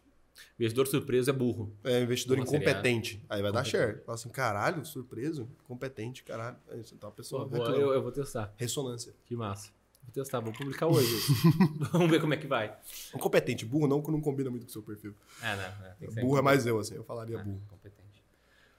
Investidor 0.59 0.87
surpreso 0.87 1.29
é 1.29 1.33
burro. 1.33 1.75
É, 1.85 2.03
investidor 2.03 2.39
Como 2.39 2.49
incompetente. 2.49 3.23
Aí 3.29 3.43
vai 3.43 3.53
dar 3.53 3.65
share. 3.65 4.01
Fala 4.05 4.17
assim, 4.17 4.31
caralho, 4.31 4.85
surpreso, 4.87 5.49
competente, 5.65 6.25
caralho. 6.25 6.57
Aí, 6.71 6.83
então 6.93 7.11
a 7.11 7.13
pessoa. 7.13 7.47
Pô, 7.47 7.57
eu, 7.57 7.93
eu 7.93 8.03
vou 8.03 8.11
testar. 8.13 8.55
Ressonância. 8.57 9.15
Que 9.27 9.37
massa. 9.37 9.71
Vou 10.03 10.13
testar, 10.13 10.41
vou 10.41 10.53
publicar 10.53 10.87
hoje. 10.87 11.15
Vamos 11.93 12.11
ver 12.11 12.21
como 12.21 12.35
é 12.35 12.37
que 12.37 12.47
vai. 12.47 12.77
Incompetente, 13.15 13.65
burro 13.65 13.87
não, 13.87 14.03
que 14.03 14.11
não 14.11 14.21
combina 14.21 14.51
muito 14.51 14.65
com 14.65 14.71
o 14.71 14.73
seu 14.73 14.83
perfil. 14.83 15.15
É, 15.43 15.57
né? 15.57 15.97
É, 16.01 16.21
burro 16.21 16.39
é 16.39 16.43
mais 16.43 16.67
eu, 16.67 16.79
assim, 16.79 16.95
eu 16.97 17.05
falaria 17.05 17.39
é, 17.39 17.43
burro. 17.43 17.63
Competente. 17.69 18.25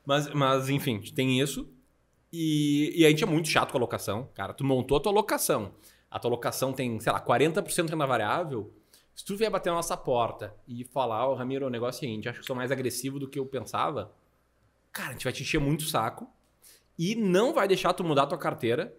Mas, 0.05 0.33
mas, 0.33 0.69
enfim, 0.69 0.99
tem 0.99 1.39
isso. 1.39 1.69
E, 2.33 2.93
e 2.95 3.05
a 3.05 3.09
gente 3.09 3.23
é 3.23 3.27
muito 3.27 3.47
chato 3.47 3.71
com 3.71 3.77
a 3.77 3.81
locação. 3.81 4.29
Cara, 4.33 4.53
tu 4.53 4.63
montou 4.63 4.97
a 4.97 4.99
tua 4.99 5.11
locação. 5.11 5.73
A 6.09 6.19
tua 6.19 6.31
locação 6.31 6.73
tem, 6.73 6.99
sei 6.99 7.11
lá, 7.11 7.21
40% 7.23 7.89
renda 7.89 8.05
variável. 8.05 8.73
Se 9.15 9.23
tu 9.23 9.35
vier 9.35 9.51
bater 9.51 9.69
na 9.69 9.75
nossa 9.75 9.95
porta 9.95 10.55
e 10.67 10.83
falar, 10.83 11.27
ó, 11.27 11.31
oh, 11.31 11.35
Ramiro, 11.35 11.67
o 11.67 11.69
negócio 11.69 11.97
é 11.97 12.07
o 12.07 12.09
seguinte, 12.09 12.29
acho 12.29 12.39
que 12.39 12.45
sou 12.45 12.55
mais 12.55 12.71
agressivo 12.71 13.19
do 13.19 13.29
que 13.29 13.37
eu 13.37 13.45
pensava, 13.45 14.11
cara, 14.91 15.09
a 15.09 15.11
gente 15.13 15.23
vai 15.23 15.33
te 15.33 15.43
encher 15.43 15.59
muito 15.59 15.81
o 15.81 15.85
saco 15.85 16.29
e 16.97 17.15
não 17.15 17.53
vai 17.53 17.67
deixar 17.67 17.93
tu 17.93 18.03
mudar 18.03 18.23
a 18.23 18.27
tua 18.27 18.37
carteira 18.37 18.95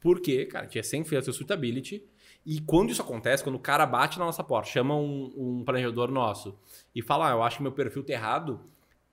porque, 0.00 0.46
cara, 0.46 0.66
tinha 0.66 0.82
sempre 0.82 1.08
feito 1.08 1.30
a 1.30 1.32
suitability. 1.32 2.02
E 2.46 2.60
quando 2.60 2.90
isso 2.90 3.02
acontece, 3.02 3.42
quando 3.42 3.56
o 3.56 3.60
cara 3.60 3.84
bate 3.84 4.18
na 4.18 4.24
nossa 4.24 4.42
porta, 4.42 4.70
chama 4.70 4.94
um, 4.94 5.32
um 5.36 5.64
planejador 5.64 6.10
nosso 6.10 6.58
e 6.94 7.02
fala, 7.02 7.28
ah, 7.28 7.32
eu 7.32 7.42
acho 7.42 7.58
que 7.58 7.62
meu 7.62 7.72
perfil 7.72 8.02
tá 8.02 8.12
errado, 8.12 8.60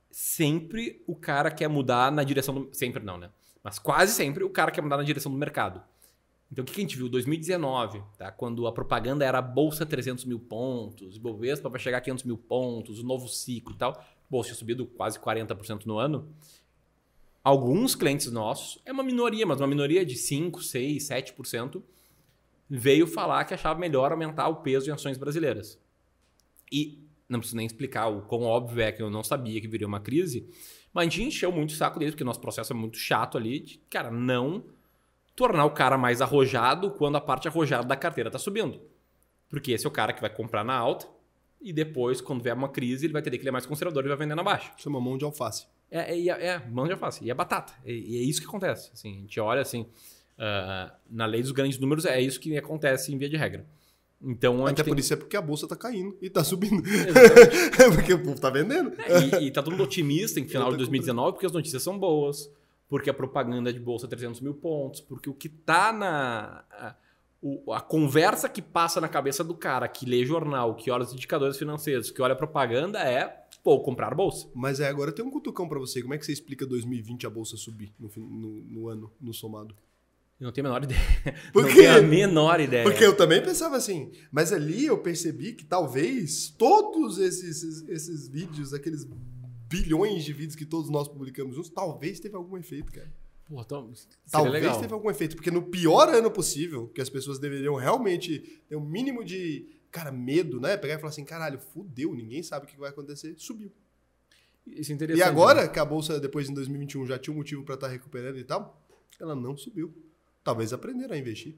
sempre 0.09 1.03
o 1.05 1.15
cara 1.15 1.51
quer 1.51 1.67
mudar 1.67 2.11
na 2.11 2.23
direção 2.23 2.55
do... 2.55 2.69
Sempre 2.73 3.03
não, 3.03 3.17
né? 3.17 3.29
Mas 3.63 3.79
quase 3.79 4.13
sempre 4.13 4.43
o 4.43 4.49
cara 4.49 4.71
quer 4.71 4.81
mudar 4.81 4.97
na 4.97 5.03
direção 5.03 5.31
do 5.31 5.37
mercado. 5.37 5.81
Então 6.51 6.63
o 6.63 6.65
que 6.65 6.79
a 6.79 6.81
gente 6.81 6.95
viu? 6.95 7.09
2019, 7.09 8.01
tá? 8.17 8.31
quando 8.31 8.67
a 8.67 8.71
propaganda 8.71 9.25
era 9.25 9.41
Bolsa 9.41 9.85
300 9.85 10.23
mil 10.25 10.39
pontos, 10.39 11.17
Bovespa 11.17 11.67
vai 11.67 11.79
chegar 11.79 11.97
a 11.97 12.01
500 12.01 12.23
mil 12.23 12.37
pontos, 12.37 12.99
o 12.99 13.03
novo 13.03 13.27
ciclo 13.27 13.73
e 13.73 13.77
tal. 13.77 14.01
Bolsa 14.29 14.49
tinha 14.49 14.57
subido 14.57 14.85
quase 14.85 15.19
40% 15.19 15.85
no 15.85 15.97
ano 15.97 16.29
alguns 17.45 17.93
clientes 17.93 18.31
nossos, 18.31 18.81
é 18.83 18.91
uma 18.91 19.03
minoria, 19.03 19.45
mas 19.45 19.61
uma 19.61 19.67
minoria 19.67 20.03
de 20.03 20.15
5, 20.15 20.63
6, 20.63 21.09
7%, 21.09 21.79
veio 22.67 23.05
falar 23.05 23.45
que 23.45 23.53
achava 23.53 23.79
melhor 23.79 24.11
aumentar 24.11 24.47
o 24.47 24.63
peso 24.63 24.89
em 24.89 24.91
ações 24.91 25.15
brasileiras. 25.15 25.79
E 26.71 27.07
não 27.29 27.37
preciso 27.37 27.57
nem 27.57 27.67
explicar 27.67 28.07
o 28.07 28.23
quão 28.23 28.41
óbvio 28.41 28.81
é 28.81 28.91
que 28.91 28.99
eu 28.99 29.11
não 29.11 29.23
sabia 29.23 29.61
que 29.61 29.67
viria 29.67 29.85
uma 29.85 29.99
crise, 29.99 30.49
mas 30.91 31.05
a 31.05 31.09
gente 31.09 31.23
encheu 31.23 31.51
muito 31.51 31.69
o 31.69 31.75
saco 31.75 31.99
deles, 31.99 32.15
porque 32.15 32.23
o 32.23 32.25
nosso 32.25 32.41
processo 32.41 32.73
é 32.73 32.75
muito 32.75 32.97
chato 32.97 33.37
ali, 33.37 33.59
de, 33.59 33.77
cara, 33.91 34.09
não 34.09 34.65
tornar 35.35 35.65
o 35.65 35.71
cara 35.71 35.99
mais 35.99 36.21
arrojado 36.21 36.89
quando 36.91 37.17
a 37.17 37.21
parte 37.21 37.47
arrojada 37.47 37.87
da 37.87 37.95
carteira 37.95 38.29
está 38.29 38.39
subindo. 38.39 38.81
Porque 39.49 39.71
esse 39.71 39.85
é 39.85 39.89
o 39.89 39.91
cara 39.91 40.13
que 40.13 40.21
vai 40.21 40.31
comprar 40.31 40.63
na 40.63 40.75
alta 40.75 41.07
e 41.61 41.71
depois, 41.71 42.21
quando 42.21 42.41
vier 42.41 42.55
uma 42.55 42.69
crise, 42.69 43.05
ele 43.05 43.13
vai 43.13 43.21
ter 43.21 43.29
que 43.29 43.37
ele 43.37 43.49
é 43.49 43.51
mais 43.51 43.67
conservador 43.67 44.03
e 44.03 44.07
vai 44.07 44.17
vender 44.17 44.33
na 44.33 44.41
baixa. 44.41 44.73
Isso 44.75 44.87
é 44.87 44.89
uma 44.89 44.99
mão 44.99 45.15
de 45.15 45.25
alface. 45.25 45.67
É, 45.95 46.13
é, 46.13 46.27
é, 46.27 46.47
é 46.47 46.61
mão 46.69 46.85
de 46.85 46.91
alface. 46.91 47.23
E 47.23 47.31
é 47.31 47.33
batata. 47.33 47.73
E, 47.85 47.93
e, 47.93 48.17
é 48.17 48.21
isso 48.21 48.41
que 48.41 48.47
acontece. 48.47 48.91
Assim, 48.93 49.17
a 49.17 49.21
gente 49.21 49.39
olha 49.39 49.61
assim, 49.61 49.81
uh, 49.81 50.91
na 51.09 51.25
lei 51.25 51.41
dos 51.41 51.51
grandes 51.51 51.79
números, 51.79 52.05
é 52.05 52.19
isso 52.19 52.37
que 52.37 52.57
acontece 52.57 53.13
em 53.13 53.17
via 53.17 53.29
de 53.29 53.37
regra. 53.37 53.65
Então, 54.21 54.65
Até 54.65 54.83
por 54.83 54.91
tem... 54.91 54.99
isso 54.99 55.13
é 55.13 55.17
porque 55.17 55.37
a 55.37 55.41
bolsa 55.41 55.67
tá 55.67 55.75
caindo 55.75 56.17
e 56.21 56.29
tá 56.29 56.43
subindo. 56.43 56.83
é 57.79 57.91
porque 57.91 58.13
o 58.13 58.21
povo 58.21 58.39
tá 58.39 58.49
vendendo. 58.49 58.93
É, 58.99 59.39
e, 59.39 59.47
e 59.47 59.51
tá 59.51 59.63
todo 59.63 59.71
mundo 59.71 59.83
otimista 59.83 60.39
em 60.39 60.47
final 60.47 60.71
de 60.71 60.77
2019 60.77 61.33
porque 61.33 61.45
as 61.45 61.51
notícias 61.51 61.81
são 61.81 61.97
boas, 61.97 62.51
porque 62.89 63.09
a 63.09 63.13
propaganda 63.13 63.71
de 63.71 63.79
bolsa 63.79 64.05
é 64.05 64.09
300 64.09 64.41
mil 64.41 64.53
pontos, 64.53 64.99
porque 64.99 65.29
o 65.29 65.33
que 65.33 65.47
tá 65.47 65.93
na. 65.93 66.63
A, 66.71 66.95
o, 67.41 67.71
a 67.71 67.79
conversa 67.79 68.49
que 68.49 68.61
passa 68.61 68.99
na 68.99 69.07
cabeça 69.07 69.43
do 69.43 69.53
cara 69.53 69.87
que 69.87 70.05
lê 70.05 70.25
jornal, 70.25 70.75
que 70.75 70.89
olha 70.89 71.03
os 71.03 71.13
indicadores 71.13 71.57
financeiros, 71.57 72.09
que 72.09 72.21
olha 72.21 72.33
a 72.33 72.37
propaganda 72.37 72.99
é 72.99 73.44
pô, 73.65 73.79
comprar 73.79 74.13
bolsa. 74.13 74.47
Mas 74.53 74.79
é, 74.79 74.87
agora 74.87 75.11
tem 75.11 75.25
um 75.25 75.31
cutucão 75.31 75.67
para 75.67 75.79
você. 75.79 75.99
Como 75.99 76.13
é 76.13 76.19
que 76.19 76.25
você 76.25 76.31
explica 76.31 76.67
2020 76.67 77.25
a 77.25 77.29
bolsa 77.31 77.57
subir 77.57 77.91
no, 77.99 78.11
no, 78.15 78.63
no 78.63 78.87
ano, 78.87 79.11
no 79.19 79.33
somado? 79.33 79.75
Eu 80.39 80.45
não 80.45 80.51
tenho 80.51 80.67
a 80.67 80.69
menor 80.69 80.83
ideia. 80.83 81.01
Por 81.51 81.63
não 81.65 81.73
tenho 81.73 81.97
a 81.97 82.01
menor 82.01 82.59
ideia. 82.59 82.83
Porque 82.83 83.03
eu 83.03 83.17
também 83.17 83.41
pensava 83.41 83.75
assim. 83.75 84.11
Mas 84.31 84.53
ali 84.53 84.85
eu 84.85 84.99
percebi 84.99 85.53
que 85.53 85.65
talvez 85.65 86.53
todos 86.55 87.17
esses, 87.17 87.63
esses, 87.63 87.89
esses 87.89 88.27
vídeos, 88.27 88.71
aqueles 88.71 89.07
bilhões 89.67 90.23
de 90.23 90.31
vídeos 90.31 90.55
que 90.55 90.65
todos 90.65 90.91
nós 90.91 91.07
publicamos 91.07 91.55
juntos, 91.55 91.71
talvez 91.71 92.19
teve 92.19 92.35
algum 92.35 92.57
efeito, 92.57 92.91
cara. 92.91 93.11
Pô, 93.47 93.61
então, 93.61 93.91
talvez 94.29 94.53
legal. 94.53 94.79
teve 94.79 94.93
algum 94.93 95.09
efeito. 95.09 95.35
Porque 95.35 95.49
no 95.49 95.63
pior 95.63 96.09
ano 96.09 96.29
possível, 96.29 96.87
que 96.89 97.01
as 97.01 97.09
pessoas 97.09 97.39
deveriam 97.39 97.75
realmente 97.75 98.61
ter 98.67 98.75
o 98.75 98.79
um 98.79 98.85
mínimo 98.85 99.23
de 99.23 99.67
cara, 99.95 100.11
medo, 100.11 100.59
né? 100.59 100.75
Pegar 100.75 100.95
e 100.95 100.97
falar 100.97 101.09
assim, 101.09 101.23
caralho, 101.23 101.57
fudeu, 101.57 102.13
ninguém 102.13 102.43
sabe 102.43 102.65
o 102.65 102.67
que 102.67 102.77
vai 102.77 102.89
acontecer. 102.89 103.33
Subiu. 103.37 103.71
Isso 104.67 104.91
é 104.91 104.95
interessante. 104.95 105.19
E 105.19 105.23
agora, 105.23 105.63
né? 105.63 105.67
que 105.69 105.79
a 105.79 105.85
bolsa 105.85 106.19
depois 106.19 106.49
em 106.49 106.53
2021 106.53 107.05
já 107.05 107.17
tinha 107.17 107.33
um 107.33 107.37
motivo 107.37 107.63
para 107.63 107.75
estar 107.75 107.87
tá 107.87 107.93
recuperando 107.93 108.37
e 108.37 108.43
tal, 108.43 108.85
ela 109.17 109.33
não 109.33 109.55
subiu. 109.55 109.95
Talvez 110.43 110.73
aprenderam 110.73 111.15
a 111.15 111.17
investir. 111.17 111.55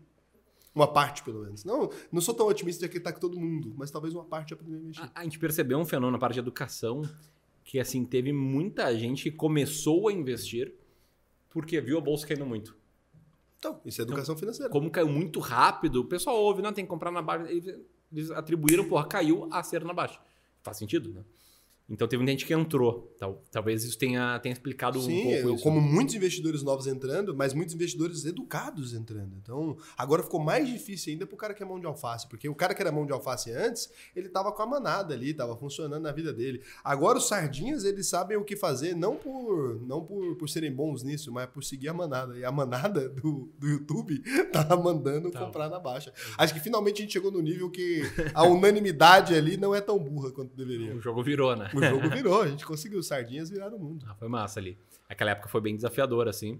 Uma 0.75 0.87
parte, 0.93 1.23
pelo 1.23 1.39
menos. 1.39 1.65
Não, 1.65 1.89
não 2.11 2.21
sou 2.21 2.35
tão 2.35 2.45
otimista 2.45 2.81
de 2.81 2.85
acreditar 2.85 3.11
que 3.11 3.19
todo 3.19 3.39
mundo, 3.39 3.73
mas 3.75 3.89
talvez 3.89 4.13
uma 4.13 4.23
parte 4.23 4.53
aprendeu 4.53 4.77
a 4.77 4.81
investir. 4.81 5.11
A, 5.15 5.21
a 5.21 5.23
gente 5.23 5.39
percebeu 5.39 5.79
um 5.79 5.85
fenômeno 5.85 6.11
na 6.11 6.19
parte 6.19 6.35
de 6.35 6.39
educação 6.39 7.01
que, 7.63 7.79
assim, 7.79 8.05
teve 8.05 8.31
muita 8.31 8.95
gente 8.95 9.23
que 9.23 9.35
começou 9.35 10.09
a 10.09 10.13
investir 10.13 10.75
porque 11.49 11.81
viu 11.81 11.97
a 11.97 12.01
bolsa 12.01 12.27
caindo 12.27 12.45
muito. 12.45 12.77
Então, 13.57 13.81
isso 13.83 13.99
é 13.99 14.03
educação 14.03 14.33
então, 14.33 14.39
financeira. 14.39 14.71
Como 14.71 14.91
caiu 14.91 15.09
muito 15.09 15.39
rápido, 15.39 16.01
o 16.01 16.05
pessoal 16.05 16.37
ouve, 16.37 16.61
não, 16.61 16.71
tem 16.71 16.85
que 16.85 16.89
comprar 16.89 17.09
na 17.09 17.23
base 17.23 17.83
eles 18.11 18.31
atribuíram, 18.31 18.87
porra, 18.87 19.07
caiu 19.07 19.47
a 19.51 19.61
ser 19.63 19.83
na 19.83 19.93
baixa. 19.93 20.19
Faz 20.63 20.77
sentido, 20.77 21.13
né? 21.13 21.23
Então 21.89 22.07
teve 22.07 22.21
muita 22.21 22.31
gente 22.31 22.45
que 22.45 22.53
entrou. 22.53 23.13
Tal, 23.17 23.41
talvez 23.49 23.83
isso 23.83 23.97
tenha, 23.97 24.37
tenha 24.39 24.51
explicado 24.51 25.01
Sim, 25.01 25.19
um 25.19 25.41
pouco 25.41 25.55
isso. 25.55 25.63
como 25.63 25.79
muitos 25.79 26.15
investidores 26.15 26.61
novos 26.61 26.85
entrando, 26.85 27.35
mas 27.35 27.53
muitos 27.53 27.73
investidores 27.73 28.25
educados 28.25 28.93
entrando. 28.93 29.35
Então, 29.41 29.77
agora 29.97 30.21
ficou 30.21 30.39
mais 30.39 30.67
difícil 30.67 31.13
ainda 31.13 31.25
para 31.25 31.35
o 31.35 31.37
cara 31.37 31.53
que 31.53 31.63
é 31.63 31.65
mão 31.65 31.79
de 31.79 31.85
alface, 31.85 32.27
porque 32.27 32.49
o 32.49 32.55
cara 32.55 32.73
que 32.73 32.81
era 32.81 32.91
mão 32.91 33.05
de 33.05 33.13
alface 33.13 33.51
antes, 33.51 33.89
ele 34.15 34.27
estava 34.27 34.51
com 34.51 34.61
a 34.61 34.65
manada 34.65 35.13
ali, 35.13 35.31
estava 35.31 35.55
funcionando 35.55 36.03
na 36.03 36.11
vida 36.11 36.33
dele. 36.33 36.61
Agora 36.83 37.17
os 37.17 37.27
sardinhas, 37.27 37.85
eles 37.85 38.07
sabem 38.07 38.37
o 38.37 38.43
que 38.43 38.55
fazer, 38.55 38.93
não 38.93 39.15
por 39.15 39.79
não 39.87 40.03
por, 40.03 40.35
por 40.35 40.49
serem 40.49 40.71
bons 40.71 41.03
nisso, 41.03 41.31
mas 41.31 41.47
por 41.47 41.63
seguir 41.63 41.87
a 41.87 41.93
manada. 41.93 42.37
E 42.37 42.43
a 42.43 42.51
manada 42.51 43.07
do, 43.09 43.49
do 43.57 43.67
YouTube 43.67 44.21
tá 44.51 44.75
mandando 44.75 45.31
comprar 45.31 45.69
na 45.69 45.79
baixa. 45.79 46.11
Acho 46.37 46.53
que 46.53 46.59
finalmente 46.59 46.97
a 46.97 47.01
gente 47.01 47.13
chegou 47.13 47.31
no 47.31 47.41
nível 47.41 47.69
que 47.69 48.01
a 48.33 48.43
unanimidade 48.43 49.33
ali 49.33 49.55
não 49.55 49.73
é 49.73 49.79
tão 49.79 49.97
burra 49.97 50.31
quanto 50.31 50.55
deveria. 50.55 50.93
O 50.93 51.01
jogo 51.01 51.23
virou, 51.23 51.55
né? 51.55 51.69
O 51.79 51.83
jogo 51.83 52.09
virou, 52.13 52.41
a 52.41 52.47
gente 52.47 52.65
conseguiu. 52.65 53.01
Sardinhas 53.03 53.49
virar 53.49 53.73
o 53.73 53.79
mundo. 53.79 54.05
Ah, 54.07 54.15
foi 54.15 54.27
massa 54.27 54.59
ali. 54.59 54.77
Aquela 55.09 55.31
época 55.31 55.47
foi 55.47 55.61
bem 55.61 55.75
desafiadora, 55.75 56.29
assim. 56.29 56.59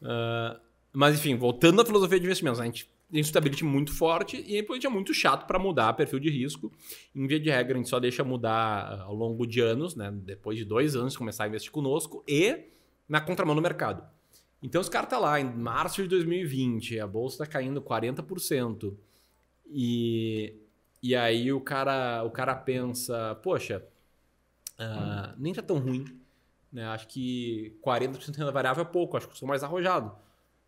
Uh, 0.00 0.60
mas, 0.92 1.14
enfim, 1.14 1.36
voltando 1.36 1.80
à 1.80 1.84
filosofia 1.84 2.18
de 2.18 2.26
investimentos, 2.26 2.60
a 2.60 2.64
gente 2.64 2.90
tem 3.12 3.22
stability 3.22 3.62
muito 3.62 3.92
forte 3.92 4.42
e 4.46 4.58
a 4.58 4.86
é 4.86 4.88
muito 4.88 5.12
chato 5.12 5.46
para 5.46 5.58
mudar 5.58 5.92
perfil 5.92 6.18
de 6.18 6.30
risco. 6.30 6.72
Em 7.14 7.26
via 7.26 7.38
de 7.38 7.50
regra, 7.50 7.74
a 7.74 7.76
gente 7.76 7.90
só 7.90 8.00
deixa 8.00 8.24
mudar 8.24 8.50
ah, 8.52 9.02
ao 9.02 9.14
longo 9.14 9.46
de 9.46 9.60
anos, 9.60 9.94
né? 9.94 10.10
depois 10.10 10.56
de 10.56 10.64
dois 10.64 10.96
anos 10.96 11.16
começar 11.16 11.44
a 11.44 11.48
investir 11.48 11.70
conosco 11.70 12.24
e 12.26 12.70
na 13.06 13.20
contramão 13.20 13.54
do 13.54 13.60
mercado. 13.60 14.02
Então, 14.62 14.80
os 14.80 14.88
caras 14.88 15.10
tá 15.10 15.18
lá 15.18 15.38
em 15.38 15.44
março 15.44 16.02
de 16.02 16.08
2020, 16.08 17.00
a 17.00 17.06
bolsa 17.06 17.44
está 17.44 17.46
caindo 17.46 17.82
40%. 17.82 18.96
E, 19.66 20.54
e 21.02 21.14
aí 21.14 21.52
o 21.52 21.60
cara, 21.60 22.22
o 22.24 22.30
cara 22.30 22.54
pensa, 22.54 23.34
poxa, 23.42 23.84
uh, 24.78 25.34
nem 25.38 25.52
tá 25.52 25.62
tão 25.62 25.78
ruim. 25.78 26.04
Né? 26.72 26.86
Acho 26.86 27.06
que 27.08 27.78
40% 27.84 28.30
de 28.30 28.38
renda 28.38 28.52
variável 28.52 28.82
é 28.82 28.86
pouco, 28.86 29.16
acho 29.16 29.26
que 29.26 29.34
eu 29.34 29.38
sou 29.38 29.48
mais 29.48 29.62
arrojado 29.62 30.16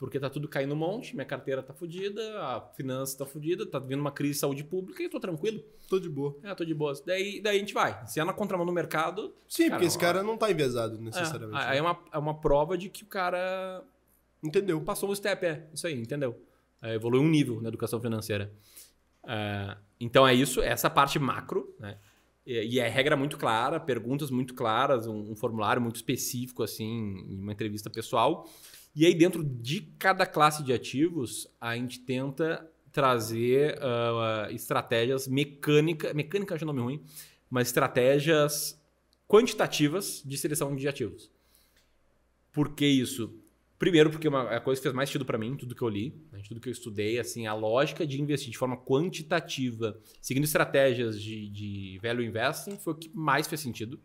porque 0.05 0.19
tá 0.19 0.29
tudo 0.29 0.49
caindo 0.49 0.75
um 0.75 0.77
monte, 0.77 1.15
minha 1.15 1.25
carteira 1.25 1.63
tá 1.63 1.73
fodida, 1.73 2.21
a 2.43 2.61
finança 2.75 3.17
tá 3.17 3.25
fodida, 3.25 3.65
tá 3.65 3.79
vindo 3.79 4.01
uma 4.01 4.11
crise 4.11 4.35
de 4.35 4.39
saúde 4.41 4.65
pública 4.65 5.03
e 5.03 5.07
eu 5.07 5.11
tô 5.11 5.21
tranquilo. 5.21 5.63
Tô 5.89 5.99
de 5.99 6.09
boa. 6.09 6.37
É, 6.43 6.55
tô 6.55 6.65
de 6.65 6.75
boa. 6.75 6.93
Daí, 7.07 7.41
daí 7.41 7.57
a 7.57 7.59
gente 7.59 7.73
vai. 7.73 8.07
Se 8.07 8.21
é 8.21 8.25
na 8.25 8.33
contramão 8.33 8.67
no 8.67 8.73
mercado. 8.73 9.35
Sim, 9.49 9.65
cara, 9.65 9.77
porque 9.77 9.87
esse 9.87 9.99
cara 9.99 10.23
não 10.23 10.37
tá 10.37 10.51
enviesado 10.51 10.99
necessariamente. 10.99 11.63
É, 11.63 11.67
aí 11.69 11.79
é 11.79 11.83
uma, 11.83 11.99
é 12.13 12.19
uma 12.19 12.35
prova 12.35 12.77
de 12.77 12.89
que 12.89 13.05
o 13.05 13.07
cara. 13.07 13.83
Entendeu. 14.43 14.81
Passou 14.83 15.11
um 15.11 15.15
step, 15.15 15.47
é. 15.47 15.67
Isso 15.73 15.87
aí, 15.87 15.99
entendeu? 15.99 16.39
É, 16.83 16.95
evoluiu 16.95 17.23
um 17.23 17.29
nível 17.29 17.63
na 17.63 17.69
educação 17.69 18.01
financeira. 18.01 18.53
É, 19.27 19.77
então 19.99 20.27
é 20.27 20.35
isso, 20.35 20.61
essa 20.61 20.91
parte 20.91 21.19
macro, 21.19 21.75
né? 21.79 21.97
E, 22.47 22.79
é 22.79 22.89
regra 22.89 23.17
muito 23.17 23.39
clara, 23.39 23.81
perguntas 23.81 24.31
muito 24.31 24.55
claras, 24.55 25.07
um, 25.07 25.33
um 25.33 25.37
formulário 25.37 25.81
muito 25.81 25.97
específico, 25.97 26.63
assim, 26.63 26.85
em 27.29 27.41
uma 27.41 27.53
entrevista 27.53 27.89
pessoal. 27.89 28.49
E 28.95 29.07
aí, 29.07 29.15
dentro 29.15 29.43
de 29.43 29.81
cada 29.99 30.27
classe 30.27 30.63
de 30.63 30.73
ativos, 30.73 31.49
a 31.61 31.75
gente 31.75 32.01
tenta 32.01 32.71
trazer 32.93 33.77
uh, 33.79 34.53
estratégias 34.55 35.27
mecânicas, 35.27 36.13
mecânica 36.15 36.55
é 36.55 36.63
um 36.63 36.67
nome 36.67 36.81
ruim, 36.81 37.03
mas 37.51 37.69
estratégias 37.69 38.81
quantitativas 39.27 40.23
de 40.25 40.39
seleção 40.39 40.77
de 40.77 40.87
ativos. 40.87 41.31
Por 42.53 42.75
que 42.75 42.87
isso? 42.87 43.44
Primeiro, 43.79 44.09
porque 44.11 44.29
uma, 44.29 44.43
a 44.51 44.61
coisa 44.61 44.81
que 44.81 44.85
fez 44.85 44.95
mais 44.95 45.09
sentido 45.09 45.25
para 45.25 45.37
mim, 45.37 45.57
tudo 45.57 45.75
que 45.75 45.83
eu 45.83 45.89
li, 45.89 46.15
né, 46.31 46.41
tudo 46.47 46.61
que 46.61 46.69
eu 46.69 46.73
estudei, 46.73 47.19
assim, 47.19 47.47
a 47.47 47.55
lógica 47.55 48.07
de 48.07 48.21
investir 48.21 48.51
de 48.51 48.57
forma 48.57 48.77
quantitativa, 48.77 49.99
seguindo 50.21 50.45
estratégias 50.45 51.21
de, 51.21 51.49
de 51.51 52.01
value 52.03 52.25
investing, 52.25 52.77
foi 52.77 52.93
o 52.93 52.97
que 52.97 53.11
mais 53.13 53.47
fez 53.47 53.61
sentido. 53.61 54.01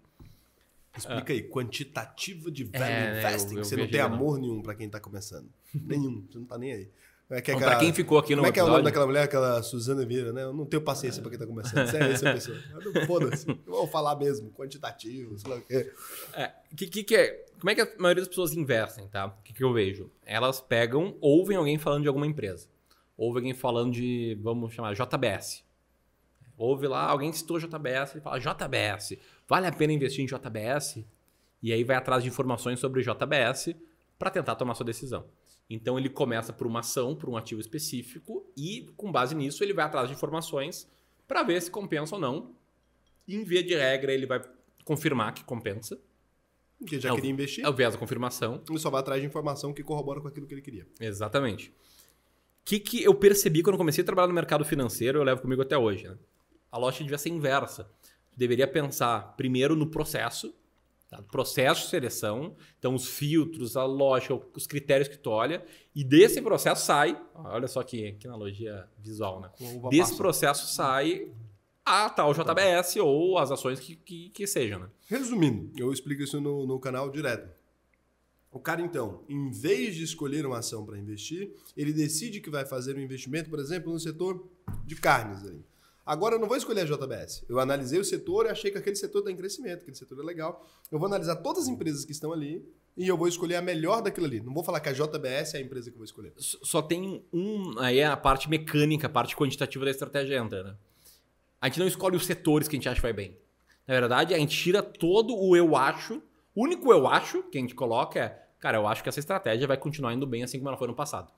Explica 0.98 1.32
aí, 1.32 1.44
quantitativa 1.44 2.50
de 2.52 2.64
value 2.64 2.84
é, 2.84 3.20
investing. 3.20 3.54
Eu, 3.54 3.60
eu 3.60 3.64
você 3.64 3.78
não 3.78 3.88
tem 3.88 4.02
amor 4.02 4.34
não. 4.34 4.42
nenhum 4.42 4.62
para 4.62 4.76
quem 4.76 4.90
tá 4.90 5.00
começando. 5.00 5.48
Nenhum, 5.74 6.26
você 6.30 6.40
não 6.40 6.46
tá 6.46 6.58
nem 6.58 6.74
aí. 6.74 6.90
É 7.30 7.42
que 7.42 7.52
é 7.52 7.54
aquela, 7.54 7.72
pra 7.72 7.80
quem 7.80 7.94
ficou 7.94 8.18
aqui 8.18 8.36
no 8.36 8.42
Como 8.42 8.48
é 8.48 8.52
que 8.52 8.60
é 8.60 8.64
o 8.64 8.68
nome 8.68 8.84
daquela 8.84 9.06
mulher, 9.06 9.24
aquela 9.24 9.62
Suzana 9.62 10.04
Vieira, 10.06 10.34
né? 10.34 10.44
Eu 10.44 10.54
não 10.54 10.66
tenho 10.66 10.82
paciência 10.82 11.22
para 11.22 11.30
quem 11.30 11.40
tá 11.40 11.46
começando. 11.46 11.86
Você 11.86 11.98
é 11.98 12.12
essa 12.12 12.26
pessoa. 12.34 12.58
Foda-se. 13.06 13.46
Vou 13.68 13.88
falar 13.88 14.16
mesmo, 14.16 14.50
quantitativo, 14.52 15.38
sei 15.38 15.50
lá 15.52 15.58
o 15.58 15.62
quê. 15.62 15.94
É, 16.34 16.52
que, 16.76 16.88
que, 16.88 17.04
que 17.04 17.16
é, 17.16 17.46
como 17.60 17.70
é 17.70 17.76
que 17.76 17.82
a 17.82 17.90
maioria 18.00 18.22
das 18.22 18.30
pessoas 18.30 18.54
investem, 18.54 19.08
tá? 19.08 19.28
O 19.28 19.44
que, 19.44 19.54
que 19.54 19.64
eu 19.64 19.72
vejo? 19.72 20.10
Elas 20.26 20.60
pegam, 20.60 21.16
ouvem 21.22 21.56
alguém 21.56 21.78
falando 21.78 22.02
de 22.02 22.08
alguma 22.08 22.26
empresa. 22.26 22.68
Ouvem 23.16 23.42
alguém 23.42 23.54
falando 23.54 23.94
de, 23.94 24.38
vamos 24.42 24.74
chamar, 24.74 24.96
JBS. 24.96 25.64
Ouve 26.58 26.88
lá, 26.88 27.04
alguém 27.06 27.32
citou 27.32 27.60
JBS 27.60 28.16
e 28.16 28.22
fala, 28.22 28.40
JBS, 28.40 29.18
Vale 29.50 29.66
a 29.66 29.72
pena 29.72 29.92
investir 29.92 30.24
em 30.24 30.28
JBS? 30.28 31.04
E 31.60 31.74
aí 31.74 31.84
vai 31.84 31.96
atrás 31.96 32.22
de 32.22 32.30
informações 32.30 32.80
sobre 32.80 33.02
JBS 33.02 33.76
para 34.20 34.30
tentar 34.30 34.54
tomar 34.56 34.76
sua 34.76 34.86
decisão. 34.86 35.26
Então 35.70 36.00
ele 36.00 36.10
começa 36.10 36.52
por 36.52 36.66
uma 36.66 36.80
ação, 36.80 37.16
por 37.16 37.30
um 37.30 37.38
ativo 37.38 37.62
específico 37.62 38.46
e 38.58 38.90
com 38.98 39.12
base 39.12 39.36
nisso 39.36 39.64
ele 39.64 39.74
vai 39.74 39.86
atrás 39.86 40.08
de 40.08 40.16
informações 40.16 40.90
para 41.28 41.44
ver 41.44 41.62
se 41.62 41.70
compensa 41.70 42.16
ou 42.16 42.22
não. 42.22 42.56
E, 43.28 43.36
em 43.36 43.44
via 43.44 43.64
de 43.64 43.76
regra 43.76 44.12
ele 44.12 44.26
vai 44.26 44.42
confirmar 44.84 45.34
que 45.34 45.44
compensa. 45.44 46.00
Que 46.88 47.00
já 47.00 47.12
é 47.12 47.16
queria 47.16 47.30
investir. 47.30 47.64
É 47.64 47.70
o 47.70 47.74
viés 47.74 47.94
da 47.94 48.00
confirmação. 48.00 48.64
Ele 48.68 48.80
só 48.80 48.90
vai 48.90 49.02
atrás 49.02 49.22
de 49.22 49.28
informação 49.28 49.74
que 49.74 49.84
corrobora 49.84 50.22
com 50.22 50.28
aquilo 50.28 50.48
que 50.48 50.54
ele 50.54 50.62
queria. 50.62 50.88
Exatamente. 51.00 51.70
O 51.70 51.74
que, 52.66 52.80
que 52.80 53.04
eu 53.04 53.14
percebi 53.14 53.62
quando 53.62 53.78
comecei 53.78 54.02
a 54.02 54.06
trabalhar 54.06 54.28
no 54.28 54.34
mercado 54.34 54.66
financeiro, 54.66 55.20
eu 55.20 55.24
levo 55.24 55.42
comigo 55.42 55.62
até 55.62 55.78
hoje. 55.78 56.08
Né? 56.08 56.18
A 56.72 56.78
loja 56.78 57.04
devia 57.04 57.18
ser 57.18 57.30
inversa 57.30 57.90
deveria 58.40 58.66
pensar 58.66 59.36
primeiro 59.36 59.76
no 59.76 59.88
processo, 59.88 60.56
tá? 61.10 61.22
processo 61.24 61.84
de 61.84 61.90
seleção, 61.90 62.56
então 62.78 62.94
os 62.94 63.08
filtros, 63.08 63.76
a 63.76 63.84
lógica, 63.86 64.40
os 64.56 64.68
critérios 64.68 65.08
que 65.08 65.18
tu 65.18 65.30
olha, 65.30 65.66
e 65.96 66.04
desse 66.04 66.42
processo 66.42 66.86
sai, 66.86 67.20
olha 67.34 67.68
só 67.68 67.84
que, 67.84 68.14
que 68.14 68.28
analogia 68.28 68.88
visual, 68.98 69.42
né? 69.42 69.50
Desse 69.90 70.16
processo 70.16 70.74
sai 70.74 71.32
a 71.86 72.10
tal 72.10 72.34
JBS 72.34 72.98
ou 72.98 73.38
as 73.38 73.52
ações 73.52 73.80
que, 73.80 73.96
que, 73.96 74.30
que 74.30 74.46
sejam, 74.46 74.80
né? 74.80 74.90
Resumindo, 75.08 75.72
eu 75.76 75.92
explico 75.92 76.22
isso 76.22 76.40
no, 76.40 76.66
no 76.66 76.80
canal 76.80 77.10
direto. 77.10 77.50
O 78.52 78.60
cara, 78.60 78.82
então, 78.82 79.24
em 79.30 79.52
vez 79.52 79.96
de 79.96 80.04
escolher 80.04 80.46
uma 80.46 80.58
ação 80.58 80.84
para 80.84 80.98
investir, 80.98 81.52
ele 81.78 81.94
decide 81.94 82.42
que 82.42 82.50
vai 82.50 82.66
fazer 82.66 82.96
um 82.96 83.00
investimento, 83.00 83.50
por 83.50 83.60
exemplo, 83.60 83.94
no 83.94 84.00
setor 84.00 84.48
de 84.86 84.96
carnes. 84.96 85.44
Ali. 85.46 85.64
Agora 86.10 86.34
eu 86.34 86.40
não 86.40 86.48
vou 86.48 86.58
escolher 86.58 86.82
a 86.82 86.86
JBS. 86.86 87.46
Eu 87.48 87.60
analisei 87.60 88.00
o 88.00 88.04
setor 88.04 88.48
e 88.48 88.50
achei 88.50 88.72
que 88.72 88.80
aquele 88.80 88.96
setor 88.96 89.20
está 89.20 89.32
em 89.32 89.36
crescimento, 89.36 89.82
aquele 89.82 89.96
setor 89.96 90.20
é 90.20 90.24
legal. 90.24 90.68
Eu 90.92 90.98
vou 90.98 91.06
analisar 91.06 91.36
todas 91.36 91.66
as 91.66 91.70
empresas 91.70 92.04
que 92.04 92.12
estão 92.12 92.34
ali 92.34 92.68
e 92.98 93.08
eu 93.08 93.16
vou 93.16 93.28
escolher 93.28 93.58
a 93.58 93.62
melhor 93.62 94.02
daquilo 94.02 94.26
ali. 94.26 94.42
Não 94.42 94.52
vou 94.52 94.64
falar 94.64 94.80
que 94.80 94.90
a 94.90 94.92
JBS 94.92 95.54
é 95.54 95.60
a 95.60 95.62
empresa 95.62 95.92
que 95.92 95.94
eu 95.94 96.00
vou 96.00 96.06
escolher. 96.06 96.34
Só 96.36 96.82
tem 96.82 97.24
um. 97.32 97.78
Aí 97.78 98.00
é 98.00 98.08
a 98.08 98.18
parte 98.18 98.50
mecânica, 98.50 99.06
a 99.06 99.10
parte 99.10 99.36
quantitativa 99.36 99.86
da 99.86 99.92
estratégia 99.92 100.40
entra, 100.40 100.64
né? 100.64 100.76
A 101.62 101.68
gente 101.68 101.80
não 101.80 101.86
escolhe 101.86 102.16
os 102.16 102.26
setores 102.26 102.68
que 102.68 102.76
a 102.76 102.80
gente 102.80 102.90
acha 102.90 102.96
que 102.96 103.04
vai 103.04 103.14
bem. 103.14 103.38
Na 103.88 103.94
verdade, 103.94 104.34
a 104.34 104.40
gente 104.40 104.58
tira 104.58 104.82
todo 104.82 105.38
o 105.38 105.56
eu 105.56 105.76
acho. 105.76 106.24
O 106.56 106.64
único 106.64 106.92
eu 106.92 107.06
acho 107.06 107.44
que 107.44 107.60
a 107.60 107.62
gente 107.62 107.76
coloca 107.76 108.20
é, 108.20 108.48
cara, 108.58 108.80
eu 108.80 108.88
acho 108.88 109.04
que 109.04 109.10
essa 109.10 109.20
estratégia 109.20 109.68
vai 109.68 109.78
continuar 109.78 110.12
indo 110.12 110.26
bem 110.26 110.42
assim 110.42 110.58
como 110.58 110.70
ela 110.70 110.78
foi 110.78 110.88
no 110.88 110.96
passado. 110.96 111.32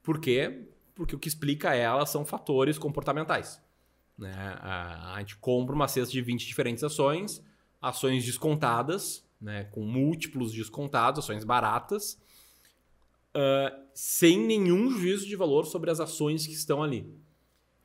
Por 0.00 0.20
quê? 0.20 0.68
Porque 0.94 1.16
o 1.16 1.18
que 1.18 1.26
explica 1.26 1.74
ela 1.74 2.06
são 2.06 2.24
fatores 2.24 2.78
comportamentais. 2.78 3.65
Né? 4.18 4.32
A, 4.60 5.16
gente 5.20 5.36
compra 5.36 5.74
uma 5.74 5.88
cesta 5.88 6.12
de 6.12 6.22
20 6.22 6.46
diferentes 6.46 6.82
ações, 6.82 7.42
ações 7.80 8.24
descontadas, 8.24 9.24
né? 9.40 9.64
com 9.64 9.84
múltiplos 9.84 10.52
descontados, 10.52 11.24
ações 11.24 11.44
baratas, 11.44 12.18
uh, 13.34 13.86
sem 13.94 14.38
nenhum 14.38 14.90
juízo 14.90 15.26
de 15.26 15.36
valor 15.36 15.66
sobre 15.66 15.90
as 15.90 16.00
ações 16.00 16.46
que 16.46 16.54
estão 16.54 16.82
ali. 16.82 17.06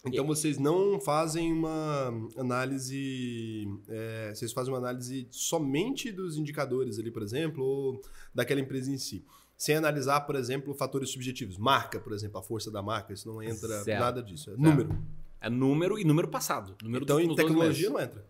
Então 0.04 0.26
vocês 0.26 0.58
não 0.58 1.00
fazem 1.00 1.54
uma 1.54 2.12
análise, 2.36 3.68
é, 3.88 4.34
vocês 4.34 4.52
fazem 4.52 4.74
uma 4.74 4.80
análise 4.80 5.28
somente 5.30 6.12
dos 6.12 6.38
indicadores 6.38 6.98
ali, 6.98 7.12
por 7.12 7.22
exemplo, 7.22 7.64
ou 7.64 8.02
daquela 8.34 8.60
empresa 8.60 8.92
em 8.92 8.98
si. 8.98 9.24
Sem 9.56 9.76
analisar, 9.76 10.22
por 10.22 10.36
exemplo, 10.36 10.74
fatores 10.74 11.12
subjetivos. 11.12 11.56
Marca, 11.56 12.00
por 12.00 12.14
exemplo, 12.14 12.40
a 12.40 12.42
força 12.42 12.72
da 12.72 12.82
marca, 12.82 13.14
isso 13.14 13.32
não 13.32 13.44
entra 13.44 13.84
Zero. 13.84 14.00
nada 14.00 14.24
disso. 14.24 14.50
É 14.50 14.58
número. 14.58 14.98
É 15.42 15.50
número 15.50 15.98
e 15.98 16.06
número 16.06 16.28
passado. 16.28 16.78
Número 16.84 17.04
então, 17.04 17.20
em 17.20 17.36
tecnologia 17.36 17.90
não 17.90 18.00
entra. 18.00 18.24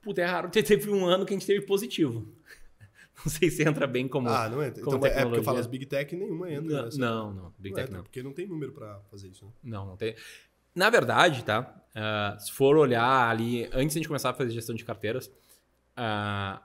Puta, 0.00 0.22
é 0.22 0.24
raro. 0.24 0.48
Teve 0.48 0.90
um 0.90 1.04
ano 1.04 1.26
que 1.26 1.34
a 1.34 1.36
gente 1.36 1.46
teve 1.46 1.66
positivo. 1.66 2.26
Não 3.22 3.30
sei 3.30 3.50
se 3.50 3.62
entra 3.62 3.86
bem 3.86 4.08
como. 4.08 4.30
Ah, 4.30 4.48
não 4.48 4.62
entra. 4.62 4.80
Então 4.80 4.94
é 5.04 5.24
porque 5.24 5.40
eu 5.40 5.42
falo 5.42 5.58
as 5.58 5.66
Big 5.66 5.84
Tech 5.84 6.16
nenhuma 6.16 6.50
entra. 6.50 6.88
Não, 6.92 6.96
não, 6.96 7.32
não. 7.34 7.54
Big 7.58 7.68
não 7.68 7.76
Tech 7.76 7.82
entra, 7.82 7.96
não. 7.98 8.02
Porque 8.02 8.22
não 8.22 8.32
tem 8.32 8.46
número 8.46 8.72
para 8.72 8.98
fazer 9.10 9.28
isso. 9.28 9.44
Né? 9.44 9.50
Não, 9.62 9.84
não 9.84 9.94
tem. 9.94 10.16
Na 10.74 10.88
verdade, 10.88 11.44
tá? 11.44 11.84
Uh, 11.90 12.40
se 12.40 12.50
for 12.50 12.78
olhar 12.78 13.28
ali, 13.28 13.64
antes 13.74 13.92
de 13.92 13.98
a 13.98 14.00
gente 14.00 14.08
começar 14.08 14.30
a 14.30 14.32
fazer 14.32 14.52
gestão 14.52 14.74
de 14.74 14.86
carteiras, 14.86 15.26
uh, 15.98 16.60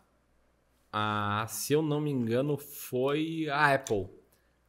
uh, 0.93 1.45
se 1.49 1.73
eu 1.73 1.81
não 1.81 1.99
me 1.99 2.09
engano, 2.09 2.57
foi 2.57 3.49
a 3.49 3.73
Apple. 3.73 4.07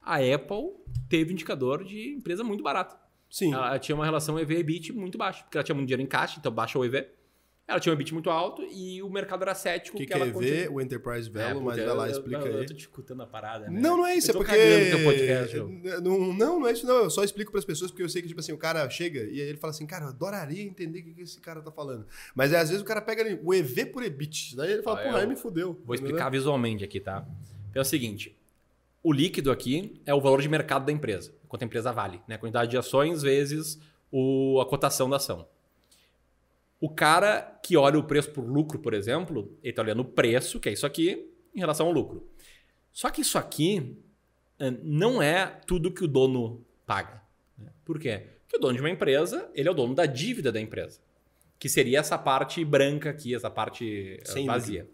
A 0.03 0.17
Apple 0.17 0.73
teve 1.09 1.33
indicador 1.33 1.85
de 1.85 2.15
empresa 2.15 2.43
muito 2.43 2.65
barata. 2.65 3.06
Sim. 3.31 3.53
Ela 3.53 3.79
tinha 3.79 3.95
uma 3.95 4.05
relação 4.05 4.39
EV-EBIT 4.39 4.93
muito 4.93 5.19
baixa, 5.19 5.43
porque 5.43 5.57
ela 5.57 5.65
tinha 5.65 5.75
muito 5.75 5.89
dinheiro 5.89 6.03
em 6.03 6.07
caixa, 6.07 6.39
então 6.39 6.53
baixa 6.53 6.79
o 6.79 6.85
EV. 6.85 7.07
Ela 7.69 7.81
tinha 7.81 7.93
um 7.93 7.97
EBIT 7.97 8.15
muito 8.15 8.31
alto 8.31 8.63
e 8.63 9.03
o 9.03 9.11
mercado 9.11 9.43
era 9.43 9.53
cético. 9.53 9.97
O 9.97 10.01
que, 10.01 10.07
que, 10.07 10.13
que 10.13 10.23
é 10.23 10.27
EV? 10.27 10.33
Continua... 10.33 10.71
O 10.71 10.81
Enterprise 10.81 11.29
Value, 11.29 11.59
é, 11.59 11.65
mas 11.65 11.77
vai 11.77 11.95
lá, 11.95 12.09
explica 12.09 12.39
eu, 12.43 12.47
aí. 12.47 12.61
Eu 12.61 12.67
tô 12.67 12.75
te 12.75 12.81
escutando 12.81 13.23
a 13.23 13.27
parada, 13.27 13.69
né? 13.69 13.81
Não, 13.81 13.97
não 13.97 14.07
é 14.07 14.15
isso, 14.15 14.31
é 14.31 14.35
porque... 14.35 14.53
Teu 14.53 15.03
podcast, 15.03 15.57
não, 15.57 16.33
não, 16.33 16.61
não 16.61 16.69
é 16.69 16.73
isso 16.73 16.87
não, 16.87 16.95
eu 16.95 17.11
só 17.11 17.25
explico 17.25 17.51
para 17.51 17.59
as 17.59 17.65
pessoas 17.65 17.91
porque 17.91 18.05
eu 18.05 18.09
sei 18.09 18.23
que, 18.23 18.29
tipo 18.29 18.39
assim, 18.39 18.53
o 18.53 18.59
cara 18.59 18.89
chega 18.89 19.19
e 19.25 19.41
aí 19.41 19.49
ele 19.49 19.59
fala 19.59 19.73
assim, 19.73 19.85
cara, 19.85 20.05
eu 20.05 20.11
adoraria 20.11 20.63
entender 20.63 21.01
o 21.01 21.15
que 21.15 21.23
esse 21.23 21.41
cara 21.41 21.61
tá 21.61 21.73
falando. 21.73 22.07
Mas 22.37 22.53
é, 22.53 22.59
às 22.59 22.69
vezes 22.69 22.83
o 22.83 22.87
cara 22.87 23.03
pega 23.03 23.23
ali, 23.23 23.41
o 23.43 23.53
EV 23.53 23.87
por 23.87 24.05
EBIT, 24.05 24.55
daí 24.55 24.75
ele 24.75 24.83
fala, 24.83 25.01
ah, 25.01 25.03
porra, 25.03 25.19
aí 25.19 25.27
me 25.27 25.35
fudeu. 25.35 25.77
Vou 25.85 25.95
explicar 25.97 26.31
visualmente 26.31 26.85
aqui, 26.85 27.01
tá? 27.01 27.27
É 27.75 27.81
o 27.81 27.85
seguinte, 27.85 28.37
o 29.07 29.13
líquido 29.13 29.53
aqui 29.53 30.03
é 30.05 30.13
o 30.13 30.21
valor 30.21 30.43
de 30.43 30.49
mercado 30.49 30.85
da 30.85 30.91
empresa, 30.91 31.33
quanto 31.47 31.63
a 31.63 31.65
empresa 31.65 31.93
vale, 31.93 32.21
né? 32.27 32.35
A 32.35 32.39
quantidade 32.39 32.73
de 32.73 32.77
ações 32.77 33.23
vezes 33.23 33.81
o, 34.11 34.61
a 34.61 34.67
cotação 34.67 35.09
da 35.09 35.15
ação. 35.15 35.47
O 36.81 36.91
cara 36.91 37.57
que 37.63 37.77
olha 37.77 38.01
o 38.01 38.03
preço 38.03 38.33
por 38.33 38.45
lucro, 38.45 38.81
por 38.81 38.93
exemplo, 38.93 39.57
ele 39.63 39.71
está 39.71 39.81
olhando 39.81 40.01
o 40.01 40.05
preço, 40.05 40.59
que 40.59 40.69
é 40.69 40.73
isso 40.73 40.85
aqui, 40.85 41.25
em 41.55 41.61
relação 41.61 41.87
ao 41.87 41.93
lucro. 41.93 42.29
Só 42.91 43.09
que 43.09 43.21
isso 43.21 43.39
aqui 43.39 43.97
eh, 44.59 44.75
não 44.83 45.23
é 45.23 45.47
tudo 45.65 45.93
que 45.93 46.03
o 46.03 46.09
dono 46.09 46.67
paga. 46.85 47.23
né? 47.57 47.71
Por 47.85 48.01
quê? 48.01 48.27
Porque 48.43 48.57
o 48.57 48.61
dono 48.61 48.75
de 48.75 48.81
uma 48.81 48.91
empresa, 48.91 49.49
ele 49.55 49.69
é 49.69 49.71
o 49.71 49.75
dono 49.75 49.95
da 49.95 50.07
dívida 50.07 50.51
da 50.51 50.61
empresa. 50.61 50.99
Que 51.61 51.69
seria 51.69 52.01
essa 52.01 52.19
parte 52.19 52.65
branca 52.65 53.11
aqui, 53.11 53.37
essa 53.37 53.51
parte 53.51 54.19
eh, 54.21 54.25
Sem 54.25 54.47
vazia. 54.47 54.91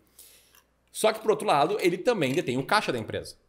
Só 0.92 1.14
que, 1.14 1.20
por 1.20 1.30
outro 1.30 1.46
lado, 1.46 1.78
ele 1.80 1.96
também 1.96 2.34
detém 2.34 2.58
o 2.58 2.66
caixa 2.66 2.92
da 2.92 2.98
empresa. 2.98 3.40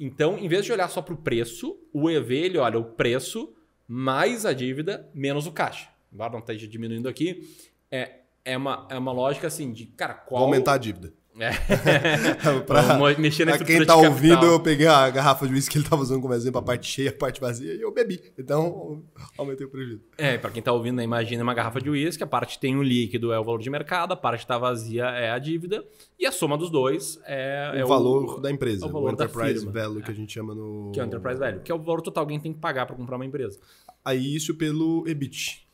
Então, 0.00 0.38
em 0.38 0.48
vez 0.48 0.64
de 0.64 0.72
olhar 0.72 0.88
só 0.88 1.00
para 1.00 1.14
o 1.14 1.16
preço, 1.16 1.78
o 1.92 2.10
EV 2.10 2.34
ele 2.34 2.58
olha 2.58 2.78
o 2.78 2.84
preço 2.84 3.54
mais 3.86 4.44
a 4.44 4.52
dívida 4.52 5.08
menos 5.14 5.46
o 5.46 5.52
caixa. 5.52 5.88
Embora 6.12 6.32
não 6.32 6.40
esteja 6.40 6.66
diminuindo 6.66 7.08
aqui, 7.08 7.48
é, 7.90 8.20
é, 8.44 8.56
uma, 8.56 8.86
é 8.90 8.98
uma 8.98 9.12
lógica 9.12 9.46
assim 9.46 9.72
de, 9.72 9.86
cara, 9.86 10.14
qual... 10.14 10.40
Vou 10.40 10.46
aumentar 10.46 10.74
a 10.74 10.78
dívida. 10.78 11.12
É. 11.38 11.50
pra, 12.64 13.18
mexer 13.18 13.44
na 13.44 13.56
pra 13.56 13.64
quem 13.64 13.84
tá 13.84 13.96
ouvindo, 13.96 14.34
capital. 14.34 14.52
eu 14.52 14.60
peguei 14.60 14.86
a 14.86 15.10
garrafa 15.10 15.46
de 15.46 15.54
uísque 15.54 15.72
que 15.72 15.78
ele 15.78 15.88
tava 15.88 16.02
usando 16.02 16.22
como 16.22 16.32
exemplo, 16.32 16.60
a 16.60 16.62
parte 16.62 16.86
cheia, 16.86 17.10
a 17.10 17.12
parte 17.12 17.40
vazia, 17.40 17.74
e 17.74 17.80
eu 17.80 17.92
bebi. 17.92 18.20
Então, 18.38 19.02
aumentei 19.36 19.66
o 19.66 19.70
prejuízo. 19.70 20.02
É, 20.16 20.38
pra 20.38 20.50
quem 20.50 20.62
tá 20.62 20.72
ouvindo, 20.72 20.96
né, 20.96 21.04
imagina 21.04 21.42
uma 21.42 21.54
garrafa 21.54 21.80
de 21.80 21.90
uísque, 21.90 22.22
a 22.22 22.26
parte 22.26 22.58
tem 22.58 22.76
o 22.76 22.82
líquido 22.82 23.32
é 23.32 23.38
o 23.38 23.44
valor 23.44 23.60
de 23.60 23.68
mercado, 23.68 24.12
a 24.12 24.16
parte 24.16 24.42
que 24.42 24.46
tá 24.46 24.58
vazia 24.58 25.06
é 25.06 25.30
a 25.30 25.38
dívida, 25.38 25.84
e 26.18 26.24
a 26.24 26.30
soma 26.30 26.56
dos 26.56 26.70
dois 26.70 27.18
é, 27.26 27.72
O 27.74 27.78
é 27.78 27.84
valor 27.84 28.40
da 28.40 28.50
empresa, 28.50 28.84
é 28.84 28.86
o 28.86 28.90
o, 28.90 28.92
valor 28.92 29.16
da 29.16 29.24
enterprise 29.24 29.66
value 29.66 30.02
que 30.02 30.10
a 30.10 30.14
gente 30.14 30.32
chama 30.32 30.54
no... 30.54 30.92
que 30.92 31.00
é 31.00 31.02
o 31.02 31.06
enterprise 31.06 31.40
value, 31.40 31.60
que 31.60 31.72
é 31.72 31.74
o 31.74 31.78
valor 31.78 32.00
total 32.00 32.24
que 32.24 32.32
alguém 32.32 32.40
tem 32.40 32.52
que 32.52 32.60
pagar 32.60 32.86
pra 32.86 32.94
comprar 32.94 33.16
uma 33.16 33.26
empresa. 33.26 33.58
Aí 34.04 34.36
isso 34.36 34.54
pelo 34.54 35.04
EBIT. 35.08 35.66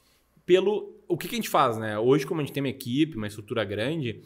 Pelo 0.47 0.95
o 1.07 1.19
que, 1.19 1.27
que 1.27 1.35
a 1.35 1.39
gente 1.39 1.49
faz, 1.49 1.77
né? 1.77 1.99
Hoje, 1.99 2.25
como 2.25 2.41
a 2.41 2.45
gente 2.45 2.53
tem 2.53 2.63
uma 2.63 2.69
equipe, 2.69 3.17
uma 3.17 3.27
estrutura 3.27 3.65
grande, 3.65 4.23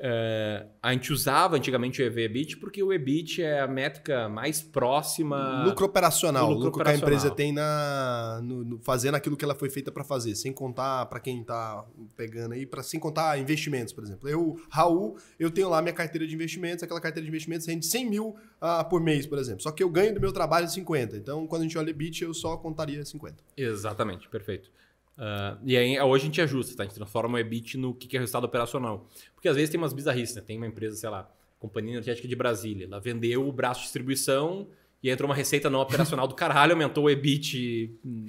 é, 0.00 0.66
a 0.80 0.92
gente 0.92 1.12
usava 1.12 1.56
antigamente 1.56 2.00
o 2.00 2.04
EV 2.04 2.22
EBIT 2.24 2.56
porque 2.58 2.80
o 2.82 2.92
EBIT 2.92 3.42
é 3.42 3.60
a 3.60 3.66
métrica 3.66 4.28
mais 4.28 4.62
próxima. 4.62 5.64
lucro 5.64 5.86
operacional, 5.86 6.44
lucro 6.50 6.66
lucro, 6.66 6.72
que 6.72 6.78
a 6.78 6.94
operacional. 6.94 7.14
empresa 7.18 7.34
tem 7.34 7.52
na 7.52 8.40
no, 8.42 8.64
no- 8.64 8.78
fazendo 8.78 9.16
aquilo 9.16 9.36
que 9.36 9.44
ela 9.44 9.54
foi 9.56 9.68
feita 9.68 9.90
para 9.90 10.04
fazer, 10.04 10.34
sem 10.36 10.52
contar 10.52 11.06
para 11.06 11.18
quem 11.18 11.42
tá 11.42 11.84
pegando 12.16 12.54
aí, 12.54 12.64
para 12.64 12.82
sem 12.82 13.00
contar 13.00 13.38
investimentos, 13.38 13.92
por 13.92 14.04
exemplo. 14.04 14.28
Eu, 14.28 14.60
Raul, 14.70 15.16
eu 15.38 15.50
tenho 15.50 15.68
lá 15.68 15.82
minha 15.82 15.94
carteira 15.94 16.26
de 16.26 16.34
investimentos, 16.34 16.82
aquela 16.84 17.00
carteira 17.00 17.24
de 17.24 17.28
investimentos 17.28 17.66
rende 17.66 17.84
100 17.86 18.08
mil 18.08 18.36
ah, 18.60 18.84
por 18.84 19.00
mês, 19.00 19.26
por 19.26 19.38
exemplo. 19.38 19.62
Só 19.62 19.72
que 19.72 19.82
eu 19.82 19.90
ganho 19.90 20.14
do 20.14 20.20
meu 20.20 20.32
trabalho 20.32 20.68
50. 20.68 21.16
Então, 21.16 21.46
quando 21.46 21.62
a 21.62 21.64
gente 21.64 21.76
olha 21.76 21.90
EBIT, 21.90 22.22
eu 22.22 22.32
só 22.32 22.56
contaria 22.56 23.04
50. 23.04 23.36
Exatamente, 23.56 24.28
perfeito. 24.28 24.70
Ah, 25.18 25.58
e 25.64 25.76
aí, 25.76 26.00
hoje 26.00 26.22
a 26.22 26.26
gente 26.26 26.40
ajusta, 26.40 26.76
tá? 26.76 26.84
A 26.84 26.86
gente 26.86 26.94
transforma 26.94 27.36
o 27.36 27.38
EBIT 27.38 27.76
no 27.76 27.92
que 27.92 28.06
que 28.06 28.16
é 28.16 28.20
resultado 28.20 28.44
operacional. 28.44 29.08
Porque 29.34 29.48
às 29.48 29.56
vezes 29.56 29.68
tem 29.68 29.78
umas 29.78 29.92
bizarrices, 29.92 30.36
né? 30.36 30.42
Tem 30.42 30.56
uma 30.56 30.66
empresa, 30.66 30.96
sei 30.96 31.10
lá, 31.10 31.28
Companhia 31.58 31.94
Energética 31.94 32.28
de 32.28 32.36
Brasília. 32.36 32.86
Ela 32.86 33.00
vendeu 33.00 33.46
o 33.46 33.52
braço 33.52 33.80
de 33.80 33.86
distribuição 33.86 34.68
e 35.02 35.10
entrou 35.10 35.28
uma 35.28 35.34
receita 35.34 35.70
não 35.70 35.78
operacional 35.80 36.26
do 36.26 36.34
caralho, 36.34 36.72
aumentou 36.72 37.04
o 37.04 37.10
EBIT. 37.10 37.98
hum, 38.04 38.26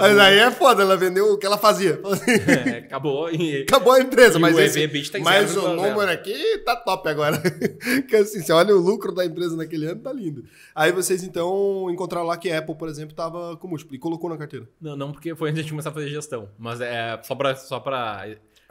Mas 0.00 0.18
aí 0.18 0.38
é 0.38 0.50
foda, 0.50 0.82
ela 0.82 0.96
vendeu 0.96 1.32
o 1.32 1.38
que 1.38 1.44
ela 1.44 1.58
fazia. 1.58 2.00
é, 2.46 2.78
acabou. 2.78 3.28
E, 3.30 3.62
Acabou 3.62 3.92
a 3.94 4.00
empresa, 4.00 4.38
mas, 4.38 4.54
o 4.54 4.60
esse, 4.60 4.78
EV/EBIT 4.80 5.10
tá 5.10 5.18
em 5.18 5.22
mas 5.22 5.54
0,0. 5.54 5.62
o 5.64 5.76
número 5.76 6.10
aqui 6.10 6.58
tá 6.58 6.76
top 6.76 7.08
agora. 7.08 7.40
que 8.08 8.14
assim, 8.16 8.40
você 8.40 8.52
olha 8.52 8.74
o 8.74 8.78
lucro 8.78 9.12
da 9.12 9.24
empresa 9.24 9.56
naquele 9.56 9.86
ano, 9.86 10.00
tá 10.00 10.12
lindo. 10.12 10.44
Aí 10.74 10.92
vocês 10.92 11.24
então 11.24 11.90
encontraram 11.90 12.26
lá 12.26 12.36
que 12.36 12.50
a 12.50 12.58
Apple, 12.58 12.76
por 12.76 12.88
exemplo, 12.88 13.14
tava 13.14 13.56
com 13.56 13.66
múltiplo 13.66 13.96
e 13.96 13.98
colocou 13.98 14.30
na 14.30 14.36
carteira. 14.36 14.68
Não, 14.80 14.96
não 14.96 15.10
porque 15.12 15.34
foi 15.34 15.48
antes 15.50 15.56
de 15.56 15.60
a 15.60 15.62
gente 15.64 15.72
começar 15.72 15.90
a 15.90 15.92
fazer 15.92 16.08
gestão. 16.08 16.48
Mas 16.56 16.80
é 16.80 17.18
só 17.24 17.34
pra, 17.34 17.56
só 17.56 17.80
pra 17.80 18.26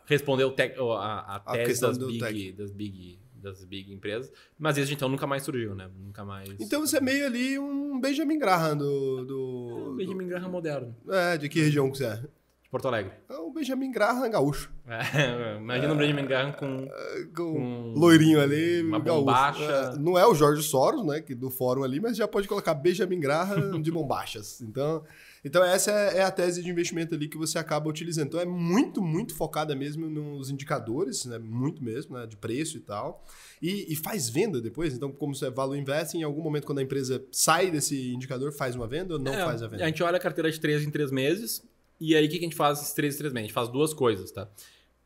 responder 0.06 0.46
o 0.46 0.52
tec, 0.52 0.76
a, 0.80 0.84
a 0.84 1.36
A 1.46 1.52
tese 1.58 1.82
das 1.82 1.98
big, 1.98 2.52
das, 2.54 2.72
big, 2.72 3.20
das 3.40 3.64
big 3.66 3.92
empresas. 3.94 4.32
Mas 4.58 4.78
esse 4.78 4.94
então 4.94 5.10
nunca 5.10 5.26
mais 5.28 5.44
surgiu, 5.44 5.74
né? 5.76 5.90
Nunca 5.98 6.24
mais. 6.24 6.50
Então 6.60 6.82
você 6.86 6.98
é 6.98 7.02
meio 7.02 7.26
ali 7.26 7.58
um 7.58 8.00
Benjamin 8.00 8.38
Graham 8.38 8.78
do. 8.78 9.20
É 9.22 9.26
do 9.26 9.90
um 9.92 9.96
Benjamin 9.96 10.28
Graham 10.28 10.50
moderno, 10.50 10.96
do- 11.04 11.14
é, 11.14 11.38
de 11.38 11.50
que 11.50 11.60
região 11.62 11.90
que 11.92 11.98
você 11.98 12.06
é? 12.06 12.16
de 12.62 12.70
Porto 12.70 12.88
Alegre. 12.88 13.12
É 13.28 13.34
o 13.36 13.50
Benjamin 13.52 13.92
Graham 13.92 14.30
gaúcho. 14.30 14.72
É, 14.88 15.58
imagina 15.58 15.92
o 15.92 15.96
Benjamin 15.98 16.26
Graham 16.26 16.52
com. 16.52 16.88
Com 17.36 17.54
Com 17.54 17.94
loirinho 17.98 18.40
ali, 18.40 18.82
uma 18.84 19.00
gaúcho. 19.00 19.22
bombacha. 19.26 19.64
É, 19.64 19.98
não 19.98 20.18
é 20.18 20.28
o 20.28 20.36
Jorge 20.36 20.62
Soros, 20.62 21.04
né? 21.06 21.20
Que, 21.22 21.34
do 21.34 21.50
fórum 21.50 21.84
ali, 21.84 22.00
mas 22.00 22.16
já 22.16 22.28
pode 22.28 22.48
colocar 22.48 22.74
Benjamin 22.76 23.20
Graham 23.20 23.82
de 23.82 23.92
bombachas. 23.92 24.62
Então, 24.62 25.04
então 25.44 25.64
essa 25.64 25.92
é, 25.92 26.18
é 26.18 26.24
a 26.24 26.32
tese 26.32 26.62
de 26.62 26.70
investimento 26.70 27.16
ali 27.16 27.28
que 27.28 27.38
você 27.38 27.58
acaba 27.58 27.90
utilizando. 27.90 28.28
Então 28.28 28.40
é 28.40 28.46
muito, 28.46 29.02
muito 29.02 29.36
focada 29.36 29.76
mesmo 29.76 30.10
nos 30.10 30.50
indicadores, 30.50 31.26
né? 31.26 31.38
Muito 31.38 31.84
mesmo, 31.84 32.18
né? 32.18 32.26
De 32.26 32.36
preço 32.36 32.78
e 32.78 32.82
tal. 32.82 33.26
E, 33.62 33.92
e 33.92 33.96
faz 33.96 34.30
venda 34.30 34.62
depois. 34.62 34.94
Então, 34.94 35.12
como 35.12 35.34
você 35.34 35.48
é 35.48 35.50
value 35.52 35.78
investing, 35.78 36.20
em 36.20 36.24
algum 36.24 36.42
momento 36.42 36.66
quando 36.66 36.80
a 36.80 36.84
empresa 36.84 37.24
sai 37.32 37.72
desse 37.72 38.14
indicador, 38.14 38.52
faz 38.52 38.76
uma 38.76 38.88
venda 38.88 39.14
ou 39.14 39.20
não 39.20 39.34
É, 39.34 39.46
faz 39.46 39.64
a 39.64 39.68
venda? 39.68 39.84
A 39.84 39.88
gente 39.88 40.04
olha 40.04 40.18
a 40.18 40.20
carteira 40.20 40.52
de 40.52 40.60
3 40.60 40.84
em 40.84 40.92
3 40.92 41.12
meses. 41.12 41.64
E 42.00 42.16
aí, 42.16 42.26
o 42.26 42.30
que 42.30 42.38
a 42.38 42.42
gente 42.42 42.56
faz 42.56 42.80
esses 42.80 42.94
3 42.94 43.16
em 43.16 43.18
3 43.18 43.34
meses? 43.34 43.44
A 43.44 43.48
gente 43.48 43.54
faz 43.54 43.70
duas 43.70 43.94
coisas, 43.94 44.32
tá? 44.32 44.48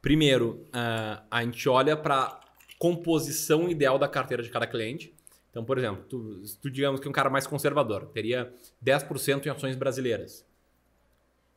Primeiro, 0.01 0.65
ah, 0.71 1.23
a 1.31 1.43
gente 1.43 1.67
olha 1.69 1.95
para 1.95 2.39
composição 2.77 3.69
ideal 3.69 3.97
da 3.97 4.07
carteira 4.07 4.43
de 4.43 4.49
cada 4.49 4.67
cliente. 4.67 5.13
Então, 5.53 5.63
por 5.63 5.77
exemplo, 5.77 6.03
tu, 6.09 6.41
tu 6.59 6.71
digamos 6.71 6.99
que 6.99 7.07
um 7.07 7.11
cara 7.11 7.29
mais 7.29 7.45
conservador, 7.45 8.07
teria 8.07 8.51
10% 8.83 9.45
em 9.45 9.49
ações 9.49 9.75
brasileiras. 9.75 10.43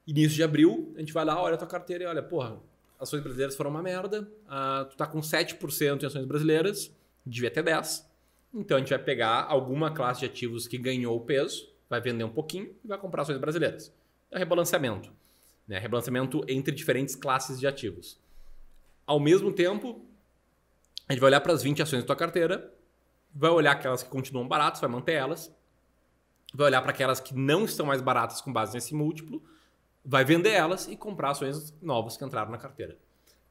Início 0.07 0.37
de 0.37 0.43
abril, 0.43 0.93
a 0.97 1.01
gente 1.01 1.15
vai 1.15 1.25
lá, 1.25 1.41
olha 1.41 1.55
a 1.55 1.59
tua 1.59 1.67
carteira 1.67 2.05
e 2.05 2.07
olha, 2.07 2.23
porra, 2.23 2.59
ações 3.01 3.23
brasileiras 3.23 3.57
foram 3.57 3.71
uma 3.71 3.83
merda, 3.83 4.31
ah, 4.47 4.87
tu 4.91 4.99
tá 4.99 5.07
com 5.07 5.19
7% 5.21 6.03
em 6.03 6.07
ações 6.07 6.27
brasileiras, 6.27 6.95
devia 7.25 7.51
ter 7.51 7.65
10%. 7.65 8.05
Então 8.55 8.77
a 8.77 8.81
gente 8.81 8.91
vai 8.91 8.99
pegar 8.99 9.47
alguma 9.49 9.91
classe 9.91 10.21
de 10.21 10.27
ativos 10.27 10.69
que 10.69 10.77
ganhou 10.77 11.19
peso, 11.23 11.67
vai 11.89 12.01
vender 12.01 12.25
um 12.25 12.31
pouquinho 12.31 12.75
e 12.85 12.89
vai 12.89 12.99
comprar 12.99 13.23
ações 13.23 13.39
brasileiras. 13.39 13.91
É 14.31 14.39
rebalanceamento. 14.39 15.11
Né? 15.67 15.79
Rebalanceamento 15.79 16.45
entre 16.47 16.75
diferentes 16.75 17.17
classes 17.17 17.59
de 17.59 17.67
ativos. 17.67 18.19
Ao 19.07 19.19
mesmo 19.19 19.53
tempo, 19.53 20.05
a 21.09 21.13
gente 21.13 21.21
vai 21.21 21.31
olhar 21.31 21.41
para 21.41 21.55
as 21.55 21.63
20 21.63 21.83
ações 21.83 22.01
da 22.01 22.07
tua 22.07 22.17
carteira, 22.17 22.73
vai 23.39 23.51
olhar 23.51 23.73
aquelas 23.73 24.03
que 24.03 24.09
continuam 24.09 24.49
baratas, 24.49 24.81
vai 24.81 24.89
manter 24.91 25.13
elas, 25.13 25.53
vai 26.55 26.67
olhar 26.69 26.81
para 26.83 26.91
aquelas 26.91 27.21
que 27.21 27.35
não 27.35 27.65
estão 27.65 27.85
mais 27.87 28.01
baratas 28.01 28.41
com 28.41 28.53
base 28.53 28.73
nesse 28.75 28.95
múltiplo, 28.95 29.43
vai 30.05 30.25
vender 30.25 30.51
elas 30.53 30.87
e 30.89 30.97
comprar 30.97 31.31
ações 31.31 31.75
novas 31.83 32.17
que 32.17 32.25
entraram 32.25 32.51
na 32.51 32.59
carteira. 32.59 32.97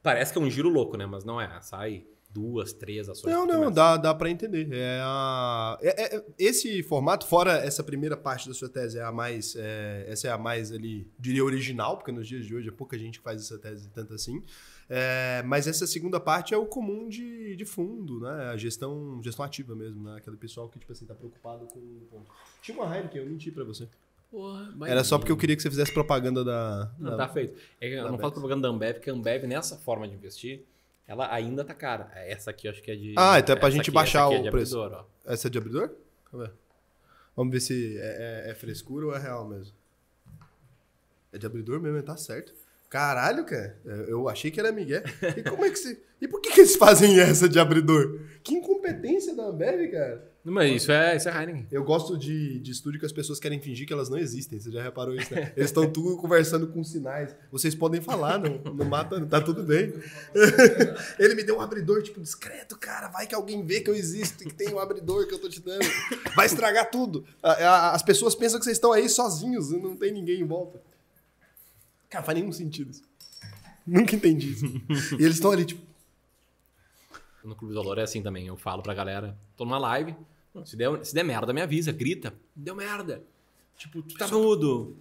Parece 0.02 0.32
que 0.32 0.38
é 0.38 0.42
um 0.42 0.50
giro 0.50 0.68
louco, 0.68 0.96
né? 0.96 1.04
Mas 1.06 1.24
não 1.24 1.40
é. 1.40 1.60
Sai 1.62 2.04
duas, 2.30 2.72
três 2.72 3.08
ações. 3.08 3.32
Não, 3.32 3.46
não, 3.46 3.70
dá, 3.72 3.96
dá 3.96 4.14
para 4.14 4.28
entender. 4.30 4.68
É 4.72 5.00
a- 5.02 5.78
é- 5.80 6.16
é- 6.16 6.24
esse 6.38 6.82
formato, 6.82 7.26
fora 7.26 7.52
essa 7.58 7.82
primeira 7.82 8.16
parte 8.16 8.48
da 8.48 8.54
sua 8.54 8.68
tese, 8.68 8.98
é 8.98 9.02
a 9.02 9.10
mais. 9.10 9.54
é, 9.56 10.04
essa 10.08 10.28
é 10.28 10.30
a 10.30 10.38
mais 10.38 10.70
ali, 10.70 11.10
diria, 11.18 11.44
original, 11.44 11.96
porque 11.96 12.12
nos 12.12 12.26
dias 12.28 12.44
de 12.46 12.54
hoje 12.54 12.68
é 12.68 12.72
pouca 12.72 12.98
gente 12.98 13.18
que 13.18 13.24
faz 13.24 13.40
essa 13.40 13.58
tese 13.58 13.88
tanto 13.90 14.12
assim. 14.14 14.42
É, 14.88 15.42
mas 15.44 15.66
essa 15.66 15.86
segunda 15.86 16.20
parte 16.20 16.54
é 16.54 16.56
o 16.56 16.64
comum 16.66 17.08
de, 17.08 17.56
de 17.56 17.64
fundo, 17.64 18.20
né? 18.20 18.50
A 18.50 18.56
gestão, 18.56 19.20
gestão 19.22 19.44
ativa 19.44 19.74
mesmo, 19.74 20.04
né? 20.08 20.16
Aquele 20.18 20.36
pessoal 20.36 20.68
que, 20.68 20.78
tipo 20.78 20.92
assim, 20.92 21.04
tá 21.04 21.14
preocupado 21.14 21.66
com. 21.66 21.80
com- 22.10 22.22
Tinha 22.62 22.78
uma 22.80 22.96
Heineken, 22.96 23.20
eu 23.22 23.26
menti 23.28 23.50
pra 23.50 23.64
você. 23.64 23.88
Porra, 24.30 24.72
Era 24.86 25.02
só 25.04 25.18
porque 25.18 25.32
eu 25.32 25.36
queria 25.36 25.56
que 25.56 25.62
você 25.62 25.70
fizesse 25.70 25.92
propaganda 25.92 26.44
da. 26.44 26.90
Não, 26.98 27.10
da- 27.12 27.16
tá 27.16 27.28
feito. 27.28 27.58
É 27.80 27.88
eu 27.88 28.02
não 28.02 28.10
faço 28.12 28.14
Ambev. 28.26 28.32
propaganda 28.32 28.68
da 28.68 28.74
Ambev, 28.74 28.94
porque 28.94 29.10
a 29.10 29.12
Ambev, 29.12 29.44
nessa 29.46 29.76
forma 29.76 30.06
de 30.06 30.14
investir, 30.14 30.62
ela 31.06 31.32
ainda 31.32 31.64
tá 31.64 31.74
cara. 31.74 32.10
Essa 32.14 32.50
aqui 32.50 32.66
eu 32.68 32.72
acho 32.72 32.82
que 32.82 32.90
é 32.90 32.96
de. 32.96 33.14
Ah, 33.16 33.38
então 33.40 33.56
é 33.56 33.58
pra 33.58 33.70
gente 33.70 33.82
aqui- 33.82 33.90
baixar 33.92 34.32
é 34.32 34.38
o 34.38 34.42
de 34.42 34.50
preço. 34.50 34.80
abridor. 34.80 35.04
Essa 35.24 35.48
é 35.48 35.50
de 35.50 35.58
abridor? 35.58 35.90
Vamos 36.32 36.46
ver. 36.48 36.54
Vamos 37.34 37.52
ver 37.52 37.60
se 37.60 37.96
é, 37.98 38.44
é- 38.46 38.50
é 38.50 38.54
frescura 38.54 39.06
ou 39.06 39.14
é 39.14 39.18
real 39.18 39.46
mesmo. 39.48 39.74
É 41.32 41.38
de 41.38 41.46
abridor 41.46 41.80
mesmo, 41.80 42.00
tá 42.02 42.16
certo. 42.16 42.52
Caralho, 42.96 43.44
cara. 43.44 43.78
Eu 44.08 44.26
achei 44.26 44.50
que 44.50 44.58
era 44.58 44.72
Miguel. 44.72 45.02
E 45.36 45.42
como 45.42 45.62
é 45.66 45.70
que 45.70 45.78
você. 45.78 46.00
E 46.18 46.26
por 46.26 46.40
que, 46.40 46.50
que 46.50 46.60
eles 46.60 46.76
fazem 46.76 47.20
essa 47.20 47.46
de 47.46 47.58
abridor? 47.58 48.20
Que 48.42 48.54
incompetência 48.54 49.36
da 49.36 49.48
Ambev, 49.48 49.90
cara. 49.90 50.32
Não, 50.42 50.54
Mas 50.54 50.82
isso 50.82 50.90
é, 50.90 51.14
isso 51.14 51.28
é 51.28 51.32
Heineken. 51.38 51.66
Eu 51.70 51.84
gosto 51.84 52.16
de, 52.16 52.58
de 52.58 52.70
estúdio 52.70 52.98
que 52.98 53.04
as 53.04 53.12
pessoas 53.12 53.38
querem 53.38 53.60
fingir 53.60 53.86
que 53.86 53.92
elas 53.92 54.08
não 54.08 54.16
existem. 54.16 54.58
Você 54.58 54.70
já 54.70 54.82
reparou 54.82 55.14
isso, 55.14 55.34
né? 55.34 55.52
Eles 55.54 55.68
estão 55.68 55.86
tudo 55.90 56.16
conversando 56.16 56.68
com 56.68 56.82
sinais. 56.82 57.36
Vocês 57.52 57.74
podem 57.74 58.00
falar, 58.00 58.38
não, 58.38 58.58
não 58.72 58.86
mata, 58.86 59.20
tá 59.26 59.42
tudo 59.42 59.62
bem. 59.62 59.92
Ele 61.20 61.34
me 61.34 61.42
deu 61.42 61.58
um 61.58 61.60
abridor, 61.60 62.02
tipo, 62.02 62.18
discreto, 62.18 62.78
cara. 62.78 63.08
Vai 63.08 63.26
que 63.26 63.34
alguém 63.34 63.62
vê 63.62 63.82
que 63.82 63.90
eu 63.90 63.94
existo 63.94 64.42
e 64.42 64.46
que 64.46 64.54
tem 64.54 64.72
um 64.72 64.78
abridor 64.78 65.26
que 65.26 65.34
eu 65.34 65.38
tô 65.38 65.50
te 65.50 65.60
dando. 65.60 65.84
Vai 66.34 66.46
estragar 66.46 66.90
tudo. 66.90 67.26
As 67.42 68.02
pessoas 68.02 68.34
pensam 68.34 68.58
que 68.58 68.64
vocês 68.64 68.78
estão 68.78 68.92
aí 68.92 69.06
sozinhos 69.06 69.70
e 69.70 69.76
não 69.76 69.94
tem 69.96 70.12
ninguém 70.12 70.40
em 70.40 70.46
volta. 70.46 70.80
Cara, 72.08 72.24
faz 72.24 72.38
nenhum 72.38 72.52
sentido 72.52 72.90
isso. 72.90 73.02
Nunca 73.86 74.14
entendi 74.16 74.52
isso. 74.52 74.66
E 75.18 75.24
eles 75.24 75.36
estão 75.36 75.50
ali, 75.52 75.64
tipo, 75.64 75.80
No 77.46 77.54
Clube 77.54 77.72
do 77.72 77.80
Valor 77.80 77.98
é 77.98 78.02
assim 78.02 78.22
também. 78.22 78.46
Eu 78.46 78.56
falo 78.56 78.82
pra 78.82 78.94
galera, 78.94 79.36
tô 79.56 79.64
numa 79.64 79.78
live, 79.78 80.14
se 80.64 80.76
der, 80.76 81.04
se 81.04 81.14
der 81.14 81.24
merda, 81.24 81.52
me 81.52 81.60
avisa, 81.60 81.92
grita. 81.92 82.34
Deu 82.54 82.74
merda. 82.74 83.22
Tipo, 83.76 84.02
tu 84.02 84.16
tá 84.16 84.26
mudo. 84.28 84.96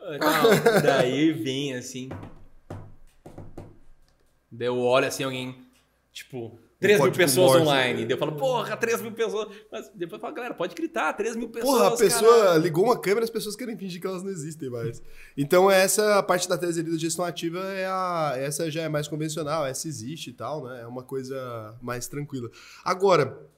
Ah. 0.00 0.80
Daí 0.82 1.32
vem 1.32 1.74
assim. 1.74 2.08
Daí 4.50 4.68
eu 4.68 4.78
olho 4.78 5.06
assim, 5.06 5.24
alguém, 5.24 5.56
tipo, 6.12 6.58
3 6.84 7.00
mil 7.00 7.12
pessoas 7.12 7.50
Morse, 7.52 7.62
online. 7.62 8.00
né? 8.00 8.06
Daí 8.06 8.14
eu 8.14 8.18
falo, 8.18 8.32
porra, 8.32 8.76
3 8.76 9.02
mil 9.02 9.12
pessoas. 9.12 9.48
Mas 9.70 9.90
depois 9.94 10.12
eu 10.12 10.20
falo, 10.20 10.34
galera, 10.34 10.54
pode 10.54 10.74
gritar, 10.74 11.12
3 11.12 11.36
mil 11.36 11.48
pessoas. 11.48 11.72
Porra, 11.78 11.88
a 11.88 11.96
pessoa 11.96 12.38
caralho. 12.38 12.62
ligou 12.62 12.84
uma 12.84 12.98
câmera, 12.98 13.24
as 13.24 13.30
pessoas 13.30 13.56
querem 13.56 13.76
fingir 13.76 14.00
que 14.00 14.06
elas 14.06 14.22
não 14.22 14.30
existem 14.30 14.70
mais. 14.70 15.02
Então, 15.36 15.70
essa 15.70 16.22
parte 16.22 16.48
da 16.48 16.56
tese 16.58 16.80
ali 16.80 16.90
da 16.90 16.98
gestão 16.98 17.24
ativa 17.24 17.60
é 17.72 17.86
a. 17.86 18.34
Essa 18.36 18.70
já 18.70 18.82
é 18.82 18.88
mais 18.88 19.08
convencional, 19.08 19.66
essa 19.66 19.88
existe 19.88 20.30
e 20.30 20.32
tal, 20.32 20.64
né? 20.64 20.82
É 20.82 20.86
uma 20.86 21.02
coisa 21.02 21.76
mais 21.82 22.06
tranquila. 22.06 22.50
Agora. 22.84 23.53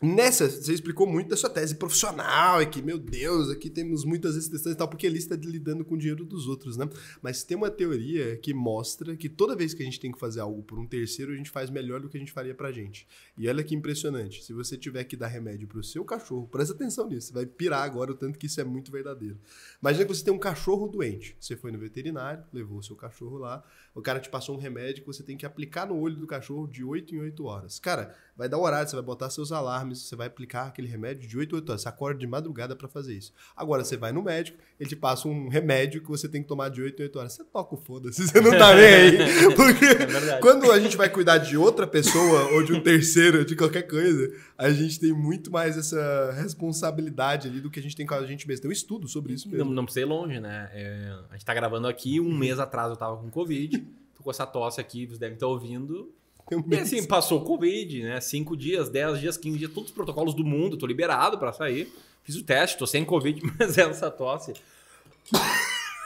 Nessa, 0.00 0.48
você 0.48 0.72
explicou 0.72 1.08
muito 1.08 1.28
da 1.28 1.36
sua 1.36 1.50
tese 1.50 1.74
profissional, 1.74 2.62
e 2.62 2.66
que, 2.66 2.80
meu 2.80 3.00
Deus, 3.00 3.50
aqui 3.50 3.68
temos 3.68 4.04
muitas 4.04 4.36
restrições 4.36 4.76
e 4.76 4.78
tal, 4.78 4.86
porque 4.86 5.04
ele 5.04 5.18
está 5.18 5.34
lidando 5.34 5.84
com 5.84 5.96
o 5.96 5.98
dinheiro 5.98 6.24
dos 6.24 6.46
outros, 6.46 6.76
né? 6.76 6.88
Mas 7.20 7.42
tem 7.42 7.56
uma 7.56 7.68
teoria 7.68 8.36
que 8.36 8.54
mostra 8.54 9.16
que 9.16 9.28
toda 9.28 9.56
vez 9.56 9.74
que 9.74 9.82
a 9.82 9.84
gente 9.84 9.98
tem 9.98 10.12
que 10.12 10.18
fazer 10.20 10.38
algo 10.38 10.62
por 10.62 10.78
um 10.78 10.86
terceiro, 10.86 11.32
a 11.32 11.34
gente 11.34 11.50
faz 11.50 11.68
melhor 11.68 12.00
do 12.00 12.08
que 12.08 12.16
a 12.16 12.20
gente 12.20 12.30
faria 12.30 12.54
pra 12.54 12.70
gente. 12.70 13.08
E 13.36 13.48
olha 13.48 13.64
que 13.64 13.74
impressionante. 13.74 14.44
Se 14.44 14.52
você 14.52 14.76
tiver 14.76 15.02
que 15.02 15.16
dar 15.16 15.26
remédio 15.26 15.66
pro 15.66 15.82
seu 15.82 16.04
cachorro, 16.04 16.46
presta 16.46 16.74
atenção 16.74 17.08
nisso. 17.08 17.28
Você 17.28 17.32
vai 17.32 17.46
pirar 17.46 17.82
agora 17.82 18.12
o 18.12 18.14
tanto 18.14 18.38
que 18.38 18.46
isso 18.46 18.60
é 18.60 18.64
muito 18.64 18.92
verdadeiro. 18.92 19.36
Imagina 19.82 20.04
que 20.04 20.14
você 20.14 20.24
tem 20.24 20.32
um 20.32 20.38
cachorro 20.38 20.86
doente. 20.86 21.36
Você 21.40 21.56
foi 21.56 21.72
no 21.72 21.78
veterinário, 21.78 22.44
levou 22.52 22.78
o 22.78 22.82
seu 22.84 22.94
cachorro 22.94 23.36
lá, 23.36 23.64
o 23.96 24.00
cara 24.00 24.20
te 24.20 24.30
passou 24.30 24.54
um 24.54 24.60
remédio 24.60 25.02
que 25.02 25.06
você 25.08 25.24
tem 25.24 25.36
que 25.36 25.44
aplicar 25.44 25.88
no 25.88 25.98
olho 25.98 26.14
do 26.14 26.26
cachorro 26.26 26.68
de 26.68 26.84
8 26.84 27.16
em 27.16 27.18
8 27.18 27.44
horas. 27.44 27.80
Cara, 27.80 28.14
vai 28.38 28.48
dar 28.48 28.56
horário, 28.56 28.88
você 28.88 28.94
vai 28.94 29.04
botar 29.04 29.28
seus 29.30 29.50
alarmes, 29.50 29.98
você 30.02 30.14
vai 30.14 30.28
aplicar 30.28 30.68
aquele 30.68 30.86
remédio 30.86 31.28
de 31.28 31.36
8 31.36 31.52
em 31.52 31.58
8 31.58 31.68
horas. 31.70 31.82
Você 31.82 31.88
acorda 31.88 32.20
de 32.20 32.26
madrugada 32.26 32.76
pra 32.76 32.86
fazer 32.86 33.14
isso. 33.14 33.34
Agora, 33.56 33.82
você 33.84 33.96
vai 33.96 34.12
no 34.12 34.22
médico, 34.22 34.56
ele 34.78 34.88
te 34.88 34.94
passa 34.94 35.26
um 35.26 35.48
remédio 35.48 36.00
que 36.00 36.08
você 36.08 36.28
tem 36.28 36.40
que 36.40 36.46
tomar 36.48 36.68
de 36.68 36.80
8 36.80 37.00
em 37.00 37.02
8 37.06 37.18
horas. 37.18 37.32
Você 37.32 37.42
toca 37.44 37.74
o 37.74 37.78
foda-se, 37.78 38.28
você 38.28 38.40
não 38.40 38.52
tá 38.52 38.74
nem 38.76 38.84
aí. 38.86 39.18
Porque 39.56 39.84
É 39.84 40.38
quando 40.40 40.70
a 40.70 40.78
gente 40.78 40.96
vai 40.96 41.10
cuidar 41.10 41.38
de 41.38 41.56
outra 41.56 41.84
pessoa 41.86 42.52
ou 42.52 42.62
de 42.62 42.72
um 42.72 42.80
terceiro, 42.80 43.44
de 43.44 43.56
qualquer 43.56 43.82
coisa, 43.82 44.32
a 44.56 44.70
gente 44.70 45.00
tem 45.00 45.12
muito 45.12 45.50
mais 45.50 45.76
essa 45.76 46.32
responsabilidade 46.72 47.48
ali 47.48 47.60
do 47.60 47.68
que 47.70 47.80
a 47.80 47.82
gente 47.82 47.96
tem 47.96 48.06
com 48.06 48.14
a 48.14 48.24
gente 48.24 48.46
mesmo. 48.46 48.62
Tem 48.62 48.68
um 48.68 48.72
estudo 48.72 49.08
sobre 49.08 49.32
isso 49.32 49.48
Não, 49.50 49.58
mesmo. 49.58 49.72
não 49.72 49.84
precisa 49.84 50.06
ir 50.06 50.08
longe, 50.08 50.38
né? 50.38 50.70
É, 50.72 51.12
a 51.30 51.32
gente 51.32 51.44
tá 51.44 51.54
gravando 51.54 51.88
aqui, 51.88 52.20
um 52.20 52.36
mês 52.36 52.58
atrás 52.60 52.90
eu 52.90 52.96
tava 52.96 53.16
com 53.16 53.28
Covid. 53.30 53.78
Tô 54.16 54.22
com 54.22 54.30
essa 54.30 54.46
tosse 54.46 54.80
aqui, 54.80 55.06
vocês 55.06 55.18
devem 55.18 55.34
estar 55.34 55.46
ouvindo. 55.46 56.12
Um 56.52 56.62
E 56.72 56.76
assim, 56.76 57.04
passou 57.04 57.40
o 57.40 57.44
Covid, 57.44 58.02
né? 58.02 58.20
5 58.20 58.56
dias, 58.56 58.88
10 58.88 59.20
dias, 59.20 59.36
15 59.36 59.58
dias, 59.58 59.72
todos 59.72 59.90
os 59.90 59.94
protocolos 59.94 60.34
do 60.34 60.44
mundo, 60.44 60.76
tô 60.76 60.86
liberado 60.86 61.38
pra 61.38 61.52
sair. 61.52 61.92
Fiz 62.24 62.36
o 62.36 62.42
teste, 62.42 62.78
tô 62.78 62.86
sem 62.86 63.04
Covid, 63.04 63.40
mas 63.58 63.76
é 63.78 63.82
essa 63.82 64.10
tosse. 64.10 64.52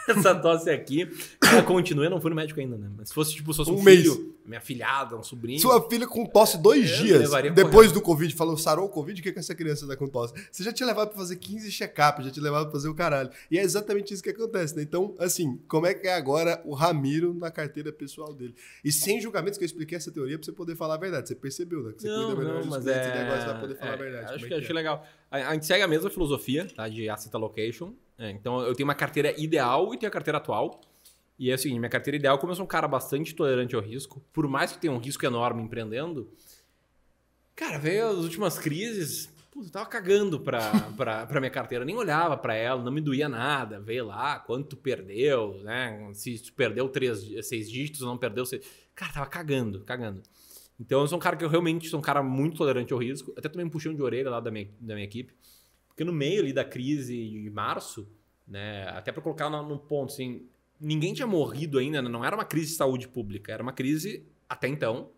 essa 0.09 0.35
tosse 0.35 0.71
aqui, 0.71 1.09
ela 1.43 1.63
continua, 1.63 2.05
eu 2.05 2.11
não 2.11 2.21
fui 2.21 2.31
no 2.31 2.37
médico 2.37 2.61
ainda, 2.61 2.77
né? 2.77 2.89
Mas 2.97 3.09
se 3.09 3.15
fosse, 3.15 3.35
tipo, 3.35 3.53
se 3.53 3.59
fosse 3.59 3.71
um, 3.71 3.75
Um 3.75 3.83
filho, 3.83 4.35
minha 4.45 4.61
filhada, 4.61 5.17
um 5.17 5.23
sobrinho. 5.23 5.61
Sua 5.61 5.89
filha 5.89 6.07
com 6.07 6.25
tosse 6.27 6.59
dois 6.59 6.91
Eu 6.91 6.97
dias 7.05 7.31
depois 7.55 7.93
do 7.93 8.01
Covid, 8.01 8.35
falou, 8.35 8.57
sarou 8.57 8.87
o 8.87 8.89
Covid, 8.89 9.21
o 9.21 9.23
que, 9.23 9.33
que 9.33 9.39
essa 9.39 9.55
criança 9.55 9.87
tá 9.87 9.97
com 9.97 10.09
tosse? 10.09 10.35
Você 10.51 10.63
já 10.63 10.73
tinha 10.73 10.87
levado 10.87 11.09
pra 11.09 11.19
fazer 11.19 11.37
15 11.37 11.71
check-up, 11.71 12.23
já 12.23 12.31
tinha 12.31 12.43
levado 12.43 12.65
pra 12.65 12.73
fazer 12.73 12.89
o 12.89 12.95
caralho. 12.95 13.31
E 13.51 13.59
é 13.59 13.63
exatamente 13.63 14.13
isso 14.13 14.23
que 14.23 14.31
acontece, 14.31 14.77
né? 14.77 14.83
Então, 14.83 15.15
assim, 15.19 15.59
como 15.69 15.87
é 15.87 15.95
que 15.95 16.07
é 16.07 16.15
agora 16.15 16.61
o 16.65 16.75
Ramiro 16.75 17.35
na 17.35 17.51
carteira 17.51 17.93
pessoal 17.93 18.33
dele? 18.33 18.55
E 18.85 18.91
sem 18.91 19.21
julgamentos, 19.21 19.59
que 19.59 19.65
eu 19.65 19.67
expliquei 19.67 19.97
essa 19.97 20.11
teoria 20.11 20.39
pra 20.39 20.45
você 20.45 20.53
poder 20.53 20.77
falar 20.77 20.95
a 20.95 20.99
verdade. 20.99 21.29
Você 21.29 21.35
percebeu, 21.35 21.83
né? 21.83 21.93
Que 21.93 22.03
você 22.03 22.09
Não, 22.09 22.27
cuida 22.27 22.41
melhor 22.41 22.55
não, 22.55 22.61
dos 22.63 22.71
mas 22.71 22.85
clientes 22.85 23.07
é... 23.07 23.39
você 23.39 23.47
vai 23.47 23.61
poder 23.61 23.75
falar 23.77 23.91
é, 23.91 23.95
a 23.95 23.97
verdade. 23.97 24.25
Acho 24.25 24.35
como 24.35 24.39
que 24.49 24.55
é 24.55 24.57
que 24.57 24.63
achei 24.63 24.71
é. 24.71 24.75
legal. 24.75 25.07
A, 25.33 25.55
gente 25.55 25.65
segue 25.65 25.83
a 25.83 25.89
mesma 25.89 26.11
filosofia, 26.11 26.67
tá? 26.67 26.87
De 26.87 27.09
asset 27.09 27.35
allocation. 27.35 27.95
É, 28.19 28.31
então, 28.31 28.61
eu 28.61 28.75
tenho 28.75 28.87
uma 28.87 28.95
carteira 28.95 29.35
ideal 29.41 29.95
e 29.95 29.99
tenho 29.99 30.11
a 30.11 30.13
carteira 30.13 30.37
atual. 30.37 30.79
E 31.39 31.51
é 31.51 31.55
o 31.55 31.59
seguinte, 31.59 31.79
minha 31.79 31.89
carteira 31.89 32.17
ideal, 32.17 32.39
como 32.39 32.53
eu 32.53 32.57
sou 32.57 32.65
um 32.67 32.69
cara 32.69 32.87
bastante 32.87 33.35
tolerante 33.35 33.75
ao 33.75 33.81
risco, 33.81 34.23
por 34.31 34.47
mais 34.47 34.73
que 34.73 34.79
tenha 34.79 34.93
um 34.93 34.99
risco 34.99 35.25
enorme 35.25 35.63
empreendendo, 35.63 36.31
cara, 37.57 37.79
veio 37.79 38.11
as 38.11 38.19
últimas 38.19 38.59
crises, 38.59 39.33
putz, 39.51 39.67
eu 39.69 39.73
tava 39.73 39.87
cagando 39.87 40.39
pra, 40.39 40.71
pra, 40.97 41.27
pra 41.27 41.41
minha 41.41 41.51
carteira, 41.51 41.85
nem 41.85 41.97
olhava 41.97 42.37
pra 42.37 42.55
ela, 42.55 42.83
não 42.83 42.93
me 42.93 43.01
doía 43.01 43.29
nada, 43.29 43.81
veio 43.81 44.07
lá, 44.07 44.39
quanto 44.39 44.77
perdeu, 44.77 45.59
né? 45.65 46.11
Se 46.13 46.53
perdeu 46.53 46.89
três, 46.89 47.25
seis 47.49 47.71
dígitos 47.71 48.03
não 48.03 48.19
perdeu 48.19 48.45
seis... 48.45 48.65
Cara, 48.95 49.13
tava 49.15 49.27
cagando, 49.27 49.81
cagando. 49.81 50.23
Então 50.83 51.01
eu 51.01 51.07
sou 51.07 51.17
um 51.17 51.21
cara 51.21 51.37
que 51.37 51.45
eu 51.45 51.49
realmente 51.49 51.89
sou 51.89 52.01
um 52.01 52.03
cara 52.03 52.25
muito 52.25 52.57
tolerante 52.57 52.93
ao 52.93 52.99
risco, 52.99 53.33
até 53.39 53.49
tomei 53.49 53.65
um 53.65 53.71
puxão 53.71 53.95
de 53.95 54.03
orelha 54.03 54.29
lá 54.29 54.41
da 54.41 54.51
minha, 54.51 54.69
da 54.81 54.95
minha 54.95 55.05
equipe, 55.05 55.33
porque 55.87 56.03
no 56.03 56.13
meio 56.13 56.41
ali 56.41 56.53
da 56.53 56.65
crise 56.65 57.15
de 57.15 57.51
março, 57.51 58.09
né, 58.47 58.89
até 58.89 59.13
pra 59.13 59.23
colocar 59.23 59.49
no 59.49 59.79
ponto, 59.79 60.13
assim, 60.13 60.45
ninguém 60.81 61.15
tinha 61.15 61.27
morrido 61.27 61.79
ainda, 61.79 62.03
né, 62.03 62.09
não 62.09 62.25
era 62.25 62.35
uma 62.35 62.45
crise 62.45 62.73
de 62.73 62.77
saúde 62.77 63.07
pública, 63.07 63.53
era 63.53 63.63
uma 63.63 63.73
crise, 63.73 64.27
até 64.49 64.67
então, 64.67 65.11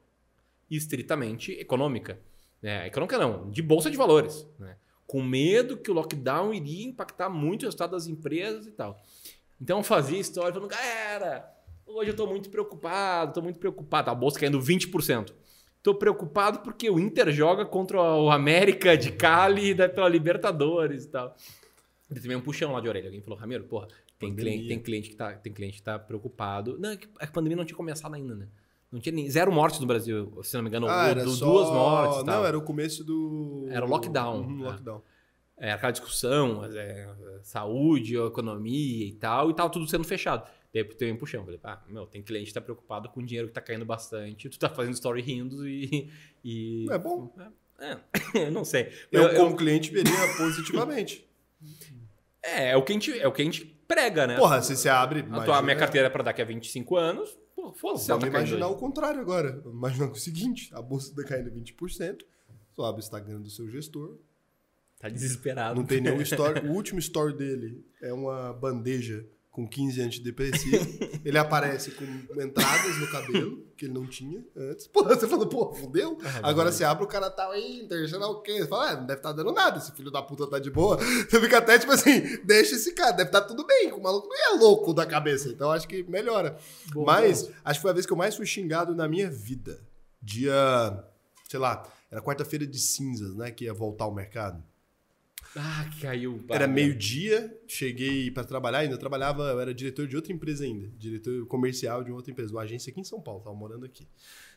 estritamente 0.71 1.53
econômica. 1.53 2.21
Né? 2.61 2.87
Econômica 2.87 3.17
não, 3.17 3.51
de 3.51 3.63
bolsa 3.63 3.91
de 3.91 3.97
valores. 3.97 4.47
Né? 4.59 4.77
Com 5.07 5.23
medo 5.23 5.79
que 5.79 5.91
o 5.91 5.95
lockdown 5.95 6.53
iria 6.53 6.87
impactar 6.87 7.31
muito 7.31 7.63
o 7.63 7.65
resultado 7.65 7.93
das 7.93 8.07
empresas 8.07 8.67
e 8.67 8.71
tal. 8.71 9.03
Então 9.59 9.79
eu 9.79 9.85
fazia 9.85 10.19
história 10.19 10.53
falando, 10.53 10.69
galera, 10.69 11.51
hoje 11.87 12.11
eu 12.11 12.17
tô 12.17 12.27
muito 12.27 12.51
preocupado, 12.51 13.33
tô 13.33 13.41
muito 13.41 13.59
preocupado. 13.59 14.11
A 14.11 14.15
bolsa 14.15 14.39
caindo 14.39 14.61
20%. 14.61 15.33
Tô 15.85 15.95
preocupado 15.95 16.61
porque 16.61 16.89
o 16.89 16.99
Inter 16.99 17.31
joga 17.31 17.67
contra 17.67 18.01
o 18.01 18.31
América 18.31 18.97
de 18.97 19.13
Cali 19.13 19.75
da- 19.75 19.87
pela 19.89 20.09
Libertadores 20.09 21.05
e 21.05 21.09
tal. 21.09 21.37
Eu 22.11 22.21
tomei 22.23 22.35
um 22.37 22.41
puxão 22.41 22.73
lá 22.73 22.81
de 22.81 22.89
orelha. 22.89 23.07
Alguém 23.09 23.21
falou, 23.21 23.39
Ramiro, 23.39 23.65
porra, 23.65 23.89
tem 24.19 24.35
cliente, 24.35 24.67
tem, 24.67 24.79
cliente 24.81 25.11
que 25.11 25.15
tá, 25.17 25.33
tem 25.35 25.53
cliente 25.53 25.77
que 25.77 25.83
tá 25.83 25.99
preocupado. 25.99 26.79
Não, 26.79 26.89
é 26.91 26.97
que 26.97 27.07
a 27.21 27.27
pandemia 27.27 27.57
não 27.59 27.67
tinha 27.67 27.77
começado 27.77 28.15
ainda, 28.15 28.35
né? 28.35 28.47
Não 28.91 28.99
tinha 28.99 29.13
nem 29.15 29.29
zero 29.29 29.53
mortes 29.53 29.79
no 29.79 29.87
Brasil, 29.87 30.33
se 30.43 30.55
não 30.57 30.63
me 30.63 30.69
engano. 30.71 30.87
Ah, 30.89 31.09
era 31.09 31.23
du- 31.23 31.31
só... 31.33 31.45
duas 31.45 31.69
mortes 31.69 32.17
tal. 32.25 32.25
Não, 32.25 32.47
era 32.47 32.57
o 32.57 32.63
começo 32.63 33.05
do... 33.05 33.67
Era 33.69 33.85
o 33.85 33.89
lockdown. 33.89 34.41
Uhum, 34.41 34.61
É. 34.63 34.65
lockdown. 34.71 35.03
É, 35.59 35.73
aquela 35.73 35.93
discussão, 35.93 36.65
é, 36.65 37.09
saúde, 37.43 38.17
economia 38.17 39.07
e 39.07 39.13
tal, 39.13 39.51
e 39.51 39.55
tava 39.55 39.69
tudo 39.69 39.87
sendo 39.87 40.05
fechado. 40.05 40.49
Daí 40.75 40.83
eu 40.83 40.89
tenho 40.95 41.15
um 41.15 41.17
puxão. 41.17 41.45
Falei, 41.45 41.61
ah, 41.63 41.81
meu, 41.89 42.05
tem 42.05 42.21
cliente 42.21 42.49
que 42.49 42.53
tá 42.55 42.61
preocupado 42.61 43.09
com 43.09 43.21
o 43.21 43.25
dinheiro 43.25 43.47
que 43.47 43.55
tá 43.55 43.61
caindo 43.61 43.85
bastante, 43.85 44.49
tu 44.49 44.59
tá 44.59 44.69
fazendo 44.69 44.95
story 44.95 45.23
rindo 45.23 45.67
e. 45.69 46.11
e 46.45 46.87
É 46.91 46.99
bom. 46.99 47.33
É, 47.79 47.99
eu 48.47 48.51
não 48.51 48.65
sei. 48.65 48.91
Eu, 49.13 49.23
Eu- 49.23 49.29
eu- 49.29 49.45
como 49.45 49.57
cliente, 49.57 49.93
veria 49.93 50.13
positivamente. 50.37 51.25
é, 52.43 52.71
é 52.71 52.77
o, 52.77 52.83
que 52.83 52.93
a 52.93 52.95
gente, 52.95 53.19
é 53.21 53.27
o 53.29 53.33
que 53.33 53.43
a 53.43 53.45
gente 53.45 53.65
prega, 53.87 54.27
né? 54.27 54.37
Porra, 54.37 54.61
se 54.63 54.77
você 54.77 54.89
abre... 54.89 55.25
a 55.31 55.45
tua, 55.45 55.63
minha 55.63 55.77
carteira 55.77 56.09
é 56.09 56.11
pra 56.11 56.23
daqui 56.23 56.43
a 56.43 56.45
25 56.45 56.97
anos, 56.97 57.37
pô, 57.55 57.73
foda-se, 57.73 58.09
Vamos 58.09 58.23
tá 58.25 58.29
imaginar 58.29 58.67
hoje. 58.67 58.77
o 58.77 58.79
contrário 58.79 59.21
agora. 59.21 59.63
Imaginar 59.65 60.11
o 60.11 60.15
seguinte: 60.17 60.71
a 60.75 60.83
bolsa 60.83 61.11
está 61.11 61.25
caindo 61.25 61.51
20%, 61.51 62.23
só 62.75 62.85
abre 62.87 63.01
o 63.01 63.05
Instagram 63.05 63.41
do 63.41 63.51
seu 63.51 63.69
gestor. 63.71 64.19
Tá 64.99 65.09
desesperado. 65.09 65.79
Não 65.81 65.87
tem 65.87 66.01
nenhum 66.01 66.21
story. 66.23 66.67
O 66.67 66.73
último 66.73 66.99
story 66.99 67.35
dele 67.37 67.85
é 68.03 68.13
uma 68.13 68.53
bandeja 68.55 69.27
com 69.55 69.69
15 69.69 70.03
antidepressivos. 70.03 70.99
ele 71.25 71.39
aparece 71.39 71.93
com 71.93 72.05
entradas 72.43 72.99
no 72.99 73.07
cabelo, 73.07 73.65
que 73.77 73.85
ele 73.85 73.95
não 73.95 74.05
tinha 74.05 74.45
antes. 74.57 74.89
Pô, 74.89 75.05
você 75.05 75.29
falou, 75.29 75.47
pô, 75.47 75.73
fudeu? 75.73 76.19
Ah, 76.25 76.51
Agora 76.51 76.73
você 76.73 76.83
abre 76.83 77.05
o 77.05 77.07
cara 77.07 77.31
tá 77.31 77.49
aí, 77.51 77.83
internacional 77.83 78.33
o 78.33 78.43
quê? 78.43 78.59
Você 78.59 78.67
fala, 78.67 78.91
ah, 78.91 78.97
não 78.97 79.07
deve 79.07 79.21
estar 79.21 79.33
dando 79.33 79.53
nada, 79.53 79.79
esse 79.79 79.93
filho 79.93 80.11
da 80.11 80.21
puta 80.21 80.49
tá 80.49 80.59
de 80.59 80.73
boa. 80.73 80.97
Você 80.97 81.41
fica 81.41 81.59
até 81.59 81.79
tipo 81.79 81.93
assim, 81.93 82.21
deixa 82.45 82.75
esse 82.75 82.93
cara, 82.95 83.13
deve 83.13 83.29
estar 83.29 83.43
tudo 83.43 83.65
bem, 83.65 83.93
o 83.93 84.03
maluco 84.03 84.27
não 84.27 84.37
é 84.37 84.59
louco 84.59 84.93
da 84.93 85.07
cabeça. 85.07 85.49
Então 85.49 85.71
acho 85.71 85.87
que 85.87 86.03
melhora. 86.03 86.59
Bom, 86.93 87.05
Mas 87.05 87.49
acho 87.65 87.79
que 87.79 87.83
foi 87.83 87.93
a 87.93 87.95
vez 87.95 88.05
que 88.05 88.13
eu 88.13 88.17
mais 88.17 88.35
fui 88.35 88.47
xingado 88.47 88.93
na 88.93 89.07
minha 89.07 89.31
vida. 89.31 89.81
Dia, 90.21 90.53
sei 91.49 91.61
lá, 91.61 91.87
era 92.11 92.21
quarta-feira 92.21 92.67
de 92.67 92.81
cinzas, 92.81 93.37
né? 93.37 93.53
Que 93.53 93.67
ia 93.67 93.75
voltar 93.75 94.05
ao 94.05 94.13
mercado. 94.13 94.61
Ah, 95.57 95.89
caiu. 96.01 96.45
Era 96.51 96.65
Ah, 96.65 96.69
meio-dia, 96.69 97.57
cheguei 97.69 98.31
para 98.31 98.45
trabalhar, 98.45 98.79
ainda 98.79 98.99
trabalhava, 98.99 99.45
eu 99.45 99.61
era 99.61 99.73
diretor 99.73 100.07
de 100.09 100.17
outra 100.17 100.33
empresa 100.33 100.65
ainda, 100.65 100.89
diretor 100.99 101.47
comercial 101.47 102.03
de 102.03 102.11
uma 102.11 102.17
outra 102.17 102.33
empresa, 102.33 102.53
uma 102.53 102.63
agência 102.63 102.91
aqui 102.91 103.01
em 103.01 103.05
São 103.05 103.21
Paulo, 103.21 103.41
tava 103.41 103.55
morando 103.55 103.87
aqui. 103.87 104.09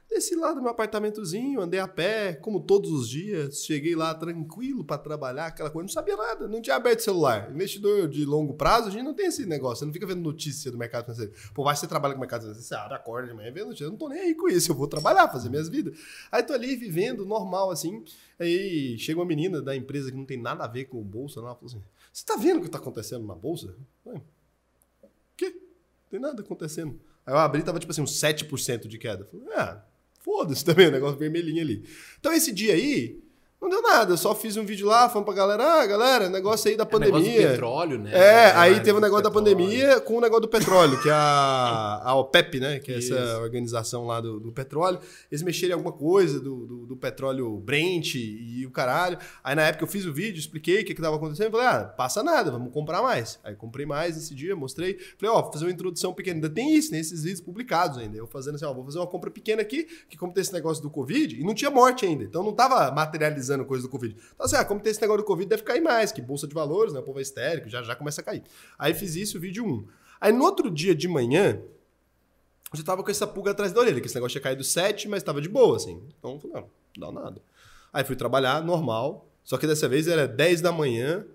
Desci 0.10 0.36
lá 0.36 0.54
do 0.54 0.62
meu 0.62 0.72
apartamentozinho, 0.72 1.60
andei 1.60 1.80
a 1.82 1.88
pé, 1.88 2.34
como 2.34 2.62
todos 2.62 2.90
os 2.92 3.10
dias, 3.10 3.66
cheguei 3.66 3.94
lá 3.94 4.16
tranquilo 4.16 4.84
para 4.84 4.98
trabalhar, 4.98 5.48
aquela 5.48 5.70
coisa, 5.70 5.84
não 5.84 5.94
sabia 5.94 6.16
nada, 6.16 6.48
não 6.48 6.62
tinha 6.62 6.78
aberto 6.78 7.02
celular. 7.02 7.52
Investidor 7.52 8.08
de 8.08 8.24
longo 8.26 8.54
prazo, 8.54 8.88
a 8.88 8.92
gente 8.92 9.04
não 9.04 9.14
tem 9.14 9.28
esse 9.28 9.46
negócio, 9.46 9.80
você 9.80 9.86
não 9.86 9.94
fica 9.94 10.08
vendo 10.08 10.22
notícia 10.22 10.72
do 10.72 10.78
mercado 10.78 11.04
financeiro. 11.04 11.34
Mais 11.58 11.78
que 11.78 11.82
você 11.82 11.88
trabalha 11.88 12.14
com 12.14 12.20
o 12.20 12.22
mercado 12.22 12.42
financeiro, 12.42 12.68
você 12.68 12.76
abre, 12.76 12.96
acorda 12.96 13.28
de 13.28 13.34
manhã, 13.34 13.52
vê 13.52 13.64
notícia, 13.64 13.84
eu 13.84 13.92
não 13.92 13.98
tô 13.98 14.08
nem 14.08 14.20
aí 14.20 14.34
com 14.34 14.48
isso, 14.48 14.72
eu 14.72 14.76
vou 14.76 14.88
trabalhar, 14.88 15.28
fazer 15.28 15.50
minhas 15.50 15.68
vidas. 15.68 16.00
Aí 16.32 16.42
tô 16.42 16.54
ali 16.54 16.76
vivendo, 16.78 17.26
normal 17.26 17.70
assim, 17.70 18.04
aí 18.40 18.98
chega 18.98 19.20
uma 19.20 19.26
menina 19.26 19.62
da 19.62 19.76
empresa 19.76 20.10
que 20.10 20.18
não 20.18 20.26
tem 20.26 20.42
nada 20.42 20.64
a 20.64 20.68
ver 20.68 20.86
com 20.86 21.04
bolsa, 21.04 21.42
ela 21.42 21.54
falou 21.54 21.66
assim, 21.66 21.84
você 22.14 22.26
tá 22.26 22.38
vendo 22.38 22.60
o 22.60 22.62
que 22.64 22.70
tá 22.70 22.78
acontecendo 22.78 23.28
na 23.28 23.36
bolsa? 23.36 23.76
O 24.06 24.20
quê? 25.36 25.50
Não 25.50 26.10
tem 26.10 26.20
nada 26.20 26.42
acontecendo. 26.42 27.00
Aí 27.26 27.34
eu 27.34 27.38
abri, 27.38 27.62
tava 27.62 27.78
tipo 27.78 27.92
assim, 27.92 28.02
uns 28.02 28.14
7% 28.20 28.88
de 28.88 28.98
queda. 28.98 29.24
Eu 29.24 29.28
falei, 29.28 29.54
ah, 29.54 29.84
foda-se 30.28 30.66
também, 30.66 30.88
o 30.88 30.92
negócio 30.92 31.18
vermelhinho 31.18 31.62
ali. 31.62 31.84
Então 32.20 32.34
esse 32.34 32.52
dia 32.52 32.74
aí, 32.74 33.18
Não 33.60 33.70
deu 33.70 33.82
nada, 33.82 34.14
eu 34.14 34.18
só 34.18 34.36
fiz 34.36 34.56
um 34.56 34.64
vídeo 34.64 34.86
lá 34.86 35.10
falando 35.10 35.26
pra 35.26 35.34
galera, 35.34 35.64
ah, 35.82 35.86
galera, 35.88 36.30
negócio 36.30 36.70
aí 36.70 36.78
da 36.78 36.84
É 36.84 36.96
o 36.96 37.00
negócio 37.00 37.24
do 37.24 37.28
pandemia. 37.28 37.50
petróleo, 37.50 37.98
né? 37.98 38.12
É, 38.14 38.52
aí 38.52 38.76
Ah, 38.76 38.80
teve 38.80 38.92
o 38.92 38.94
do 38.96 39.02
negócio 39.02 39.24
da 39.24 39.32
pandemia 39.32 40.00
com 40.00 40.18
o 40.18 40.22
negócio 40.22 40.42
do 40.44 40.48
petróleo, 40.48 41.02
que 41.02 41.10
é 41.10 41.12
a, 41.12 42.02
a 42.04 42.16
OPEP, 42.16 42.60
né? 42.60 42.78
Que 42.78 42.92
é 42.94 43.00
Isso. 43.00 43.16
essa 43.16 43.40
organização 43.40 44.06
lá 44.06 44.22
do, 44.22 44.40
do 44.40 44.52
petróleo. 44.52 45.00
Eles 45.32 45.42
mexeram 45.42 45.72
em 45.72 45.74
alguma 45.74 45.92
coisa 45.92 46.40
do, 46.40 46.68
do, 46.68 46.86
do 46.86 46.96
petróleo 46.96 47.58
Brent 47.58 48.14
e 48.14 48.64
o 48.68 48.70
caralho. 48.70 49.18
Aí 49.44 49.56
na 49.56 49.64
época 49.64 49.86
eu 49.86 49.88
fiz 49.88 50.06
o 50.06 50.14
vídeo, 50.14 50.38
expliquei 50.38 50.82
o 50.84 50.86
que, 50.86 50.94
que 50.94 51.02
tava 51.02 51.16
acontecendo. 51.16 51.50
Falei, 51.50 51.66
ah, 51.66 51.84
passa 51.86 52.22
nada, 52.22 52.52
vamos 52.52 52.72
comprar 52.72 53.02
mais. 53.02 53.40
Aí 53.44 53.56
comprei 53.56 53.88
mais 53.88 54.16
nesse 54.16 54.36
dia, 54.36 54.56
mostrei. 54.56 55.00
Falei, 55.20 55.36
ó, 55.36 55.42
vou 55.42 55.52
fazer 55.52 55.66
uma 55.66 55.72
introdução 55.72 56.14
pequena. 56.14 56.36
Ainda 56.38 56.50
tem 56.52 56.76
isso, 56.76 56.92
né? 56.92 57.00
Esses 57.00 57.24
vídeos 57.24 57.42
publicados 57.42 57.98
ainda. 57.98 58.16
Eu 58.16 58.28
fazendo 58.28 58.54
assim, 58.54 58.66
ó, 58.66 58.74
vou 58.74 58.86
fazer 58.86 59.00
uma 59.00 59.08
compra 59.08 59.32
pequena 59.32 59.64
aqui, 59.64 59.88
que 60.08 60.16
como 60.16 60.32
tem 60.32 60.42
esse 60.44 60.54
negócio 60.54 60.84
do 60.84 60.92
Covid, 60.92 61.36
e 61.42 61.44
não 61.44 61.56
tinha 61.56 61.72
morte 61.72 62.06
ainda. 62.06 62.24
Então 62.24 62.44
não 62.44 62.54
tava 62.54 62.92
materializando 63.48 63.66
coisa 63.66 63.84
do 63.84 63.90
Covid. 63.90 64.16
Então 64.34 64.46
assim, 64.46 64.56
ah, 64.56 64.66
como 64.66 64.82
tem 64.82 64.92
esse 64.92 65.02
negócio 65.02 65.24
do 65.24 65.26
Covid, 65.26 65.50
deve 65.50 65.64
cair 65.64 65.82
mais, 65.82 66.12
que 66.12 66.22
bolsa 66.22 66.48
de 66.48 66.54
valores, 66.54 66.94
né? 66.94 67.00
O 67.00 67.04
povo 67.04 67.20
é 67.20 67.22
histérico, 67.22 67.70
já 67.70 67.82
já 67.82 67.96
começa 67.96 68.22
a 68.22 68.24
cair. 68.24 68.44
Aí 68.78 68.94
fiz 68.94 69.16
isso, 69.16 69.40
vídeo 69.40 69.66
1. 69.66 69.88
Aí 70.20 70.34
no 70.34 70.44
outro 70.44 70.70
dia 70.70 70.94
de 70.94 71.08
manhã, 71.08 71.62
eu 72.76 72.84
tava 72.84 73.04
com 73.04 73.12
essa 73.12 73.26
pulga 73.26 73.52
atrás 73.52 73.72
da 73.72 73.80
orelha, 73.80 74.02
que 74.02 74.08
esse 74.08 74.16
negócio 74.16 74.34
tinha 74.34 74.42
caído 74.42 74.64
7, 74.64 75.08
mas 75.08 75.24
tava 75.24 75.42
de 75.42 75.50
boa, 75.50 75.78
assim. 75.78 76.02
Então 76.18 76.40
não, 76.44 76.70
não 76.98 77.14
dá 77.14 77.22
nada. 77.22 77.42
Aí 77.94 78.04
fui 78.04 78.16
trabalhar, 78.16 78.64
normal. 78.64 79.30
Só 79.44 79.58
que 79.58 79.66
dessa 79.66 79.88
vez 79.88 80.08
era 80.08 80.28
10 80.28 80.62
da 80.62 80.72
manhã. 80.72 81.26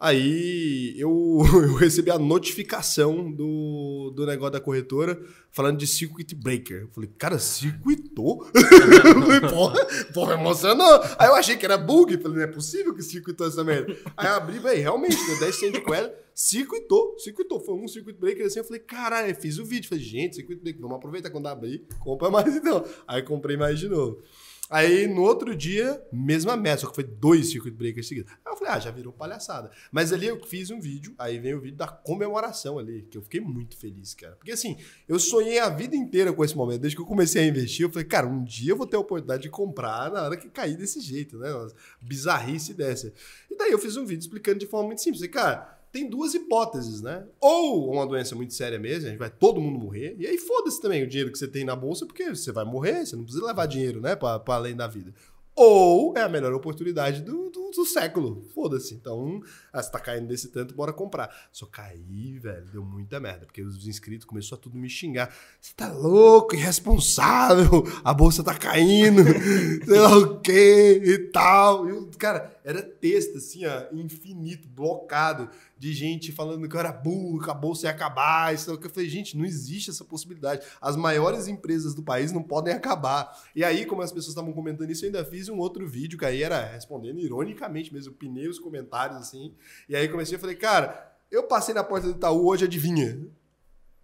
Aí 0.00 0.94
eu, 0.96 1.40
eu 1.42 1.74
recebi 1.74 2.10
a 2.10 2.18
notificação 2.18 3.32
do, 3.32 4.12
do 4.14 4.24
negócio 4.24 4.52
da 4.52 4.60
corretora 4.60 5.20
falando 5.50 5.78
de 5.78 5.88
circuit 5.88 6.34
breaker. 6.36 6.82
Eu 6.82 6.88
falei, 6.88 7.10
cara, 7.18 7.38
circuitou? 7.38 8.46
Eu 8.54 9.22
falei, 9.22 9.40
porra, 9.40 9.86
porra, 10.12 10.34
emocionou. 10.34 11.00
Aí 11.18 11.28
eu 11.28 11.34
achei 11.34 11.56
que 11.56 11.64
era 11.64 11.76
bug. 11.76 12.16
Falei, 12.18 12.38
não 12.38 12.44
é 12.44 12.46
possível 12.46 12.94
que 12.94 13.02
circuitou 13.02 13.46
essa 13.46 13.64
merda. 13.64 13.96
Aí 14.16 14.26
eu 14.26 14.34
abri, 14.34 14.58
velho, 14.58 14.80
realmente, 14.80 15.16
deu 15.26 15.38
10 15.38 15.54
centos 15.54 15.82
com 15.82 15.94
ela. 15.94 16.12
Circuitou, 16.34 17.18
circuitou. 17.18 17.60
Foi 17.60 17.74
um 17.74 17.88
circuit 17.88 18.18
breaker 18.18 18.46
assim. 18.46 18.58
Eu 18.58 18.64
falei, 18.64 18.80
caralho, 18.80 19.30
eu 19.30 19.34
fiz 19.34 19.58
o 19.58 19.64
vídeo. 19.64 19.88
Falei, 19.88 20.04
gente, 20.04 20.36
circuit 20.36 20.60
breaker, 20.60 20.80
vamos 20.80 20.96
aproveitar 20.96 21.30
quando 21.30 21.46
abrir, 21.46 21.86
compra 22.00 22.30
mais 22.30 22.54
então. 22.54 22.84
Aí 23.06 23.22
comprei 23.22 23.56
mais 23.56 23.78
de 23.78 23.88
novo. 23.88 24.22
Aí 24.70 25.06
no 25.06 25.22
outro 25.22 25.56
dia, 25.56 26.02
mesma 26.12 26.56
meta, 26.56 26.82
só 26.82 26.88
que 26.88 26.94
foi 26.94 27.04
dois 27.04 27.50
circuit 27.50 27.70
breakers 27.70 28.06
seguidos. 28.06 28.30
Aí 28.44 28.52
eu 28.52 28.56
falei, 28.56 28.74
ah, 28.74 28.78
já 28.78 28.90
virou 28.90 29.12
palhaçada. 29.12 29.70
Mas 29.90 30.12
ali 30.12 30.26
eu 30.26 30.44
fiz 30.44 30.70
um 30.70 30.78
vídeo, 30.78 31.14
aí 31.18 31.38
vem 31.38 31.54
o 31.54 31.60
vídeo 31.60 31.76
da 31.76 31.88
comemoração 31.88 32.78
ali, 32.78 33.02
que 33.10 33.16
eu 33.16 33.22
fiquei 33.22 33.40
muito 33.40 33.76
feliz, 33.78 34.14
cara. 34.14 34.36
Porque 34.36 34.52
assim, 34.52 34.76
eu 35.08 35.18
sonhei 35.18 35.58
a 35.58 35.70
vida 35.70 35.96
inteira 35.96 36.32
com 36.32 36.44
esse 36.44 36.56
momento. 36.56 36.82
Desde 36.82 36.96
que 36.96 37.02
eu 37.02 37.06
comecei 37.06 37.42
a 37.42 37.46
investir, 37.46 37.86
eu 37.86 37.90
falei, 37.90 38.04
cara, 38.04 38.26
um 38.26 38.44
dia 38.44 38.72
eu 38.72 38.76
vou 38.76 38.86
ter 38.86 38.96
a 38.96 39.00
oportunidade 39.00 39.42
de 39.42 39.48
comprar 39.48 40.10
na 40.10 40.22
hora 40.22 40.36
que 40.36 40.50
cair 40.50 40.76
desse 40.76 41.00
jeito, 41.00 41.38
né? 41.38 41.50
Uma 41.50 41.72
bizarrice 42.00 42.74
dessa. 42.74 43.12
E 43.50 43.56
daí 43.56 43.72
eu 43.72 43.78
fiz 43.78 43.96
um 43.96 44.04
vídeo 44.04 44.20
explicando 44.20 44.58
de 44.58 44.66
forma 44.66 44.88
muito 44.88 45.00
simples. 45.00 45.20
Falei, 45.20 45.32
cara, 45.32 45.77
tem 45.92 46.08
duas 46.08 46.34
hipóteses, 46.34 47.00
né? 47.00 47.26
Ou 47.40 47.92
uma 47.92 48.06
doença 48.06 48.34
muito 48.34 48.54
séria 48.54 48.78
mesmo, 48.78 49.06
a 49.06 49.10
gente 49.10 49.18
vai 49.18 49.30
todo 49.30 49.60
mundo 49.60 49.78
morrer. 49.78 50.16
E 50.18 50.26
aí 50.26 50.38
foda-se 50.38 50.80
também 50.80 51.02
o 51.02 51.06
dinheiro 51.06 51.32
que 51.32 51.38
você 51.38 51.48
tem 51.48 51.64
na 51.64 51.74
bolsa, 51.74 52.06
porque 52.06 52.28
você 52.28 52.52
vai 52.52 52.64
morrer, 52.64 53.06
você 53.06 53.16
não 53.16 53.24
precisa 53.24 53.46
levar 53.46 53.66
dinheiro, 53.66 54.00
né, 54.00 54.14
pra 54.14 54.42
além 54.48 54.76
da 54.76 54.86
vida. 54.86 55.12
Ou 55.60 56.16
é 56.16 56.22
a 56.22 56.28
melhor 56.28 56.54
oportunidade 56.54 57.20
do, 57.20 57.50
do, 57.50 57.72
do 57.72 57.84
século. 57.84 58.44
Foda-se. 58.54 58.94
Então, 58.94 59.42
ah, 59.72 59.82
você 59.82 59.90
tá 59.90 59.98
caindo 59.98 60.28
desse 60.28 60.52
tanto, 60.52 60.72
bora 60.72 60.92
comprar. 60.92 61.34
Só 61.50 61.66
caí, 61.66 62.38
velho, 62.38 62.64
deu 62.66 62.84
muita 62.84 63.18
merda, 63.18 63.44
porque 63.44 63.60
os 63.60 63.84
inscritos 63.88 64.24
começaram 64.24 64.60
a 64.60 64.62
tudo 64.62 64.78
me 64.78 64.88
xingar. 64.88 65.34
Você 65.60 65.72
tá 65.74 65.90
louco, 65.90 66.54
irresponsável, 66.54 67.82
a 68.04 68.14
bolsa 68.14 68.44
tá 68.44 68.54
caindo, 68.54 69.20
sei 69.84 69.98
lá 69.98 70.16
o 70.16 70.38
quê 70.38 71.02
e 71.04 71.18
tal. 71.32 71.90
E, 71.90 72.06
cara, 72.16 72.56
era 72.68 72.82
texto 72.82 73.38
assim, 73.38 73.64
ó, 73.64 73.86
infinito, 73.94 74.68
blocado, 74.68 75.48
de 75.78 75.94
gente 75.94 76.30
falando 76.30 76.68
que 76.68 76.76
eu 76.76 76.80
era 76.80 76.92
burro, 76.92 77.42
que 77.42 77.50
a 77.50 77.54
bolsa 77.54 77.86
ia 77.86 77.90
acabar. 77.90 78.54
Isso, 78.54 78.76
que 78.76 78.86
eu 78.86 78.90
falei, 78.90 79.08
gente, 79.08 79.38
não 79.38 79.46
existe 79.46 79.88
essa 79.88 80.04
possibilidade. 80.04 80.66
As 80.78 80.94
maiores 80.94 81.48
empresas 81.48 81.94
do 81.94 82.02
país 82.02 82.30
não 82.30 82.42
podem 82.42 82.74
acabar. 82.74 83.42
E 83.56 83.64
aí, 83.64 83.86
como 83.86 84.02
as 84.02 84.12
pessoas 84.12 84.32
estavam 84.32 84.52
comentando 84.52 84.90
isso, 84.90 85.02
eu 85.02 85.08
ainda 85.08 85.24
fiz 85.24 85.48
um 85.48 85.56
outro 85.56 85.88
vídeo 85.88 86.18
que 86.18 86.26
aí 86.26 86.42
era 86.42 86.62
respondendo 86.62 87.18
ironicamente 87.18 87.90
mesmo, 87.90 88.12
pinei 88.12 88.46
os 88.46 88.58
comentários 88.58 89.16
assim. 89.16 89.54
E 89.88 89.96
aí 89.96 90.06
comecei 90.06 90.36
a 90.36 90.38
falei, 90.38 90.56
cara, 90.56 91.10
eu 91.30 91.44
passei 91.44 91.74
na 91.74 91.82
porta 91.82 92.08
do 92.08 92.16
Itaú 92.16 92.46
hoje, 92.46 92.66
adivinha? 92.66 93.18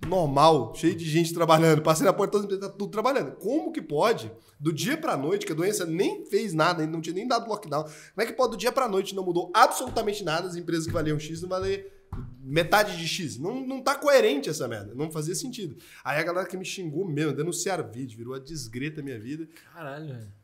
Normal, 0.06 0.74
cheio 0.74 0.94
de 0.94 1.04
gente 1.04 1.32
trabalhando. 1.32 1.82
Passei 1.82 2.04
na 2.04 2.12
porta, 2.12 2.42
tá 2.58 2.68
tudo 2.68 2.88
trabalhando. 2.88 3.32
Como 3.36 3.72
que 3.72 3.80
pode, 3.80 4.30
do 4.60 4.72
dia 4.72 4.96
pra 4.96 5.16
noite, 5.16 5.46
que 5.46 5.52
a 5.52 5.54
doença 5.54 5.86
nem 5.86 6.26
fez 6.26 6.52
nada, 6.52 6.82
ainda 6.82 6.92
não 6.92 7.00
tinha 7.00 7.14
nem 7.14 7.26
dado 7.26 7.48
lockdown, 7.48 7.84
como 7.84 7.94
é 8.18 8.26
que 8.26 8.32
pode 8.32 8.52
do 8.52 8.56
dia 8.56 8.72
pra 8.72 8.88
noite 8.88 9.14
não 9.14 9.24
mudou 9.24 9.50
absolutamente 9.54 10.22
nada, 10.22 10.46
as 10.46 10.56
empresas 10.56 10.86
que 10.86 10.92
valiam 10.92 11.18
X 11.18 11.40
não 11.42 11.48
valer 11.48 11.92
metade 12.40 12.96
de 12.96 13.08
X? 13.08 13.38
Não, 13.38 13.66
não 13.66 13.82
tá 13.82 13.94
coerente 13.94 14.50
essa 14.50 14.68
merda, 14.68 14.94
não 14.94 15.10
fazia 15.10 15.34
sentido. 15.34 15.76
Aí 16.04 16.20
a 16.20 16.22
galera 16.22 16.46
que 16.46 16.56
me 16.56 16.64
xingou 16.64 17.06
mesmo, 17.06 17.32
denunciaram 17.32 17.90
vídeo, 17.90 18.18
virou 18.18 18.34
a 18.34 18.38
desgreta 18.38 19.02
minha 19.02 19.18
vida. 19.18 19.48
Caralho, 19.72 20.08
velho. 20.08 20.43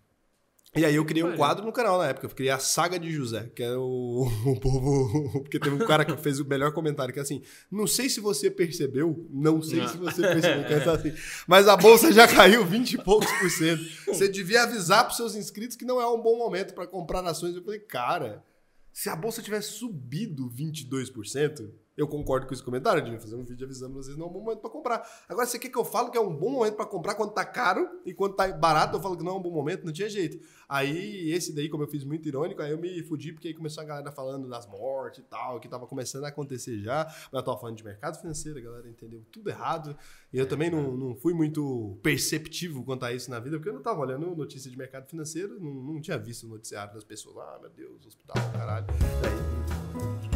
E 0.76 0.84
aí 0.84 0.94
eu 0.94 1.04
criei 1.04 1.24
um 1.24 1.36
quadro 1.36 1.64
no 1.64 1.72
canal 1.72 1.98
na 1.98 2.06
época. 2.06 2.26
Eu 2.26 2.30
criei 2.30 2.52
a 2.52 2.58
saga 2.60 2.96
de 2.96 3.10
José, 3.10 3.50
que 3.56 3.62
é 3.62 3.76
o, 3.76 4.28
o 4.46 4.60
povo. 4.60 5.40
Porque 5.42 5.58
teve 5.58 5.74
um 5.74 5.84
cara 5.86 6.04
que 6.04 6.16
fez 6.16 6.38
o 6.38 6.44
melhor 6.44 6.72
comentário, 6.72 7.12
que 7.12 7.18
é 7.18 7.22
assim: 7.22 7.42
não 7.70 7.88
sei 7.88 8.08
se 8.08 8.20
você 8.20 8.48
percebeu, 8.48 9.26
não 9.30 9.60
sei 9.60 9.80
Não. 9.80 9.88
se 9.88 9.96
você 9.96 10.22
percebeu, 10.22 10.64
que 10.64 10.72
é 10.72 10.88
assim, 10.88 11.12
mas 11.48 11.66
a 11.66 11.76
bolsa 11.76 12.12
já 12.12 12.28
caiu 12.28 12.64
20 12.64 12.92
e 12.92 12.98
poucos 13.02 13.30
por 13.32 13.50
cento. 13.50 13.82
Você 14.06 14.28
devia 14.28 14.62
avisar 14.62 15.04
para 15.04 15.14
seus 15.14 15.34
inscritos 15.34 15.76
que 15.76 15.84
não 15.84 16.00
é 16.00 16.06
um 16.06 16.22
bom 16.22 16.38
momento 16.38 16.72
para 16.72 16.86
comprar 16.86 17.24
ações. 17.26 17.56
Eu 17.56 17.64
falei, 17.64 17.80
cara, 17.80 18.44
se 18.92 19.08
a 19.08 19.16
bolsa 19.16 19.42
tivesse 19.42 19.72
subido 19.72 20.48
22%, 20.50 21.68
eu 21.96 22.06
concordo 22.08 22.46
com 22.46 22.54
esse 22.54 22.62
comentário, 22.62 23.02
devia 23.02 23.20
fazer 23.20 23.36
um 23.36 23.44
vídeo 23.44 23.64
avisando 23.64 23.94
vocês 23.94 24.16
não 24.16 24.26
é 24.26 24.28
um 24.28 24.32
bom 24.32 24.40
momento 24.40 24.60
para 24.60 24.70
comprar. 24.70 25.08
Agora, 25.28 25.46
você 25.46 25.58
quer 25.58 25.68
que 25.68 25.78
eu 25.78 25.84
falo 25.84 26.10
que 26.10 26.16
é 26.16 26.20
um 26.20 26.34
bom 26.34 26.50
momento 26.50 26.74
para 26.74 26.86
comprar 26.86 27.14
quando 27.14 27.32
tá 27.32 27.44
caro 27.44 27.88
e 28.06 28.14
quando 28.14 28.34
tá 28.34 28.48
barato 28.52 28.96
eu 28.96 29.00
falo 29.00 29.16
que 29.16 29.24
não 29.24 29.32
é 29.32 29.34
um 29.34 29.42
bom 29.42 29.50
momento? 29.50 29.84
Não 29.84 29.92
tinha 29.92 30.08
jeito. 30.08 30.40
Aí, 30.68 31.30
esse 31.32 31.52
daí, 31.52 31.68
como 31.68 31.82
eu 31.82 31.88
fiz 31.88 32.04
muito 32.04 32.26
irônico, 32.28 32.62
aí 32.62 32.70
eu 32.70 32.78
me 32.78 33.02
fudi 33.02 33.32
porque 33.32 33.48
aí 33.48 33.54
começou 33.54 33.82
a 33.82 33.86
galera 33.86 34.12
falando 34.12 34.48
das 34.48 34.66
mortes 34.66 35.18
e 35.18 35.22
tal, 35.22 35.58
que 35.58 35.68
tava 35.68 35.86
começando 35.86 36.24
a 36.24 36.28
acontecer 36.28 36.78
já. 36.78 37.04
Mas 37.04 37.40
eu 37.40 37.42
tava 37.42 37.58
falando 37.58 37.76
de 37.76 37.84
mercado 37.84 38.20
financeiro, 38.20 38.58
a 38.58 38.62
galera 38.62 38.88
entendeu 38.88 39.22
tudo 39.30 39.50
errado. 39.50 39.96
E 40.32 40.38
eu 40.38 40.48
também 40.48 40.70
não, 40.70 40.96
não 40.96 41.16
fui 41.16 41.34
muito 41.34 41.98
perceptivo 42.02 42.84
quanto 42.84 43.04
a 43.04 43.12
isso 43.12 43.30
na 43.30 43.40
vida, 43.40 43.56
porque 43.56 43.68
eu 43.68 43.74
não 43.74 43.82
tava 43.82 44.00
olhando 44.00 44.34
notícia 44.34 44.70
de 44.70 44.78
mercado 44.78 45.08
financeiro, 45.08 45.58
não, 45.60 45.74
não 45.74 46.00
tinha 46.00 46.16
visto 46.16 46.46
o 46.46 46.48
noticiário 46.48 46.94
das 46.94 47.04
pessoas. 47.04 47.36
Ah, 47.36 47.58
meu 47.60 47.70
Deus, 47.70 48.06
hospital, 48.06 48.36
caralho. 48.52 48.86
Daí, 49.20 50.29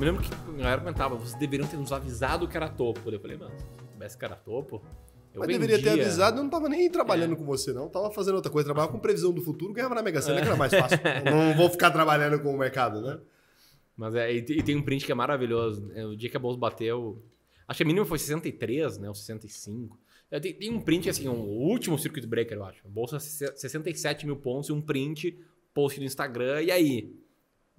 Me 0.00 0.06
lembro 0.06 0.22
que 0.22 0.32
a 0.32 0.52
galera 0.56 0.78
comentava, 0.80 1.14
vocês 1.14 1.34
deveriam 1.38 1.68
ter 1.68 1.76
nos 1.76 1.92
avisado 1.92 2.48
que 2.48 2.56
era 2.56 2.68
topo. 2.68 3.10
Eu 3.10 3.20
falei, 3.20 3.36
mano, 3.36 3.52
se 3.58 3.66
soubesse 3.90 4.16
que 4.18 4.24
era 4.24 4.34
topo, 4.34 4.82
eu 5.34 5.40
mas 5.40 5.46
vendia. 5.48 5.66
deveria 5.68 5.92
ter 5.92 6.00
avisado, 6.00 6.38
eu 6.38 6.42
não 6.42 6.50
tava 6.50 6.68
nem 6.70 6.90
trabalhando 6.90 7.36
com 7.36 7.44
você, 7.44 7.72
não. 7.72 7.88
Tava 7.88 8.10
fazendo 8.10 8.36
outra 8.36 8.50
coisa, 8.50 8.64
trabalhava 8.64 8.90
com 8.92 8.98
previsão 8.98 9.30
do 9.32 9.42
futuro, 9.42 9.72
ganhava 9.74 9.94
na 9.94 10.02
Mega 10.02 10.22
Sena, 10.22 10.40
que 10.40 10.46
era 10.48 10.56
mais 10.56 10.72
fácil. 10.74 10.98
não 11.24 11.54
vou 11.54 11.68
ficar 11.68 11.90
trabalhando 11.90 12.40
com 12.42 12.54
o 12.54 12.58
mercado, 12.58 13.00
né? 13.02 13.20
Mas 13.96 14.14
é, 14.14 14.32
e, 14.32 14.40
te- 14.42 14.62
tem 14.62 14.74
um 14.76 14.82
print 14.82 15.04
que 15.04 15.12
é 15.12 15.14
maravilhoso. 15.14 15.90
É, 15.94 16.06
O 16.06 16.16
dia 16.16 16.30
que 16.30 16.36
a 16.36 16.40
bolsa 16.40 16.58
bateu. 16.58 17.22
Acho 17.68 17.76
que 17.76 17.82
a 17.82 17.86
mínima 17.86 18.06
foi 18.06 18.18
63, 18.18 18.96
né? 18.98 19.08
Ou 19.08 19.14
65. 19.14 19.98
É, 20.30 20.40
Tem, 20.40 20.54
tem 20.54 20.72
um 20.72 20.80
print, 20.80 21.10
assim, 21.10 21.28
um, 21.28 21.32
o 21.38 21.68
último 21.68 21.98
circuit 21.98 22.26
breaker, 22.26 22.56
eu 22.56 22.64
acho. 22.64 22.80
A 22.86 22.88
bolsa 22.88 23.20
67 23.20 24.24
mil 24.24 24.36
pontos 24.36 24.70
e 24.70 24.72
um 24.72 24.80
print, 24.80 25.38
post 25.74 26.00
no 26.00 26.06
Instagram. 26.06 26.62
E 26.62 26.70
aí? 26.70 27.14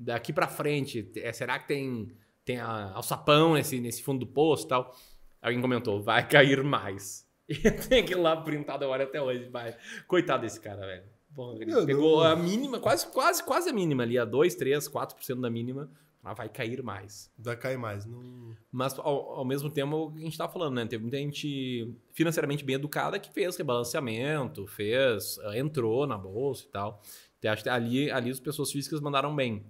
Daqui 0.03 0.33
pra 0.33 0.47
frente, 0.47 1.11
é, 1.17 1.31
será 1.31 1.59
que 1.59 1.67
tem, 1.67 2.11
tem 2.43 2.57
a, 2.57 2.91
alçapão 2.93 3.53
nesse, 3.53 3.79
nesse 3.79 4.01
fundo 4.01 4.25
do 4.25 4.27
poço 4.27 4.65
e 4.65 4.67
tal? 4.67 4.95
Alguém 5.39 5.61
comentou, 5.61 6.01
vai 6.01 6.27
cair 6.27 6.63
mais. 6.63 7.29
E 7.51 7.69
tem 7.69 8.01
aquilo 8.01 8.21
lá 8.21 8.37
printado, 8.37 8.85
olho 8.85 9.03
até 9.03 9.21
hoje. 9.21 9.49
Vai. 9.49 9.75
Coitado 10.07 10.43
desse 10.43 10.57
cara, 10.61 10.85
velho. 10.85 11.03
Porra, 11.35 11.57
ele 11.61 11.85
pegou 11.85 12.23
não- 12.23 12.31
a 12.31 12.33
mínima, 12.33 12.79
quase, 12.79 13.05
quase, 13.07 13.43
quase 13.43 13.69
a 13.69 13.73
mínima 13.73 14.03
ali, 14.03 14.17
a 14.17 14.23
2, 14.23 14.55
3, 14.55 14.87
4% 14.87 15.41
da 15.41 15.49
mínima. 15.49 15.89
Vai 16.23 16.47
cair 16.47 16.81
mais. 16.81 17.29
Vai 17.37 17.57
cair 17.57 17.77
mais. 17.77 18.05
Não... 18.05 18.55
Mas, 18.71 18.97
ao, 18.97 19.31
ao 19.39 19.43
mesmo 19.43 19.69
tempo, 19.69 20.13
a 20.15 20.19
gente 20.19 20.37
tá 20.37 20.47
falando, 20.47 20.75
né? 20.75 20.85
Teve 20.85 21.01
muita 21.01 21.17
gente 21.17 21.93
financeiramente 22.13 22.63
bem 22.63 22.75
educada 22.75 23.19
que 23.19 23.33
fez 23.33 23.57
rebalanceamento, 23.57 24.65
fez, 24.67 25.37
ah, 25.39 25.57
entrou 25.57 26.07
na 26.07 26.17
bolsa 26.17 26.63
e 26.65 26.69
tal. 26.69 27.01
Então, 27.39 27.51
acho 27.51 27.63
que 27.63 27.69
ali, 27.69 28.09
ali 28.11 28.29
as 28.29 28.39
pessoas 28.39 28.71
físicas 28.71 29.01
mandaram 29.01 29.35
bem. 29.35 29.65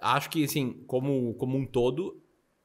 Acho 0.00 0.30
que, 0.30 0.44
assim, 0.44 0.82
como, 0.86 1.34
como 1.34 1.56
um 1.56 1.66
todo, 1.66 2.22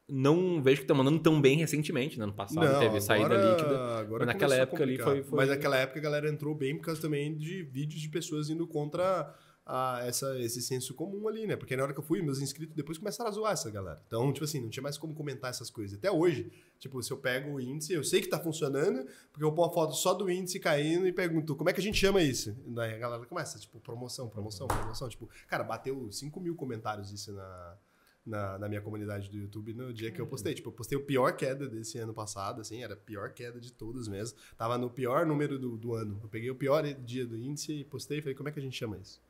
não 0.08 0.62
vejo 0.62 0.78
que 0.78 0.84
estão 0.84 0.96
mandando 0.96 1.20
tão 1.20 1.42
bem 1.42 1.58
recentemente, 1.58 2.18
né? 2.20 2.26
No 2.26 2.34
passado 2.34 2.80
teve 2.80 3.02
saída 3.02 3.36
líquida. 3.36 3.98
Agora 3.98 4.26
mas 4.26 4.34
naquela 4.36 4.56
época 4.56 4.84
ali 4.84 4.98
foi- 4.98 5.24
foi- 5.24 5.38
Mas 5.38 5.50
naquela 5.50 5.78
época 5.78 6.00
a 6.00 6.02
galera 6.04 6.30
entrou 6.30 6.54
bem 6.56 6.76
por 6.78 6.84
causa 6.86 7.02
também 7.02 7.36
de 7.36 7.64
vídeos 7.64 8.00
de 8.02 8.10
pessoas 8.10 8.50
indo 8.50 8.68
contra 8.68 9.34
a 9.66 10.02
essa, 10.06 10.40
esse 10.40 10.62
senso 10.62 10.94
comum 10.94 11.28
ali, 11.28 11.48
né? 11.48 11.56
Porque 11.56 11.76
na 11.76 11.84
hora 11.84 11.94
que 11.94 12.00
eu 12.00 12.04
fui, 12.04 12.22
meus 12.22 12.40
inscritos 12.40 12.76
depois 12.76 13.00
começaram 13.00 13.30
a 13.30 13.34
zoar 13.34 13.54
essa 13.54 13.72
galera. 13.72 14.02
Então, 14.06 14.32
tipo 14.32 14.46
assim, 14.46 14.62
não 14.62 14.70
tinha 14.70 14.84
mais 14.84 14.98
como 14.98 15.16
comentar 15.16 15.50
essas 15.50 15.72
coisas. 15.72 15.98
Até 15.98 16.12
hoje, 16.12 16.52
tipo, 16.78 17.02
se 17.02 17.12
eu 17.12 17.18
pego 17.18 17.56
o 17.56 17.60
índice, 17.60 17.92
eu 17.92 18.04
sei 18.04 18.22
que 18.22 18.28
tá 18.28 18.40
funcionando, 18.40 19.08
porque 19.32 19.44
eu 19.44 19.52
ponho 19.52 19.68
a 19.68 19.74
foto 19.74 19.96
só 19.96 20.14
do 20.14 20.30
índice 20.30 20.60
caindo 20.60 21.08
e 21.08 21.12
pergunto, 21.12 21.56
como 21.56 21.70
é 21.70 21.74
que 21.74 21.80
a 21.80 21.84
gente 21.84 21.98
chama 21.98 22.22
isso? 22.22 22.56
Daí 22.68 22.94
a 22.94 22.98
galera 23.00 23.26
começa, 23.26 23.58
tipo, 23.58 23.80
promoção, 23.80 24.30
promoção, 24.30 24.68
promoção. 24.68 25.10
Tipo, 25.10 25.28
cara, 25.48 25.64
bateu 25.64 26.12
5 26.12 26.40
mil 26.40 26.56
comentários 26.56 27.12
isso 27.12 27.34
na, 27.34 27.78
na, 28.24 28.60
na, 28.60 28.70
minha 28.70 28.82
comunidade 28.82 29.32
do 29.32 29.38
YouTube 29.38 29.74
no 29.74 29.92
dia 29.92 30.12
que 30.12 30.22
eu 30.22 30.28
postei. 30.28 30.54
Tipo, 30.54 30.70
eu 30.70 30.74
postei 30.74 30.96
o 30.96 31.04
pior 31.04 31.36
queda 31.36 31.68
desse 31.68 31.98
ano 31.98 32.14
passado, 32.14 32.62
assim, 32.62 32.84
era 32.84 32.94
a 32.94 32.98
pior 32.98 33.34
queda 33.34 33.60
de 33.60 33.74
todas 33.74 34.08
mesmo. 34.08 34.38
Tava 34.56 34.78
no 34.78 34.92
pior 34.92 35.26
número 35.26 35.58
do, 35.58 35.76
do 35.76 35.96
ano. 35.96 36.20
Eu 36.22 36.30
peguei 36.30 36.52
o 36.52 36.56
pior 36.56 36.84
dia 36.84 37.26
do 37.26 37.36
índice 37.36 37.74
e 37.74 37.84
postei 37.84 38.20
e 38.20 38.22
falei, 38.22 38.36
como 38.36 38.48
é 38.48 38.52
que 38.52 38.60
a 38.60 38.62
gente 38.62 38.78
chama 38.78 39.00
isso? 39.00 39.25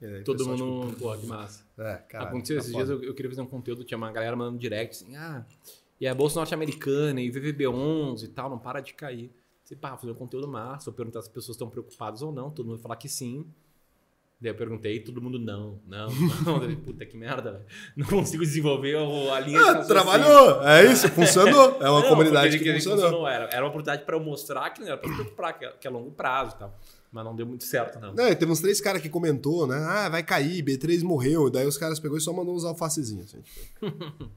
Aí, 0.00 0.22
Todo 0.22 0.38
pessoal, 0.38 0.56
mundo, 0.56 0.90
tipo, 0.90 1.00
pô, 1.00 1.16
que 1.16 1.26
massa. 1.26 1.64
É, 1.76 1.96
caralho, 1.96 2.30
Aconteceu 2.30 2.56
tá 2.56 2.60
esses 2.60 2.72
foda. 2.72 2.84
dias, 2.84 3.00
eu, 3.00 3.08
eu, 3.08 3.14
queria 3.14 3.30
fazer 3.30 3.42
um 3.42 3.46
conteúdo, 3.46 3.84
tinha 3.84 3.98
uma 3.98 4.12
galera 4.12 4.36
mandando 4.36 4.58
direct, 4.58 4.96
assim, 4.96 5.16
ah, 5.16 5.44
e 6.00 6.06
a 6.06 6.14
Bolsa 6.14 6.36
Norte-Americana, 6.36 7.20
e 7.20 7.30
VVB11 7.30 8.22
e 8.22 8.28
tal, 8.28 8.48
não 8.48 8.58
para 8.58 8.80
de 8.80 8.94
cair. 8.94 9.32
Você, 9.64 9.76
pá, 9.76 9.96
fazer 9.96 10.12
um 10.12 10.14
conteúdo 10.14 10.48
massa, 10.48 10.88
eu 10.88 10.94
perguntar 10.94 11.20
se 11.20 11.28
as 11.28 11.34
pessoas 11.34 11.56
estão 11.56 11.68
preocupadas 11.68 12.22
ou 12.22 12.32
não, 12.32 12.50
todo 12.50 12.66
mundo 12.66 12.78
falar 12.78 12.96
que 12.96 13.08
sim. 13.08 13.44
Daí 14.40 14.52
eu 14.52 14.54
perguntei, 14.54 15.00
todo 15.00 15.20
mundo 15.20 15.36
não, 15.36 15.80
não, 15.84 16.06
não. 16.06 16.76
Puta 16.86 17.04
que 17.04 17.16
merda, 17.16 17.52
velho. 17.52 17.64
Não 17.96 18.06
consigo 18.06 18.44
desenvolver 18.44 18.96
a 18.96 19.40
linha 19.40 19.60
ah, 19.60 19.72
de 19.74 19.88
Trabalhou, 19.88 20.62
é 20.62 20.90
isso, 20.90 21.08
funcionou. 21.10 21.82
É 21.82 21.90
uma 21.90 22.02
não, 22.02 22.08
comunidade 22.08 22.56
que, 22.56 22.64
que 22.64 22.72
funcionou. 22.74 23.00
funcionou. 23.00 23.28
Era, 23.28 23.44
era 23.46 23.62
uma 23.64 23.70
oportunidade 23.70 24.06
para 24.06 24.16
eu 24.16 24.20
mostrar 24.20 24.70
que 24.70 24.80
não 24.80 24.86
era 24.86 24.96
para 24.96 25.10
se 25.10 25.14
preocupar, 25.16 25.58
que 25.58 25.64
é, 25.64 25.72
que 25.72 25.86
é 25.88 25.90
longo 25.90 26.12
prazo 26.12 26.54
e 26.54 26.58
tal. 26.60 26.78
Mas 27.10 27.24
não 27.24 27.34
deu 27.34 27.46
muito 27.46 27.64
certo, 27.64 27.98
não. 27.98 28.14
Não, 28.14 28.34
teve 28.34 28.52
uns 28.52 28.60
três 28.60 28.80
caras 28.80 29.00
que 29.00 29.08
comentou, 29.08 29.66
né? 29.66 29.76
Ah, 29.76 30.08
vai 30.08 30.22
cair, 30.22 30.62
B3 30.62 31.02
morreu. 31.02 31.48
Daí 31.48 31.66
os 31.66 31.78
caras 31.78 31.98
pegou 31.98 32.18
e 32.18 32.20
só 32.20 32.32
mandou 32.32 32.54
uns 32.54 32.64
alfacezinhos. 32.64 33.34
Assim, 33.34 33.42
tipo. 33.80 34.30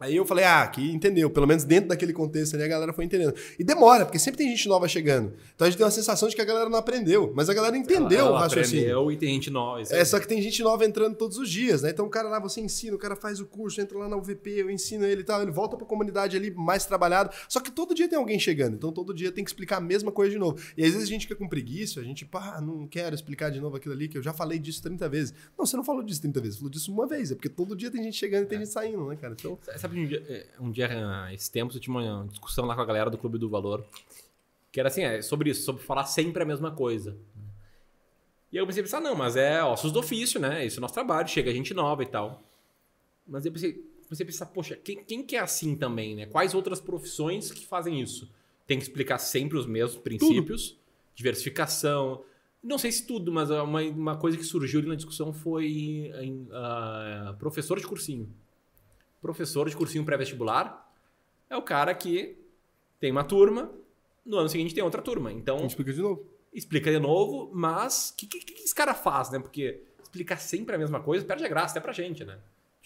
Aí 0.00 0.14
eu 0.14 0.24
falei, 0.24 0.44
ah, 0.44 0.64
que 0.68 0.92
entendeu. 0.92 1.28
Pelo 1.28 1.46
menos 1.46 1.64
dentro 1.64 1.88
daquele 1.88 2.12
contexto 2.12 2.54
ali 2.54 2.62
a 2.62 2.68
galera 2.68 2.92
foi 2.92 3.04
entendendo. 3.04 3.34
E 3.58 3.64
demora, 3.64 4.04
porque 4.04 4.18
sempre 4.18 4.38
tem 4.38 4.48
gente 4.48 4.68
nova 4.68 4.86
chegando. 4.86 5.32
Então 5.54 5.66
a 5.66 5.70
gente 5.70 5.76
tem 5.76 5.84
uma 5.84 5.90
sensação 5.90 6.28
de 6.28 6.36
que 6.36 6.40
a 6.40 6.44
galera 6.44 6.70
não 6.70 6.78
aprendeu. 6.78 7.32
Mas 7.34 7.48
a 7.48 7.54
galera 7.54 7.76
entendeu 7.76 8.20
ela, 8.20 8.28
ela 8.28 8.36
o 8.36 8.40
raciocínio. 8.40 8.84
Aprendeu 8.84 9.12
e 9.12 9.16
tem 9.16 9.34
gente 9.34 9.50
nova. 9.50 9.82
É, 9.90 10.04
só 10.04 10.20
que 10.20 10.28
tem 10.28 10.40
gente 10.40 10.62
nova 10.62 10.84
entrando 10.84 11.16
todos 11.16 11.36
os 11.36 11.50
dias, 11.50 11.82
né? 11.82 11.90
Então 11.90 12.06
o 12.06 12.10
cara 12.10 12.28
lá, 12.28 12.38
você 12.38 12.60
ensina, 12.60 12.94
o 12.94 12.98
cara 12.98 13.16
faz 13.16 13.40
o 13.40 13.46
curso, 13.46 13.80
entra 13.80 13.98
lá 13.98 14.08
na 14.08 14.16
UVP, 14.16 14.50
eu 14.50 14.70
ensino 14.70 15.04
ele 15.04 15.22
e 15.22 15.24
tal. 15.24 15.42
Ele 15.42 15.50
volta 15.50 15.76
pra 15.76 15.84
comunidade 15.84 16.36
ali 16.36 16.52
mais 16.52 16.86
trabalhado. 16.86 17.34
Só 17.48 17.58
que 17.58 17.70
todo 17.70 17.92
dia 17.92 18.08
tem 18.08 18.18
alguém 18.18 18.38
chegando. 18.38 18.76
Então 18.76 18.92
todo 18.92 19.12
dia 19.12 19.32
tem 19.32 19.42
que 19.42 19.50
explicar 19.50 19.78
a 19.78 19.80
mesma 19.80 20.12
coisa 20.12 20.30
de 20.30 20.38
novo. 20.38 20.60
E 20.76 20.84
às 20.84 20.92
vezes 20.92 21.08
a 21.08 21.10
gente 21.10 21.22
fica 21.22 21.34
com 21.34 21.48
preguiça, 21.48 21.98
a 21.98 22.04
gente, 22.04 22.24
pá, 22.24 22.60
não 22.60 22.86
quero 22.86 23.16
explicar 23.16 23.50
de 23.50 23.60
novo 23.60 23.76
aquilo 23.76 23.94
ali, 23.94 24.06
que 24.06 24.16
eu 24.16 24.22
já 24.22 24.32
falei 24.32 24.60
disso 24.60 24.80
30 24.80 25.08
vezes. 25.08 25.34
Não, 25.58 25.66
você 25.66 25.76
não 25.76 25.84
falou 25.84 26.04
disso 26.04 26.20
30 26.20 26.40
vezes, 26.40 26.56
falou 26.58 26.70
disso 26.70 26.92
uma 26.92 27.06
vez. 27.08 27.32
É 27.32 27.34
porque 27.34 27.48
todo 27.48 27.74
dia 27.74 27.90
tem 27.90 28.02
gente 28.04 28.16
chegando 28.16 28.44
e 28.44 28.46
tem 28.46 28.58
é. 28.58 28.60
gente 28.60 28.72
saindo, 28.72 29.04
né, 29.08 29.16
cara? 29.16 29.34
Então. 29.36 29.58
Sabe 29.76 29.87
um 29.96 30.06
dia. 30.06 30.52
Um 30.60 30.66
um 30.68 30.70
dia, 30.70 30.88
esse 31.32 31.50
tempo, 31.50 31.74
eu 31.74 31.80
tinha 31.80 31.96
uma 31.96 32.26
discussão 32.26 32.64
lá 32.66 32.74
com 32.74 32.80
a 32.80 32.84
galera 32.84 33.10
do 33.10 33.18
Clube 33.18 33.38
do 33.38 33.48
Valor, 33.48 33.84
que 34.70 34.80
era 34.80 34.88
assim, 34.88 35.02
é, 35.02 35.22
sobre 35.22 35.50
isso, 35.50 35.62
sobre 35.62 35.82
falar 35.82 36.04
sempre 36.04 36.42
a 36.42 36.46
mesma 36.46 36.70
coisa. 36.70 37.16
E 38.50 38.56
aí 38.56 38.62
eu 38.62 38.66
pensei, 38.66 38.82
pensar, 38.82 39.00
não, 39.00 39.14
mas 39.14 39.36
é 39.36 39.62
ossos 39.62 39.92
do 39.92 39.98
ofício, 39.98 40.40
né? 40.40 40.64
Isso 40.64 40.78
é 40.78 40.80
nosso 40.80 40.94
trabalho, 40.94 41.28
chega 41.28 41.52
gente 41.52 41.74
nova 41.74 42.02
e 42.02 42.06
tal. 42.06 42.42
Mas 43.26 43.44
eu 43.44 43.52
pensei, 43.52 43.84
comecei 44.04 44.24
a 44.24 44.26
pensar, 44.26 44.46
poxa, 44.46 44.76
quem, 44.76 45.04
quem 45.04 45.22
que 45.22 45.36
é 45.36 45.40
assim 45.40 45.76
também, 45.76 46.14
né? 46.14 46.26
Quais 46.26 46.54
outras 46.54 46.80
profissões 46.80 47.50
que 47.50 47.66
fazem 47.66 48.00
isso? 48.00 48.30
Tem 48.66 48.78
que 48.78 48.84
explicar 48.84 49.18
sempre 49.18 49.58
os 49.58 49.66
mesmos 49.66 50.00
princípios, 50.00 50.70
tudo. 50.70 50.80
diversificação. 51.14 52.22
Não 52.62 52.78
sei 52.78 52.90
se 52.90 53.06
tudo, 53.06 53.30
mas 53.30 53.50
uma, 53.50 53.82
uma 53.82 54.16
coisa 54.16 54.36
que 54.36 54.44
surgiu 54.44 54.80
ali 54.80 54.88
na 54.88 54.94
discussão 54.94 55.32
foi 55.32 56.10
uh, 56.48 57.36
professor 57.36 57.78
de 57.78 57.86
cursinho 57.86 58.28
professor 59.20 59.68
de 59.68 59.76
cursinho 59.76 60.04
pré-vestibular 60.04 60.92
é 61.50 61.56
o 61.56 61.62
cara 61.62 61.94
que 61.94 62.36
tem 63.00 63.10
uma 63.10 63.24
turma, 63.24 63.70
no 64.24 64.36
ano 64.36 64.48
seguinte 64.48 64.74
tem 64.74 64.84
outra 64.84 65.00
turma. 65.00 65.32
Então. 65.32 65.66
Explica 65.66 65.92
de 65.92 66.02
novo. 66.02 66.26
Explica 66.52 66.90
de 66.90 66.98
novo, 66.98 67.50
mas 67.52 68.10
o 68.10 68.16
que, 68.16 68.26
que, 68.26 68.40
que, 68.40 68.62
esse 68.62 68.74
cara 68.74 68.94
faz, 68.94 69.30
né? 69.30 69.38
Porque 69.38 69.82
explicar 70.02 70.38
sempre 70.38 70.74
a 70.74 70.78
mesma 70.78 71.00
coisa 71.00 71.24
perde 71.24 71.44
a 71.44 71.48
graça 71.48 71.72
até 71.72 71.80
pra 71.80 71.92
gente, 71.92 72.24
né? 72.24 72.38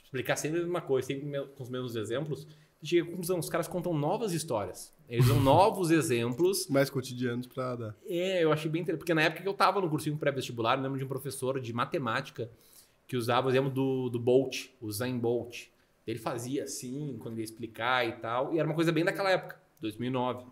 Explicar 0.03 0.37
sempre 0.37 0.59
a 0.59 0.63
mesma 0.63 0.81
coisa, 0.81 1.07
sempre 1.07 1.47
com 1.57 1.63
os 1.63 1.69
mesmos 1.69 1.97
exemplos. 1.97 2.47
Chega 2.83 3.09
com 3.09 3.21
os 3.21 3.49
caras 3.49 3.69
contam 3.69 3.95
novas 3.95 4.33
histórias. 4.33 4.93
Eles 5.09 5.27
dão 5.27 5.39
novos 5.41 5.91
exemplos. 5.91 6.67
Mais 6.69 6.91
cotidianos 6.91 7.47
pra 7.47 7.77
dar. 7.77 7.97
É, 8.05 8.43
eu 8.43 8.53
achei 8.53 8.71
bem 8.71 8.83
interessante. 8.83 9.01
Porque 9.01 9.15
na 9.15 9.23
época 9.23 9.43
que 9.43 9.49
eu 9.49 9.55
tava 9.55 9.81
no 9.81 9.89
cursinho 9.89 10.17
pré-vestibular, 10.17 10.77
eu 10.77 10.83
lembro 10.83 10.99
de 10.99 11.05
um 11.05 11.09
professor 11.09 11.61
de 11.61 11.73
matemática 11.73 12.51
que 13.07 13.17
usava 13.17 13.47
o 13.47 13.51
exemplo 13.51 13.71
do, 13.71 14.09
do 14.09 14.19
Bolt, 14.19 14.67
o 14.81 14.91
Zayn 14.91 15.19
Bolt. 15.19 15.69
Ele 16.07 16.19
fazia 16.19 16.65
assim, 16.65 17.17
quando 17.21 17.39
ia 17.39 17.45
explicar 17.45 18.07
e 18.07 18.13
tal. 18.13 18.55
E 18.55 18.59
era 18.59 18.69
uma 18.69 18.75
coisa 18.75 18.91
bem 18.91 19.05
daquela 19.05 19.31
época, 19.31 19.61
2009. 19.81 20.45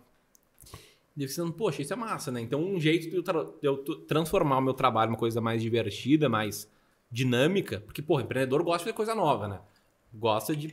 E 1.15 1.23
eu 1.23 1.27
pensando, 1.27 1.51
poxa, 1.51 1.81
isso 1.81 1.91
é 1.91 1.95
massa, 1.95 2.31
né? 2.31 2.39
Então, 2.39 2.63
um 2.63 2.79
jeito 2.79 3.09
de 3.09 3.15
eu, 3.15 3.23
tra 3.23 3.43
de 3.43 3.67
eu 3.67 3.77
transformar 4.07 4.59
o 4.59 4.61
meu 4.61 4.73
trabalho 4.73 5.11
numa 5.11 5.19
coisa 5.19 5.41
mais 5.41 5.61
divertida, 5.61 6.29
mais 6.29 6.69
dinâmica, 7.11 7.81
porque, 7.81 8.01
porra, 8.01 8.23
empreendedor 8.23 8.63
gosta 8.63 8.79
de 8.79 8.83
fazer 8.85 8.95
coisa 8.95 9.13
nova, 9.13 9.47
né? 9.47 9.59
Gosta 10.13 10.55
de, 10.55 10.69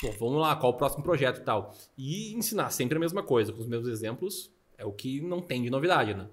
pô, 0.00 0.12
vamos 0.12 0.40
lá, 0.40 0.54
qual 0.54 0.72
o 0.72 0.76
próximo 0.76 1.02
projeto 1.02 1.38
e 1.38 1.44
tal. 1.44 1.74
E 1.98 2.32
ensinar 2.34 2.70
sempre 2.70 2.96
a 2.96 3.00
mesma 3.00 3.22
coisa, 3.22 3.52
com 3.52 3.60
os 3.60 3.66
meus 3.66 3.88
exemplos, 3.88 4.50
é 4.78 4.84
o 4.84 4.92
que 4.92 5.20
não 5.20 5.42
tem 5.42 5.62
de 5.62 5.70
novidade, 5.70 6.14
né? 6.14 6.28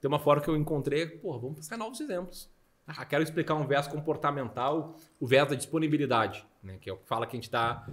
Tem 0.00 0.08
uma 0.08 0.18
forma 0.18 0.42
que 0.42 0.48
eu 0.48 0.56
encontrei, 0.56 1.06
pô, 1.06 1.38
vamos 1.38 1.70
em 1.70 1.76
novos 1.76 2.00
exemplos. 2.00 2.48
Ah, 2.86 3.04
quero 3.04 3.22
explicar 3.22 3.54
um 3.54 3.66
viés 3.66 3.88
comportamental, 3.88 4.96
o 5.18 5.26
viés 5.26 5.48
da 5.48 5.56
disponibilidade, 5.56 6.46
né? 6.62 6.78
que 6.80 6.88
é 6.88 6.92
o 6.92 6.96
que 6.96 7.06
fala 7.06 7.26
que 7.26 7.36
a 7.36 7.40
gente 7.40 7.50
dá 7.50 7.84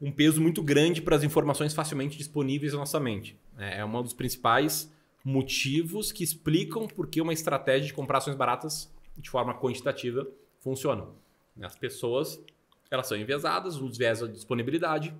um 0.00 0.12
peso 0.12 0.40
muito 0.40 0.62
grande 0.62 1.00
para 1.00 1.16
as 1.16 1.22
informações 1.22 1.72
facilmente 1.72 2.18
disponíveis 2.18 2.72
na 2.72 2.80
nossa 2.80 3.00
mente. 3.00 3.38
É, 3.56 3.78
é 3.78 3.84
um 3.84 4.02
dos 4.02 4.12
principais 4.12 4.92
motivos 5.24 6.12
que 6.12 6.22
explicam 6.22 6.86
por 6.86 7.06
que 7.06 7.20
uma 7.20 7.32
estratégia 7.32 7.86
de 7.86 7.94
comprar 7.94 8.18
ações 8.18 8.36
baratas 8.36 8.92
de 9.16 9.30
forma 9.30 9.54
quantitativa 9.54 10.26
funciona. 10.60 11.06
As 11.60 11.76
pessoas 11.76 12.40
elas 12.90 13.06
são 13.06 13.16
enviesadas, 13.16 13.76
os 13.76 13.98
viés 13.98 14.20
da 14.20 14.26
disponibilidade, 14.26 15.14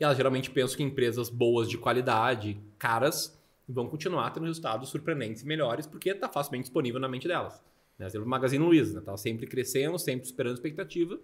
e 0.00 0.04
elas 0.04 0.16
geralmente 0.16 0.50
pensam 0.50 0.76
que 0.76 0.82
empresas 0.82 1.28
boas 1.28 1.68
de 1.68 1.76
qualidade, 1.76 2.58
caras, 2.78 3.38
vão 3.68 3.88
continuar 3.88 4.30
tendo 4.30 4.46
resultados 4.46 4.88
surpreendentes 4.88 5.42
e 5.42 5.46
melhores 5.46 5.86
porque 5.86 6.10
está 6.10 6.28
facilmente 6.28 6.64
disponível 6.64 7.00
na 7.00 7.08
mente 7.08 7.28
delas. 7.28 7.62
Né? 7.98 8.06
Exemplo, 8.06 8.26
o 8.26 8.30
Magazine 8.30 8.64
Luiza, 8.64 8.94
né? 8.94 9.04
Tava 9.04 9.16
sempre 9.16 9.46
crescendo, 9.46 9.98
sempre 9.98 10.26
superando 10.26 10.54
expectativa. 10.54 11.18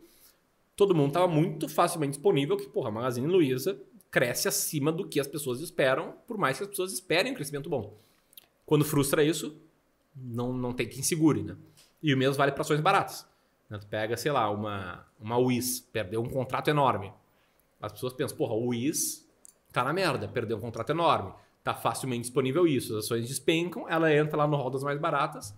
Todo 0.75 0.95
mundo 0.95 1.09
estava 1.09 1.29
muito 1.29 1.69
facilmente 1.69 2.13
disponível 2.13 2.57
que, 2.57 2.69
porra, 2.69 2.91
Magazine 2.91 3.27
Luiza 3.27 3.81
cresce 4.11 4.49
acima 4.49 4.91
do 4.91 5.09
que 5.09 5.21
as 5.21 5.27
pessoas 5.27 5.61
esperam, 5.61 6.15
por 6.27 6.37
mais 6.37 6.59
que 6.59 6.65
as 6.65 6.71
pessoas 6.71 6.93
esperem 6.93 7.33
um 7.33 7.35
crescimento 7.35 7.71
bom. 7.71 7.97
Quando 8.67 8.85
frustra 8.85 9.23
isso, 9.23 9.57
não, 10.17 10.53
não 10.53 10.73
tem 10.73 10.89
quem 10.89 11.03
segure, 11.03 11.43
né? 11.43 11.57
E 12.03 12.13
o 12.13 12.17
mesmo 12.17 12.35
vale 12.35 12.53
para 12.53 12.63
ações 12.63 12.81
baratas. 12.81 13.27
Né? 13.69 13.79
Tu 13.79 13.87
pega, 13.87 14.17
sei 14.17 14.33
lá, 14.33 14.51
uma, 14.51 15.07
uma 15.19 15.39
WIS, 15.39 15.81
perdeu 15.93 16.23
um 16.23 16.29
contrato 16.29 16.69
enorme. 16.69 17.13
As 17.81 17.93
pessoas 17.93 18.13
pensam, 18.13 18.37
porra, 18.37 18.55
o 18.55 18.69
WIS 18.69 19.29
tá 19.73 19.85
na 19.85 19.93
merda, 19.93 20.29
perdeu 20.29 20.57
um 20.57 20.61
contrato 20.61 20.91
enorme. 20.91 21.33
Tá 21.63 21.75
facilmente 21.75 22.23
disponível 22.23 22.67
isso. 22.67 22.97
As 22.97 23.07
ações 23.07 23.27
despencam, 23.27 23.89
ela 23.89 24.13
entra 24.13 24.37
lá 24.37 24.47
no 24.47 24.57
rol 24.57 24.71
das 24.71 24.83
mais 24.83 24.99
baratas 24.99 25.55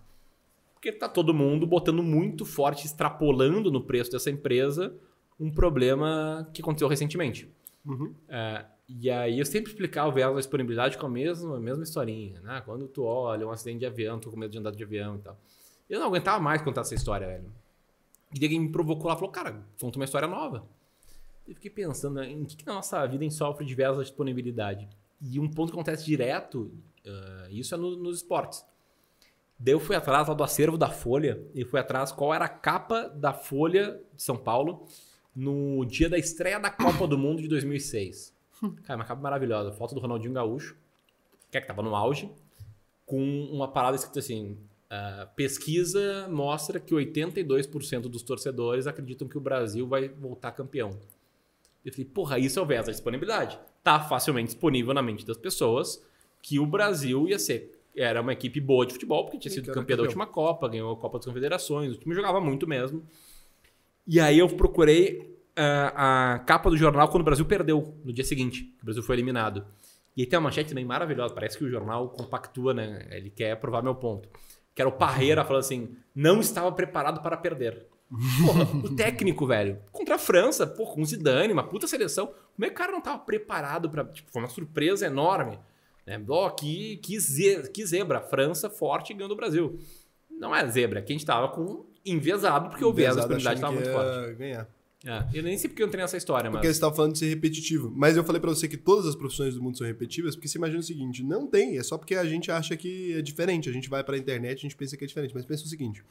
porque 0.77 0.91
tá 0.91 1.09
todo 1.09 1.33
mundo 1.33 1.65
botando 1.65 2.03
muito 2.03 2.45
forte, 2.45 2.85
extrapolando 2.85 3.71
no 3.71 3.81
preço 3.81 4.11
dessa 4.11 4.29
empresa 4.29 4.95
um 5.39 5.51
problema 5.51 6.47
que 6.53 6.61
aconteceu 6.61 6.87
recentemente. 6.87 7.51
Uhum. 7.83 8.13
É, 8.29 8.63
e 8.87 9.09
aí 9.09 9.39
eu 9.39 9.45
sempre 9.45 9.71
explicava 9.71 10.09
o 10.09 10.11
viés 10.11 10.29
da 10.31 10.37
disponibilidade 10.37 10.97
com 10.97 11.07
a 11.07 11.09
mesma, 11.09 11.57
a 11.57 11.59
mesma 11.59 11.83
historinha, 11.83 12.39
né? 12.41 12.61
Quando 12.63 12.87
tu 12.87 13.03
olha 13.03 13.45
um 13.47 13.49
acidente 13.49 13.79
de 13.79 13.85
avião, 13.87 14.19
tu 14.19 14.29
com 14.29 14.37
medo 14.37 14.51
de 14.51 14.59
andar 14.59 14.71
de 14.71 14.83
avião 14.83 15.15
e 15.15 15.19
tal. 15.19 15.37
Eu 15.89 15.99
não 15.99 16.07
aguentava 16.07 16.39
mais 16.39 16.61
contar 16.61 16.81
essa 16.81 16.93
história, 16.93 17.25
velho. 17.25 17.51
E 18.39 18.43
alguém 18.43 18.59
me 18.59 18.69
provocou 18.69 19.07
lá 19.07 19.15
e 19.15 19.17
falou, 19.17 19.31
cara, 19.31 19.65
conta 19.81 19.97
uma 19.97 20.05
história 20.05 20.27
nova. 20.27 20.63
Eu 21.47 21.55
fiquei 21.55 21.71
pensando 21.71 22.21
em 22.21 22.45
que, 22.45 22.55
que 22.55 22.65
na 22.67 22.75
nossa 22.75 23.03
vida 23.07 23.23
a 23.23 23.27
gente 23.27 23.35
sofre 23.35 23.65
de 23.65 23.73
viés 23.73 23.97
da 23.97 24.03
disponibilidade. 24.03 24.87
E 25.19 25.39
um 25.39 25.49
ponto 25.49 25.71
que 25.71 25.75
acontece 25.75 26.05
direto, 26.05 26.71
uh, 27.05 27.49
isso 27.49 27.73
é 27.73 27.77
no, 27.77 27.95
nos 27.95 28.17
esportes. 28.17 28.63
Daí 29.59 29.73
eu 29.73 29.79
fui 29.79 29.95
atrás 29.95 30.27
lá 30.27 30.33
do 30.33 30.43
acervo 30.43 30.77
da 30.77 30.89
Folha 30.89 31.41
e 31.55 31.65
fui 31.65 31.79
atrás 31.79 32.11
qual 32.11 32.33
era 32.33 32.45
a 32.45 32.49
capa 32.49 33.07
da 33.09 33.33
Folha 33.33 33.99
de 34.15 34.21
São 34.21 34.37
Paulo 34.37 34.85
no 35.35 35.83
dia 35.85 36.09
da 36.09 36.17
estreia 36.17 36.59
da 36.59 36.69
Copa 36.69 37.07
do 37.07 37.17
Mundo 37.17 37.41
de 37.41 37.47
2006. 37.47 38.33
Cara, 38.83 38.99
uma 38.99 39.05
capa 39.05 39.21
maravilhosa. 39.21 39.71
Foto 39.71 39.95
do 39.95 40.01
Ronaldinho 40.01 40.33
Gaúcho, 40.33 40.75
que 41.49 41.57
é 41.57 41.61
que 41.61 41.67
tava 41.67 41.81
no 41.81 41.95
auge, 41.95 42.31
com 43.05 43.19
uma 43.51 43.67
parada 43.67 43.95
escrita 43.95 44.19
assim: 44.19 44.57
uh, 44.91 45.27
pesquisa 45.35 46.27
mostra 46.29 46.79
que 46.79 46.93
82% 46.93 48.01
dos 48.01 48.21
torcedores 48.21 48.85
acreditam 48.85 49.27
que 49.27 49.37
o 49.37 49.41
Brasil 49.41 49.87
vai 49.87 50.07
voltar 50.07 50.51
campeão. 50.51 50.99
Eu 51.83 51.91
falei, 51.91 52.05
porra, 52.05 52.37
isso 52.37 52.59
é 52.59 52.61
o 52.61 52.65
verso 52.65 52.87
da 52.87 52.91
disponibilidade. 52.91 53.57
Tá 53.81 53.99
facilmente 53.99 54.47
disponível 54.47 54.93
na 54.93 55.01
mente 55.01 55.25
das 55.25 55.37
pessoas 55.37 56.03
que 56.41 56.59
o 56.59 56.65
Brasil 56.65 57.27
ia 57.27 57.39
ser 57.39 57.76
era 57.97 58.21
uma 58.21 58.31
equipe 58.33 58.61
boa 58.61 58.85
de 58.85 58.93
futebol, 58.93 59.25
porque 59.25 59.39
tinha 59.39 59.51
sido 59.51 59.71
campeã 59.71 59.97
da 59.97 60.03
última 60.03 60.27
Copa, 60.27 60.67
ganhou 60.67 60.93
a 60.93 60.97
Copa 60.97 61.17
das 61.17 61.25
Confederações, 61.25 61.95
o 61.95 61.99
time 61.99 62.13
jogava 62.13 62.39
muito 62.39 62.67
mesmo. 62.67 63.03
E 64.05 64.19
aí 64.19 64.39
eu 64.39 64.47
procurei 64.47 65.37
ah, 65.55 66.35
a 66.35 66.39
capa 66.39 66.69
do 66.69 66.77
jornal 66.77 67.09
quando 67.09 67.21
o 67.21 67.25
Brasil 67.25 67.45
perdeu, 67.45 67.95
no 68.05 68.13
dia 68.13 68.23
seguinte, 68.23 68.63
que 68.63 68.81
o 68.83 68.85
Brasil 68.85 69.03
foi 69.03 69.15
eliminado. 69.15 69.65
E 70.15 70.21
aí 70.21 70.27
tem 70.27 70.37
uma 70.37 70.43
manchete 70.43 70.69
também 70.69 70.85
maravilhosa, 70.85 71.33
parece 71.33 71.57
que 71.57 71.63
o 71.63 71.69
jornal 71.69 72.09
compactua, 72.09 72.73
né? 72.73 73.07
Ele 73.11 73.29
quer 73.29 73.55
provar 73.59 73.83
meu 73.83 73.95
ponto. 73.95 74.29
Que 74.73 74.81
era 74.81 74.89
o 74.89 74.91
Parreira 74.91 75.43
falando 75.43 75.61
assim, 75.61 75.95
não 76.15 76.39
estava 76.39 76.71
preparado 76.71 77.21
para 77.21 77.35
perder. 77.35 77.87
Porra, 78.45 78.63
o 78.85 78.95
técnico, 78.95 79.45
velho, 79.45 79.79
contra 79.91 80.15
a 80.15 80.19
França, 80.19 80.65
pô, 80.65 80.85
com 80.85 81.03
Zidane, 81.03 81.51
uma 81.51 81.63
puta 81.63 81.87
seleção. 81.87 82.27
Como 82.55 82.65
é 82.65 82.69
que 82.69 82.75
o 82.75 82.77
cara 82.77 82.91
não 82.91 83.01
tava 83.01 83.19
preparado 83.19 83.89
para 83.89 84.05
Tipo, 84.05 84.31
foi 84.31 84.41
uma 84.41 84.49
surpresa 84.49 85.05
enorme. 85.05 85.59
Né? 86.07 86.23
Ó, 86.29 86.49
que, 86.49 86.97
que, 86.97 87.19
ze- 87.19 87.69
que 87.71 87.85
zebra. 87.85 88.21
França 88.21 88.69
forte 88.69 89.13
ganhando 89.13 89.33
o 89.33 89.35
Brasil. 89.35 89.77
Não 90.31 90.55
é 90.55 90.65
zebra, 90.67 90.99
aqui 90.99 91.11
a 91.11 91.15
gente 91.17 91.25
tava 91.25 91.49
com 91.49 91.85
enviesado, 92.05 92.69
porque 92.69 92.85
o 92.85 92.93
viés 92.93 93.15
da 93.15 93.27
Pesado, 93.27 93.27
comunidade 93.43 93.59
achando 93.59 93.75
tava 93.75 93.81
que 93.81 93.89
muito 93.89 94.21
forte. 94.23 94.35
ganhar. 94.37 94.69
É, 95.05 95.37
eu 95.37 95.43
nem 95.43 95.57
sei 95.57 95.69
porque 95.69 95.83
eu 95.83 95.87
entrei 95.87 96.01
nessa 96.01 96.17
história, 96.17 96.49
Porque 96.49 96.65
mas. 96.67 96.75
você 96.75 96.77
estava 96.79 96.95
falando 96.95 97.13
de 97.13 97.19
ser 97.19 97.27
repetitivo. 97.29 97.91
Mas 97.95 98.17
eu 98.17 98.23
falei 98.23 98.41
pra 98.41 98.49
você 98.49 98.67
que 98.67 98.75
todas 98.77 99.05
as 99.05 99.15
profissões 99.15 99.53
do 99.53 99.61
mundo 99.61 99.77
são 99.77 99.85
repetitivas, 99.85 100.35
porque 100.35 100.47
você 100.47 100.57
imagina 100.57 100.79
o 100.79 100.83
seguinte: 100.83 101.23
não 101.23 101.45
tem, 101.45 101.77
é 101.77 101.83
só 101.83 101.97
porque 101.97 102.15
a 102.15 102.25
gente 102.25 102.49
acha 102.51 102.75
que 102.75 103.13
é 103.13 103.21
diferente. 103.21 103.69
A 103.69 103.71
gente 103.71 103.89
vai 103.89 104.03
pra 104.03 104.17
internet, 104.17 104.57
a 104.57 104.61
gente 104.61 104.75
pensa 104.75 104.97
que 104.97 105.03
é 105.03 105.07
diferente. 105.07 105.33
Mas 105.35 105.45
pensa 105.45 105.65
o 105.65 105.67
seguinte: 105.67 106.03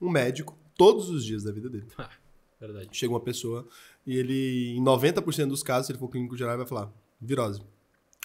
um 0.00 0.10
médico, 0.10 0.56
todos 0.76 1.08
os 1.08 1.24
dias 1.24 1.42
da 1.42 1.52
vida 1.52 1.70
dele, 1.70 1.86
Verdade. 2.60 2.88
chega 2.92 3.12
uma 3.12 3.20
pessoa 3.20 3.66
e 4.06 4.16
ele, 4.16 4.74
em 4.76 4.82
90% 4.84 5.46
dos 5.46 5.62
casos, 5.62 5.86
se 5.86 5.92
ele 5.92 5.98
for 5.98 6.08
clínico 6.08 6.36
geral, 6.36 6.56
vai 6.58 6.66
falar 6.66 6.92
virose. 7.20 7.62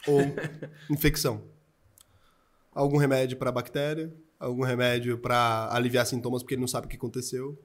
Ou 0.08 0.22
infecção. 0.90 1.44
Algum 2.74 2.98
remédio 2.98 3.38
pra 3.38 3.52
bactéria, 3.52 4.14
algum 4.40 4.64
remédio 4.64 5.18
pra 5.18 5.70
aliviar 5.72 6.06
sintomas 6.06 6.42
porque 6.42 6.56
ele 6.56 6.62
não 6.62 6.68
sabe 6.68 6.88
o 6.88 6.90
que 6.90 6.96
aconteceu. 6.96 7.58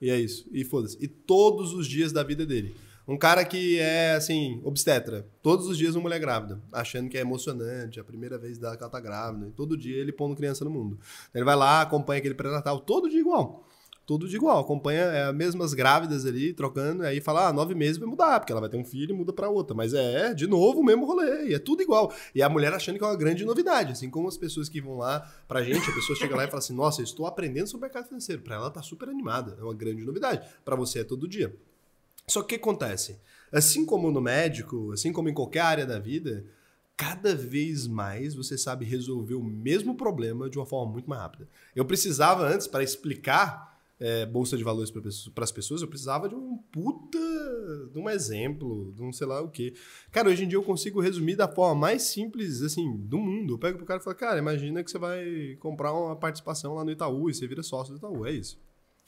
E 0.00 0.10
é 0.10 0.18
isso. 0.18 0.48
E 0.52 0.64
foda-se. 0.64 0.96
E 1.00 1.08
todos 1.08 1.72
os 1.72 1.86
dias 1.86 2.12
da 2.12 2.22
vida 2.22 2.46
dele. 2.46 2.74
Um 3.06 3.16
cara 3.16 3.42
que 3.44 3.78
é, 3.78 4.12
assim, 4.12 4.60
obstetra. 4.62 5.26
Todos 5.42 5.66
os 5.66 5.78
dias 5.78 5.94
uma 5.94 6.02
mulher 6.02 6.20
grávida. 6.20 6.60
Achando 6.70 7.08
que 7.08 7.16
é 7.16 7.20
emocionante, 7.22 7.98
a 7.98 8.04
primeira 8.04 8.38
vez 8.38 8.58
dela 8.58 8.76
que 8.76 8.82
ela 8.82 8.90
tá 8.92 9.00
grávida. 9.00 9.48
E 9.48 9.50
todo 9.50 9.78
dia 9.78 9.96
ele 9.96 10.12
pondo 10.12 10.36
criança 10.36 10.64
no 10.64 10.70
mundo. 10.70 10.98
Ele 11.34 11.44
vai 11.44 11.56
lá, 11.56 11.80
acompanha 11.80 12.18
aquele 12.18 12.34
pré-natal, 12.34 12.80
todo 12.80 13.08
dia 13.08 13.20
igual. 13.20 13.66
Todo 14.08 14.26
dia 14.26 14.38
igual. 14.38 14.60
Acompanha 14.60 15.02
é, 15.02 15.24
as 15.24 15.34
mesmas 15.34 15.74
grávidas 15.74 16.24
ali, 16.24 16.54
trocando. 16.54 17.02
Aí 17.02 17.20
fala, 17.20 17.48
ah, 17.48 17.52
nove 17.52 17.74
meses 17.74 17.98
vai 17.98 18.08
mudar, 18.08 18.40
porque 18.40 18.50
ela 18.50 18.60
vai 18.62 18.70
ter 18.70 18.78
um 18.78 18.84
filho 18.84 19.14
e 19.14 19.14
muda 19.14 19.34
pra 19.34 19.50
outra. 19.50 19.76
Mas 19.76 19.92
é, 19.92 20.32
de 20.32 20.46
novo, 20.46 20.80
o 20.80 20.82
mesmo 20.82 21.04
rolê. 21.04 21.50
E 21.50 21.54
é 21.54 21.58
tudo 21.58 21.82
igual. 21.82 22.10
E 22.34 22.42
a 22.42 22.48
mulher 22.48 22.72
achando 22.72 22.96
que 22.96 23.04
é 23.04 23.06
uma 23.06 23.14
grande 23.14 23.44
novidade. 23.44 23.92
Assim 23.92 24.08
como 24.08 24.26
as 24.26 24.38
pessoas 24.38 24.66
que 24.66 24.80
vão 24.80 24.96
lá 24.96 25.20
pra 25.46 25.62
gente, 25.62 25.90
a 25.90 25.94
pessoa 25.94 26.18
chega 26.18 26.34
lá 26.34 26.44
e 26.44 26.46
fala 26.46 26.58
assim, 26.58 26.72
nossa, 26.72 27.02
estou 27.02 27.26
aprendendo 27.26 27.66
sobre 27.66 27.84
o 27.84 27.86
mercado 27.86 28.08
financeiro. 28.08 28.40
Pra 28.40 28.54
ela 28.54 28.70
tá 28.70 28.80
super 28.80 29.10
animada. 29.10 29.58
É 29.60 29.62
uma 29.62 29.74
grande 29.74 30.02
novidade. 30.02 30.40
Pra 30.64 30.74
você 30.74 31.00
é 31.00 31.04
todo 31.04 31.28
dia. 31.28 31.54
Só 32.26 32.40
que 32.40 32.46
o 32.46 32.48
que 32.48 32.54
acontece? 32.54 33.20
Assim 33.52 33.84
como 33.84 34.10
no 34.10 34.22
médico, 34.22 34.90
assim 34.90 35.12
como 35.12 35.28
em 35.28 35.34
qualquer 35.34 35.60
área 35.60 35.84
da 35.84 35.98
vida, 35.98 36.46
cada 36.96 37.34
vez 37.34 37.86
mais 37.86 38.34
você 38.34 38.56
sabe 38.56 38.86
resolver 38.86 39.34
o 39.34 39.44
mesmo 39.44 39.94
problema 39.94 40.48
de 40.48 40.58
uma 40.58 40.64
forma 40.64 40.90
muito 40.90 41.10
mais 41.10 41.20
rápida. 41.20 41.46
Eu 41.76 41.84
precisava 41.84 42.46
antes, 42.46 42.66
para 42.66 42.82
explicar 42.82 43.77
é, 44.00 44.24
bolsa 44.26 44.56
de 44.56 44.64
valores 44.64 44.90
para 44.90 45.44
as 45.44 45.52
pessoas, 45.52 45.82
eu 45.82 45.88
precisava 45.88 46.28
de 46.28 46.34
um 46.34 46.58
puta, 46.70 47.18
de 47.92 47.98
um 47.98 48.08
exemplo, 48.08 48.92
de 48.94 49.02
um 49.02 49.12
sei 49.12 49.26
lá 49.26 49.40
o 49.40 49.50
quê. 49.50 49.74
Cara, 50.12 50.28
hoje 50.28 50.44
em 50.44 50.48
dia 50.48 50.58
eu 50.58 50.62
consigo 50.62 51.00
resumir 51.00 51.36
da 51.36 51.48
forma 51.48 51.74
mais 51.80 52.02
simples, 52.02 52.62
assim, 52.62 52.96
do 52.96 53.18
mundo. 53.18 53.54
Eu 53.54 53.58
pego 53.58 53.76
pro 53.76 53.86
cara 53.86 54.00
e 54.00 54.04
falo, 54.04 54.16
cara, 54.16 54.38
imagina 54.38 54.84
que 54.84 54.90
você 54.90 54.98
vai 54.98 55.56
comprar 55.58 55.92
uma 55.92 56.16
participação 56.16 56.74
lá 56.74 56.84
no 56.84 56.90
Itaú 56.90 57.28
e 57.28 57.34
você 57.34 57.46
vira 57.46 57.62
sócio 57.62 57.92
do 57.92 57.98
Itaú, 57.98 58.26
é 58.26 58.32
isso. 58.32 58.58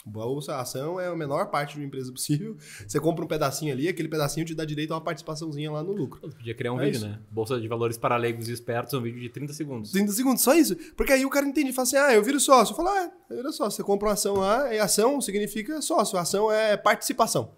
Bolsa 0.05 0.57
ação 0.57 0.99
é 0.99 1.09
a 1.09 1.15
menor 1.15 1.47
parte 1.51 1.75
de 1.75 1.81
uma 1.81 1.87
empresa 1.87 2.11
possível. 2.11 2.57
Você 2.87 2.99
compra 2.99 3.25
um 3.25 3.29
pedacinho 3.29 3.73
ali, 3.73 3.87
aquele 3.89 4.09
pedacinho 4.09 4.47
te 4.47 4.55
dá 4.55 4.65
direito 4.65 4.93
a 4.93 4.97
uma 4.97 5.01
participaçãozinha 5.01 5.71
lá 5.71 5.83
no 5.83 5.93
lucro. 5.93 6.21
Eu 6.23 6.31
podia 6.31 6.55
criar 6.55 6.73
um 6.73 6.81
É 6.81 6.85
vídeo, 6.87 6.97
isso. 6.99 7.07
né? 7.09 7.19
Bolsa 7.31 7.61
de 7.61 7.69
valores 7.69 7.99
para 7.99 8.17
leigos 8.17 8.49
e 8.49 8.53
espertos, 8.53 8.95
um 8.95 9.03
vídeo 9.03 9.21
de 9.21 9.29
30 9.29 9.53
segundos. 9.53 9.91
30 9.91 10.13
segundos, 10.13 10.43
só 10.43 10.55
isso. 10.55 10.75
Porque 10.97 11.13
aí 11.13 11.25
o 11.27 11.31
cara 11.31 11.47
entende, 11.47 11.73
fala 11.73 11.83
assim, 11.87 11.97
ah, 11.97 12.15
eu 12.15 12.23
viro 12.23 12.41
sócio. 12.41 12.73
Eu 12.73 12.77
falo, 12.77 12.89
ah, 12.89 13.11
eu 13.29 13.37
viro 13.37 13.53
sócio. 13.53 13.73
Você 13.77 13.83
compra 13.83 14.09
uma 14.09 14.15
ação 14.15 14.37
lá, 14.37 14.75
e 14.75 14.79
ação 14.79 15.21
significa 15.21 15.83
sócio. 15.83 16.19
Ação 16.19 16.51
é 16.51 16.77
participação. 16.77 17.53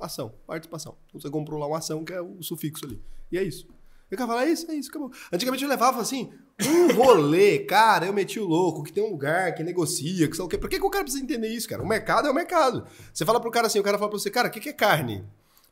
Ação, 0.00 0.32
participação. 0.46 0.96
Então 1.08 1.20
você 1.20 1.30
comprou 1.30 1.58
lá 1.58 1.66
uma 1.66 1.78
ação 1.78 2.04
que 2.04 2.12
é 2.12 2.20
o 2.20 2.42
sufixo 2.42 2.84
ali. 2.84 3.02
E 3.30 3.38
é 3.38 3.42
isso. 3.42 3.66
E 4.10 4.14
o 4.14 4.18
cara 4.18 4.28
fala, 4.28 4.44
é 4.44 4.50
isso, 4.50 4.70
é 4.70 4.74
isso, 4.74 4.90
acabou. 4.90 5.10
Antigamente 5.32 5.64
eu 5.64 5.68
levava 5.68 6.00
assim, 6.00 6.32
um 6.64 6.92
rolê, 6.92 7.60
cara, 7.60 8.06
eu 8.06 8.12
meti 8.12 8.38
o 8.38 8.46
louco, 8.46 8.82
que 8.82 8.92
tem 8.92 9.02
um 9.02 9.10
lugar 9.10 9.54
que 9.54 9.64
negocia, 9.64 10.28
que 10.28 10.38
lá 10.38 10.44
o 10.44 10.48
quê. 10.48 10.56
Por 10.56 10.70
que, 10.70 10.78
que 10.78 10.86
o 10.86 10.90
cara 10.90 11.04
precisa 11.04 11.24
entender 11.24 11.48
isso, 11.48 11.68
cara? 11.68 11.82
O 11.82 11.88
mercado 11.88 12.28
é 12.28 12.30
o 12.30 12.34
mercado. 12.34 12.86
Você 13.12 13.24
fala 13.24 13.40
pro 13.40 13.50
cara 13.50 13.66
assim, 13.66 13.78
o 13.78 13.82
cara 13.82 13.98
fala 13.98 14.10
pra 14.10 14.18
você, 14.18 14.30
cara, 14.30 14.48
o 14.48 14.50
que, 14.50 14.60
que 14.60 14.68
é 14.68 14.72
carne? 14.72 15.24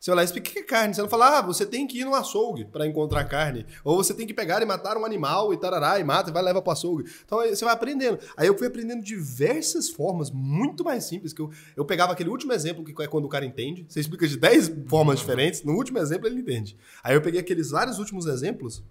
Você 0.05 0.11
vai 0.11 0.17
lá 0.17 0.23
e 0.23 0.27
explica 0.27 0.51
o 0.51 0.53
que 0.53 0.59
é 0.59 0.63
carne. 0.63 0.93
Você 0.93 1.01
não 1.01 1.09
fala, 1.09 1.39
ah, 1.39 1.41
você 1.41 1.65
tem 1.65 1.87
que 1.87 1.99
ir 1.99 2.05
no 2.05 2.15
açougue 2.15 2.67
para 2.67 2.87
encontrar 2.87 3.25
carne. 3.25 3.65
Ou 3.83 3.97
você 3.97 4.13
tem 4.13 4.27
que 4.27 4.35
pegar 4.35 4.61
e 4.61 4.67
matar 4.67 4.99
um 4.99 5.05
animal 5.07 5.51
e 5.55 5.57
tarará, 5.57 5.99
e 5.99 6.05
mata 6.05 6.29
e 6.29 6.33
vai 6.33 6.43
levar 6.43 6.61
pro 6.61 6.73
açougue. 6.73 7.11
Então 7.25 7.41
aí 7.41 7.57
você 7.57 7.65
vai 7.65 7.73
aprendendo. 7.73 8.19
Aí 8.37 8.47
eu 8.47 8.55
fui 8.55 8.67
aprendendo 8.67 9.03
diversas 9.03 9.89
formas, 9.89 10.31
muito 10.31 10.85
mais 10.85 11.05
simples, 11.05 11.33
que 11.33 11.41
eu, 11.41 11.51
eu 11.75 11.87
pegava 11.87 12.13
aquele 12.13 12.29
último 12.29 12.53
exemplo, 12.53 12.85
que 12.85 13.03
é 13.03 13.07
quando 13.07 13.25
o 13.25 13.31
cara 13.31 13.47
entende. 13.47 13.87
Você 13.89 13.99
explica 13.99 14.29
de 14.29 14.37
10 14.37 14.73
formas 14.89 15.21
diferentes, 15.21 15.63
no 15.63 15.73
último 15.73 15.99
exemplo 15.99 16.27
ele 16.27 16.39
entende. 16.39 16.77
Aí 17.03 17.15
eu 17.15 17.23
peguei 17.23 17.41
aqueles 17.41 17.71
vários 17.71 17.99
últimos 17.99 18.27
exemplos, 18.27 18.83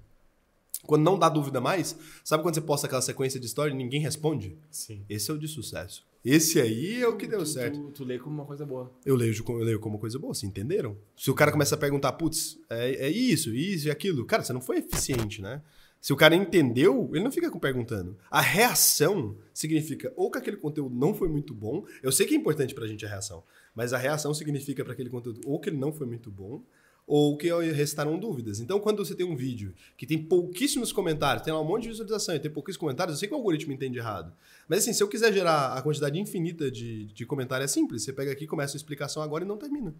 quando 0.87 1.03
não 1.03 1.19
dá 1.19 1.29
dúvida 1.29 1.61
mais, 1.61 1.95
sabe 2.23 2.41
quando 2.41 2.55
você 2.55 2.61
posta 2.61 2.87
aquela 2.87 3.03
sequência 3.03 3.39
de 3.39 3.45
história 3.45 3.71
e 3.71 3.77
ninguém 3.77 4.01
responde? 4.01 4.57
Sim. 4.71 5.05
Esse 5.07 5.29
é 5.29 5.33
o 5.35 5.37
de 5.37 5.47
sucesso. 5.47 6.03
Esse 6.23 6.61
aí 6.61 7.01
é 7.01 7.07
o 7.07 7.17
que 7.17 7.27
deu 7.27 7.39
tu, 7.39 7.45
certo. 7.45 7.79
Tu, 7.79 7.91
tu 7.91 8.03
lê 8.05 8.17
como 8.17 8.33
uma 8.33 8.45
coisa 8.45 8.65
boa. 8.65 8.91
Eu 9.05 9.15
leio, 9.15 9.33
eu 9.35 9.57
leio 9.57 9.79
como 9.79 9.99
coisa 9.99 10.17
boa, 10.17 10.33
vocês 10.33 10.49
entenderam? 10.49 10.97
Se 11.17 11.29
o 11.29 11.33
cara 11.35 11.51
começa 11.51 11.75
a 11.75 11.77
perguntar, 11.77 12.13
putz, 12.13 12.57
é, 12.69 13.07
é 13.07 13.09
isso, 13.09 13.53
isso 13.53 13.87
e 13.87 13.91
aquilo, 13.91 14.25
cara, 14.25 14.43
você 14.43 14.53
não 14.53 14.61
foi 14.61 14.77
eficiente, 14.77 15.41
né? 15.41 15.61
Se 15.99 16.11
o 16.11 16.17
cara 16.17 16.35
entendeu, 16.35 17.09
ele 17.13 17.23
não 17.23 17.31
fica 17.31 17.49
perguntando. 17.59 18.17
A 18.29 18.41
reação 18.41 19.37
significa 19.53 20.11
ou 20.15 20.29
que 20.29 20.37
aquele 20.37 20.57
conteúdo 20.57 20.93
não 20.93 21.13
foi 21.13 21.27
muito 21.27 21.53
bom, 21.53 21.85
eu 22.01 22.11
sei 22.11 22.25
que 22.25 22.33
é 22.33 22.37
importante 22.37 22.73
pra 22.73 22.87
gente 22.87 23.05
a 23.05 23.09
reação, 23.09 23.43
mas 23.75 23.93
a 23.93 23.97
reação 23.97 24.33
significa 24.33 24.83
para 24.83 24.93
aquele 24.93 25.09
conteúdo 25.09 25.41
ou 25.45 25.59
que 25.59 25.69
ele 25.69 25.77
não 25.77 25.93
foi 25.93 26.05
muito 26.07 26.29
bom, 26.29 26.61
ou 27.05 27.37
que 27.37 27.51
restaram 27.71 28.17
dúvidas. 28.17 28.59
Então, 28.59 28.79
quando 28.79 29.05
você 29.05 29.13
tem 29.13 29.25
um 29.25 29.35
vídeo 29.35 29.73
que 29.97 30.05
tem 30.05 30.17
pouquíssimos 30.17 30.91
comentários, 30.91 31.43
tem 31.43 31.53
lá 31.53 31.61
um 31.61 31.65
monte 31.65 31.83
de 31.83 31.89
visualização 31.89 32.35
e 32.35 32.39
tem 32.39 32.49
pouquíssimos 32.49 32.79
comentários, 32.79 33.15
eu 33.15 33.19
sei 33.19 33.27
que 33.27 33.33
o 33.33 33.37
algoritmo 33.37 33.73
entende 33.73 33.97
errado. 33.97 34.33
Mas 34.67 34.79
assim, 34.79 34.93
se 34.93 35.03
eu 35.03 35.07
quiser 35.07 35.33
gerar 35.33 35.73
a 35.73 35.81
quantidade 35.81 36.19
infinita 36.19 36.71
de, 36.71 37.05
de 37.07 37.25
comentários, 37.25 37.69
é 37.69 37.73
simples. 37.73 38.03
Você 38.03 38.13
pega 38.13 38.31
aqui, 38.31 38.47
começa 38.47 38.75
a 38.75 38.77
explicação 38.77 39.21
agora 39.21 39.43
e 39.43 39.47
não 39.47 39.57
termina. 39.57 39.93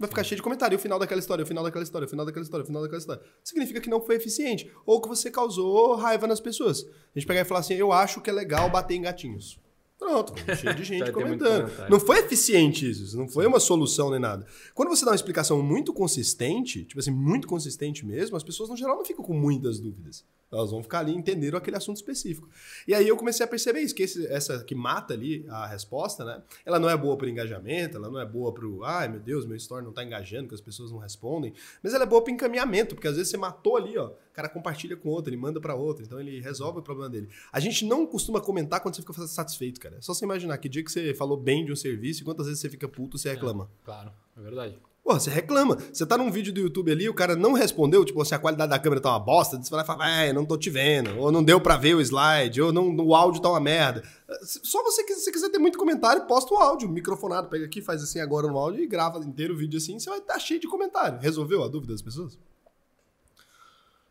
Vai 0.00 0.08
ficar 0.08 0.24
cheio 0.24 0.36
de 0.36 0.42
comentário. 0.42 0.74
E 0.74 0.76
o 0.76 0.78
final 0.78 0.98
daquela 0.98 1.20
história, 1.20 1.42
o 1.42 1.46
final 1.46 1.62
daquela 1.62 1.82
história, 1.82 2.06
o 2.06 2.08
final 2.08 2.24
daquela 2.24 2.42
história, 2.42 2.64
o 2.64 2.66
final 2.66 2.80
daquela 2.80 2.98
história. 2.98 3.22
Significa 3.44 3.82
que 3.82 3.90
não 3.90 4.00
foi 4.00 4.16
eficiente. 4.16 4.72
Ou 4.86 4.98
que 4.98 5.06
você 5.06 5.30
causou 5.30 5.94
raiva 5.94 6.26
nas 6.26 6.40
pessoas. 6.40 6.86
A 7.14 7.18
gente 7.18 7.26
pegar 7.26 7.42
e 7.42 7.44
falar 7.44 7.60
assim, 7.60 7.74
eu 7.74 7.92
acho 7.92 8.22
que 8.22 8.30
é 8.30 8.32
legal 8.32 8.70
bater 8.70 8.94
em 8.94 9.02
gatinhos. 9.02 9.60
Pronto, 10.00 10.32
cheio 10.56 10.74
de 10.74 10.82
gente 10.82 11.12
comentando. 11.12 11.70
Não 11.90 12.00
foi 12.00 12.20
eficiente 12.20 12.88
isso, 12.90 13.14
não 13.18 13.28
foi 13.28 13.46
uma 13.46 13.60
solução 13.60 14.10
nem 14.10 14.18
nada. 14.18 14.46
Quando 14.74 14.88
você 14.88 15.04
dá 15.04 15.10
uma 15.10 15.14
explicação 15.14 15.62
muito 15.62 15.92
consistente, 15.92 16.84
tipo 16.84 16.98
assim, 16.98 17.10
muito 17.10 17.46
consistente 17.46 18.06
mesmo, 18.06 18.34
as 18.34 18.42
pessoas 18.42 18.70
no 18.70 18.76
geral 18.78 18.96
não 18.96 19.04
ficam 19.04 19.22
com 19.22 19.34
muitas 19.34 19.78
dúvidas. 19.78 20.24
Elas 20.52 20.70
vão 20.70 20.82
ficar 20.82 20.98
ali 21.00 21.12
e 21.12 21.16
entenderam 21.16 21.56
aquele 21.58 21.76
assunto 21.76 21.96
específico. 21.96 22.48
E 22.88 22.92
aí 22.94 23.06
eu 23.06 23.16
comecei 23.16 23.44
a 23.44 23.48
perceber 23.48 23.80
isso, 23.80 23.94
que 23.94 24.02
esse- 24.02 24.26
essa 24.26 24.64
que 24.64 24.74
mata 24.74 25.14
ali 25.14 25.46
a 25.48 25.66
resposta, 25.66 26.24
né? 26.24 26.42
Ela 26.66 26.78
não 26.80 26.90
é 26.90 26.96
boa 26.96 27.16
pro 27.16 27.28
engajamento, 27.28 27.96
ela 27.96 28.10
não 28.10 28.18
é 28.18 28.26
boa 28.26 28.52
pro, 28.52 28.82
ai 28.82 29.06
meu 29.08 29.20
Deus, 29.20 29.46
meu 29.46 29.56
story 29.56 29.84
não 29.84 29.92
tá 29.92 30.02
engajando, 30.02 30.48
que 30.48 30.54
as 30.54 30.60
pessoas 30.60 30.90
não 30.90 30.98
respondem, 30.98 31.52
mas 31.82 31.94
ela 31.94 32.02
é 32.02 32.06
boa 32.06 32.20
pro 32.22 32.32
encaminhamento, 32.32 32.94
porque 32.96 33.06
às 33.06 33.14
vezes 33.16 33.30
você 33.30 33.36
matou 33.36 33.76
ali, 33.76 33.96
ó, 33.96 34.08
o 34.08 34.14
cara 34.32 34.48
compartilha 34.48 34.96
com 34.96 35.08
outro, 35.08 35.30
ele 35.30 35.36
manda 35.40 35.60
pra 35.60 35.74
outro, 35.74 36.04
então 36.04 36.18
ele 36.18 36.40
resolve 36.40 36.80
o 36.80 36.82
problema 36.82 37.08
dele. 37.08 37.28
A 37.52 37.60
gente 37.60 37.84
não 37.84 38.04
costuma 38.06 38.40
comentar 38.40 38.80
quando 38.80 38.96
você 38.96 39.02
fica 39.02 39.12
satisfeito, 39.28 39.80
cara. 39.80 39.96
É 39.98 40.00
só 40.00 40.12
você 40.14 40.24
imaginar 40.24 40.58
que 40.58 40.68
dia 40.68 40.82
que 40.82 40.90
você 40.90 41.14
falou 41.14 41.36
bem 41.36 41.64
de 41.64 41.72
um 41.72 41.76
serviço 41.76 42.22
e 42.22 42.24
quantas 42.24 42.46
vezes 42.46 42.60
você 42.60 42.68
fica 42.68 42.88
puto, 42.88 43.16
você 43.18 43.30
reclama. 43.30 43.70
Claro, 43.84 44.10
é 44.36 44.40
verdade. 44.40 44.78
Porra, 45.10 45.18
você 45.18 45.30
reclama. 45.30 45.76
Você 45.92 46.06
tá 46.06 46.16
num 46.16 46.30
vídeo 46.30 46.52
do 46.52 46.60
YouTube 46.60 46.92
ali, 46.92 47.08
o 47.08 47.14
cara 47.14 47.34
não 47.34 47.52
respondeu, 47.52 48.04
tipo, 48.04 48.24
se 48.24 48.32
a 48.32 48.38
qualidade 48.38 48.70
da 48.70 48.78
câmera 48.78 49.00
tá 49.00 49.10
uma 49.10 49.18
bosta, 49.18 49.60
você 49.60 49.68
vai 49.68 49.78
lá 49.78 49.82
e 49.82 49.86
fala, 49.86 50.08
é, 50.08 50.32
não 50.32 50.46
tô 50.46 50.56
te 50.56 50.70
vendo, 50.70 51.18
ou 51.18 51.32
não 51.32 51.42
deu 51.42 51.60
pra 51.60 51.76
ver 51.76 51.96
o 51.96 52.00
slide, 52.00 52.62
ou 52.62 52.72
não, 52.72 52.94
o 52.94 53.12
áudio 53.12 53.42
tá 53.42 53.50
uma 53.50 53.58
merda. 53.58 54.04
Só 54.44 54.84
você 54.84 55.02
que 55.02 55.12
se 55.16 55.32
quiser 55.32 55.48
ter 55.48 55.58
muito 55.58 55.76
comentário, 55.76 56.28
posta 56.28 56.54
o 56.54 56.58
áudio, 56.58 56.88
microfonado, 56.88 57.48
pega 57.48 57.64
aqui, 57.64 57.82
faz 57.82 58.04
assim 58.04 58.20
agora 58.20 58.46
no 58.46 58.56
áudio 58.56 58.84
e 58.84 58.86
grava 58.86 59.18
inteiro 59.18 59.52
o 59.52 59.56
vídeo 59.56 59.78
assim, 59.78 59.98
você 59.98 60.08
vai 60.08 60.20
estar 60.20 60.38
cheio 60.38 60.60
de 60.60 60.68
comentário. 60.68 61.18
Resolveu 61.18 61.64
a 61.64 61.68
dúvida 61.68 61.92
das 61.92 62.02
pessoas? 62.02 62.38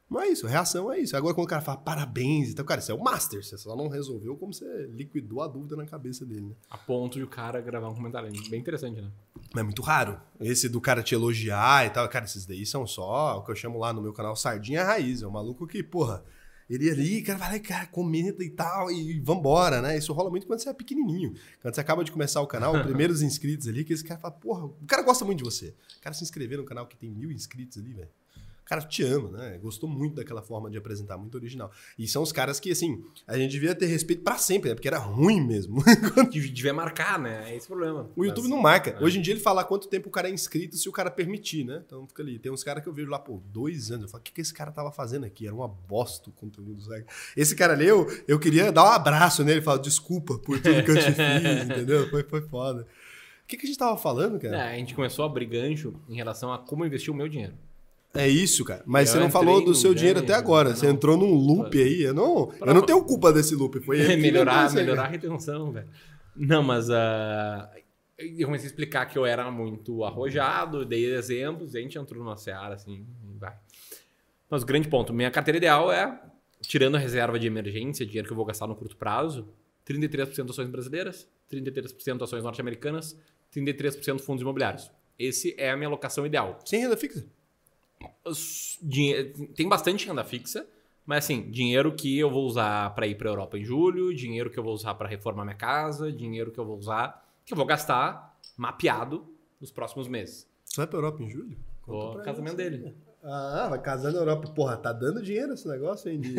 Mas 0.09 0.23
é 0.23 0.31
isso, 0.31 0.47
a 0.47 0.49
reação 0.49 0.91
é 0.91 0.99
isso. 0.99 1.15
Agora 1.15 1.35
quando 1.35 1.45
o 1.45 1.49
cara 1.49 1.61
fala 1.61 1.77
parabéns, 1.77 2.49
então, 2.49 2.65
cara, 2.65 2.81
isso 2.81 2.91
é 2.91 2.95
o 2.95 3.03
master, 3.03 3.43
você 3.43 3.57
só 3.57 3.75
não 3.75 3.87
resolveu 3.87 4.35
como 4.35 4.51
você 4.51 4.89
liquidou 4.91 5.41
a 5.43 5.47
dúvida 5.47 5.75
na 5.75 5.85
cabeça 5.85 6.25
dele, 6.25 6.47
né? 6.47 6.55
A 6.67 6.77
ponto 6.77 7.19
de 7.19 7.23
o 7.23 7.27
cara 7.27 7.61
gravar 7.61 7.89
um 7.89 7.95
comentário. 7.95 8.31
Bem 8.49 8.59
interessante, 8.59 8.99
né? 8.99 9.11
Mas 9.53 9.61
é 9.61 9.63
muito 9.63 9.83
raro. 9.83 10.19
Esse 10.39 10.67
do 10.67 10.81
cara 10.81 11.03
te 11.03 11.13
elogiar 11.13 11.85
e 11.85 11.91
tal. 11.91 12.09
Cara, 12.09 12.25
esses 12.25 12.45
daí 12.45 12.65
são 12.65 12.87
só 12.87 13.37
o 13.37 13.43
que 13.43 13.51
eu 13.51 13.55
chamo 13.55 13.77
lá 13.77 13.93
no 13.93 14.01
meu 14.01 14.11
canal 14.11 14.35
Sardinha 14.35 14.83
Raiz. 14.83 15.21
É 15.21 15.27
um 15.27 15.31
maluco 15.31 15.67
que, 15.67 15.83
porra, 15.83 16.23
Ele 16.67 16.89
ali, 16.89 17.21
cara, 17.21 17.37
vai 17.37 17.53
lá, 17.53 17.59
cara, 17.59 17.85
comenta 17.87 18.43
e 18.43 18.49
tal, 18.49 18.91
e 18.91 19.19
vambora, 19.19 19.79
né? 19.79 19.95
Isso 19.95 20.11
rola 20.11 20.31
muito 20.31 20.47
quando 20.47 20.59
você 20.59 20.69
é 20.69 20.73
pequenininho. 20.73 21.35
Quando 21.61 21.75
você 21.75 21.81
acaba 21.81 22.03
de 22.03 22.11
começar 22.11 22.41
o 22.41 22.47
canal, 22.47 22.75
os 22.75 22.81
primeiros 22.85 23.21
inscritos 23.21 23.67
ali, 23.67 23.83
que 23.83 23.93
esse 23.93 24.03
cara 24.03 24.19
fala, 24.19 24.33
porra, 24.33 24.65
o 24.65 24.85
cara 24.87 25.03
gosta 25.03 25.23
muito 25.23 25.39
de 25.39 25.43
você. 25.43 25.75
O 25.97 26.01
cara 26.01 26.15
se 26.15 26.23
inscrever 26.23 26.57
no 26.57 26.65
canal 26.65 26.87
que 26.87 26.97
tem 26.97 27.09
mil 27.11 27.31
inscritos 27.31 27.77
ali, 27.77 27.93
velho 27.93 28.09
cara 28.69 28.81
te 28.83 29.03
ama, 29.03 29.31
né? 29.31 29.57
Gostou 29.57 29.89
muito 29.89 30.15
daquela 30.15 30.43
forma 30.43 30.69
de 30.69 30.77
apresentar, 30.77 31.17
muito 31.17 31.33
original. 31.35 31.71
E 31.97 32.07
são 32.07 32.21
os 32.21 32.31
caras 32.31 32.59
que, 32.59 32.69
assim, 32.71 33.03
a 33.25 33.35
gente 33.35 33.49
devia 33.49 33.73
ter 33.73 33.87
respeito 33.87 34.21
para 34.21 34.37
sempre, 34.37 34.69
né? 34.69 34.75
Porque 34.75 34.87
era 34.87 34.99
ruim 34.99 35.41
mesmo. 35.41 35.83
devia 36.29 36.73
marcar, 36.73 37.17
né? 37.17 37.49
É 37.49 37.55
esse 37.55 37.65
o 37.65 37.69
problema. 37.69 38.07
O 38.15 38.23
YouTube 38.23 38.43
Mas, 38.43 38.51
não 38.51 38.61
marca. 38.61 38.91
É. 38.91 39.03
Hoje 39.03 39.17
em 39.17 39.21
dia 39.23 39.33
ele 39.33 39.41
fala 39.41 39.63
quanto 39.63 39.87
tempo 39.87 40.09
o 40.09 40.11
cara 40.11 40.29
é 40.29 40.31
inscrito 40.31 40.77
se 40.77 40.87
o 40.87 40.91
cara 40.91 41.09
permitir, 41.09 41.63
né? 41.63 41.81
Então 41.83 42.05
fica 42.07 42.21
ali. 42.21 42.37
Tem 42.37 42.51
uns 42.51 42.63
caras 42.63 42.83
que 42.83 42.87
eu 42.87 42.93
vejo 42.93 43.09
lá, 43.09 43.17
pô, 43.17 43.41
dois 43.51 43.89
anos. 43.89 44.03
Eu 44.03 44.09
falo, 44.09 44.21
o 44.21 44.23
que, 44.23 44.31
que 44.31 44.41
esse 44.41 44.53
cara 44.53 44.71
tava 44.71 44.91
fazendo 44.91 45.25
aqui? 45.25 45.47
Era 45.47 45.55
uma 45.55 45.67
bosta 45.67 46.29
o 46.29 46.33
conteúdo, 46.33 46.79
sabe? 46.83 47.05
Esse 47.35 47.55
cara 47.55 47.73
ali, 47.73 47.87
eu, 47.87 48.05
eu 48.27 48.37
queria 48.37 48.71
dar 48.71 48.83
um 48.83 48.91
abraço 48.91 49.43
nele 49.43 49.61
e 49.61 49.63
falar, 49.63 49.79
desculpa 49.79 50.37
por 50.37 50.61
tudo 50.61 50.83
que 50.83 50.91
eu 50.91 50.95
te 50.95 51.11
fiz, 51.11 51.65
entendeu? 51.65 52.07
Foi, 52.11 52.21
foi 52.23 52.41
foda. 52.41 52.85
O 53.43 53.47
que, 53.47 53.57
que 53.57 53.65
a 53.65 53.67
gente 53.67 53.79
tava 53.79 53.97
falando, 53.97 54.39
cara? 54.39 54.57
É, 54.57 54.75
a 54.75 54.77
gente 54.77 54.93
começou 54.93 55.25
a 55.25 55.27
abrir 55.27 55.47
gancho 55.47 55.95
em 56.07 56.15
relação 56.15 56.53
a 56.53 56.59
como 56.59 56.85
investir 56.85 57.11
o 57.11 57.17
meu 57.17 57.27
dinheiro. 57.27 57.55
É 58.13 58.27
isso, 58.27 58.65
cara. 58.65 58.83
Mas 58.85 59.09
eu 59.09 59.15
você 59.15 59.19
não 59.19 59.29
falou 59.29 59.63
do 59.63 59.75
seu 59.75 59.93
dinheiro 59.93 60.19
até 60.19 60.33
agora. 60.33 60.69
Não. 60.69 60.75
Você 60.75 60.87
entrou 60.87 61.15
num 61.15 61.33
loop 61.33 61.77
aí. 61.79 62.01
Eu 62.01 62.13
não, 62.13 62.51
eu 62.59 62.73
não 62.73 62.81
tenho 62.81 63.03
culpa 63.03 63.31
desse 63.31 63.55
loop. 63.55 63.79
Foi 63.81 63.99
ele 63.99 64.17
melhorar, 64.17 64.71
melhorar 64.73 65.03
a 65.03 65.07
retenção, 65.07 65.71
velho. 65.71 65.87
Não, 66.35 66.63
mas 66.63 66.89
uh, 66.89 67.67
eu 68.17 68.47
comecei 68.47 68.67
a 68.67 68.69
explicar 68.69 69.05
que 69.05 69.17
eu 69.17 69.25
era 69.25 69.49
muito 69.49 70.03
arrojado, 70.03 70.85
dei 70.85 71.13
exemplos, 71.13 71.75
a 71.75 71.79
gente 71.79 71.97
entrou 71.97 72.23
numa 72.23 72.35
seara 72.35 72.75
assim, 72.75 73.05
vai. 73.37 73.53
Mas 74.49 74.63
o 74.63 74.65
grande 74.65 74.87
ponto, 74.87 75.13
minha 75.13 75.31
carteira 75.31 75.57
ideal 75.57 75.91
é, 75.91 76.19
tirando 76.61 76.95
a 76.95 76.99
reserva 76.99 77.39
de 77.39 77.47
emergência, 77.47 78.05
dinheiro 78.05 78.27
que 78.27 78.33
eu 78.33 78.37
vou 78.37 78.45
gastar 78.45 78.67
no 78.67 78.75
curto 78.75 78.97
prazo, 78.97 79.47
33% 79.87 80.49
ações 80.49 80.69
brasileiras, 80.69 81.27
33% 81.51 82.21
ações 82.21 82.43
norte-americanas, 82.43 83.17
33% 83.55 84.19
fundos 84.19 84.41
imobiliários. 84.41 84.91
Esse 85.17 85.55
é 85.57 85.71
a 85.71 85.77
minha 85.77 85.87
alocação 85.87 86.25
ideal. 86.25 86.59
Sem 86.65 86.81
renda 86.81 86.97
fixa? 86.97 87.25
Tem 89.55 89.67
bastante 89.67 90.07
renda 90.07 90.23
fixa, 90.23 90.65
mas 91.05 91.25
assim, 91.25 91.49
dinheiro 91.49 91.93
que 91.95 92.17
eu 92.19 92.29
vou 92.29 92.45
usar 92.45 92.93
para 92.95 93.07
ir 93.07 93.15
para 93.15 93.29
Europa 93.29 93.57
em 93.57 93.63
julho, 93.63 94.13
dinheiro 94.13 94.49
que 94.49 94.57
eu 94.57 94.63
vou 94.63 94.73
usar 94.73 94.93
para 94.95 95.07
reformar 95.07 95.43
minha 95.43 95.55
casa, 95.55 96.11
dinheiro 96.11 96.51
que 96.51 96.59
eu 96.59 96.65
vou 96.65 96.77
usar, 96.77 97.25
que 97.45 97.53
eu 97.53 97.57
vou 97.57 97.65
gastar 97.65 98.37
mapeado 98.55 99.25
nos 99.59 99.71
próximos 99.71 100.07
meses. 100.07 100.47
Você 100.65 100.77
vai 100.77 100.87
para 100.87 100.97
Europa 100.99 101.23
em 101.23 101.29
julho? 101.29 101.57
O 101.87 102.19
casamento 102.19 102.55
dele. 102.55 102.95
Ah, 103.23 103.67
vai 103.69 103.81
casar 103.81 104.11
na 104.13 104.19
Europa. 104.19 104.49
Porra, 104.49 104.77
tá 104.77 104.93
dando 104.93 105.21
dinheiro 105.21 105.53
esse 105.53 105.67
negócio, 105.67 106.09
hein? 106.09 106.21
De, 106.21 106.35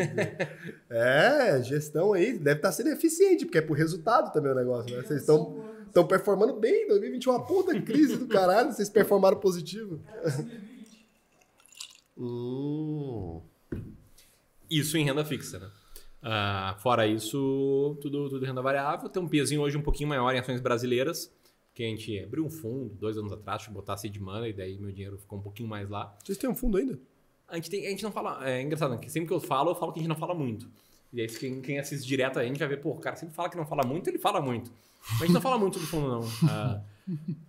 é, 0.89 1.61
gestão 1.61 2.13
aí. 2.13 2.37
Deve 2.37 2.57
estar 2.57 2.69
tá 2.69 2.71
sendo 2.71 2.89
eficiente, 2.89 3.45
porque 3.45 3.59
é 3.59 3.61
por 3.61 3.77
resultado 3.77 4.31
também 4.31 4.51
o 4.51 4.55
negócio, 4.55 4.95
né? 4.95 5.03
Vocês 5.03 5.19
estão 5.19 5.63
estão 5.91 6.07
performando 6.07 6.53
bem. 6.53 6.87
2021 6.87 7.33
é 7.33 7.35
uma 7.35 7.45
puta 7.45 7.79
crise 7.81 8.17
do 8.17 8.27
caralho. 8.27 8.71
Vocês 8.71 8.89
performaram 8.89 9.37
positivo. 9.37 9.99
Hum. 12.17 13.41
Isso 14.69 14.97
em 14.97 15.03
renda 15.03 15.25
fixa, 15.25 15.59
né? 15.59 15.69
Uh, 16.23 16.79
fora 16.79 17.07
isso, 17.07 17.97
tudo, 18.01 18.29
tudo 18.29 18.45
renda 18.45 18.61
variável. 18.61 19.09
Tem 19.09 19.21
um 19.21 19.27
pezinho 19.27 19.61
hoje 19.61 19.77
um 19.77 19.81
pouquinho 19.81 20.09
maior 20.09 20.33
em 20.33 20.39
ações 20.39 20.61
brasileiras, 20.61 21.33
que 21.73 21.83
a 21.83 21.87
gente 21.87 22.19
abriu 22.19 22.45
um 22.45 22.49
fundo 22.49 22.93
dois 22.95 23.17
anos 23.17 23.31
atrás, 23.31 23.63
de 23.63 23.69
botar 23.71 23.97
seed 23.97 24.17
money, 24.17 24.51
e 24.51 24.53
daí 24.53 24.77
meu 24.77 24.91
dinheiro 24.91 25.17
ficou 25.17 25.39
um 25.39 25.41
pouquinho 25.41 25.67
mais 25.67 25.89
lá. 25.89 26.15
Vocês 26.23 26.37
têm 26.37 26.49
um 26.49 26.55
fundo 26.55 26.77
ainda? 26.77 26.99
A 27.47 27.55
gente, 27.55 27.69
tem, 27.69 27.85
a 27.85 27.89
gente 27.89 28.03
não 28.03 28.11
fala. 28.11 28.49
É 28.49 28.61
engraçado, 28.61 28.91
né? 28.91 29.09
sempre 29.09 29.27
que 29.27 29.33
eu 29.33 29.41
falo, 29.41 29.71
eu 29.71 29.75
falo 29.75 29.91
que 29.91 29.99
a 29.99 30.01
gente 30.01 30.09
não 30.09 30.15
fala 30.15 30.33
muito. 30.33 30.69
E 31.11 31.19
aí, 31.19 31.27
quem, 31.27 31.61
quem 31.61 31.79
assiste 31.79 32.07
direto 32.07 32.39
a 32.39 32.43
gente 32.45 32.57
vai 32.57 32.67
ver, 32.67 32.77
pô, 32.77 32.91
o 32.91 32.99
cara 32.99 33.17
sempre 33.17 33.35
fala 33.35 33.49
que 33.49 33.57
não 33.57 33.65
fala 33.65 33.83
muito, 33.85 34.09
ele 34.09 34.17
fala 34.17 34.39
muito. 34.39 34.71
Mas 35.13 35.23
a 35.23 35.25
gente 35.25 35.33
não 35.33 35.41
fala 35.41 35.57
muito 35.57 35.79
do 35.79 35.85
fundo, 35.85 36.07
não. 36.07 36.19
Uh, 36.21 36.81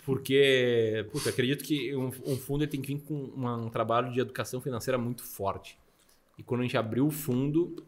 porque, 0.04 1.06
puta, 1.12 1.30
acredito 1.30 1.64
que 1.64 1.94
um, 1.94 2.08
um 2.26 2.36
fundo 2.36 2.66
tem 2.66 2.80
que 2.80 2.94
vir 2.94 3.00
com 3.00 3.14
uma, 3.14 3.56
um 3.56 3.68
trabalho 3.68 4.12
de 4.12 4.20
educação 4.20 4.60
financeira 4.60 4.98
muito 4.98 5.22
forte. 5.22 5.78
E 6.38 6.42
quando 6.42 6.60
a 6.60 6.64
gente 6.64 6.76
abriu 6.76 7.06
o 7.06 7.10
fundo, 7.10 7.84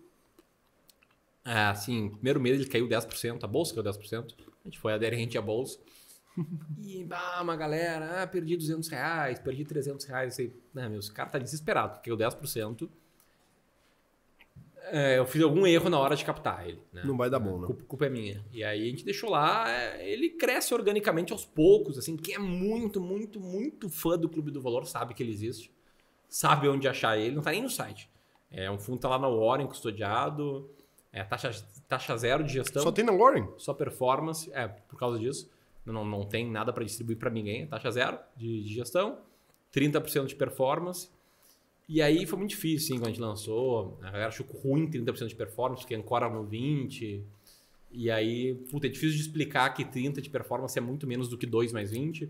é, 1.44 1.58
assim, 1.66 2.10
primeiro 2.10 2.40
mês 2.40 2.60
ele 2.60 2.68
caiu 2.68 2.88
10%, 2.88 3.42
a 3.42 3.46
bolsa 3.46 3.74
caiu 3.74 3.84
10%. 3.84 4.34
A 4.64 4.68
gente 4.68 4.78
foi 4.78 4.92
aderente 4.92 5.36
à 5.38 5.42
bolsa. 5.42 5.78
E, 6.82 7.04
bah, 7.04 7.40
uma 7.40 7.54
galera, 7.54 8.22
ah, 8.22 8.26
perdi 8.26 8.56
200 8.56 8.88
reais, 8.88 9.38
perdi 9.38 9.64
300 9.64 10.04
reais. 10.04 10.34
Sei, 10.34 10.52
né, 10.74 10.88
meu, 10.88 10.98
esse 10.98 11.12
cara 11.12 11.28
tá 11.28 11.38
desesperado, 11.38 11.94
porque 11.94 12.10
caiu 12.10 12.18
10% 12.18 12.88
é, 14.90 15.18
eu 15.18 15.26
fiz 15.26 15.42
algum 15.42 15.66
erro 15.66 15.88
na 15.88 15.98
hora 15.98 16.14
de 16.14 16.24
captar 16.24 16.66
ele. 16.68 16.80
Né? 16.92 17.02
Não 17.04 17.16
vai 17.16 17.30
dar 17.30 17.38
bom, 17.38 17.58
não. 17.58 17.66
Culpa, 17.66 17.84
culpa 17.84 18.06
é 18.06 18.10
minha. 18.10 18.44
E 18.52 18.62
aí 18.62 18.82
a 18.82 18.90
gente 18.90 19.04
deixou 19.04 19.30
lá, 19.30 19.70
é, 19.70 20.10
ele 20.10 20.30
cresce 20.30 20.74
organicamente 20.74 21.32
aos 21.32 21.44
poucos, 21.44 21.98
assim, 21.98 22.16
quem 22.16 22.34
é 22.34 22.38
muito, 22.38 23.00
muito, 23.00 23.40
muito 23.40 23.88
fã 23.88 24.18
do 24.18 24.28
Clube 24.28 24.50
do 24.50 24.60
Valor 24.60 24.86
sabe 24.86 25.14
que 25.14 25.22
ele 25.22 25.32
existe, 25.32 25.70
sabe 26.28 26.68
onde 26.68 26.86
achar 26.86 27.18
ele, 27.18 27.34
não 27.34 27.42
tá 27.42 27.50
nem 27.50 27.62
no 27.62 27.70
site. 27.70 28.10
É 28.50 28.70
um 28.70 28.78
fundo 28.78 28.98
tá 28.98 29.08
lá 29.08 29.18
na 29.18 29.28
Warren, 29.28 29.66
custodiado, 29.66 30.70
é 31.12 31.24
taxa, 31.24 31.50
taxa 31.88 32.16
zero 32.16 32.44
de 32.44 32.52
gestão. 32.52 32.82
Só 32.82 32.92
tem 32.92 33.04
na 33.04 33.12
Warren? 33.12 33.48
Só 33.56 33.72
performance, 33.72 34.50
é, 34.52 34.68
por 34.68 34.98
causa 34.98 35.18
disso. 35.18 35.50
Não, 35.84 36.04
não 36.04 36.24
tem 36.24 36.50
nada 36.50 36.72
para 36.72 36.84
distribuir 36.84 37.18
para 37.18 37.30
ninguém, 37.30 37.66
taxa 37.66 37.90
zero 37.90 38.18
de, 38.36 38.62
de 38.64 38.74
gestão, 38.74 39.18
30% 39.72 40.26
de 40.26 40.34
performance 40.34 41.10
e 41.88 42.00
aí 42.00 42.26
foi 42.26 42.38
muito 42.38 42.50
difícil, 42.50 42.94
assim, 42.94 42.94
quando 42.94 43.06
a 43.06 43.10
gente 43.10 43.20
lançou. 43.20 43.98
A 44.02 44.10
galera 44.10 44.28
achou 44.28 44.46
ruim 44.46 44.90
30% 44.90 45.28
de 45.28 45.34
performance, 45.34 45.82
porque 45.82 45.94
ancora 45.94 46.28
no 46.28 46.46
20%. 46.46 47.22
E 47.92 48.10
aí, 48.10 48.54
puta, 48.70 48.86
é 48.86 48.90
difícil 48.90 49.16
de 49.16 49.22
explicar 49.22 49.70
que 49.70 49.84
30% 49.84 50.20
de 50.20 50.28
performance 50.28 50.76
é 50.76 50.82
muito 50.82 51.06
menos 51.06 51.28
do 51.28 51.38
que 51.38 51.46
2 51.46 51.72
mais 51.72 51.92
20%. 51.92 52.28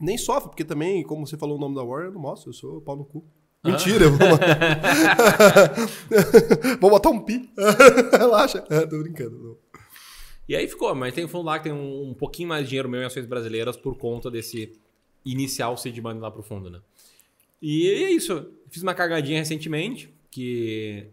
Nem 0.00 0.16
sofre, 0.16 0.50
porque 0.50 0.64
também, 0.64 1.02
como 1.02 1.26
você 1.26 1.36
falou 1.36 1.56
o 1.56 1.60
nome 1.60 1.74
da 1.74 1.82
Warrior, 1.82 2.10
eu 2.10 2.12
não 2.12 2.20
mostro, 2.20 2.50
eu 2.50 2.54
sou 2.54 2.80
pau 2.80 2.94
no 2.94 3.04
cu. 3.04 3.24
Mentira, 3.64 4.04
eu 4.04 4.12
vou 4.12 4.20
vou 6.80 6.90
botar 6.90 7.10
um 7.10 7.18
pi. 7.18 7.50
Relaxa. 8.16 8.64
É, 8.70 8.86
tô 8.86 9.00
brincando. 9.00 9.36
Não. 9.36 9.56
E 10.48 10.54
aí 10.54 10.68
ficou, 10.68 10.94
mas 10.94 11.12
tem 11.12 11.24
um 11.24 11.28
fundo 11.28 11.44
lá 11.44 11.58
que 11.58 11.64
tem 11.64 11.72
um, 11.72 12.10
um 12.10 12.14
pouquinho 12.14 12.48
mais 12.48 12.62
de 12.62 12.68
dinheiro 12.68 12.88
meu 12.88 13.02
em 13.02 13.04
ações 13.04 13.26
brasileiras 13.26 13.76
por 13.76 13.96
conta 13.96 14.30
desse 14.30 14.78
inicial 15.24 15.76
seed 15.76 15.98
money 15.98 16.20
lá 16.20 16.30
pro 16.30 16.42
fundo, 16.42 16.70
né? 16.70 16.80
E 17.60 17.88
é 17.88 18.10
isso. 18.10 18.52
Fiz 18.68 18.82
uma 18.82 18.94
cagadinha 18.94 19.38
recentemente, 19.38 20.12
que. 20.30 21.08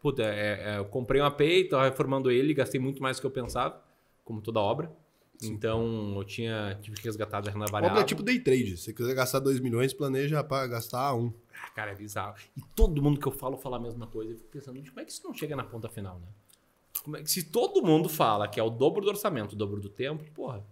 Puta, 0.00 0.22
é, 0.22 0.74
é, 0.74 0.78
eu 0.78 0.84
comprei 0.84 1.20
um 1.20 1.24
AP, 1.24 1.40
tava 1.70 1.84
reformando 1.84 2.30
ele, 2.30 2.52
gastei 2.52 2.78
muito 2.78 3.02
mais 3.02 3.16
do 3.16 3.20
que 3.20 3.26
eu 3.26 3.30
pensava, 3.30 3.82
como 4.22 4.42
toda 4.42 4.60
obra. 4.60 4.92
Sim. 5.38 5.52
Então 5.52 6.14
eu 6.16 6.24
tinha 6.24 6.78
tive 6.80 6.96
que 6.96 7.04
resgatar 7.04 7.38
a 7.38 7.50
renda 7.50 7.66
variável. 7.66 7.90
Obra 7.90 8.02
é 8.02 8.04
tipo 8.04 8.22
day 8.22 8.38
trade. 8.38 8.76
Se 8.76 8.84
você 8.84 8.92
quiser 8.92 9.14
gastar 9.14 9.40
2 9.40 9.60
milhões, 9.60 9.92
planeja 9.92 10.44
para 10.44 10.66
gastar 10.66 11.14
um. 11.14 11.32
Ah, 11.52 11.70
cara, 11.70 11.92
é 11.92 11.94
bizarro. 11.94 12.34
E 12.56 12.60
todo 12.74 13.02
mundo 13.02 13.18
que 13.18 13.26
eu 13.26 13.32
falo 13.32 13.56
fala 13.56 13.76
a 13.76 13.80
mesma 13.80 14.06
coisa. 14.06 14.32
Eu 14.32 14.36
fico 14.36 14.50
pensando, 14.50 14.82
como 14.82 15.00
é 15.00 15.04
que 15.04 15.12
isso 15.12 15.22
não 15.24 15.34
chega 15.34 15.56
na 15.56 15.64
ponta 15.64 15.88
final, 15.88 16.18
né? 16.18 16.28
Como 17.02 17.16
é 17.16 17.22
que, 17.22 17.30
se 17.30 17.42
todo 17.44 17.82
mundo 17.82 18.08
fala 18.08 18.46
que 18.46 18.60
é 18.60 18.62
o 18.62 18.70
dobro 18.70 19.02
do 19.02 19.08
orçamento, 19.08 19.52
o 19.52 19.56
dobro 19.56 19.80
do 19.80 19.88
tempo, 19.88 20.24
porra, 20.32 20.64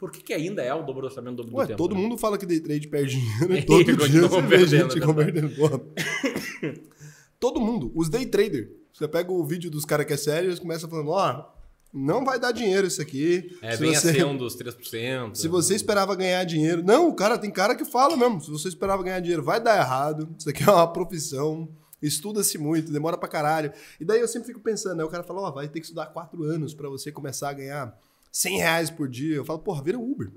por 0.00 0.10
que, 0.10 0.22
que 0.22 0.32
ainda 0.32 0.62
é 0.62 0.72
o 0.72 0.82
dobro 0.82 1.02
do 1.02 1.08
orçamento, 1.08 1.34
o 1.34 1.36
dobro 1.36 1.56
Ué, 1.56 1.64
do 1.64 1.68
tempo? 1.68 1.76
todo 1.76 1.94
né? 1.94 2.00
mundo 2.00 2.16
fala 2.16 2.38
que 2.38 2.46
day 2.46 2.58
trade 2.58 2.88
perde 2.88 3.20
dinheiro 3.20 3.54
e 3.54 3.62
todo 3.66 4.08
dia 4.08 4.26
você 4.26 4.40
vê 4.40 4.66
gente 4.66 4.98
né? 4.98 5.04
convertendo. 5.04 5.52
todo 7.38 7.60
mundo. 7.60 7.92
Os 7.94 8.08
day 8.08 8.24
trader. 8.24 8.72
Você 8.94 9.06
pega 9.06 9.30
o 9.30 9.44
vídeo 9.44 9.70
dos 9.70 9.84
caras 9.84 10.06
que 10.06 10.14
é 10.14 10.16
sério 10.16 10.46
e 10.46 10.48
eles 10.48 10.58
começam 10.58 10.88
falando, 10.88 11.10
ó... 11.10 11.54
Oh, 11.54 11.60
não 11.92 12.24
vai 12.24 12.38
dar 12.38 12.52
dinheiro 12.52 12.86
isso 12.86 13.02
aqui. 13.02 13.58
É, 13.60 13.72
se 13.72 13.78
vem 13.78 13.92
você... 13.92 14.10
a 14.10 14.12
ser 14.14 14.24
um 14.24 14.36
dos 14.36 14.56
3%. 14.56 15.34
Se 15.34 15.48
você 15.48 15.74
esperava 15.74 16.14
ganhar 16.14 16.44
dinheiro. 16.44 16.84
Não, 16.84 17.08
o 17.08 17.14
cara 17.14 17.36
tem 17.36 17.50
cara 17.50 17.74
que 17.74 17.84
fala 17.84 18.16
mesmo. 18.16 18.40
Se 18.40 18.48
você 18.48 18.68
esperava 18.68 19.02
ganhar 19.02 19.18
dinheiro, 19.18 19.42
vai 19.42 19.60
dar 19.60 19.76
errado. 19.76 20.32
Isso 20.38 20.48
aqui 20.48 20.62
é 20.62 20.70
uma 20.70 20.90
profissão. 20.90 21.68
Estuda-se 22.00 22.56
muito, 22.56 22.92
demora 22.92 23.18
pra 23.18 23.28
caralho. 23.28 23.72
E 24.00 24.04
daí 24.04 24.20
eu 24.20 24.28
sempre 24.28 24.46
fico 24.46 24.60
pensando, 24.60 24.96
né? 24.96 25.04
O 25.04 25.08
cara 25.08 25.24
fala, 25.24 25.40
ó, 25.40 25.48
oh, 25.48 25.52
vai 25.52 25.68
ter 25.68 25.80
que 25.80 25.86
estudar 25.86 26.06
quatro 26.06 26.44
anos 26.44 26.72
para 26.72 26.88
você 26.88 27.10
começar 27.10 27.50
a 27.50 27.54
ganhar 27.54 27.98
100 28.32 28.58
reais 28.58 28.90
por 28.90 29.08
dia. 29.08 29.36
Eu 29.36 29.44
falo, 29.44 29.58
porra, 29.58 29.82
vira 29.82 29.98
Uber. 29.98 30.30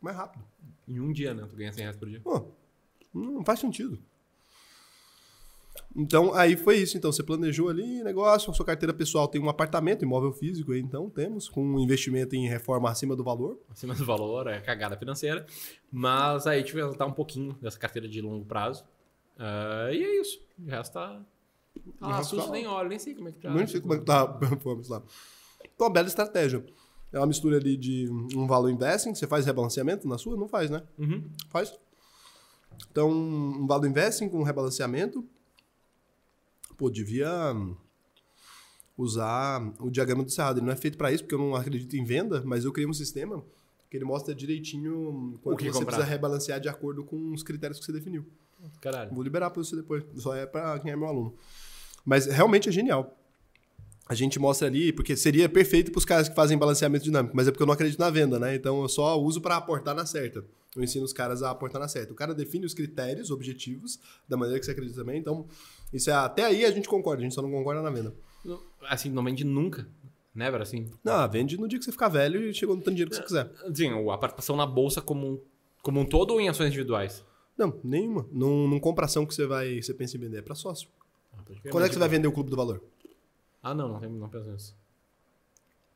Mais 0.00 0.16
rápido. 0.16 0.44
Em 0.86 1.00
um 1.00 1.12
dia, 1.12 1.32
né? 1.34 1.46
Tu 1.48 1.56
ganha 1.56 1.72
100 1.72 1.82
reais 1.82 1.96
por 1.96 2.08
dia. 2.08 2.20
Pô, 2.20 2.48
não 3.12 3.44
faz 3.44 3.60
sentido. 3.60 3.98
Então, 5.96 6.34
aí 6.34 6.56
foi 6.56 6.78
isso. 6.78 6.96
Então, 6.96 7.12
você 7.12 7.22
planejou 7.22 7.68
ali 7.68 8.02
negócio, 8.02 8.50
a 8.50 8.54
sua 8.54 8.66
carteira 8.66 8.92
pessoal 8.92 9.28
tem 9.28 9.40
um 9.40 9.48
apartamento, 9.48 10.02
imóvel 10.02 10.32
físico, 10.32 10.72
aí, 10.72 10.80
então 10.80 11.08
temos, 11.08 11.48
com 11.48 11.64
um 11.64 11.78
investimento 11.78 12.34
em 12.34 12.48
reforma 12.48 12.90
acima 12.90 13.14
do 13.14 13.22
valor. 13.22 13.60
Acima 13.70 13.94
do 13.94 14.04
valor, 14.04 14.48
é 14.48 14.60
cagada 14.60 14.96
financeira. 14.96 15.46
Mas 15.90 16.46
aí 16.46 16.58
a 16.58 16.60
gente 16.60 16.74
vai 16.74 16.82
voltar 16.82 17.06
um 17.06 17.12
pouquinho 17.12 17.56
dessa 17.60 17.78
carteira 17.78 18.08
de 18.08 18.20
longo 18.20 18.44
prazo. 18.44 18.84
Uh, 19.36 19.92
e 19.92 20.04
é 20.04 20.20
isso. 20.20 20.40
O 20.58 20.68
resto 20.68 20.92
tá. 20.92 21.20
Ah, 22.00 22.18
assunto 22.18 22.50
nem 22.50 22.66
olho, 22.66 22.88
nem 22.88 22.98
sei 22.98 23.14
como 23.14 23.28
é 23.28 23.32
que 23.32 23.38
tá. 23.40 23.52
Nem 23.52 23.66
sei 23.66 23.80
como 23.80 23.94
é 23.94 23.98
que 23.98 24.04
tá 24.04 24.22
a 24.22 24.28
performance 24.28 24.90
lá. 24.90 25.02
Então, 25.74 25.86
uma 25.86 25.92
bela 25.92 26.06
estratégia. 26.06 26.64
É 27.14 27.18
uma 27.18 27.26
mistura 27.26 27.58
ali 27.58 27.76
de 27.76 28.08
um 28.34 28.44
valor 28.44 28.68
investing. 28.68 29.14
Você 29.14 29.24
faz 29.24 29.46
rebalanceamento 29.46 30.08
na 30.08 30.18
sua? 30.18 30.36
Não 30.36 30.48
faz, 30.48 30.68
né? 30.68 30.82
Uhum. 30.98 31.30
Faz. 31.48 31.72
Então, 32.90 33.08
um 33.08 33.66
valor 33.68 33.86
investing 33.86 34.28
com 34.28 34.42
rebalanceamento. 34.42 35.24
Pô, 36.76 36.90
devia. 36.90 37.30
usar 38.98 39.62
o 39.78 39.90
diagrama 39.90 40.24
do 40.24 40.30
Cerrado. 40.30 40.58
Ele 40.58 40.66
não 40.66 40.72
é 40.72 40.76
feito 40.76 40.98
para 40.98 41.12
isso, 41.12 41.22
porque 41.22 41.36
eu 41.36 41.38
não 41.38 41.54
acredito 41.54 41.94
em 41.96 42.04
venda, 42.04 42.42
mas 42.44 42.64
eu 42.64 42.72
criei 42.72 42.88
um 42.88 42.92
sistema 42.92 43.44
que 43.88 43.96
ele 43.96 44.04
mostra 44.04 44.34
direitinho 44.34 45.38
quanto 45.40 45.58
que 45.58 45.64
você 45.66 45.78
comprar. 45.78 45.86
precisa 45.86 46.04
rebalancear 46.04 46.60
de 46.60 46.68
acordo 46.68 47.04
com 47.04 47.32
os 47.32 47.44
critérios 47.44 47.78
que 47.78 47.86
você 47.86 47.92
definiu. 47.92 48.26
Caralho. 48.80 49.14
Vou 49.14 49.22
liberar 49.22 49.50
para 49.50 49.62
você 49.62 49.76
depois. 49.76 50.02
Só 50.16 50.34
é 50.34 50.46
para 50.46 50.80
quem 50.80 50.90
é 50.90 50.96
meu 50.96 51.06
aluno. 51.06 51.32
Mas 52.04 52.26
realmente 52.26 52.68
é 52.68 52.72
genial. 52.72 53.16
A 54.06 54.14
gente 54.14 54.38
mostra 54.38 54.68
ali, 54.68 54.92
porque 54.92 55.16
seria 55.16 55.48
perfeito 55.48 55.90
para 55.90 55.98
os 55.98 56.04
caras 56.04 56.28
que 56.28 56.34
fazem 56.34 56.58
balanceamento 56.58 57.04
dinâmico, 57.04 57.34
mas 57.34 57.48
é 57.48 57.50
porque 57.50 57.62
eu 57.62 57.66
não 57.66 57.72
acredito 57.72 57.98
na 57.98 58.10
venda, 58.10 58.38
né? 58.38 58.54
Então 58.54 58.82
eu 58.82 58.88
só 58.88 59.18
uso 59.18 59.40
para 59.40 59.56
aportar 59.56 59.94
na 59.94 60.04
certa. 60.04 60.44
Eu 60.76 60.82
ensino 60.82 61.04
os 61.04 61.12
caras 61.12 61.42
a 61.42 61.50
aportar 61.50 61.80
na 61.80 61.88
certa. 61.88 62.12
O 62.12 62.16
cara 62.16 62.34
define 62.34 62.66
os 62.66 62.74
critérios, 62.74 63.30
objetivos, 63.30 63.98
da 64.28 64.36
maneira 64.36 64.58
que 64.58 64.66
você 64.66 64.72
acredita 64.72 65.00
também. 65.00 65.18
Então, 65.18 65.46
isso 65.92 66.10
é 66.10 66.12
até 66.12 66.44
aí 66.44 66.64
a 66.64 66.70
gente 66.70 66.88
concorda, 66.88 67.20
a 67.20 67.22
gente 67.22 67.34
só 67.34 67.40
não 67.40 67.50
concorda 67.50 67.80
na 67.80 67.90
venda. 67.90 68.14
Assim, 68.88 69.08
não 69.08 69.24
vende 69.24 69.44
nunca. 69.44 69.88
Never, 70.34 70.60
assim. 70.60 70.90
Não, 71.02 71.30
vende 71.30 71.56
no 71.56 71.68
dia 71.68 71.78
que 71.78 71.84
você 71.84 71.92
ficar 71.92 72.08
velho 72.08 72.42
e 72.42 72.52
chegou 72.52 72.74
no 72.74 72.82
tanto 72.82 72.94
dinheiro 72.94 73.10
que 73.10 73.16
você 73.16 73.22
quiser. 73.22 73.50
Assim, 73.64 73.88
a 73.88 74.18
participação 74.18 74.56
na 74.56 74.66
bolsa 74.66 75.00
como 75.00 75.26
um, 75.26 75.40
como 75.80 76.00
um 76.00 76.04
todo 76.04 76.32
ou 76.32 76.40
em 76.40 76.48
ações 76.48 76.68
individuais? 76.68 77.24
Não, 77.56 77.78
nenhuma. 77.84 78.26
Não, 78.32 78.66
não 78.66 78.80
compra 78.80 79.04
ação 79.04 79.24
que 79.24 79.32
você 79.32 79.46
vai, 79.46 79.80
você 79.80 79.94
pensa 79.94 80.16
em 80.16 80.20
vender, 80.20 80.38
é 80.38 80.42
para 80.42 80.56
sócio. 80.56 80.88
Ah, 81.32 81.42
Quando 81.70 81.84
é 81.84 81.88
que 81.88 81.94
você 81.94 82.00
vai 82.00 82.08
vender 82.08 82.26
o 82.26 82.32
clube 82.32 82.50
do 82.50 82.56
valor? 82.56 82.82
Ah, 83.64 83.74
não, 83.74 83.88
não, 83.88 83.98
tem- 83.98 84.10
não 84.10 84.28
penso 84.28 84.50
nisso. 84.52 84.76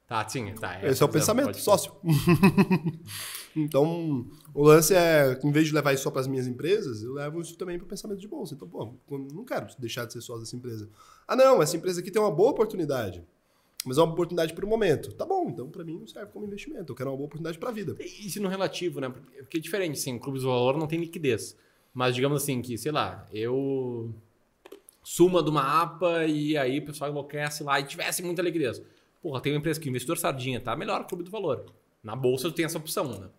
Tá, 0.08 0.26
sim, 0.26 0.54
tá. 0.54 0.82
Esse 0.82 1.02
é 1.02 1.06
o 1.06 1.08
pensamento, 1.08 1.54
sócio. 1.58 1.92
então, 3.54 4.26
o 4.54 4.62
lance 4.62 4.94
é, 4.94 5.38
em 5.44 5.52
vez 5.52 5.66
de 5.66 5.74
levar 5.74 5.92
isso 5.92 6.04
só 6.04 6.10
para 6.10 6.22
as 6.22 6.26
minhas 6.26 6.46
empresas, 6.46 7.02
eu 7.02 7.12
levo 7.12 7.42
isso 7.42 7.56
também 7.58 7.76
para 7.76 7.84
o 7.84 7.88
pensamento 7.88 8.18
de 8.18 8.26
bolsa. 8.26 8.54
Então, 8.54 8.66
pô, 8.66 8.94
não 9.10 9.44
quero 9.44 9.66
deixar 9.78 10.06
de 10.06 10.14
ser 10.14 10.22
sócio 10.22 10.40
dessa 10.40 10.56
empresa. 10.56 10.88
Ah, 11.26 11.36
não, 11.36 11.60
essa 11.60 11.76
empresa 11.76 12.00
aqui 12.00 12.10
tem 12.10 12.22
uma 12.22 12.30
boa 12.30 12.50
oportunidade. 12.52 13.22
Mas 13.84 13.98
é 13.98 14.02
uma 14.02 14.12
oportunidade 14.12 14.54
para 14.54 14.64
o 14.64 14.68
momento. 14.68 15.12
Tá 15.12 15.24
bom, 15.26 15.48
então 15.50 15.68
para 15.68 15.84
mim 15.84 15.98
não 15.98 16.06
serve 16.06 16.32
como 16.32 16.46
investimento. 16.46 16.90
Eu 16.92 16.96
quero 16.96 17.10
uma 17.10 17.16
boa 17.16 17.26
oportunidade 17.26 17.58
para 17.58 17.68
a 17.68 17.72
vida. 17.72 17.94
Se 18.06 18.40
no 18.40 18.48
relativo, 18.48 19.00
né? 19.00 19.08
Porque 19.10 19.58
é 19.58 19.60
diferente, 19.60 19.98
sim, 19.98 20.18
clubes 20.18 20.42
do 20.42 20.48
valor 20.48 20.76
não 20.76 20.86
tem 20.86 20.98
liquidez. 20.98 21.54
Mas 21.94 22.14
digamos 22.14 22.42
assim, 22.42 22.60
que, 22.60 22.76
sei 22.76 22.92
lá, 22.92 23.26
eu 23.32 24.12
suma 25.08 25.42
de 25.42 25.48
uma 25.48 25.80
APA 25.80 26.26
e 26.26 26.54
aí 26.54 26.80
o 26.80 26.84
pessoal 26.84 27.10
enlouquece 27.10 27.64
lá 27.64 27.80
e 27.80 27.84
tivesse 27.84 28.22
muita 28.22 28.42
liquidez. 28.42 28.82
Porra, 29.22 29.40
tem 29.40 29.54
uma 29.54 29.58
empresa 29.58 29.80
que 29.80 29.88
o 29.88 29.90
investidor 29.90 30.18
sardinha 30.18 30.60
tá 30.60 30.76
melhor 30.76 30.98
que 30.98 31.06
o 31.06 31.08
clube 31.08 31.24
do 31.24 31.30
valor. 31.30 31.64
Na 32.02 32.14
bolsa 32.14 32.50
tu 32.50 32.54
tem 32.54 32.66
essa 32.66 32.76
opção, 32.76 33.18
né? 33.18 33.30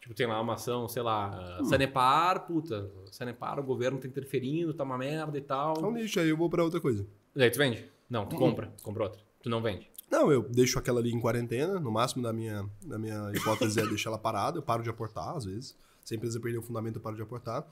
Tipo, 0.00 0.14
tem 0.14 0.24
lá 0.24 0.40
uma 0.40 0.54
ação, 0.54 0.88
sei 0.88 1.02
lá, 1.02 1.58
Sanepar, 1.64 2.46
puta, 2.46 2.88
Sanepar, 3.10 3.58
o 3.58 3.62
governo 3.64 3.98
tá 3.98 4.06
interferindo, 4.06 4.72
tá 4.72 4.84
uma 4.84 4.96
merda 4.96 5.36
e 5.36 5.40
tal. 5.40 5.74
Então, 5.76 5.90
lixo, 5.90 6.20
aí 6.20 6.28
eu 6.28 6.36
vou 6.36 6.48
para 6.48 6.62
outra 6.62 6.80
coisa. 6.80 7.04
Daí 7.34 7.50
tu 7.50 7.58
vende? 7.58 7.84
Não, 8.08 8.24
tu 8.24 8.36
compra, 8.36 8.72
tu 8.76 8.84
compra 8.84 9.02
outra. 9.02 9.20
Tu 9.42 9.50
não 9.50 9.60
vende. 9.60 9.90
Não, 10.08 10.30
eu 10.30 10.42
deixo 10.42 10.78
aquela 10.78 11.00
ali 11.00 11.12
em 11.12 11.18
quarentena, 11.18 11.80
no 11.80 11.90
máximo 11.90 12.22
da 12.22 12.32
minha, 12.32 12.64
da 12.84 13.00
minha 13.00 13.32
hipótese 13.34 13.80
é 13.80 13.86
deixar 13.86 14.10
ela 14.10 14.18
parada, 14.18 14.58
eu 14.58 14.62
paro 14.62 14.84
de 14.84 14.88
aportar, 14.88 15.36
às 15.36 15.44
vezes. 15.44 15.76
Se 16.04 16.14
a 16.14 16.16
empresa 16.16 16.38
perder 16.38 16.58
o 16.58 16.62
fundamento, 16.62 16.96
eu 16.96 17.02
paro 17.02 17.16
de 17.16 17.22
aportar. 17.22 17.66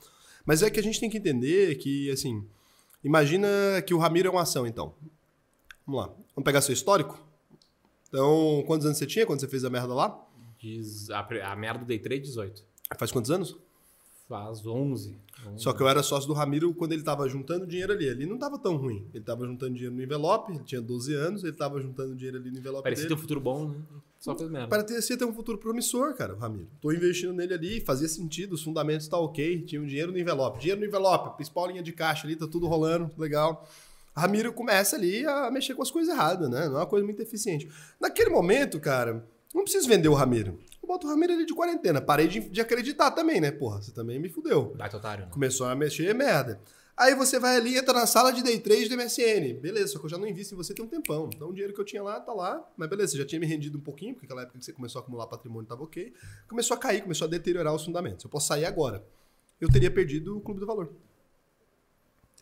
Mas 0.45 0.61
é 0.61 0.69
que 0.69 0.81
a 0.81 0.83
gente 0.83 0.99
tem 0.99 1.09
que 1.09 1.19
entender 1.19 1.77
que, 1.77 2.11
assim, 2.11 2.45
imagina 3.05 3.49
que 3.87 3.95
o 3.95 3.99
Ramiro 3.99 4.29
é 4.29 4.31
uma 4.31 4.43
ação, 4.43 4.67
então. 4.67 4.95
Vamos 5.87 6.01
lá. 6.01 6.07
Vamos 6.35 6.45
pegar 6.45 6.61
seu 6.63 6.73
histórico? 6.73 7.23
Então, 8.09 8.65
quantos 8.67 8.87
anos 8.87 8.99
você 8.99 9.07
tinha 9.07 9.27
quando 9.27 9.41
você 9.41 9.49
fez 9.49 9.65
a 9.65 9.71
merda 9.71 9.93
lá? 9.93 10.27
Diz, 10.59 11.11
a, 11.11 11.21
a 11.21 11.57
merda 11.57 11.81
do 11.81 11.85
Day 11.85 11.99
Trade, 11.99 12.23
18. 12.23 12.65
Faz 12.97 13.13
quantos 13.13 13.31
anos? 13.31 13.57
Faz 14.29 14.67
11. 14.67 15.19
Só 15.57 15.73
que 15.75 15.83
eu 15.83 15.89
era 15.89 16.03
sócio 16.03 16.27
do 16.27 16.33
Ramiro 16.33 16.73
quando 16.73 16.93
ele 16.93 17.03
tava 17.03 17.29
juntando 17.29 17.67
dinheiro 17.67 17.93
ali. 17.93 18.07
Ele 18.07 18.25
não 18.25 18.39
tava 18.39 18.59
tão 18.59 18.77
ruim. 18.77 19.07
Ele 19.13 19.23
tava 19.23 19.45
juntando 19.47 19.75
dinheiro 19.75 19.95
no 19.95 20.03
envelope, 20.03 20.53
ele 20.53 20.65
tinha 20.65 20.81
12 20.81 21.15
anos, 21.15 21.45
ele 21.45 21.53
tava 21.53 21.79
juntando 21.81 22.15
dinheiro 22.15 22.39
ali 22.39 22.51
no 22.51 22.59
envelope 22.59 22.83
Parecia 22.83 23.05
dele. 23.05 23.15
ter 23.15 23.19
um 23.19 23.21
futuro 23.21 23.41
bom, 23.41 23.69
né? 23.69 23.77
Só 24.19 24.35
fez 24.35 24.51
merda. 24.51 24.69
Parecia 24.69 25.19
ter 25.19 25.25
um 25.27 25.35
futuro 25.35 25.59
promissor, 25.59 26.15
cara, 26.15 26.35
o 26.35 26.39
Ramiro. 26.39 26.69
Tô 26.81 26.91
investindo 26.91 27.35
nele 27.35 27.53
ali, 27.53 27.81
fazia 27.83 28.09
sentido, 28.09 28.55
os 28.55 28.63
fundamentos 28.63 29.07
tá 29.07 29.19
ok, 29.19 29.61
tinha 29.63 29.83
um 29.83 29.87
dinheiro 29.87 30.11
no 30.11 30.19
envelope. 30.19 30.59
Dinheiro 30.59 30.81
no 30.81 30.87
envelope, 30.87 31.37
principal 31.37 31.67
linha 31.67 31.83
de 31.83 31.93
caixa 31.93 32.27
ali, 32.27 32.35
tá 32.35 32.47
tudo 32.47 32.67
rolando, 32.67 33.11
legal. 33.19 33.69
Ramiro 34.17 34.53
começa 34.55 34.97
ali 34.97 35.27
a 35.27 35.51
mexer 35.51 35.75
com 35.75 35.83
as 35.83 35.91
coisas 35.91 36.15
erradas, 36.15 36.49
né? 36.49 36.69
Não 36.69 36.77
é 36.77 36.79
uma 36.81 36.87
coisa 36.87 37.05
muito 37.05 37.21
eficiente. 37.21 37.69
Naquele 38.01 38.31
momento, 38.31 38.81
cara, 38.81 39.27
não 39.55 39.63
preciso 39.65 39.87
vender 39.89 40.09
o 40.09 40.15
Ramiro. 40.15 40.59
Boto 40.95 41.09
o 41.09 41.11
Ramiro 41.11 41.33
ali 41.33 41.45
de 41.45 41.53
quarentena. 41.53 42.01
Parei 42.01 42.29
de, 42.29 42.41
de 42.41 42.61
acreditar 42.61 43.11
também, 43.11 43.41
né? 43.41 43.51
Porra, 43.51 43.83
você 43.83 43.91
também 43.91 44.17
me 44.21 44.29
fudeu. 44.29 44.73
Baita 44.77 44.97
otário, 44.97 45.25
né? 45.25 45.31
Começou 45.33 45.67
a 45.67 45.75
mexer, 45.75 46.15
merda. 46.15 46.61
Aí 46.97 47.17
você 47.17 47.41
vai 47.41 47.57
ali, 47.57 47.77
entra 47.77 47.93
na 47.93 48.07
sala 48.07 48.33
de 48.33 48.45
day 48.45 48.61
trade 48.61 48.89
do 48.89 48.97
MSN. 48.97 49.61
Beleza, 49.61 49.89
só 49.89 49.99
que 49.99 50.05
eu 50.05 50.09
já 50.09 50.17
não 50.17 50.29
invisto 50.29 50.55
em 50.55 50.57
você 50.57 50.73
tem 50.73 50.85
um 50.85 50.89
tempão. 50.89 51.29
Então 51.35 51.49
o 51.49 51.53
dinheiro 51.53 51.75
que 51.75 51.81
eu 51.81 51.85
tinha 51.85 52.01
lá, 52.01 52.21
tá 52.21 52.33
lá. 52.33 52.65
Mas 52.77 52.89
beleza, 52.89 53.13
você 53.13 53.19
já 53.19 53.27
tinha 53.27 53.41
me 53.41 53.47
rendido 53.47 53.77
um 53.77 53.81
pouquinho, 53.81 54.15
porque 54.15 54.27
aquela 54.27 54.43
época 54.43 54.57
que 54.57 54.65
você 54.65 54.73
começou 54.73 55.01
a 55.01 55.03
acumular 55.03 55.27
patrimônio 55.27 55.69
tava 55.69 55.83
ok. 55.83 56.13
Começou 56.47 56.77
a 56.77 56.79
cair, 56.79 57.03
começou 57.03 57.27
a 57.27 57.29
deteriorar 57.29 57.75
os 57.75 57.85
fundamentos. 57.85 58.25
Eu 58.25 58.31
posso 58.31 58.47
sair 58.47 58.65
agora. 58.65 59.05
Eu 59.61 59.69
teria 59.69 59.91
perdido 59.91 60.37
o 60.37 60.41
Clube 60.41 60.61
do 60.61 60.67
Valor. 60.67 60.93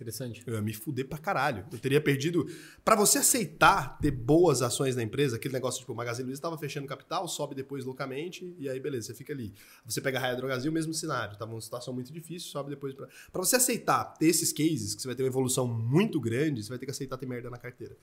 Interessante. 0.02 0.42
Eu 0.46 0.54
ia 0.54 0.60
me 0.60 0.74
fuder 0.74 1.08
pra 1.08 1.18
caralho. 1.18 1.64
Eu 1.72 1.78
teria 1.78 2.00
perdido. 2.00 2.46
Pra 2.84 2.94
você 2.94 3.18
aceitar 3.18 3.98
ter 3.98 4.10
boas 4.10 4.60
ações 4.62 4.96
na 4.96 5.02
empresa, 5.02 5.36
aquele 5.36 5.54
negócio 5.54 5.80
tipo, 5.80 5.92
o 5.92 5.96
Magazine 5.96 6.26
Luiza 6.26 6.42
tava 6.42 6.58
fechando 6.58 6.86
capital, 6.86 7.26
sobe 7.28 7.54
depois 7.54 7.84
loucamente, 7.84 8.54
e 8.58 8.68
aí 8.68 8.78
beleza, 8.80 9.08
você 9.08 9.14
fica 9.14 9.32
ali. 9.32 9.54
Você 9.84 10.00
pega 10.00 10.18
a 10.18 10.20
Raia 10.20 10.36
Drogazil, 10.36 10.72
mesmo 10.72 10.92
cenário, 10.92 11.38
tava 11.38 11.52
uma 11.52 11.60
situação 11.60 11.94
muito 11.94 12.12
difícil, 12.12 12.50
sobe 12.50 12.70
depois 12.70 12.94
pra. 12.94 13.06
Pra 13.30 13.44
você 13.44 13.56
aceitar 13.56 14.04
ter 14.04 14.26
esses 14.26 14.52
cases, 14.52 14.94
que 14.94 15.02
você 15.02 15.08
vai 15.08 15.14
ter 15.14 15.22
uma 15.22 15.28
evolução 15.28 15.66
muito 15.66 16.20
grande, 16.20 16.62
você 16.62 16.68
vai 16.68 16.78
ter 16.78 16.86
que 16.86 16.92
aceitar 16.92 17.16
ter 17.16 17.26
merda 17.26 17.48
na 17.48 17.58
carteira. 17.58 17.96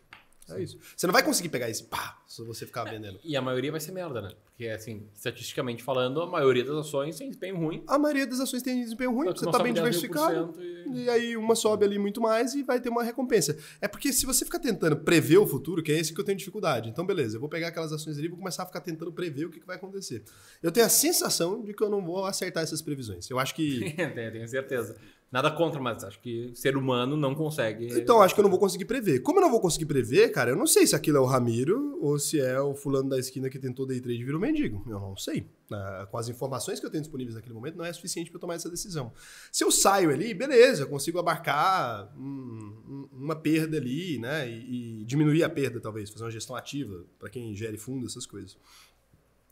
É 0.55 0.61
isso. 0.61 0.77
Você 0.95 1.07
não 1.07 1.13
vai 1.13 1.23
conseguir 1.23 1.49
pegar 1.49 1.69
esse 1.69 1.83
pá, 1.83 2.21
se 2.27 2.43
você 2.43 2.65
ficar 2.65 2.83
vendendo. 2.83 3.19
E 3.23 3.35
a 3.35 3.41
maioria 3.41 3.71
vai 3.71 3.79
ser 3.79 3.91
merda, 3.91 4.21
né? 4.21 4.31
Porque, 4.45 4.67
assim, 4.67 5.07
estatisticamente 5.13 5.81
falando, 5.81 6.21
a 6.21 6.27
maioria 6.27 6.63
das 6.63 6.75
ações 6.75 7.17
tem 7.17 7.27
desempenho 7.27 7.57
ruim. 7.57 7.83
A 7.87 7.97
maioria 7.97 8.27
das 8.27 8.39
ações 8.39 8.61
tem 8.61 8.81
desempenho 8.81 9.11
ruim, 9.11 9.27
você 9.27 9.45
tá 9.45 9.51
sobe 9.53 9.63
bem 9.63 9.73
10.000% 9.73 9.75
diversificado. 9.75 10.53
E... 10.59 10.79
E 10.91 11.09
aí 11.09 11.37
uma 11.37 11.55
sobe 11.55 11.85
ali 11.85 11.97
muito 11.97 12.19
mais 12.19 12.53
e 12.53 12.63
vai 12.63 12.79
ter 12.79 12.89
uma 12.89 13.03
recompensa. 13.03 13.57
É 13.81 13.87
porque 13.87 14.11
se 14.11 14.25
você 14.25 14.43
ficar 14.43 14.59
tentando 14.59 14.97
prever 14.97 15.37
o 15.37 15.47
futuro, 15.47 15.81
que 15.83 15.91
é 15.91 15.99
esse 15.99 16.13
que 16.13 16.19
eu 16.19 16.25
tenho 16.25 16.37
dificuldade. 16.37 16.89
Então, 16.89 17.05
beleza, 17.05 17.37
eu 17.37 17.39
vou 17.39 17.49
pegar 17.49 17.69
aquelas 17.69 17.93
ações 17.93 18.17
ali 18.17 18.25
e 18.25 18.29
vou 18.29 18.37
começar 18.37 18.63
a 18.63 18.65
ficar 18.65 18.81
tentando 18.81 19.11
prever 19.11 19.45
o 19.45 19.49
que, 19.49 19.59
que 19.59 19.67
vai 19.67 19.75
acontecer. 19.75 20.23
Eu 20.61 20.71
tenho 20.71 20.85
a 20.85 20.89
sensação 20.89 21.63
de 21.63 21.73
que 21.73 21.83
eu 21.83 21.89
não 21.89 22.03
vou 22.03 22.25
acertar 22.25 22.63
essas 22.63 22.81
previsões. 22.81 23.29
Eu 23.29 23.39
acho 23.39 23.55
que. 23.55 23.93
tenho 24.15 24.47
certeza. 24.47 24.95
Nada 25.31 25.51
contra, 25.51 25.79
mas 25.79 26.03
acho 26.03 26.19
que 26.21 26.49
ser 26.55 26.75
humano 26.75 27.15
não 27.15 27.35
consegue. 27.35 27.85
Então, 27.99 28.19
acho 28.19 28.33
que 28.33 28.39
eu 28.39 28.43
não 28.43 28.49
vou 28.49 28.57
conseguir 28.59 28.85
prever. 28.85 29.19
Como 29.19 29.37
eu 29.37 29.43
não 29.43 29.51
vou 29.51 29.61
conseguir 29.61 29.85
prever, 29.85 30.29
cara, 30.31 30.49
eu 30.49 30.55
não 30.55 30.65
sei 30.65 30.87
se 30.87 30.95
aquilo 30.95 31.17
é 31.17 31.19
o 31.19 31.25
Ramiro 31.25 31.99
ou 32.01 32.17
se 32.17 32.39
é 32.39 32.59
o 32.59 32.73
fulano 32.73 33.09
da 33.09 33.19
esquina 33.19 33.47
que 33.47 33.59
tentou 33.59 33.85
day 33.85 34.01
trade 34.01 34.19
e 34.19 34.23
virou 34.23 34.41
mendigo. 34.41 34.83
Eu 34.87 34.99
não 34.99 35.15
sei. 35.15 35.45
Ah, 35.71 36.07
Com 36.09 36.17
as 36.17 36.29
informações 36.29 36.79
que 36.79 36.85
eu 36.87 36.89
tenho 36.89 37.03
disponíveis 37.03 37.35
naquele 37.35 37.53
momento, 37.53 37.77
não 37.77 37.85
é 37.85 37.93
suficiente 37.93 38.31
para 38.31 38.39
tomar 38.39 38.55
essa 38.55 38.71
decisão. 38.71 39.13
Se 39.51 39.63
eu 39.63 39.69
saio 39.69 40.09
ali, 40.09 40.33
beleza, 40.33 40.81
eu 40.81 40.87
consigo 40.87 41.19
abarcar 41.19 42.11
um- 42.17 42.73
um- 42.87 43.09
uma 43.13 43.35
perda 43.35 43.77
ali, 43.77 44.17
né? 44.17 44.49
E, 44.49 45.01
e 45.01 45.05
diminuir 45.05 45.43
a 45.43 45.49
perda, 45.49 45.79
talvez, 45.79 46.09
fazer 46.09 46.23
uma 46.23 46.31
gestão 46.31 46.55
ativa 46.55 47.05
para 47.19 47.29
quem 47.29 47.55
gere 47.55 47.77
fundo, 47.77 48.07
essas 48.07 48.25
coisas. 48.25 48.57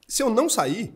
Se 0.08 0.24
eu 0.24 0.30
não 0.32 0.50
sair, 0.50 0.92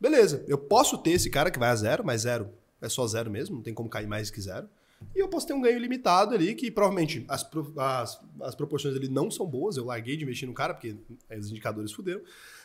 beleza, 0.00 0.44
eu 0.46 0.56
posso 0.56 0.98
ter 0.98 1.10
esse 1.10 1.28
cara 1.30 1.50
que 1.50 1.58
vai 1.58 1.70
a 1.70 1.74
zero, 1.74 2.04
mas 2.06 2.20
zero 2.20 2.48
é 2.80 2.88
só 2.88 3.06
zero 3.06 3.30
mesmo, 3.30 3.56
não 3.56 3.62
tem 3.62 3.74
como 3.74 3.88
cair 3.88 4.06
mais 4.06 4.30
que 4.30 4.40
zero. 4.40 4.68
E 5.14 5.18
eu 5.18 5.28
posso 5.28 5.46
ter 5.46 5.54
um 5.54 5.60
ganho 5.60 5.78
limitado 5.78 6.34
ali, 6.34 6.54
que 6.54 6.70
provavelmente 6.70 7.24
as, 7.26 7.48
as, 7.76 8.20
as 8.42 8.54
proporções 8.54 8.94
ali 8.94 9.08
não 9.08 9.30
são 9.30 9.46
boas. 9.46 9.76
Eu 9.76 9.86
larguei 9.86 10.16
de 10.16 10.24
investir 10.24 10.46
no 10.46 10.54
cara, 10.54 10.74
porque 10.74 10.94
os 11.38 11.50
indicadores 11.50 11.90
fuderam. 11.92 12.20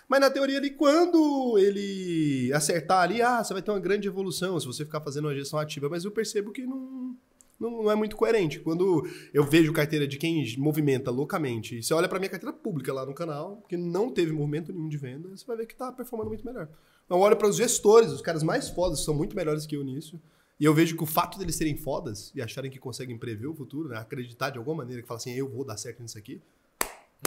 Mas 0.08 0.20
na 0.20 0.30
teoria 0.30 0.58
ali, 0.58 0.70
quando 0.70 1.58
ele 1.58 2.52
acertar 2.54 3.02
ali, 3.02 3.22
ah, 3.22 3.44
você 3.44 3.54
vai 3.54 3.62
ter 3.62 3.72
uma 3.72 3.80
grande 3.80 4.08
evolução 4.08 4.60
se 4.60 4.68
você 4.68 4.86
ficar 4.86 5.02
fazendo 5.02 5.26
uma 5.26 5.34
gestão 5.34 5.58
ativa. 5.58 5.90
Mas 5.90 6.06
eu 6.06 6.12
percebo 6.12 6.52
que 6.52 6.66
não, 6.66 7.18
não, 7.60 7.84
não 7.84 7.92
é 7.92 7.96
muito 7.96 8.16
coerente. 8.16 8.60
Quando 8.60 9.08
eu 9.34 9.44
vejo 9.44 9.72
carteira 9.74 10.08
de 10.08 10.18
quem 10.18 10.44
movimenta 10.58 11.12
loucamente, 11.12 11.78
e 11.78 11.84
você 11.84 11.94
olha 11.94 12.08
pra 12.08 12.20
minha 12.20 12.30
carteira 12.30 12.54
pública 12.54 12.94
lá 12.94 13.06
no 13.06 13.14
canal, 13.14 13.64
que 13.68 13.78
não 13.78 14.10
teve 14.12 14.32
movimento 14.32 14.72
nenhum 14.74 14.90
de 14.90 14.98
venda, 14.98 15.30
você 15.30 15.46
vai 15.46 15.58
ver 15.58 15.66
que 15.66 15.76
tá 15.76 15.92
performando 15.92 16.30
muito 16.30 16.46
melhor. 16.46 16.68
Eu 17.10 17.18
olho 17.18 17.36
para 17.36 17.48
os 17.48 17.56
gestores, 17.56 18.12
os 18.12 18.22
caras 18.22 18.44
mais 18.44 18.70
fodas, 18.70 19.04
são 19.04 19.14
muito 19.14 19.36
melhores 19.36 19.66
que 19.66 19.76
eu 19.76 19.84
nisso. 19.84 20.20
E 20.60 20.66
eu 20.66 20.74
vejo 20.74 20.96
que 20.96 21.04
o 21.04 21.06
fato 21.06 21.38
deles 21.38 21.56
serem 21.56 21.76
fodas 21.76 22.32
e 22.34 22.42
acharem 22.42 22.72
que 22.72 22.80
conseguem 22.80 23.18
prever 23.18 23.48
o 23.48 23.54
futuro, 23.54 23.90
né, 23.90 23.98
acreditar 23.98 24.50
de 24.50 24.58
alguma 24.58 24.78
maneira, 24.78 25.02
que 25.02 25.08
fala 25.08 25.18
assim, 25.20 25.34
eu 25.34 25.50
vou 25.50 25.66
dar 25.66 25.78
certo 25.78 26.02
nisso 26.02 26.18
aqui, 26.18 26.42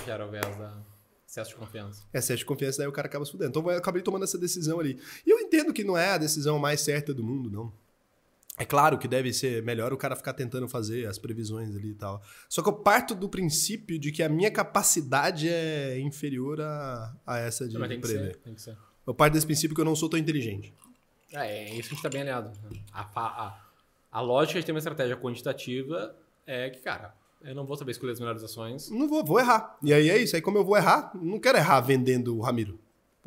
Que 0.02 0.10
era 0.10 0.26
o 0.26 0.30
viés 0.30 0.56
da 0.56 0.78
excesso 1.28 1.50
de 1.50 1.56
confiança. 1.56 2.02
é 2.12 2.18
excesso 2.18 2.38
de 2.38 2.44
confiança, 2.46 2.78
daí 2.78 2.88
o 2.88 2.92
cara 2.92 3.06
acaba 3.06 3.24
se 3.24 3.30
fudendo. 3.30 3.50
Então 3.50 3.70
eu 3.70 3.78
acabei 3.78 4.00
tomando 4.00 4.24
essa 4.24 4.38
decisão 4.38 4.80
ali. 4.80 4.98
E 5.26 5.30
eu 5.30 5.38
entendo 5.40 5.74
que 5.74 5.84
não 5.84 5.96
é 5.96 6.12
a 6.12 6.18
decisão 6.18 6.58
mais 6.58 6.80
certa 6.80 7.12
do 7.12 7.22
mundo, 7.22 7.50
não. 7.50 7.72
É 8.58 8.64
claro 8.64 8.98
que 8.98 9.06
deve 9.06 9.32
ser 9.32 9.62
melhor 9.62 9.92
o 9.92 9.96
cara 9.96 10.16
ficar 10.16 10.32
tentando 10.32 10.68
fazer 10.68 11.06
as 11.06 11.16
previsões 11.18 11.76
ali 11.76 11.90
e 11.90 11.94
tal. 11.94 12.20
Só 12.48 12.60
que 12.60 12.68
eu 12.68 12.72
parto 12.72 13.14
do 13.14 13.28
princípio 13.28 13.98
de 13.98 14.10
que 14.10 14.22
a 14.22 14.28
minha 14.28 14.50
capacidade 14.50 15.48
é 15.48 15.98
inferior 16.00 16.60
a, 16.60 17.14
a 17.24 17.38
essa 17.38 17.68
de 17.68 17.78
Mas 17.78 17.88
tem 17.88 18.00
que 18.00 18.06
prever. 18.06 18.32
ser. 18.32 18.36
Tem 18.38 18.54
que 18.54 18.60
ser. 18.60 18.76
Eu 19.06 19.14
parto 19.14 19.34
desse 19.34 19.46
princípio 19.46 19.74
que 19.74 19.80
eu 19.80 19.84
não 19.84 19.94
sou 19.94 20.08
tão 20.08 20.18
inteligente. 20.18 20.74
É, 21.32 21.70
é 21.70 21.74
isso 21.74 21.88
que 21.88 21.94
a 21.94 21.96
gente 21.96 22.02
tá 22.02 22.08
bem 22.08 22.22
alinhado. 22.22 22.50
A, 22.92 23.02
a, 23.14 23.60
a 24.10 24.20
lógica 24.20 24.58
de 24.58 24.66
ter 24.66 24.72
uma 24.72 24.78
estratégia 24.78 25.16
quantitativa 25.16 26.16
é 26.46 26.68
que, 26.70 26.80
cara, 26.80 27.14
Eu 27.40 27.54
não 27.54 27.64
vou 27.64 27.76
saber 27.76 27.92
escolher 27.92 28.12
as 28.12 28.18
melhores 28.20 28.42
ações. 28.42 28.90
Não 28.90 29.08
vou, 29.08 29.24
vou 29.24 29.38
errar. 29.38 29.78
E 29.82 29.92
aí 29.94 30.10
é 30.10 30.18
isso. 30.18 30.34
Aí 30.34 30.42
como 30.42 30.58
eu 30.58 30.64
vou 30.64 30.76
errar, 30.76 31.12
não 31.14 31.38
quero 31.38 31.56
errar 31.58 31.80
vendendo 31.80 32.36
o 32.36 32.40
Ramiro. 32.40 32.78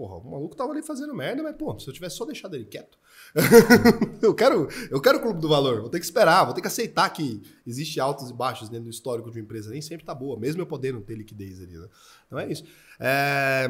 Porra, 0.02 0.18
o 0.18 0.32
maluco 0.32 0.56
tava 0.56 0.72
ali 0.72 0.82
fazendo 0.82 1.14
merda, 1.14 1.44
mas, 1.44 1.56
pô, 1.56 1.78
se 1.80 1.88
eu 1.88 1.94
tivesse 1.94 2.15
só 2.15 2.26
deixado 2.26 2.56
ele 2.56 2.65
quieto. 2.65 2.98
eu, 4.19 4.34
quero, 4.34 4.68
eu 4.90 4.99
quero 4.99 5.19
o 5.19 5.22
clube 5.22 5.40
do 5.40 5.48
valor. 5.48 5.80
Vou 5.80 5.91
ter 5.91 5.99
que 5.99 6.06
esperar, 6.06 6.44
vou 6.44 6.56
ter 6.56 6.61
que 6.61 6.65
aceitar 6.65 7.07
que 7.11 7.40
existe 7.68 7.99
altos 7.99 8.32
e 8.32 8.34
baixos 8.34 8.68
dentro 8.68 8.86
do 8.86 8.90
histórico 8.90 9.30
de 9.30 9.38
uma 9.38 9.44
empresa. 9.44 9.69
Nem 9.69 9.80
sempre 9.80 10.03
tá 10.03 10.15
boa, 10.15 10.40
mesmo 10.40 10.60
eu 10.60 10.65
podendo 10.65 11.02
ter 11.02 11.14
liquidez 11.14 11.61
ali, 11.61 11.78
né? 11.78 11.88
Então 12.26 12.40
é 12.40 12.52
isso. 12.52 12.64
É... 12.99 13.68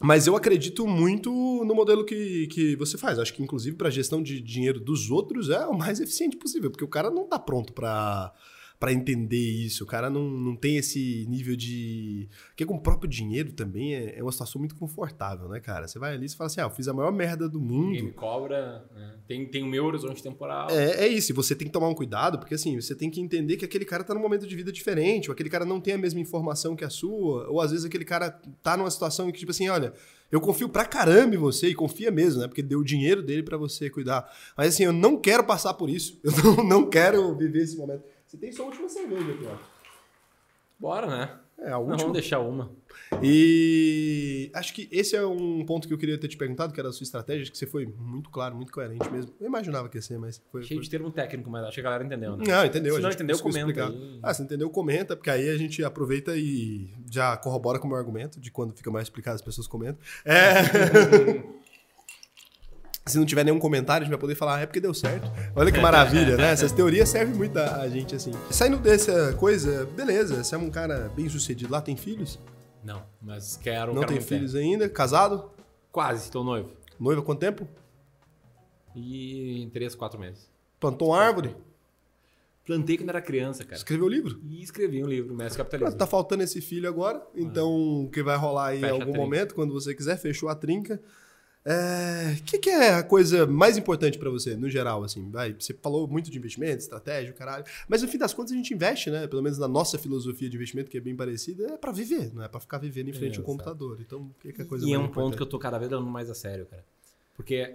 Mas 0.00 0.26
eu 0.26 0.34
acredito 0.34 0.84
muito 0.84 1.30
no 1.64 1.76
modelo 1.76 2.04
que, 2.04 2.48
que 2.48 2.74
você 2.74 2.98
faz. 2.98 3.16
Acho 3.16 3.32
que, 3.32 3.40
inclusive, 3.40 3.76
para 3.76 3.86
a 3.86 3.92
gestão 3.92 4.20
de 4.20 4.40
dinheiro 4.40 4.80
dos 4.80 5.12
outros 5.12 5.48
é 5.48 5.64
o 5.64 5.78
mais 5.78 6.00
eficiente 6.00 6.36
possível, 6.36 6.72
porque 6.72 6.84
o 6.84 6.88
cara 6.88 7.08
não 7.08 7.22
está 7.22 7.38
pronto 7.38 7.72
para 7.72 8.32
para 8.80 8.94
entender 8.94 9.36
isso. 9.36 9.84
O 9.84 9.86
cara 9.86 10.08
não, 10.08 10.24
não 10.24 10.56
tem 10.56 10.78
esse 10.78 11.26
nível 11.28 11.54
de. 11.54 12.26
Porque 12.48 12.64
com 12.64 12.76
o 12.76 12.80
próprio 12.80 13.08
dinheiro 13.08 13.52
também 13.52 13.94
é, 13.94 14.18
é 14.18 14.22
uma 14.22 14.32
situação 14.32 14.58
muito 14.58 14.74
confortável, 14.74 15.50
né, 15.50 15.60
cara? 15.60 15.86
Você 15.86 15.98
vai 15.98 16.14
ali 16.14 16.24
e 16.24 16.30
fala 16.30 16.46
assim: 16.46 16.62
ah, 16.62 16.64
eu 16.64 16.70
fiz 16.70 16.88
a 16.88 16.94
maior 16.94 17.12
merda 17.12 17.46
do 17.46 17.60
mundo. 17.60 17.88
Ninguém 17.88 18.04
me 18.04 18.12
cobra, 18.12 18.86
né? 18.96 19.16
tem, 19.28 19.46
tem 19.46 19.62
o 19.62 19.66
meu 19.66 19.84
horizonte 19.84 20.22
temporal. 20.22 20.70
É, 20.70 21.04
é 21.04 21.08
isso. 21.08 21.30
E 21.30 21.34
você 21.34 21.54
tem 21.54 21.66
que 21.66 21.72
tomar 21.72 21.88
um 21.88 21.94
cuidado, 21.94 22.38
porque 22.38 22.54
assim, 22.54 22.80
você 22.80 22.94
tem 22.94 23.10
que 23.10 23.20
entender 23.20 23.58
que 23.58 23.66
aquele 23.66 23.84
cara 23.84 24.02
tá 24.02 24.14
num 24.14 24.20
momento 24.20 24.46
de 24.46 24.56
vida 24.56 24.72
diferente, 24.72 25.28
ou 25.28 25.34
aquele 25.34 25.50
cara 25.50 25.66
não 25.66 25.78
tem 25.78 25.92
a 25.92 25.98
mesma 25.98 26.18
informação 26.18 26.74
que 26.74 26.84
a 26.84 26.90
sua, 26.90 27.50
ou 27.50 27.60
às 27.60 27.72
vezes 27.72 27.84
aquele 27.84 28.06
cara 28.06 28.30
tá 28.62 28.78
numa 28.78 28.90
situação 28.90 29.28
em 29.28 29.32
que, 29.32 29.40
tipo 29.40 29.50
assim, 29.50 29.68
olha. 29.68 29.92
Eu 30.32 30.40
confio 30.40 30.68
pra 30.68 30.84
caramba 30.84 31.34
em 31.34 31.38
você 31.38 31.70
e 31.70 31.74
confia 31.74 32.08
mesmo, 32.08 32.40
né? 32.40 32.46
Porque 32.46 32.62
deu 32.62 32.78
o 32.78 32.84
dinheiro 32.84 33.20
dele 33.20 33.42
para 33.42 33.56
você 33.56 33.90
cuidar. 33.90 34.32
Mas 34.56 34.74
assim, 34.74 34.84
eu 34.84 34.92
não 34.92 35.16
quero 35.16 35.42
passar 35.42 35.74
por 35.74 35.90
isso. 35.90 36.20
Eu 36.22 36.30
não, 36.30 36.64
não 36.64 36.88
quero 36.88 37.36
viver 37.36 37.64
esse 37.64 37.76
momento. 37.76 38.04
Você 38.30 38.36
tem 38.36 38.52
sua 38.52 38.66
última 38.66 38.88
cerveja 38.88 39.32
aqui, 39.32 39.44
ó. 39.44 39.56
Bora, 40.78 41.08
né? 41.08 41.36
É, 41.58 41.66
a 41.66 41.70
Não, 41.70 41.80
última. 41.80 41.96
vamos 41.96 42.12
deixar 42.12 42.38
uma. 42.38 42.70
E 43.20 44.52
acho 44.54 44.72
que 44.72 44.88
esse 44.92 45.16
é 45.16 45.26
um 45.26 45.66
ponto 45.66 45.88
que 45.88 45.92
eu 45.92 45.98
queria 45.98 46.16
ter 46.16 46.28
te 46.28 46.36
perguntado, 46.36 46.72
que 46.72 46.78
era 46.78 46.90
a 46.90 46.92
sua 46.92 47.02
estratégia. 47.02 47.42
Acho 47.42 47.50
que 47.50 47.58
você 47.58 47.66
foi 47.66 47.86
muito 47.86 48.30
claro, 48.30 48.54
muito 48.54 48.72
coerente 48.72 49.10
mesmo. 49.10 49.34
Eu 49.40 49.48
imaginava 49.48 49.88
que 49.88 49.98
ia 49.98 50.02
ser, 50.02 50.16
mas 50.16 50.40
foi. 50.52 50.62
Cheio 50.62 50.78
foi... 50.78 50.84
de 50.84 50.90
termo 50.90 51.10
técnico, 51.10 51.50
mas 51.50 51.64
acho 51.64 51.74
que 51.74 51.80
a 51.80 51.82
galera 51.82 52.04
entendeu, 52.04 52.36
né? 52.36 52.44
Não, 52.46 52.64
entendeu? 52.64 52.94
Se 52.94 53.00
a 53.00 53.02
não 53.02 53.10
entendeu, 53.10 53.38
comenta. 53.40 53.92
Ah, 54.22 54.32
se 54.32 54.42
entendeu, 54.44 54.70
comenta, 54.70 55.16
porque 55.16 55.28
aí 55.30 55.48
a 55.48 55.58
gente 55.58 55.82
aproveita 55.82 56.36
e 56.36 56.88
já 57.10 57.36
corrobora 57.36 57.80
com 57.80 57.88
o 57.88 57.90
meu 57.90 57.98
argumento 57.98 58.38
de 58.38 58.52
quando 58.52 58.72
fica 58.72 58.92
mais 58.92 59.06
explicado 59.06 59.34
as 59.34 59.42
pessoas 59.42 59.66
comentam. 59.66 60.00
É. 60.24 61.42
Se 63.10 63.18
não 63.18 63.26
tiver 63.26 63.44
nenhum 63.44 63.58
comentário, 63.58 64.02
a 64.02 64.04
gente 64.04 64.12
vai 64.12 64.20
poder 64.20 64.36
falar, 64.36 64.56
ah, 64.56 64.60
é 64.60 64.66
porque 64.66 64.80
deu 64.80 64.94
certo. 64.94 65.30
Olha 65.56 65.72
que 65.72 65.80
maravilha, 65.80 66.36
né? 66.36 66.52
Essas 66.52 66.70
teorias 66.70 67.08
servem 67.08 67.34
muito 67.34 67.58
a 67.58 67.88
gente, 67.88 68.14
assim. 68.14 68.30
Saindo 68.50 68.78
dessa 68.78 69.32
coisa, 69.34 69.84
beleza, 69.86 70.44
você 70.44 70.54
é 70.54 70.58
um 70.58 70.70
cara 70.70 71.10
bem 71.16 71.28
sucedido 71.28 71.72
lá, 71.72 71.80
tem 71.80 71.96
filhos? 71.96 72.38
Não, 72.84 73.02
mas 73.20 73.56
quero. 73.56 73.92
Não 73.92 74.04
tem 74.04 74.20
filhos 74.20 74.54
ainda? 74.54 74.88
Casado? 74.88 75.50
Quase, 75.90 76.24
estou 76.24 76.44
noivo. 76.44 76.70
Noiva 76.98 77.20
há 77.20 77.24
quanto 77.24 77.40
tempo? 77.40 77.66
E 78.94 79.62
em 79.62 79.70
3, 79.70 79.94
4 79.94 80.18
meses. 80.18 80.48
Plantou 80.78 81.08
uma 81.08 81.20
árvore? 81.20 81.56
Plantei 82.64 82.96
quando 82.96 83.08
era 83.08 83.20
criança, 83.20 83.64
cara. 83.64 83.76
Escreveu 83.76 84.06
livro? 84.06 84.38
E 84.44 84.62
escrevi 84.62 85.02
um 85.02 85.06
livro, 85.08 85.34
Mestre 85.34 85.58
Capitalismo. 85.58 85.98
Tá 85.98 86.06
faltando 86.06 86.44
esse 86.44 86.60
filho 86.60 86.88
agora, 86.88 87.20
então 87.34 88.04
o 88.04 88.08
que 88.08 88.22
vai 88.22 88.36
rolar 88.36 88.68
aí 88.68 88.80
em 88.80 88.88
algum 88.88 89.14
momento, 89.14 89.54
quando 89.54 89.72
você 89.72 89.94
quiser, 89.94 90.16
fechou 90.16 90.48
a 90.48 90.54
trinca. 90.54 91.00
O 91.62 92.42
que, 92.44 92.58
que 92.58 92.70
é 92.70 92.94
a 92.94 93.02
coisa 93.02 93.46
mais 93.46 93.76
importante 93.76 94.18
pra 94.18 94.30
você, 94.30 94.56
no 94.56 94.68
geral, 94.70 95.04
assim? 95.04 95.30
Vai, 95.30 95.52
você 95.52 95.74
falou 95.74 96.08
muito 96.08 96.30
de 96.30 96.38
investimento, 96.38 96.78
estratégia, 96.78 97.32
caralho. 97.34 97.64
Mas 97.86 98.02
no 98.02 98.08
fim 98.08 98.16
das 98.16 98.32
contas 98.32 98.52
a 98.52 98.56
gente 98.56 98.72
investe, 98.72 99.10
né? 99.10 99.26
Pelo 99.26 99.42
menos 99.42 99.58
na 99.58 99.68
nossa 99.68 99.98
filosofia 99.98 100.48
de 100.48 100.56
investimento, 100.56 100.90
que 100.90 100.96
é 100.96 101.00
bem 101.00 101.14
parecida, 101.14 101.74
é 101.74 101.76
pra 101.76 101.92
viver, 101.92 102.32
não 102.34 102.42
é 102.42 102.48
pra 102.48 102.60
ficar 102.60 102.78
vivendo 102.78 103.08
em 103.08 103.12
frente 103.12 103.32
ao 103.38 103.44
Exato. 103.44 103.44
computador. 103.44 103.98
Então, 104.00 104.20
o 104.20 104.34
que, 104.40 104.52
que 104.52 104.62
é 104.62 104.64
a 104.64 104.66
coisa 104.66 104.86
E 104.86 104.92
é 104.94 104.96
mais 104.96 105.10
um 105.10 105.12
ponto 105.12 105.14
que 105.14 105.20
importante? 105.34 105.40
eu 105.40 105.46
tô 105.46 105.58
cada 105.58 105.78
vez 105.78 105.90
dando 105.90 106.06
mais 106.06 106.30
a 106.30 106.34
sério, 106.34 106.64
cara. 106.66 106.84
Porque 107.36 107.74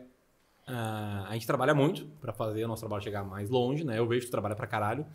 ah, 0.67 1.27
a 1.29 1.33
gente 1.33 1.45
trabalha 1.45 1.75
muito 1.75 2.07
pra 2.19 2.33
fazer 2.33 2.65
o 2.65 2.67
nosso 2.67 2.81
trabalho 2.81 3.03
chegar 3.03 3.23
mais 3.23 3.49
longe, 3.51 3.83
né? 3.83 3.99
Eu 3.99 4.07
vejo 4.07 4.21
que 4.21 4.27
tu 4.27 4.31
trabalha 4.31 4.55
pra 4.55 4.65
caralho. 4.65 5.05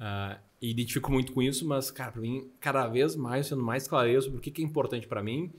ah, 0.00 0.38
e 0.60 0.70
identifico 0.70 1.12
muito 1.12 1.32
com 1.32 1.40
isso, 1.40 1.64
mas, 1.68 1.88
cara, 1.90 2.10
pra 2.10 2.20
mim, 2.20 2.48
cada 2.58 2.86
vez 2.88 3.14
mais 3.14 3.46
sendo 3.46 3.62
mais 3.62 3.86
clareza 3.86 4.22
sobre 4.22 4.38
o 4.38 4.40
que 4.40 4.50
que 4.50 4.60
é 4.62 4.64
importante 4.64 5.06
pra 5.06 5.22
mim 5.22 5.52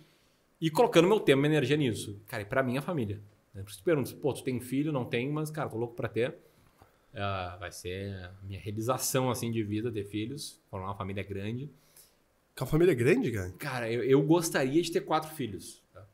e 0.62 0.70
colocando 0.70 1.08
meu 1.08 1.20
tempo 1.20 1.40
e 1.40 1.42
minha 1.42 1.54
energia 1.54 1.78
nisso. 1.78 2.20
Cara, 2.28 2.44
e 2.44 2.46
pra 2.46 2.62
mim, 2.64 2.78
a 2.78 2.82
família. 2.82 3.22
Né? 3.54 3.62
Por 3.62 3.70
isso 3.70 3.78
que 3.78 3.84
tu 3.84 3.86
pergunta, 3.86 4.14
pô, 4.22 4.34
tu 4.34 4.44
tem 4.44 4.60
filho? 4.60 4.92
Não 4.92 5.06
tem, 5.06 5.30
mas, 5.30 5.50
cara, 5.50 5.70
tô 5.70 5.78
louco 5.78 5.96
pra 5.96 6.08
ter. 6.10 6.36
Ah, 7.14 7.58
vai 7.60 7.72
ser 7.72 8.14
a 8.24 8.34
minha 8.44 8.60
realização, 8.60 9.30
assim, 9.30 9.52
de 9.52 9.64
vida, 9.64 9.92
ter 9.92 10.04
filhos, 10.06 10.60
formar 10.70 10.88
uma 10.88 10.96
família 10.96 11.24
grande. 11.24 11.70
Que 12.56 12.64
a 12.64 12.66
família 12.66 12.92
é 12.92 12.96
grande, 12.96 13.32
cara? 13.32 13.52
Cara, 13.58 13.92
eu, 13.92 14.04
eu 14.04 14.22
gostaria 14.22 14.82
de 14.82 14.92
ter 14.92 15.02
quatro 15.02 15.32
filos. 15.32 15.82
tá? 15.94 16.06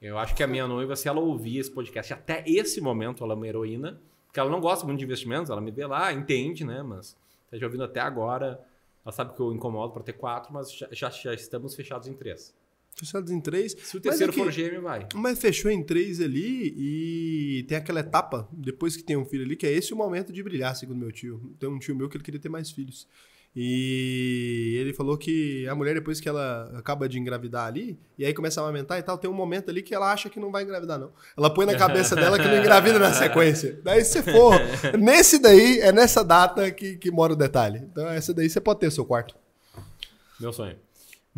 Eu 0.00 0.16
acho 0.18 0.34
que 0.34 0.42
a 0.42 0.46
minha 0.46 0.66
noiva, 0.66 0.94
se 0.94 1.08
ela 1.08 1.18
ouvir 1.18 1.58
esse 1.58 1.70
podcast 1.70 2.12
até 2.12 2.44
esse 2.46 2.80
momento, 2.80 3.24
ela 3.24 3.32
é 3.32 3.36
uma 3.36 3.48
heroína, 3.48 4.00
porque 4.26 4.38
ela 4.38 4.50
não 4.50 4.60
gosta 4.60 4.86
muito 4.86 4.98
de 4.98 5.04
investimentos, 5.04 5.50
ela 5.50 5.60
me 5.60 5.70
vê 5.70 5.86
lá, 5.86 6.12
entende, 6.12 6.64
né? 6.64 6.82
Mas 6.82 7.16
tá 7.50 7.56
já 7.56 7.66
ouvindo 7.66 7.82
até 7.84 7.98
agora, 8.00 8.64
ela 9.04 9.12
sabe 9.12 9.34
que 9.34 9.40
eu 9.40 9.52
incomodo 9.52 9.92
para 9.92 10.02
ter 10.02 10.12
quatro, 10.12 10.52
mas 10.52 10.70
já, 10.72 10.86
já, 10.92 11.10
já 11.10 11.34
estamos 11.34 11.74
fechados 11.74 12.06
em 12.06 12.12
três. 12.14 12.54
Fechados 12.94 13.30
em 13.30 13.40
três. 13.40 13.72
Se 13.72 13.96
o 13.96 14.00
Mas 14.04 14.18
terceiro 14.18 14.32
é 14.32 14.34
que- 14.34 14.42
for 14.42 14.50
gêmeo, 14.50 14.82
vai. 14.82 15.06
Mas 15.14 15.38
fechou 15.38 15.70
em 15.70 15.82
três 15.84 16.20
ali 16.20 16.74
e 16.76 17.62
tem 17.68 17.78
aquela 17.78 18.00
etapa, 18.00 18.48
depois 18.52 18.96
que 18.96 19.02
tem 19.04 19.16
um 19.16 19.24
filho 19.24 19.44
ali, 19.44 19.54
que 19.56 19.66
é 19.66 19.72
esse 19.72 19.92
o 19.94 19.96
momento 19.96 20.32
de 20.32 20.42
brilhar, 20.42 20.74
segundo 20.74 20.98
meu 20.98 21.12
tio. 21.12 21.54
Tem 21.60 21.68
um 21.68 21.78
tio 21.78 21.94
meu 21.94 22.08
que 22.08 22.16
ele 22.16 22.24
queria 22.24 22.40
ter 22.40 22.48
mais 22.48 22.70
filhos. 22.70 23.06
E 23.54 24.76
ele 24.80 24.92
falou 24.92 25.16
que 25.16 25.66
a 25.68 25.74
mulher, 25.74 25.94
depois 25.94 26.20
que 26.20 26.28
ela 26.28 26.70
acaba 26.78 27.08
de 27.08 27.18
engravidar 27.18 27.66
ali, 27.66 27.98
e 28.18 28.24
aí 28.24 28.32
começa 28.34 28.60
a 28.60 28.64
amamentar 28.64 28.98
e 28.98 29.02
tal, 29.02 29.16
tem 29.18 29.28
um 29.28 29.34
momento 29.34 29.70
ali 29.70 29.82
que 29.82 29.94
ela 29.94 30.12
acha 30.12 30.28
que 30.28 30.38
não 30.38 30.50
vai 30.52 30.62
engravidar, 30.64 30.98
não. 30.98 31.12
Ela 31.36 31.52
põe 31.52 31.66
na 31.66 31.74
cabeça 31.76 32.14
dela 32.14 32.38
que 32.38 32.46
não 32.46 32.56
engravida 32.60 32.98
na 32.98 33.12
sequência. 33.12 33.80
Daí 33.82 34.04
se 34.04 34.22
for, 34.22 34.54
nesse 34.98 35.38
daí, 35.40 35.78
é 35.80 35.90
nessa 35.92 36.22
data 36.24 36.70
que, 36.70 36.96
que 36.96 37.10
mora 37.10 37.32
o 37.32 37.36
detalhe. 37.36 37.78
Então 37.90 38.06
essa 38.08 38.34
daí 38.34 38.48
você 38.50 38.60
pode 38.60 38.80
ter 38.80 38.86
o 38.88 38.90
seu 38.92 39.04
quarto. 39.04 39.34
Meu 40.40 40.52
sonho. 40.52 40.76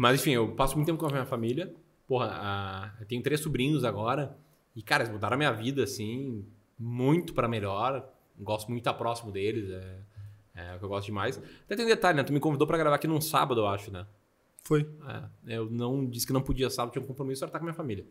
Mas 0.01 0.19
enfim, 0.19 0.31
eu 0.31 0.55
passo 0.55 0.77
muito 0.77 0.87
tempo 0.87 0.99
com 0.99 1.05
a 1.05 1.11
minha 1.11 1.27
família. 1.27 1.75
Porra, 2.09 2.31
a- 2.33 2.91
eu 3.01 3.05
tenho 3.07 3.23
três 3.23 3.41
sobrinhos 3.41 3.85
agora. 3.85 4.35
E, 4.75 4.83
cara, 4.83 5.03
eles 5.03 5.13
mudaram 5.13 5.35
a 5.35 5.37
minha 5.37 5.53
vida, 5.53 5.85
assim, 5.85 6.43
muito 6.79 7.35
pra 7.35 7.47
melhor. 7.47 8.09
Gosto 8.39 8.69
muito 8.69 8.83
de 8.83 8.89
estar 8.89 8.95
próximo 8.95 9.31
deles. 9.31 9.69
É, 9.69 9.99
é 10.55 10.75
o 10.75 10.79
que 10.79 10.85
eu 10.87 10.89
gosto 10.89 11.05
demais. 11.05 11.37
Até 11.67 11.77
tem 11.77 11.85
um 11.85 11.89
detalhe, 11.89 12.17
né? 12.17 12.25
Tu 12.25 12.33
me 12.33 12.41
convidou 12.41 12.67
pra 12.67 12.79
gravar 12.79 12.97
aqui 12.97 13.07
num 13.07 13.21
sábado, 13.21 13.61
eu 13.61 13.67
acho, 13.67 13.91
né? 13.93 14.07
Foi. 14.65 14.89
É, 15.47 15.57
eu 15.59 15.69
não 15.69 16.07
disse 16.09 16.27
que 16.27 16.33
não 16.33 16.41
podia 16.41 16.71
sábado, 16.71 16.93
tinha 16.93 17.05
um 17.05 17.07
compromisso, 17.07 17.45
era 17.45 17.51
estar 17.51 17.59
com 17.59 17.65
a 17.65 17.69
minha 17.69 17.75
família. 17.75 18.07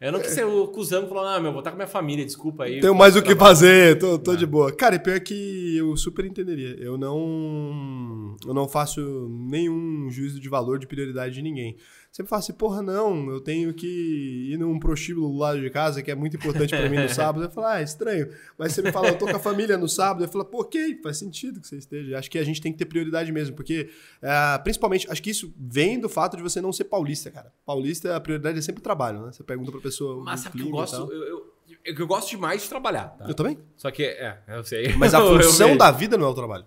Eu 0.00 0.12
não 0.12 0.20
quis 0.20 0.30
ser 0.30 0.44
o 0.44 0.68
cuzão 0.68 1.08
falando, 1.08 1.26
ah, 1.36 1.40
meu, 1.40 1.50
vou 1.50 1.58
estar 1.60 1.70
com 1.72 1.74
a 1.74 1.78
minha 1.78 1.88
família, 1.88 2.24
desculpa 2.24 2.64
aí. 2.64 2.78
Tenho 2.80 2.94
mais 2.94 3.16
o 3.16 3.18
que 3.20 3.34
Trabalho. 3.34 3.48
fazer, 3.56 3.98
tô, 3.98 4.16
tô 4.16 4.32
É. 4.32 4.36
de 4.36 4.46
boa. 4.46 4.70
Cara, 4.70 4.94
e 4.94 4.98
pior 5.00 5.18
que 5.18 5.76
eu 5.76 5.96
super 5.96 6.24
entenderia. 6.24 6.76
Eu 6.78 6.96
não. 6.96 8.36
Eu 8.46 8.54
não 8.54 8.68
faço 8.68 9.00
nenhum 9.28 10.08
juízo 10.08 10.38
de 10.40 10.48
valor, 10.48 10.78
de 10.78 10.86
prioridade 10.86 11.34
de 11.34 11.42
ninguém. 11.42 11.76
Sempre 12.10 12.30
falo 12.30 12.40
assim, 12.40 12.52
porra, 12.52 12.82
não, 12.82 13.30
eu 13.30 13.40
tenho 13.40 13.72
que 13.72 14.50
ir 14.50 14.58
num 14.58 14.78
prostíbulo 14.78 15.28
do 15.28 15.36
lado 15.36 15.60
de 15.60 15.70
casa, 15.70 16.02
que 16.02 16.10
é 16.10 16.14
muito 16.14 16.36
importante 16.36 16.74
pra 16.74 16.88
mim 16.88 16.96
no 16.96 17.08
sábado. 17.14 17.44
Eu 17.44 17.50
falo, 17.50 17.66
ah, 17.66 17.80
é 17.80 17.84
estranho. 17.84 18.28
Mas 18.56 18.72
você 18.72 18.82
me 18.82 18.90
fala, 18.90 19.08
eu 19.08 19.18
tô 19.18 19.26
com 19.26 19.36
a 19.36 19.38
família 19.38 19.76
no 19.76 19.88
sábado, 19.88 20.24
eu 20.24 20.28
falo, 20.28 20.44
pô, 20.44 20.62
ok, 20.62 21.00
faz 21.02 21.18
sentido 21.18 21.60
que 21.60 21.68
você 21.68 21.76
esteja. 21.76 22.18
Acho 22.18 22.30
que 22.30 22.38
a 22.38 22.44
gente 22.44 22.60
tem 22.60 22.72
que 22.72 22.78
ter 22.78 22.86
prioridade 22.86 23.30
mesmo, 23.30 23.54
porque, 23.54 23.90
ah, 24.22 24.58
principalmente, 24.64 25.08
acho 25.10 25.22
que 25.22 25.30
isso 25.30 25.52
vem 25.56 26.00
do 26.00 26.08
fato 26.08 26.36
de 26.36 26.42
você 26.42 26.60
não 26.60 26.72
ser 26.72 26.84
paulista, 26.84 27.30
cara. 27.30 27.52
Paulista, 27.64 28.16
a 28.16 28.20
prioridade 28.20 28.58
é 28.58 28.62
sempre 28.62 28.80
o 28.80 28.82
trabalho, 28.82 29.26
né? 29.26 29.32
Você 29.32 29.44
pergunta 29.44 29.70
pra 29.70 29.80
pessoa. 29.80 30.24
Mas 30.24 30.40
sabe 30.40 30.58
que 30.58 30.64
eu 30.64 30.70
gosto? 30.70 30.96
Eu, 30.96 31.12
eu, 31.12 31.46
eu, 31.84 31.94
eu 31.94 32.06
gosto 32.06 32.30
demais 32.30 32.62
de 32.62 32.68
trabalhar, 32.68 33.08
tá? 33.10 33.26
Eu 33.28 33.34
também. 33.34 33.58
Só 33.76 33.90
que, 33.90 34.02
é, 34.02 34.38
eu 34.48 34.64
sei. 34.64 34.94
Mas 34.96 35.12
a 35.12 35.20
função 35.22 35.76
da 35.76 35.90
vida 35.90 36.16
não 36.16 36.26
é 36.26 36.30
o 36.30 36.34
trabalho. 36.34 36.66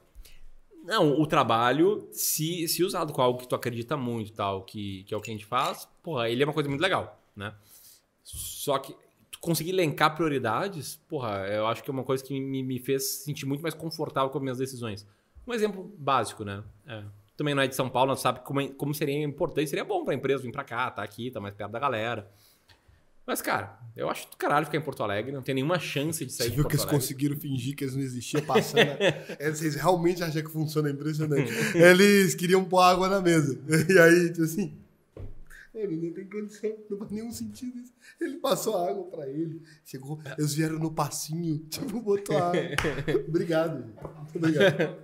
Não, 0.83 1.19
o 1.19 1.27
trabalho, 1.27 2.07
se, 2.11 2.67
se 2.67 2.83
usado 2.83 3.13
com 3.13 3.21
algo 3.21 3.39
que 3.39 3.47
tu 3.47 3.55
acredita 3.55 3.95
muito 3.95 4.33
tal, 4.33 4.63
que, 4.63 5.03
que 5.03 5.13
é 5.13 5.17
o 5.17 5.21
que 5.21 5.29
a 5.29 5.33
gente 5.33 5.45
faz, 5.45 5.87
porra, 6.01 6.27
ele 6.29 6.41
é 6.41 6.45
uma 6.45 6.53
coisa 6.53 6.67
muito 6.67 6.81
legal, 6.81 7.19
né? 7.35 7.53
Só 8.23 8.79
que 8.79 8.95
tu 9.29 9.39
conseguir 9.39 9.71
elencar 9.71 10.15
prioridades, 10.15 10.95
porra, 11.07 11.47
eu 11.47 11.67
acho 11.67 11.83
que 11.83 11.89
é 11.89 11.93
uma 11.93 12.03
coisa 12.03 12.23
que 12.23 12.39
me, 12.39 12.63
me 12.63 12.79
fez 12.79 13.23
sentir 13.23 13.45
muito 13.45 13.61
mais 13.61 13.73
confortável 13.75 14.29
com 14.29 14.37
as 14.39 14.41
minhas 14.43 14.57
decisões. 14.57 15.07
Um 15.47 15.53
exemplo 15.53 15.83
básico, 15.97 16.43
né? 16.43 16.63
É, 16.87 17.03
também 17.37 17.53
não 17.53 17.61
é 17.63 17.67
de 17.67 17.75
São 17.75 17.89
Paulo, 17.89 18.09
não 18.09 18.15
sabe 18.17 18.39
como, 18.41 18.61
é- 18.61 18.69
como 18.69 18.93
seria 18.93 19.23
importante, 19.23 19.69
seria 19.69 19.85
bom 19.85 20.03
pra 20.03 20.13
empresa 20.15 20.41
vir 20.43 20.51
pra 20.51 20.63
cá, 20.63 20.89
tá 20.89 21.03
aqui, 21.03 21.29
tá 21.29 21.39
mais 21.39 21.53
perto 21.53 21.71
da 21.71 21.79
galera. 21.79 22.29
Mas, 23.31 23.41
cara, 23.41 23.79
eu 23.95 24.09
acho 24.09 24.29
do 24.29 24.35
caralho 24.35 24.65
ficar 24.65 24.77
em 24.77 24.81
Porto 24.81 25.01
Alegre, 25.01 25.31
não 25.31 25.41
tem 25.41 25.55
nenhuma 25.55 25.79
chance 25.79 26.25
de 26.25 26.33
sair 26.33 26.47
Você 26.47 26.49
de 26.49 26.55
viu 26.57 26.63
Porto 26.65 26.71
que 26.71 26.75
eles 26.75 26.83
Alegre. 26.83 26.99
conseguiram 26.99 27.37
fingir 27.37 27.75
que 27.77 27.85
eles 27.85 27.95
não 27.95 28.03
existiam 28.03 28.43
passando. 28.43 28.89
Vocês 29.39 29.75
realmente 29.79 30.21
acham 30.21 30.43
que 30.43 30.51
funciona 30.51 30.89
é 30.89 30.91
impressionante. 30.91 31.49
Eles 31.73 32.35
queriam 32.35 32.65
pôr 32.65 32.81
água 32.81 33.07
na 33.07 33.21
mesa. 33.21 33.57
E 33.87 33.97
aí, 33.97 34.31
tipo 34.31 34.43
assim. 34.43 34.77
Ele 35.73 35.95
não 35.95 36.13
tem 36.13 36.25
condição, 36.25 36.75
não 36.89 36.97
faz 36.97 37.11
nenhum 37.11 37.31
sentido 37.31 37.77
isso. 37.79 37.93
Ele 38.19 38.35
passou 38.39 38.75
a 38.75 38.89
água 38.89 39.05
pra 39.05 39.29
ele. 39.29 39.61
Chegou, 39.85 40.19
eles 40.37 40.53
vieram 40.53 40.77
no 40.77 40.91
passinho, 40.91 41.59
tipo, 41.71 42.01
botou 42.01 42.37
água. 42.37 42.61
Obrigado. 43.29 43.85
Muito 43.85 44.35
obrigado. 44.35 44.97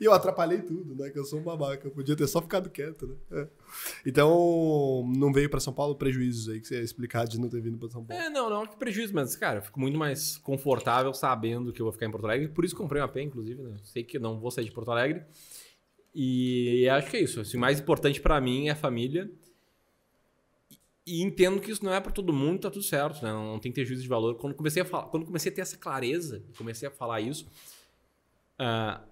E 0.00 0.04
eu 0.04 0.12
atrapalhei 0.12 0.60
tudo, 0.62 0.94
né? 0.94 1.10
Que 1.10 1.18
eu 1.18 1.24
sou 1.24 1.40
um 1.40 1.42
babaca. 1.42 1.86
Eu 1.86 1.90
podia 1.90 2.16
ter 2.16 2.26
só 2.26 2.40
ficado 2.42 2.70
quieto, 2.70 3.06
né? 3.06 3.14
É. 3.32 3.48
Então, 4.04 5.04
não 5.16 5.32
veio 5.32 5.48
pra 5.48 5.60
São 5.60 5.72
Paulo 5.72 5.94
prejuízos 5.94 6.48
aí 6.48 6.60
que 6.60 6.66
você 6.66 6.76
ia 6.76 6.82
explicar 6.82 7.26
de 7.26 7.40
não 7.40 7.48
ter 7.48 7.60
vindo 7.60 7.78
pra 7.78 7.88
São 7.88 8.04
Paulo. 8.04 8.22
É, 8.22 8.28
não, 8.28 8.50
não, 8.50 8.66
que 8.66 8.76
prejuízo, 8.76 9.14
mas, 9.14 9.36
cara, 9.36 9.58
eu 9.58 9.62
fico 9.62 9.80
muito 9.80 9.98
mais 9.98 10.36
confortável 10.38 11.12
sabendo 11.14 11.72
que 11.72 11.80
eu 11.80 11.84
vou 11.84 11.92
ficar 11.92 12.06
em 12.06 12.10
Porto 12.10 12.24
Alegre. 12.24 12.48
Por 12.48 12.64
isso 12.64 12.76
comprei 12.76 13.00
uma 13.00 13.06
AP, 13.06 13.16
inclusive, 13.18 13.62
né? 13.62 13.76
Sei 13.82 14.02
que 14.02 14.18
não 14.18 14.38
vou 14.38 14.50
sair 14.50 14.64
de 14.64 14.72
Porto 14.72 14.90
Alegre. 14.90 15.24
E 16.14 16.88
acho 16.88 17.10
que 17.10 17.16
é 17.18 17.20
isso. 17.20 17.40
Assim, 17.40 17.56
o 17.58 17.60
mais 17.60 17.78
importante 17.78 18.20
pra 18.20 18.40
mim 18.40 18.68
é 18.68 18.70
a 18.70 18.76
família. 18.76 19.30
E 21.06 21.22
entendo 21.22 21.60
que 21.60 21.70
isso 21.70 21.84
não 21.84 21.92
é 21.92 22.00
pra 22.00 22.10
todo 22.10 22.32
mundo, 22.32 22.60
tá 22.60 22.70
tudo 22.70 22.82
certo, 22.82 23.22
né? 23.22 23.30
Não 23.30 23.60
tem 23.60 23.70
que 23.70 23.76
ter 23.76 23.84
juízo 23.84 24.02
de 24.02 24.08
valor. 24.08 24.34
Quando 24.36 24.54
comecei 24.54 24.82
a 24.82 24.84
falar, 24.84 25.04
quando 25.04 25.24
comecei 25.24 25.52
a 25.52 25.54
ter 25.54 25.60
essa 25.60 25.76
clareza, 25.76 26.42
comecei 26.58 26.88
a 26.88 26.90
falar 26.90 27.20
isso, 27.20 27.46
ah, 28.58 29.04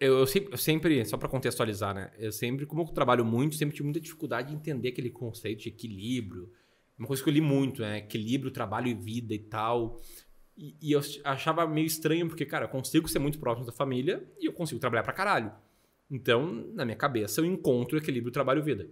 eu, 0.00 0.18
eu 0.18 0.56
sempre, 0.56 1.04
só 1.04 1.18
pra 1.18 1.28
contextualizar, 1.28 1.94
né? 1.94 2.10
Eu 2.18 2.32
sempre, 2.32 2.64
como 2.64 2.82
eu 2.82 2.86
trabalho 2.86 3.24
muito, 3.24 3.54
sempre 3.54 3.76
tive 3.76 3.84
muita 3.84 4.00
dificuldade 4.00 4.48
de 4.48 4.54
entender 4.54 4.88
aquele 4.88 5.10
conceito 5.10 5.62
de 5.62 5.68
equilíbrio. 5.68 6.50
Uma 6.98 7.06
coisa 7.06 7.22
que 7.22 7.28
eu 7.28 7.34
li 7.34 7.40
muito, 7.40 7.82
né? 7.82 7.98
Equilíbrio, 7.98 8.50
trabalho 8.50 8.88
e 8.88 8.94
vida 8.94 9.34
e 9.34 9.38
tal. 9.38 10.00
E, 10.56 10.74
e 10.80 10.92
eu 10.92 11.00
achava 11.22 11.66
meio 11.66 11.86
estranho, 11.86 12.26
porque, 12.28 12.46
cara, 12.46 12.64
eu 12.64 12.68
consigo 12.70 13.06
ser 13.08 13.18
muito 13.18 13.38
próximo 13.38 13.66
da 13.66 13.72
família 13.72 14.26
e 14.40 14.46
eu 14.46 14.52
consigo 14.54 14.80
trabalhar 14.80 15.02
pra 15.02 15.12
caralho. 15.12 15.52
Então, 16.10 16.66
na 16.74 16.84
minha 16.84 16.96
cabeça, 16.96 17.40
eu 17.40 17.44
encontro 17.44 17.98
equilíbrio 17.98 18.32
trabalho-vida. 18.32 18.88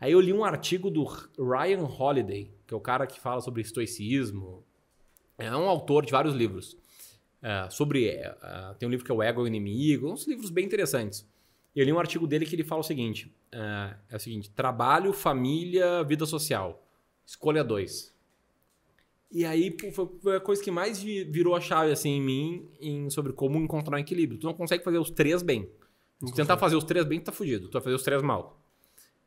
Aí 0.00 0.10
eu 0.10 0.20
li 0.20 0.32
um 0.32 0.44
artigo 0.44 0.90
do 0.90 1.04
Ryan 1.38 1.84
Holiday, 1.84 2.52
que 2.66 2.74
é 2.74 2.76
o 2.76 2.80
cara 2.80 3.06
que 3.06 3.20
fala 3.20 3.40
sobre 3.40 3.62
estoicismo. 3.62 4.64
É 5.38 5.50
um 5.56 5.68
autor 5.68 6.04
de 6.04 6.10
vários 6.10 6.34
livros. 6.34 6.76
É, 7.42 7.68
sobre. 7.70 8.06
é, 8.08 8.34
tem 8.78 8.86
um 8.86 8.90
livro 8.90 9.04
que 9.04 9.10
é 9.10 9.14
O 9.14 9.22
Ego 9.22 9.40
é 9.40 9.44
o 9.44 9.46
Inimigo, 9.46 10.12
uns 10.12 10.26
livros 10.26 10.48
bem 10.50 10.64
interessantes. 10.64 11.26
Eu 11.74 11.84
li 11.84 11.92
um 11.92 11.98
artigo 11.98 12.26
dele 12.26 12.46
que 12.46 12.54
ele 12.54 12.62
fala 12.64 12.80
o 12.80 12.84
seguinte: 12.84 13.34
é, 13.50 13.94
é 14.10 14.16
o 14.16 14.20
seguinte, 14.20 14.50
trabalho, 14.50 15.12
família, 15.12 16.02
vida 16.04 16.24
social. 16.26 16.86
Escolha 17.26 17.64
dois. 17.64 18.12
E 19.30 19.44
aí 19.46 19.70
pô, 19.70 19.90
foi- 20.20 20.36
a 20.36 20.40
coisa 20.40 20.62
que 20.62 20.70
mais 20.70 21.02
vi- 21.02 21.24
virou 21.24 21.56
a 21.56 21.60
chave 21.60 21.90
assim 21.90 22.10
em 22.10 22.20
mim 22.20 22.68
em- 22.80 23.08
sobre 23.10 23.32
como 23.32 23.58
encontrar 23.58 23.96
um 23.96 24.00
equilíbrio. 24.00 24.38
Tu 24.38 24.46
não 24.46 24.52
consegue 24.54 24.84
fazer 24.84 24.98
os 24.98 25.10
três 25.10 25.42
bem. 25.42 25.68
Se 26.24 26.34
tentar 26.34 26.56
fazer 26.58 26.76
os 26.76 26.84
três 26.84 27.04
bem, 27.06 27.18
tu 27.18 27.24
tá 27.24 27.32
fudido. 27.32 27.66
Tu 27.68 27.72
vai 27.72 27.82
fazer 27.82 27.96
os 27.96 28.02
três 28.02 28.22
mal. 28.22 28.60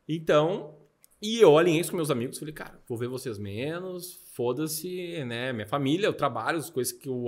Então, 0.07 0.75
e 1.37 1.41
eu 1.41 1.57
alinhei 1.57 1.79
isso 1.81 1.91
com 1.91 1.97
meus 1.97 2.11
amigos. 2.11 2.37
Falei, 2.37 2.53
cara, 2.53 2.79
vou 2.87 2.97
ver 2.97 3.07
vocês 3.07 3.37
menos, 3.37 4.13
foda-se, 4.33 5.23
né? 5.25 5.51
Minha 5.53 5.67
família, 5.67 6.09
o 6.09 6.13
trabalho, 6.13 6.57
as 6.57 6.69
coisas 6.69 6.91
que 6.93 7.07
eu 7.09 7.25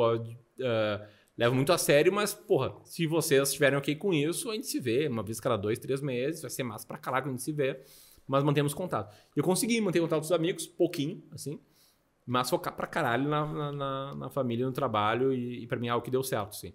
ah, 0.62 1.08
levo 1.38 1.56
muito 1.56 1.72
a 1.72 1.78
sério, 1.78 2.12
mas, 2.12 2.34
porra, 2.34 2.74
se 2.86 3.06
vocês 3.08 3.50
estiverem 3.50 3.78
ok 3.78 3.96
com 3.96 4.14
isso, 4.14 4.50
a 4.50 4.54
gente 4.56 4.68
se 4.68 4.80
vê 4.80 5.08
uma 5.08 5.24
vez 5.24 5.40
cada 5.40 5.56
dois, 5.58 5.80
três 5.80 6.02
meses, 6.02 6.42
vai 6.42 6.50
ser 6.50 6.64
massa 6.64 6.86
pra 6.88 6.98
caralho 6.98 7.24
quando 7.26 7.36
a 7.36 7.38
gente 7.38 7.44
se 7.44 7.52
vê, 7.52 7.80
mas 8.28 8.44
mantemos 8.44 8.74
contato. 8.74 9.16
Eu 9.36 9.44
consegui 9.44 9.80
manter 9.80 10.00
contato 10.02 10.20
com 10.20 10.26
os 10.26 10.32
amigos, 10.32 10.66
pouquinho, 10.68 11.24
assim, 11.32 11.60
mas 12.26 12.50
focar 12.50 12.76
pra 12.76 12.88
caralho 12.88 13.28
na, 13.30 13.46
na, 13.46 13.72
na- 13.72 14.16
na 14.16 14.30
família, 14.30 14.66
no 14.66 14.72
trabalho, 14.74 15.32
e, 15.34 15.64
e 15.64 15.68
pra 15.68 15.80
mim 15.80 15.88
é 15.88 15.92
algo 15.92 16.04
que 16.04 16.12
deu 16.12 16.24
certo, 16.24 16.50
assim. 16.50 16.74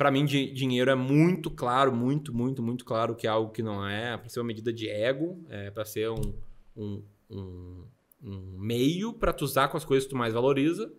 Pra 0.00 0.10
mim, 0.10 0.24
di- 0.24 0.50
dinheiro 0.50 0.90
é 0.90 0.94
muito 0.94 1.50
claro, 1.50 1.94
muito, 1.94 2.34
muito, 2.34 2.62
muito 2.62 2.86
claro 2.86 3.14
que 3.14 3.26
é 3.26 3.30
algo 3.30 3.52
que 3.52 3.62
não 3.62 3.86
é 3.86 4.16
pra 4.16 4.30
ser 4.30 4.40
uma 4.40 4.46
medida 4.46 4.72
de 4.72 4.88
ego, 4.88 5.44
é 5.50 5.70
pra 5.70 5.84
ser 5.84 6.08
um, 6.08 6.32
um, 6.74 7.02
um, 7.28 7.84
um 8.24 8.58
meio 8.58 9.12
pra 9.12 9.30
tu 9.30 9.44
usar 9.44 9.68
com 9.68 9.76
as 9.76 9.84
coisas 9.84 10.06
que 10.06 10.14
tu 10.14 10.16
mais 10.16 10.32
valoriza. 10.32 10.90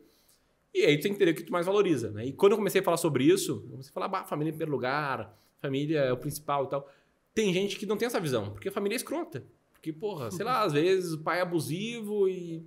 E 0.72 0.86
aí 0.86 1.00
tu 1.00 1.02
tem 1.02 1.14
que 1.14 1.16
entender 1.16 1.32
o 1.32 1.34
que 1.34 1.42
tu 1.42 1.52
mais 1.52 1.66
valoriza, 1.66 2.12
né? 2.12 2.28
E 2.28 2.32
quando 2.32 2.52
eu 2.52 2.60
comecei 2.60 2.80
a 2.80 2.84
falar 2.84 2.98
sobre 2.98 3.24
isso, 3.24 3.64
eu 3.66 3.72
comecei 3.72 3.90
a 3.90 3.94
falar, 3.94 4.08
bah, 4.08 4.24
família 4.24 4.50
em 4.50 4.54
primeiro 4.54 4.72
lugar, 4.72 5.36
família 5.60 6.02
é 6.02 6.14
o 6.14 6.18
principal 6.18 6.66
e 6.66 6.70
tal. 6.70 6.88
Tem 7.34 7.52
gente 7.52 7.80
que 7.80 7.88
não 7.88 7.98
tem 7.98 8.06
essa 8.06 8.20
visão, 8.20 8.52
porque 8.52 8.70
a 8.70 8.72
família 8.72 8.94
é 8.94 8.98
escrota. 8.98 9.44
Porque, 9.74 9.92
porra, 9.92 10.30
sei 10.30 10.46
lá, 10.46 10.62
às 10.62 10.74
vezes 10.74 11.14
o 11.14 11.24
pai 11.24 11.40
é 11.40 11.42
abusivo 11.42 12.30
e 12.30 12.64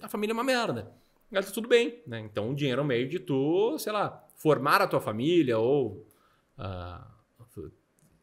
a 0.00 0.08
família 0.08 0.32
é 0.32 0.36
uma 0.36 0.42
merda. 0.42 0.90
Mas 1.30 1.44
tá 1.44 1.52
tudo 1.52 1.68
bem, 1.68 2.00
né? 2.06 2.20
Então 2.20 2.52
o 2.52 2.54
dinheiro 2.54 2.80
é 2.80 2.82
um 2.84 2.86
meio 2.86 3.06
de 3.06 3.18
tu, 3.18 3.76
sei 3.78 3.92
lá, 3.92 4.25
formar 4.36 4.80
a 4.80 4.86
tua 4.86 5.00
família 5.00 5.58
ou, 5.58 6.06
ah, 6.56 7.10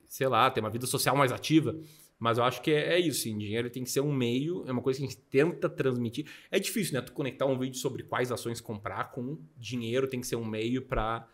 sei 0.07 0.27
lá, 0.27 0.49
ter 0.49 0.61
uma 0.61 0.69
vida 0.69 0.85
social 0.85 1.17
mais 1.17 1.31
ativa. 1.31 1.75
Mas 2.19 2.37
eu 2.37 2.43
acho 2.45 2.61
que 2.61 2.71
é, 2.71 2.93
é 2.93 2.99
isso, 2.99 3.23
sim. 3.23 3.37
Dinheiro 3.37 3.69
tem 3.69 3.83
que 3.83 3.89
ser 3.89 3.99
um 3.99 4.13
meio, 4.13 4.63
é 4.65 4.71
uma 4.71 4.81
coisa 4.81 4.99
que 4.99 5.05
a 5.05 5.09
gente 5.09 5.19
tenta 5.23 5.67
transmitir. 5.67 6.25
É 6.49 6.59
difícil, 6.59 6.93
né? 6.93 7.01
Tu 7.01 7.11
conectar 7.11 7.45
um 7.45 7.57
vídeo 7.57 7.77
sobre 7.77 8.03
quais 8.03 8.31
ações 8.31 8.61
comprar 8.61 9.11
com 9.11 9.37
dinheiro 9.57 10.07
tem 10.07 10.21
que 10.21 10.27
ser 10.27 10.37
um 10.37 10.45
meio 10.45 10.83
para 10.83 11.27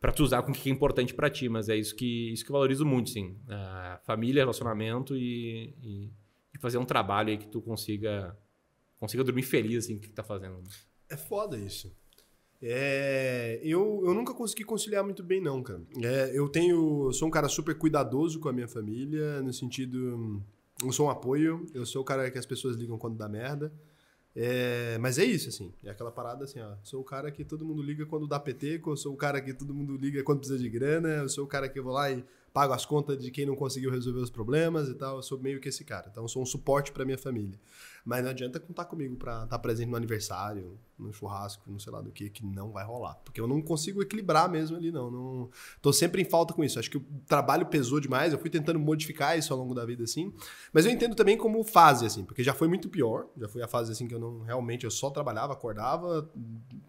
para 0.00 0.10
tu 0.10 0.24
usar 0.24 0.42
com 0.42 0.50
o 0.50 0.54
que 0.54 0.68
é 0.68 0.72
importante 0.72 1.14
para 1.14 1.30
ti, 1.30 1.48
mas 1.48 1.68
é 1.68 1.76
isso 1.76 1.94
que 1.94 2.32
isso 2.32 2.44
que 2.44 2.50
eu 2.50 2.54
valorizo 2.54 2.84
muito, 2.84 3.10
sim. 3.10 3.36
Ah, 3.48 4.00
família, 4.02 4.42
relacionamento 4.42 5.16
e, 5.16 5.76
e, 5.80 6.10
e 6.52 6.58
fazer 6.58 6.78
um 6.78 6.84
trabalho 6.84 7.28
aí 7.28 7.38
que 7.38 7.46
tu 7.46 7.60
consiga 7.60 8.36
consiga 8.98 9.22
dormir 9.22 9.42
feliz 9.42 9.84
assim, 9.84 9.98
que 9.98 10.08
tá 10.08 10.24
fazendo. 10.24 10.62
É 11.08 11.16
foda 11.16 11.56
isso. 11.56 11.94
É, 12.62 13.60
eu, 13.64 14.02
eu 14.04 14.14
nunca 14.14 14.32
consegui 14.32 14.62
conciliar 14.62 15.02
muito 15.02 15.22
bem, 15.22 15.40
não, 15.40 15.60
cara. 15.62 15.82
É, 16.00 16.30
eu 16.32 16.48
tenho. 16.48 17.06
Eu 17.06 17.12
sou 17.12 17.26
um 17.26 17.30
cara 17.30 17.48
super 17.48 17.76
cuidadoso 17.76 18.38
com 18.38 18.48
a 18.48 18.52
minha 18.52 18.68
família, 18.68 19.42
no 19.42 19.52
sentido. 19.52 20.40
Eu 20.82 20.92
sou 20.92 21.06
um 21.06 21.10
apoio, 21.10 21.66
eu 21.74 21.84
sou 21.84 22.02
o 22.02 22.04
cara 22.04 22.30
que 22.30 22.38
as 22.38 22.46
pessoas 22.46 22.76
ligam 22.76 22.96
quando 22.96 23.16
dá 23.16 23.28
merda. 23.28 23.72
É, 24.34 24.96
mas 24.98 25.18
é 25.18 25.24
isso, 25.24 25.48
assim. 25.48 25.72
É 25.84 25.90
aquela 25.90 26.12
parada 26.12 26.44
assim, 26.44 26.60
ó. 26.60 26.76
Sou 26.82 27.00
o 27.00 27.04
cara 27.04 27.30
que 27.30 27.44
todo 27.44 27.64
mundo 27.64 27.82
liga 27.82 28.06
quando 28.06 28.28
dá 28.28 28.38
PT, 28.38 28.80
sou 28.96 29.12
o 29.12 29.16
cara 29.16 29.40
que 29.40 29.52
todo 29.52 29.74
mundo 29.74 29.96
liga 29.96 30.22
quando 30.22 30.38
precisa 30.38 30.58
de 30.58 30.68
grana, 30.68 31.08
eu 31.08 31.28
sou 31.28 31.44
o 31.44 31.48
cara 31.48 31.68
que 31.68 31.78
eu 31.78 31.84
vou 31.84 31.92
lá 31.92 32.10
e 32.10 32.24
pago 32.52 32.72
as 32.72 32.84
contas 32.84 33.18
de 33.18 33.30
quem 33.30 33.46
não 33.46 33.56
conseguiu 33.56 33.90
resolver 33.90 34.20
os 34.20 34.30
problemas 34.30 34.88
e 34.88 34.94
tal. 34.94 35.16
Eu 35.16 35.22
sou 35.22 35.38
meio 35.38 35.60
que 35.60 35.68
esse 35.68 35.84
cara. 35.84 36.08
Então 36.10 36.24
eu 36.24 36.28
sou 36.28 36.42
um 36.42 36.46
suporte 36.46 36.92
pra 36.92 37.04
minha 37.04 37.18
família. 37.18 37.58
Mas 38.04 38.22
não 38.22 38.30
adianta 38.30 38.58
contar 38.58 38.84
comigo 38.84 39.16
pra 39.16 39.44
estar 39.44 39.58
presente 39.60 39.88
no 39.88 39.96
aniversário, 39.96 40.76
no 40.98 41.12
churrasco, 41.12 41.70
não 41.70 41.78
sei 41.78 41.92
lá 41.92 42.00
do 42.00 42.10
que, 42.10 42.28
que 42.30 42.44
não 42.44 42.72
vai 42.72 42.84
rolar. 42.84 43.14
Porque 43.24 43.40
eu 43.40 43.46
não 43.46 43.62
consigo 43.62 44.02
equilibrar 44.02 44.50
mesmo 44.50 44.76
ali, 44.76 44.90
não. 44.90 45.10
não 45.10 45.50
tô 45.80 45.92
sempre 45.92 46.20
em 46.20 46.24
falta 46.24 46.52
com 46.52 46.64
isso. 46.64 46.78
Acho 46.78 46.90
que 46.90 46.96
o 46.96 47.04
trabalho 47.26 47.66
pesou 47.66 48.00
demais. 48.00 48.32
Eu 48.32 48.38
fui 48.38 48.50
tentando 48.50 48.78
modificar 48.78 49.38
isso 49.38 49.52
ao 49.52 49.58
longo 49.58 49.74
da 49.74 49.84
vida, 49.84 50.02
assim. 50.02 50.32
Mas 50.72 50.84
eu 50.84 50.90
entendo 50.90 51.14
também 51.14 51.36
como 51.36 51.62
fase, 51.62 52.04
assim, 52.04 52.24
porque 52.24 52.42
já 52.42 52.52
foi 52.52 52.66
muito 52.66 52.88
pior. 52.88 53.28
Já 53.36 53.48
foi 53.48 53.62
a 53.62 53.68
fase 53.68 53.92
assim 53.92 54.08
que 54.08 54.14
eu 54.14 54.20
não 54.20 54.40
realmente 54.40 54.84
eu 54.84 54.90
só 54.90 55.08
trabalhava, 55.08 55.52
acordava, 55.52 56.28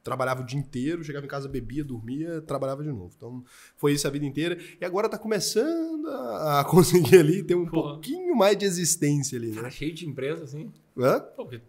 trabalhava 0.04 0.42
o 0.42 0.46
dia 0.46 0.60
inteiro, 0.60 1.04
chegava 1.04 1.26
em 1.26 1.30
casa, 1.30 1.48
bebia, 1.48 1.84
dormia, 1.84 2.42
trabalhava 2.42 2.84
de 2.84 2.92
novo. 2.92 3.14
Então 3.16 3.44
foi 3.78 3.94
isso 3.94 4.08
a 4.08 4.12
vida 4.12 4.26
inteira. 4.26 4.58
E 4.82 4.84
agora 4.84 5.08
tá 5.08 5.18
começando 5.18 5.53
a 5.62 6.60
a 6.60 6.64
conseguir 6.70 7.18
ali 7.18 7.44
ter 7.44 7.56
um 7.56 7.66
Porra. 7.66 7.94
pouquinho 7.94 8.36
mais 8.36 8.58
de 8.58 8.66
existência 8.66 9.38
ali, 9.38 9.52
Cara, 9.52 9.64
né? 9.64 9.72
cheio 9.72 9.94
de 9.94 10.08
empresa, 10.08 10.44
assim. 10.44 10.72
Hã? 10.98 11.20
Pô, 11.36 11.46
porque 11.46 11.62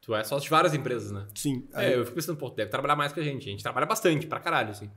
tu 0.00 0.14
é 0.14 0.22
sócio 0.24 0.44
de 0.44 0.50
várias 0.50 0.74
empresas, 0.74 1.10
né? 1.12 1.26
Sim. 1.34 1.66
É, 1.74 1.94
eu 1.94 2.04
fico 2.04 2.14
pensando, 2.16 2.36
pô, 2.36 2.50
deve 2.50 2.70
trabalhar 2.70 2.96
mais 2.96 3.12
que 3.12 3.20
a 3.20 3.22
gente. 3.22 3.48
A 3.48 3.50
gente 3.50 3.62
trabalha 3.62 3.86
bastante, 3.86 4.26
pra 4.26 4.40
caralho, 4.40 4.70
assim. 4.70 4.90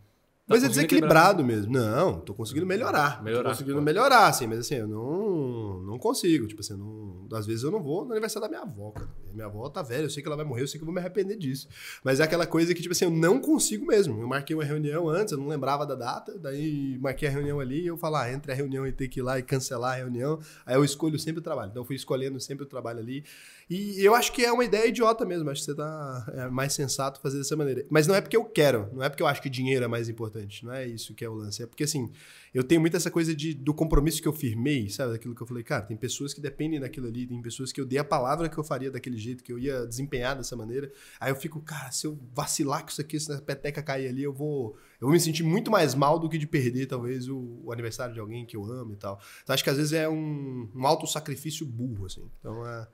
Tá 0.45 0.55
Mas 0.55 0.63
é 0.65 0.67
desequilibrado 0.67 1.41
mesmo. 1.41 1.71
Não, 1.71 2.19
tô 2.19 2.33
conseguindo 2.33 2.65
melhorar. 2.65 3.23
Melhorar, 3.23 3.43
Tô 3.43 3.49
conseguindo 3.51 3.77
pô. 3.77 3.81
melhorar, 3.81 4.27
assim, 4.27 4.45
mas 4.45 4.59
assim, 4.59 4.75
eu 4.75 4.87
não, 4.89 5.81
não 5.83 5.97
consigo. 5.97 6.45
Tipo 6.47 6.59
assim, 6.59 6.75
não, 6.75 7.25
às 7.31 7.45
vezes 7.45 7.63
eu 7.63 7.71
não 7.71 7.81
vou 7.81 8.03
no 8.03 8.11
aniversário 8.11 8.41
da 8.41 8.49
minha 8.49 8.61
avó, 8.61 8.91
cara. 8.91 9.09
Minha 9.33 9.45
avó 9.45 9.69
tá 9.69 9.81
velha, 9.81 10.03
eu 10.03 10.09
sei 10.09 10.21
que 10.21 10.27
ela 10.27 10.35
vai 10.35 10.43
morrer, 10.43 10.63
eu 10.63 10.67
sei 10.67 10.77
que 10.77 10.83
eu 10.83 10.85
vou 10.85 10.93
me 10.93 10.99
arrepender 10.99 11.37
disso. 11.37 11.69
Mas 12.03 12.19
é 12.19 12.23
aquela 12.23 12.45
coisa 12.45 12.75
que, 12.75 12.81
tipo 12.81 12.91
assim, 12.91 13.05
eu 13.05 13.11
não 13.11 13.39
consigo 13.39 13.85
mesmo. 13.85 14.21
Eu 14.21 14.27
marquei 14.27 14.53
uma 14.53 14.65
reunião 14.65 15.07
antes, 15.07 15.31
eu 15.31 15.37
não 15.37 15.47
lembrava 15.47 15.85
da 15.85 15.95
data, 15.95 16.37
daí 16.37 16.99
marquei 16.99 17.29
a 17.29 17.31
reunião 17.31 17.61
ali 17.61 17.81
e 17.81 17.87
eu 17.87 17.95
falar, 17.95 18.23
ah, 18.23 18.33
entre 18.33 18.51
a 18.51 18.55
reunião 18.55 18.85
e 18.85 18.91
ter 18.91 19.07
que 19.07 19.21
ir 19.21 19.23
lá 19.23 19.39
e 19.39 19.43
cancelar 19.43 19.93
a 19.93 19.95
reunião, 19.95 20.41
aí 20.65 20.75
eu 20.75 20.83
escolho 20.83 21.17
sempre 21.17 21.39
o 21.39 21.43
trabalho. 21.43 21.69
Então 21.69 21.83
eu 21.83 21.87
fui 21.87 21.95
escolhendo 21.95 22.37
sempre 22.41 22.65
o 22.65 22.67
trabalho 22.67 22.99
ali. 22.99 23.23
E 23.69 24.03
eu 24.03 24.13
acho 24.13 24.31
que 24.31 24.43
é 24.43 24.51
uma 24.51 24.65
ideia 24.65 24.87
idiota 24.87 25.25
mesmo. 25.25 25.49
Acho 25.49 25.61
que 25.61 25.65
você 25.65 25.75
tá 25.75 26.33
é 26.33 26.49
mais 26.49 26.73
sensato 26.73 27.19
fazer 27.21 27.37
dessa 27.37 27.55
maneira. 27.55 27.85
Mas 27.89 28.07
não 28.07 28.15
é 28.15 28.21
porque 28.21 28.35
eu 28.35 28.45
quero, 28.45 28.89
não 28.93 29.03
é 29.03 29.09
porque 29.09 29.23
eu 29.23 29.27
acho 29.27 29.41
que 29.41 29.49
dinheiro 29.49 29.83
é 29.83 29.87
mais 29.87 30.09
importante. 30.09 30.65
Não 30.65 30.73
é 30.73 30.87
isso 30.87 31.13
que 31.13 31.23
é 31.23 31.29
o 31.29 31.33
lance. 31.33 31.63
É 31.63 31.65
porque 31.65 31.83
assim, 31.83 32.11
eu 32.53 32.63
tenho 32.63 32.81
muito 32.81 32.95
essa 32.95 33.09
coisa 33.09 33.35
de, 33.35 33.53
do 33.53 33.73
compromisso 33.73 34.21
que 34.21 34.27
eu 34.27 34.33
firmei, 34.33 34.89
sabe? 34.89 35.13
Daquilo 35.13 35.33
que 35.33 35.41
eu 35.41 35.47
falei, 35.47 35.63
cara, 35.63 35.81
tem 35.83 35.97
pessoas 35.97 36.33
que 36.33 36.41
dependem 36.41 36.79
daquilo 36.79 37.07
ali, 37.07 37.25
tem 37.25 37.41
pessoas 37.41 37.71
que 37.71 37.81
eu 37.81 37.85
dei 37.85 37.97
a 37.97 38.03
palavra 38.03 38.47
que 38.47 38.57
eu 38.57 38.63
faria 38.63 38.91
daquele 38.91 39.17
jeito, 39.17 39.43
que 39.43 39.51
eu 39.51 39.57
ia 39.57 39.85
desempenhar 39.87 40.35
dessa 40.35 40.55
maneira. 40.55 40.91
Aí 41.19 41.31
eu 41.31 41.35
fico, 41.35 41.59
cara, 41.61 41.91
se 41.91 42.05
eu 42.05 42.19
vacilar 42.33 42.83
com 42.83 42.89
isso 42.89 43.01
aqui, 43.01 43.19
se 43.19 43.31
a 43.31 43.41
peteca 43.41 43.81
cair 43.81 44.07
ali, 44.07 44.23
eu 44.23 44.33
vou, 44.33 44.77
eu 45.01 45.07
vou 45.07 45.11
me 45.11 45.19
sentir 45.19 45.43
muito 45.43 45.71
mais 45.71 45.95
mal 45.95 46.19
do 46.19 46.29
que 46.29 46.37
de 46.37 46.47
perder, 46.47 46.85
talvez, 46.85 47.27
o, 47.27 47.61
o 47.63 47.71
aniversário 47.71 48.13
de 48.13 48.19
alguém 48.19 48.45
que 48.45 48.55
eu 48.55 48.65
amo 48.65 48.93
e 48.93 48.97
tal. 48.97 49.19
Então 49.43 49.53
acho 49.53 49.63
que 49.63 49.69
às 49.69 49.77
vezes 49.77 49.93
é 49.93 50.07
um, 50.07 50.69
um 50.75 50.85
auto-sacrifício 50.85 51.65
burro, 51.65 52.05
assim. 52.05 52.29
Então 52.39 52.67
é. 52.67 52.87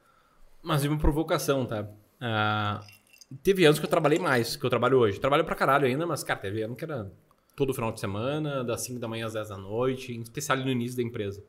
Mas 0.62 0.84
e 0.84 0.88
uma 0.88 0.98
provocação, 0.98 1.66
tá? 1.66 1.88
Ah, 2.20 2.82
teve 3.42 3.66
anos 3.66 3.80
que 3.80 3.86
eu 3.86 3.90
trabalhei 3.90 4.20
mais 4.20 4.56
que 4.56 4.66
eu 4.66 4.70
trabalho 4.70 4.98
hoje. 5.00 5.20
Trabalho 5.20 5.46
pra 5.46 5.56
caralho 5.56 5.86
ainda, 5.86 6.06
mas, 6.06 6.24
cara, 6.24 6.40
teve 6.40 6.62
ano 6.62 6.76
que 6.76 6.84
era 6.84 7.12
todo 7.56 7.74
final 7.74 7.92
de 7.92 8.00
semana, 8.00 8.64
das 8.64 8.82
5 8.82 9.00
da 9.00 9.08
manhã 9.08 9.26
às 9.26 9.34
10 9.34 9.50
da 9.50 9.58
noite, 9.58 10.14
em 10.14 10.22
especial 10.22 10.58
no 10.58 10.70
início 10.70 10.98
da 10.98 11.04
empresa. 11.04 11.44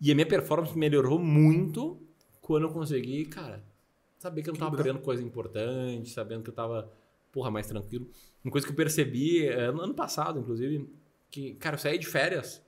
E 0.00 0.10
a 0.10 0.14
minha 0.14 0.26
performance 0.26 0.76
melhorou 0.76 1.18
muito 1.18 2.00
quando 2.40 2.64
eu 2.64 2.70
consegui, 2.70 3.24
cara, 3.26 3.62
saber 4.18 4.42
que 4.42 4.50
eu 4.50 4.52
não 4.52 4.60
tava 4.60 4.76
perdendo 4.76 4.98
coisa 4.98 5.22
importante, 5.22 6.10
sabendo 6.10 6.42
que 6.42 6.50
eu 6.50 6.54
tava, 6.54 6.90
porra, 7.30 7.50
mais 7.50 7.66
tranquilo. 7.66 8.08
Uma 8.44 8.50
coisa 8.50 8.66
que 8.66 8.72
eu 8.72 8.76
percebi, 8.76 9.46
eh, 9.46 9.70
no 9.70 9.80
ano 9.80 9.94
passado, 9.94 10.40
inclusive, 10.40 10.88
que, 11.30 11.54
cara, 11.54 11.76
eu 11.76 11.78
saía 11.78 11.98
de 11.98 12.06
férias, 12.06 12.62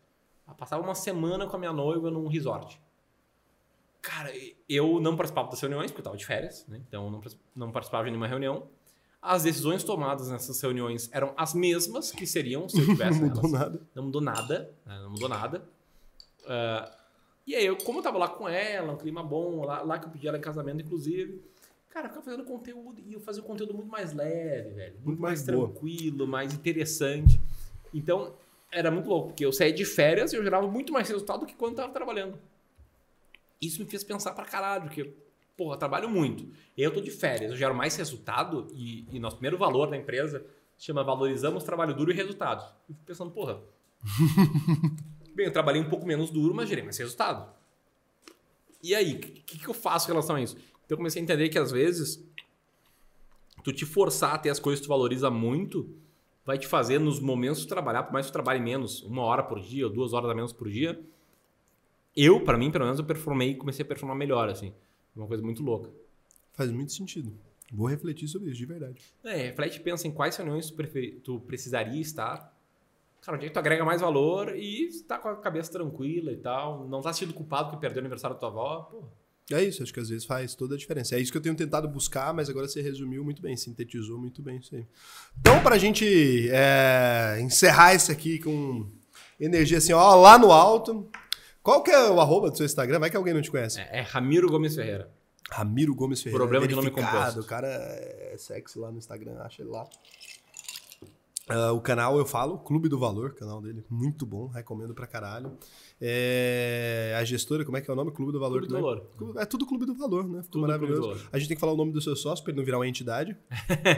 eu 0.47 0.55
passava 0.55 0.83
uma 0.83 0.95
semana 0.95 1.47
com 1.47 1.57
a 1.57 1.59
minha 1.59 1.73
noiva 1.73 2.11
num 2.11 2.29
resort. 2.29 2.81
Cara, 4.05 4.31
eu 4.69 5.01
não 5.01 5.17
participava 5.17 5.49
das 5.49 5.59
reuniões, 5.59 5.91
porque 5.91 6.01
eu 6.01 6.03
estava 6.03 6.17
de 6.17 6.27
férias, 6.27 6.67
né? 6.69 6.79
então 6.87 7.11
não, 7.11 7.23
não 7.57 7.73
participava 7.73 8.05
de 8.05 8.11
nenhuma 8.11 8.29
reunião. 8.29 8.69
As 9.21 9.45
decisões 9.45 9.83
tomadas 9.83 10.29
nessas 10.29 10.61
reuniões 10.61 11.09
eram 11.11 11.33
as 11.39 11.55
mesmas 11.55 12.13
que 12.13 12.27
seriam 12.27 12.69
se 12.69 12.79
eu 12.79 12.85
tivesse 12.93 13.19
Não 13.19 13.29
mudou 13.29 13.51
nada. 13.51 13.81
Não 13.95 14.03
mudou 14.03 14.21
nada, 14.21 14.71
né? 14.85 14.99
não 15.01 15.11
mudou 15.11 15.27
nada. 15.27 15.65
Ah, 16.47 16.95
e 17.47 17.55
aí, 17.55 17.65
eu, 17.65 17.79
como 17.79 18.01
eu 18.01 18.03
tava 18.03 18.19
lá 18.19 18.29
com 18.29 18.47
ela, 18.47 18.93
um 18.93 18.99
clima 18.99 19.23
bom, 19.23 19.65
lá, 19.65 19.81
lá 19.81 19.99
que 19.99 20.05
eu 20.05 20.11
pedi 20.11 20.29
ela 20.29 20.37
em 20.37 20.43
casamento, 20.43 20.83
inclusive, 20.83 21.41
cara, 21.89 22.05
eu 22.07 22.11
ficava 22.11 22.27
fazendo 22.27 22.45
conteúdo 22.45 23.03
e 23.07 23.15
eu 23.15 23.21
fazia 23.21 23.43
um 23.43 23.47
conteúdo 23.47 23.73
muito 23.73 23.89
mais 23.89 24.13
leve, 24.13 24.69
velho. 24.69 24.95
Muito, 24.97 25.07
Muito 25.07 25.23
mais, 25.23 25.41
mais 25.47 25.57
boa. 25.57 25.69
tranquilo, 25.69 26.27
mais 26.27 26.53
interessante. 26.53 27.41
Então, 27.95 28.35
era 28.71 28.91
muito 28.91 29.09
louco, 29.09 29.29
porque 29.29 29.47
eu 29.47 29.53
saía 29.53 29.73
de 29.73 29.87
férias 29.87 30.35
e 30.35 30.37
eu 30.37 30.45
gerava 30.45 30.67
muito 30.69 30.93
mais 30.93 31.09
resultado 31.09 31.41
do 31.41 31.47
que 31.47 31.55
quando 31.55 31.73
eu 31.73 31.77
tava 31.77 31.93
trabalhando. 31.95 32.39
Isso 33.61 33.83
me 33.83 33.89
fez 33.89 34.05
pensar 34.05 34.33
pra 34.33 34.45
caralho, 34.45 34.85
porque, 34.85 35.15
porra, 35.57 35.75
eu 35.75 35.79
trabalho 35.79 36.09
muito. 36.09 36.49
Eu 36.77 36.93
tô 36.93 37.01
de 37.01 37.11
férias, 37.11 37.51
eu 37.51 37.57
gero 37.57 37.75
mais 37.75 37.97
resultado 37.97 38.69
e, 38.73 39.07
e 39.11 39.19
nosso 39.19 39.37
primeiro 39.37 39.57
valor 39.59 39.89
da 39.89 39.97
empresa 39.97 40.45
chama 40.79 41.03
Valorizamos 41.03 41.65
Trabalho 41.65 41.95
Duro 41.95 42.11
e 42.11 42.15
Resultados. 42.15 42.67
E 42.89 42.93
fico 42.93 43.05
pensando, 43.05 43.31
porra. 43.31 43.61
Bem, 45.35 45.47
eu 45.47 45.53
trabalhei 45.53 45.81
um 45.81 45.89
pouco 45.89 46.07
menos 46.07 46.31
duro, 46.31 46.55
mas 46.55 46.69
gerei 46.69 46.85
mais 46.85 46.97
resultado. 46.99 47.53
E 48.83 48.95
aí, 48.95 49.15
o 49.15 49.19
que, 49.19 49.59
que 49.59 49.69
eu 49.69 49.75
faço 49.75 50.07
em 50.07 50.13
relação 50.13 50.37
a 50.37 50.41
isso? 50.41 50.57
Então 50.57 50.91
eu 50.91 50.97
comecei 50.97 51.21
a 51.21 51.25
entender 51.25 51.49
que 51.49 51.59
às 51.59 51.73
vezes 51.73 52.23
tu 53.65 53.73
te 53.73 53.87
forçar 53.87 54.35
a 54.35 54.39
ter 54.39 54.51
as 54.51 54.61
coisas 54.61 54.81
que 54.81 54.87
tu 54.87 54.91
valoriza 54.91 55.31
muito 55.31 55.97
vai 56.45 56.59
te 56.59 56.67
fazer 56.67 57.01
nos 57.01 57.19
momentos 57.19 57.63
de 57.63 57.67
trabalhar, 57.67 58.03
por 58.03 58.13
mais 58.13 58.27
que 58.27 58.33
tu 58.33 58.35
trabalhe 58.35 58.61
menos, 58.61 59.03
uma 59.03 59.23
hora 59.23 59.43
por 59.43 59.59
dia 59.59 59.87
ou 59.87 59.93
duas 59.93 60.13
horas 60.13 60.31
a 60.31 60.35
menos 60.35 60.53
por 60.53 60.69
dia. 60.69 61.03
Eu, 62.17 62.41
pra 62.41 62.57
mim, 62.57 62.71
pelo 62.71 62.85
menos, 62.85 62.99
eu 62.99 63.05
performei 63.05 63.55
comecei 63.55 63.85
a 63.85 63.89
performar 63.89 64.17
melhor, 64.17 64.49
assim. 64.49 64.73
Uma 65.15 65.27
coisa 65.27 65.43
muito 65.43 65.63
louca. 65.63 65.91
Faz 66.53 66.71
muito 66.71 66.93
sentido. 66.93 67.33
Vou 67.73 67.89
refletir 67.89 68.29
sobre 68.29 68.51
isso, 68.51 68.59
de 68.59 68.67
verdade. 68.67 69.01
É, 69.25 69.37
reflete 69.37 69.79
e 69.79 69.81
pensa 69.81 70.07
em 70.07 70.13
quais 70.13 70.37
reuniões 70.37 70.71
tu, 70.71 70.77
tu 71.25 71.41
precisaria 71.41 72.01
estar. 72.01 72.53
Cara, 73.21 73.37
onde 73.37 73.47
é 73.47 73.49
que 73.49 73.55
tu 73.55 73.59
agrega 73.59 73.85
mais 73.85 74.01
valor 74.01 74.55
e 74.55 74.89
tá 75.09 75.19
com 75.19 75.29
a 75.29 75.37
cabeça 75.37 75.73
tranquila 75.73 76.31
e 76.31 76.37
tal. 76.37 76.87
Não 76.87 77.01
tá 77.01 77.13
sendo 77.13 77.33
culpado 77.33 77.71
porque 77.71 77.81
perdeu 77.81 78.01
o 78.01 78.03
aniversário 78.05 78.35
da 78.37 78.41
tua 78.41 78.51
avó. 78.51 78.83
Pô, 78.83 79.05
É 79.51 79.63
isso, 79.65 79.83
acho 79.83 79.93
que 79.93 80.01
às 80.01 80.09
vezes 80.09 80.25
faz 80.25 80.55
toda 80.55 80.75
a 80.75 80.79
diferença. 80.79 81.17
É 81.17 81.21
isso 81.21 81.33
que 81.33 81.39
eu 81.39 81.43
tenho 81.43 81.55
tentado 81.57 81.89
buscar, 81.89 82.33
mas 82.35 82.51
agora 82.51 82.69
você 82.69 82.83
resumiu 82.83 83.25
muito 83.25 83.41
bem, 83.41 83.57
sintetizou 83.57 84.19
muito 84.19 84.43
bem 84.43 84.59
isso 84.59 84.75
aí. 84.75 84.87
Então, 85.41 85.63
pra 85.63 85.79
gente 85.79 86.49
é, 86.51 87.39
encerrar 87.41 87.95
isso 87.95 88.13
aqui 88.13 88.39
com 88.39 88.87
energia 89.41 89.79
assim, 89.79 89.93
ó, 89.93 90.15
lá 90.17 90.39
no 90.39 90.53
alto. 90.53 91.09
Qual 91.65 91.83
que 91.83 91.91
é 91.91 92.11
o 92.11 92.21
arroba 92.21 92.51
do 92.51 92.57
seu 92.57 92.67
Instagram? 92.67 92.99
Vai 93.01 93.11
que 93.11 93.17
alguém 93.17 93.35
não 93.35 93.43
te 93.43 93.51
conhece. 93.51 93.81
é, 93.81 93.99
é 93.99 94.01
Ramiro 94.03 94.49
Gomes 94.49 94.77
Ferreira. 94.77 95.11
Ramiro 95.51 95.95
Gomes 95.95 96.21
Ferreira. 96.23 96.39
Problema 96.39 96.69
de 96.69 96.75
nome 96.75 96.91
composto. 96.91 97.41
O 97.41 97.45
cara 97.45 97.67
é 97.67 98.35
sexy 98.39 98.79
lá 98.79 98.93
no 98.93 98.99
Instagram, 98.99 99.39
acha 99.41 99.63
ele 99.63 99.71
lá. 99.71 99.89
Ah, 101.49 101.73
o 101.73 101.81
canal 101.81 102.17
eu 102.19 102.25
falo, 102.25 102.59
Clube 102.59 102.89
do 102.89 102.99
Valor, 102.99 103.35
canal 103.35 103.61
dele, 103.61 103.85
muito 103.91 104.25
bom, 104.25 104.47
recomendo 104.47 104.95
pra 104.95 105.07
caralho. 105.07 105.59
É, 106.01 107.15
a 107.19 107.25
gestora, 107.25 107.65
como 107.67 107.77
é 107.77 107.81
que 107.83 107.91
é 107.91 107.93
o 107.93 107.97
nome? 107.97 108.11
Clube 108.13 108.33
do 108.33 108.41
Valor 108.41 108.61
Clube 108.61 108.69
do. 108.69 108.75
Valor. 108.75 109.01
Clube- 109.17 109.39
É 109.41 109.45
tudo 109.45 109.67
Clube 109.67 109.85
do 109.87 109.95
Valor, 109.95 110.25
né? 110.27 110.43
Ficou 110.43 110.53
Tudo 110.53 110.61
maravilhoso. 110.63 111.29
A 111.33 111.39
gente 111.39 111.49
tem 111.49 111.57
que 111.57 111.61
falar 111.61 111.73
o 111.73 111.77
nome 111.77 111.93
do 111.93 112.01
seu 112.01 112.17
sócio 112.17 112.43
pra 112.45 112.51
ele 112.53 112.59
não 112.59 112.65
virar 112.65 112.79
uma 112.79 112.89
entidade. 112.89 113.37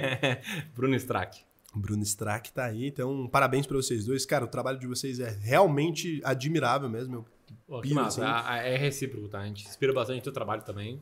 Bruno 0.75 0.95
Strack. 0.97 1.41
Bruno 1.75 2.03
Strack 2.03 2.53
tá 2.53 2.65
aí, 2.65 2.87
então 2.89 3.29
parabéns 3.29 3.67
pra 3.67 3.77
vocês 3.77 4.05
dois. 4.07 4.25
Cara, 4.27 4.45
o 4.45 4.49
trabalho 4.49 4.79
de 4.81 4.87
vocês 4.87 5.21
é 5.21 5.31
realmente 5.31 6.21
admirável 6.25 6.89
mesmo. 6.89 7.15
Eu 7.17 7.27
Pô, 7.67 7.81
que 7.81 7.93
massa. 7.95 8.23
assim. 8.25 8.31
A- 8.31 8.51
a- 8.53 8.59
É 8.67 8.77
recíproco, 8.77 9.29
tá? 9.29 9.41
A 9.41 9.47
gente 9.47 9.67
inspira 9.67 9.93
bastante 9.93 10.17
no 10.19 10.23
teu 10.23 10.33
trabalho 10.33 10.63
também. 10.63 11.01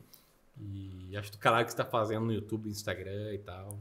E 0.59 1.15
acho 1.17 1.31
do 1.31 1.37
caralho 1.37 1.65
que 1.65 1.71
você 1.71 1.77
tá 1.77 1.85
fazendo 1.85 2.25
no 2.25 2.33
YouTube, 2.33 2.69
Instagram 2.69 3.33
e 3.33 3.37
tal. 3.39 3.77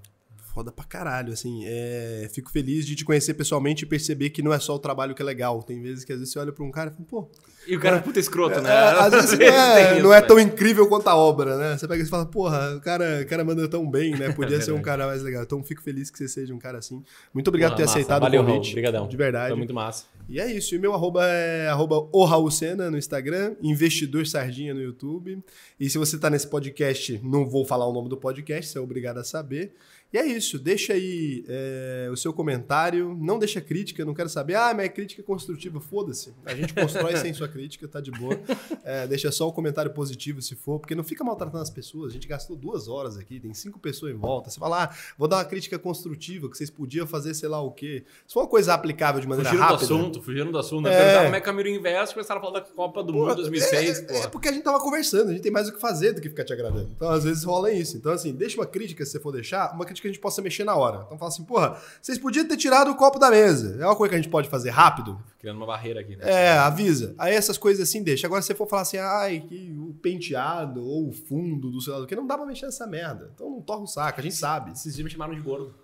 Foda 0.53 0.71
pra 0.71 0.85
caralho, 0.85 1.33
assim. 1.33 1.63
é, 1.67 2.29
Fico 2.33 2.49
feliz 2.51 2.87
de 2.87 2.95
te 2.95 3.05
conhecer 3.05 3.35
pessoalmente 3.35 3.85
e 3.85 3.87
perceber 3.89 4.31
que 4.31 4.41
não 4.43 4.53
é 4.53 4.59
só 4.61 4.75
o 4.75 4.79
trabalho 4.79 5.13
que 5.15 5.21
é 5.23 5.25
legal. 5.25 5.63
Tem 5.63 5.81
vezes 5.83 6.05
que 6.05 6.13
às 6.13 6.19
vezes 6.21 6.33
você 6.33 6.39
olha 6.39 6.53
pra 6.53 6.65
um 6.65 6.71
cara 6.71 6.91
e 6.91 6.93
fala, 6.93 7.05
pô. 7.09 7.29
E 7.67 7.77
o 7.77 7.81
cara 7.81 7.97
é 7.97 8.01
puta 8.01 8.21
escroto, 8.21 8.61
né? 8.61 8.71
é, 8.71 8.79
às 9.01 9.11
vezes 9.15 9.39
não 9.39 9.47
é, 9.47 10.03
não 10.03 10.15
é 10.15 10.21
tão 10.21 10.39
incrível 10.39 10.87
quanto 10.89 11.09
a 11.09 11.17
obra, 11.17 11.57
né? 11.57 11.77
Você 11.79 11.89
pega 11.89 12.03
e 12.03 12.07
fala, 12.07 12.27
porra, 12.27 12.77
o 12.77 12.81
cara, 12.81 13.23
o 13.23 13.27
cara 13.27 13.43
manda 13.45 13.67
tão 13.69 13.89
bem, 13.91 14.13
né? 14.17 14.31
Podia 14.35 14.61
ser 14.61 14.71
um 14.73 14.83
cara 14.83 15.07
mais 15.07 15.23
legal. 15.23 15.43
Então 15.43 15.61
fico 15.65 15.83
feliz 15.83 16.09
que 16.11 16.19
você 16.19 16.29
seja 16.29 16.55
um 16.55 16.59
cara 16.59 16.79
assim. 16.79 17.03
Muito 17.33 17.49
obrigado 17.49 17.71
por 17.73 17.77
ter 17.79 17.83
massa. 17.85 17.95
aceitado 17.99 18.21
Valeu, 18.23 18.43
o 18.43 18.47
convite. 18.47 18.71
Obrigadão. 18.71 19.09
De 19.09 19.17
verdade. 19.17 19.49
Foi 19.49 19.57
muito 19.59 19.75
massa. 19.75 20.05
E 20.29 20.41
é 20.41 20.51
isso. 20.51 20.75
E 20.75 20.79
meu 20.79 20.95
arroba 20.95 21.27
é 21.27 21.69
arroba 21.69 22.09
o 22.13 22.25
Raul 22.25 22.51
Sena 22.51 22.91
no 22.91 22.97
Instagram, 22.97 23.57
Investidor 23.63 24.27
Sardinha 24.27 24.73
no 24.73 24.81
YouTube. 24.81 25.43
E 25.79 25.91
se 25.91 25.99
você 25.99 26.19
tá 26.19 26.31
nesse 26.31 26.47
podcast, 26.49 27.21
não 27.23 27.47
vou 27.49 27.65
falar 27.65 27.87
o 27.87 27.93
nome 27.93 28.09
do 28.09 28.17
podcast, 28.17 28.71
você 28.71 28.79
é 28.79 28.81
obrigado 28.81 29.19
a 29.19 29.25
saber. 29.25 29.75
E 30.15 30.17
é 30.17 30.25
isso. 30.25 30.61
Deixa 30.61 30.93
aí 30.93 31.45
é, 31.49 32.09
o 32.09 32.17
seu 32.17 32.33
comentário. 32.33 33.19
Não 33.21 33.37
deixa 33.37 33.61
crítica, 33.61 34.05
não 34.05 34.15
quero 34.15 34.29
saber. 34.29 34.55
Ah, 34.55 34.73
mas 34.73 34.87
é 34.87 34.89
crítica 34.89 35.25
construtiva. 35.25 35.81
Foda-se. 35.81 36.33
A 36.47 36.55
gente 36.55 36.73
constrói 36.73 37.17
sem 37.17 37.35
sua 37.35 37.49
crítica, 37.49 37.89
tá 37.89 38.01
de 38.01 38.13
boa. 38.13 38.39
É, 38.85 39.09
deixa 39.09 39.33
só 39.33 39.49
o 39.49 39.53
comentário 39.53 39.91
positivo 39.93 40.41
se 40.41 40.55
for, 40.55 40.79
porque 40.79 40.95
não 40.95 41.03
fica 41.03 41.25
maltratando 41.25 41.63
as 41.63 41.71
pessoas. 41.71 42.13
A 42.13 42.15
gente 42.15 42.29
gastou 42.29 42.55
duas 42.55 42.87
horas 42.87 43.17
aqui, 43.17 43.41
tem 43.41 43.53
cinco 43.55 43.81
pessoas 43.81 44.15
em 44.15 44.17
volta. 44.17 44.51
Você 44.51 44.61
fala, 44.61 44.85
ah, 44.85 44.95
vou 45.19 45.27
dar 45.27 45.39
uma 45.39 45.45
crítica 45.45 45.81
construtiva, 45.81 46.49
que 46.49 46.57
vocês 46.57 46.71
podiam 46.71 47.07
fazer 47.07 47.35
sei 47.35 47.49
lá 47.49 47.61
o 47.61 47.73
quê. 47.73 48.05
Se 48.27 48.35
for 48.35 48.43
uma 48.43 48.49
coisa 48.49 48.73
aplicável 48.73 49.21
de 49.21 49.27
maneira 49.27 49.51
Fugiram 49.51 49.67
do 49.67 49.73
rápida. 49.73 49.95
assunto, 49.95 50.23
fugiram 50.23 50.53
do 50.53 50.59
assunto. 50.59 50.87
É. 50.87 50.93
É. 50.93 50.99
Perguntaram 50.99 51.41
como 51.43 51.61
é 51.61 51.65
Miro 51.65 51.77
investe, 51.77 52.15
começaram 52.15 52.41
a 52.41 52.45
falar 52.45 52.61
da 52.61 52.67
Copa 52.67 53.03
do 53.03 53.13
Mundo 53.13 53.25
Porra, 53.25 53.35
2006, 53.37 53.99
é, 53.99 54.03
porra. 54.03 54.25
É 54.25 54.29
porque 54.29 54.49
a 54.49 54.53
gente 54.53 54.63
tava 54.63 54.79
conversando, 54.79 55.31
a 55.31 55.33
gente 55.33 55.43
tem 55.43 55.51
mais 55.51 55.69
o 55.69 55.73
que 55.73 55.81
fazer 55.81 56.13
do 56.13 56.21
que 56.21 56.29
ficar 56.29 56.45
te 56.45 56.53
agradando. 56.53 56.91
Então, 56.95 57.09
às 57.09 57.25
vezes 57.25 57.43
rola 57.43 57.73
isso. 57.73 57.97
Então, 57.97 58.13
assim, 58.13 58.33
deixa 58.33 58.57
uma 58.61 58.67
crítica 58.67 59.05
se 59.05 59.13
você 59.13 59.21
for 59.21 59.33
deixar, 59.33 59.73
uma 59.75 59.85
crítica 59.85 60.04
que 60.05 60.09
a 60.09 60.13
gente 60.13 60.21
possa 60.21 60.43
mexer 60.43 60.65
na 60.65 60.77
hora. 60.77 61.03
Então, 61.07 61.19
fala 61.19 61.31
assim, 61.31 61.45
porra, 61.45 61.81
vocês 62.01 62.19
podiam 62.19 62.47
ter 62.47 62.57
tirado 62.57 62.91
o 62.91 62.95
copo 62.95 63.19
da 63.19 63.31
mesa. 63.31 63.77
É 63.81 63.87
uma 63.87 63.97
coisa 63.97 64.11
que 64.11 64.15
a 64.17 64.21
gente 64.21 64.31
pode 64.31 64.49
fazer 64.49 64.71
rápido? 64.71 65.19
Criando 65.39 65.57
uma 65.57 65.67
barreira 65.67 66.01
aqui, 66.01 66.15
né? 66.17 66.25
É, 66.25 66.51
avisa. 66.59 67.15
Aí 67.19 67.35
essas 67.35 67.57
coisas 67.57 67.89
assim 67.89 68.03
deixa. 68.03 68.27
Agora, 68.27 68.43
se 68.43 68.49
você 68.49 68.55
for 68.55 68.69
falar 68.69 68.83
assim, 68.83 68.99
ai, 68.99 69.41
que 69.41 69.75
o 69.79 69.95
penteado 69.95 70.85
ou 70.85 71.09
o 71.09 71.13
fundo 71.13 71.71
do 71.71 71.79
do 71.79 72.07
que, 72.07 72.17
não 72.17 72.27
dá 72.27 72.37
pra 72.37 72.47
mexer 72.47 72.67
nessa 72.67 72.87
merda. 72.87 73.31
Então 73.35 73.51
não 73.51 73.61
torra 73.61 73.83
o 73.83 73.87
saco, 73.87 74.21
a 74.21 74.23
gente 74.23 74.35
sabe. 74.35 74.73
Esses 74.73 74.95
dias 74.95 75.05
me 75.05 75.11
chamaram 75.11 75.35
de 75.35 75.41
gordo. 75.41 75.75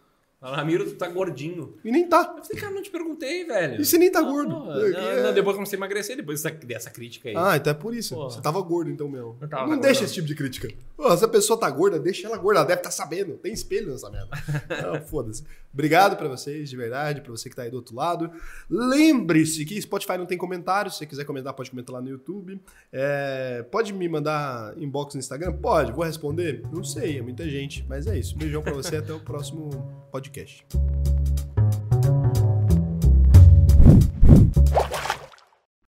Falaram, 0.41 0.59
Ramiro, 0.61 0.85
tu 0.87 0.97
tá 0.97 1.07
gordinho. 1.07 1.75
E 1.85 1.93
nem 1.93 2.09
tá. 2.09 2.35
Eu 2.39 2.43
falei, 2.43 2.61
cara, 2.63 2.73
não 2.73 2.83
te 2.83 2.91
perguntei, 2.91 3.45
velho. 3.45 3.79
E 3.79 3.85
você 3.85 3.99
nem 3.99 4.11
tá 4.11 4.21
Ah, 4.21 4.23
gordo. 4.23 4.49
não, 4.49 4.73
é. 4.87 5.23
não, 5.23 5.35
depois 5.35 5.49
eu 5.49 5.55
comecei 5.57 5.77
a 5.77 5.79
emagrecer, 5.79 6.17
depois 6.17 6.41
dessa, 6.43 6.55
dessa 6.57 6.91
crítica 6.91 7.29
aí. 7.29 7.35
Ah, 7.37 7.57
então 7.59 7.71
é 7.71 7.75
por 7.75 7.95
isso. 7.95 8.15
Porra. 8.15 8.31
Você 8.31 8.41
tava 8.41 8.59
gordo, 8.63 8.91
então, 8.91 9.07
meu. 9.07 9.37
Não 9.39 9.47
tava 9.49 9.77
deixa 9.77 10.05
esse 10.05 10.15
tipo 10.15 10.27
de 10.27 10.35
crítica. 10.35 10.69
Pô, 10.97 11.15
se 11.15 11.23
a 11.23 11.29
pessoa 11.29 11.59
tá 11.61 11.69
gorda, 11.71 11.99
deixa 11.99 12.27
ela 12.27 12.39
gorda. 12.39 12.61
Ela 12.61 12.69
deve 12.69 12.81
estar 12.81 12.91
sabendo. 12.91 13.35
Tem 13.37 13.53
espelho 13.53 13.91
nessa 13.93 14.09
merda. 14.11 14.31
Não, 14.83 15.01
foda-se. 15.07 15.45
Obrigado 15.75 16.17
pra 16.17 16.27
vocês, 16.27 16.69
de 16.71 16.77
verdade, 16.77 17.21
pra 17.21 17.31
você 17.31 17.49
que 17.51 17.55
tá 17.55 17.63
aí 17.63 17.71
do 17.71 17.77
outro 17.77 17.95
lado. 17.95 18.31
Lembre-se 18.69 19.65
que 19.65 19.81
Spotify 19.81 20.17
não 20.17 20.27
tem 20.27 20.39
comentários. 20.39 20.95
Se 20.95 20.99
você 21.01 21.07
quiser 21.07 21.25
comentar, 21.25 21.53
pode 21.53 21.71
comentar 21.71 21.95
lá 21.95 22.01
no 22.01 22.09
YouTube. 22.09 22.61
É, 22.93 23.63
pode 23.71 23.93
me 23.93 24.09
mandar 24.09 24.75
inbox 24.79 25.15
no 25.15 25.21
Instagram? 25.21 25.53
Pode. 25.53 25.93
Vou 25.93 26.05
responder? 26.05 26.63
Não 26.73 26.83
sei, 26.83 27.19
é 27.19 27.23
muita 27.23 27.49
gente. 27.49 27.85
Mas 27.89 28.07
é 28.07 28.19
isso. 28.19 28.37
Beijão 28.37 28.63
pra 28.63 28.73
você. 28.73 28.97
Até 28.97 29.13
o 29.13 29.21
próximo 29.21 29.69
podcast. 30.31 30.65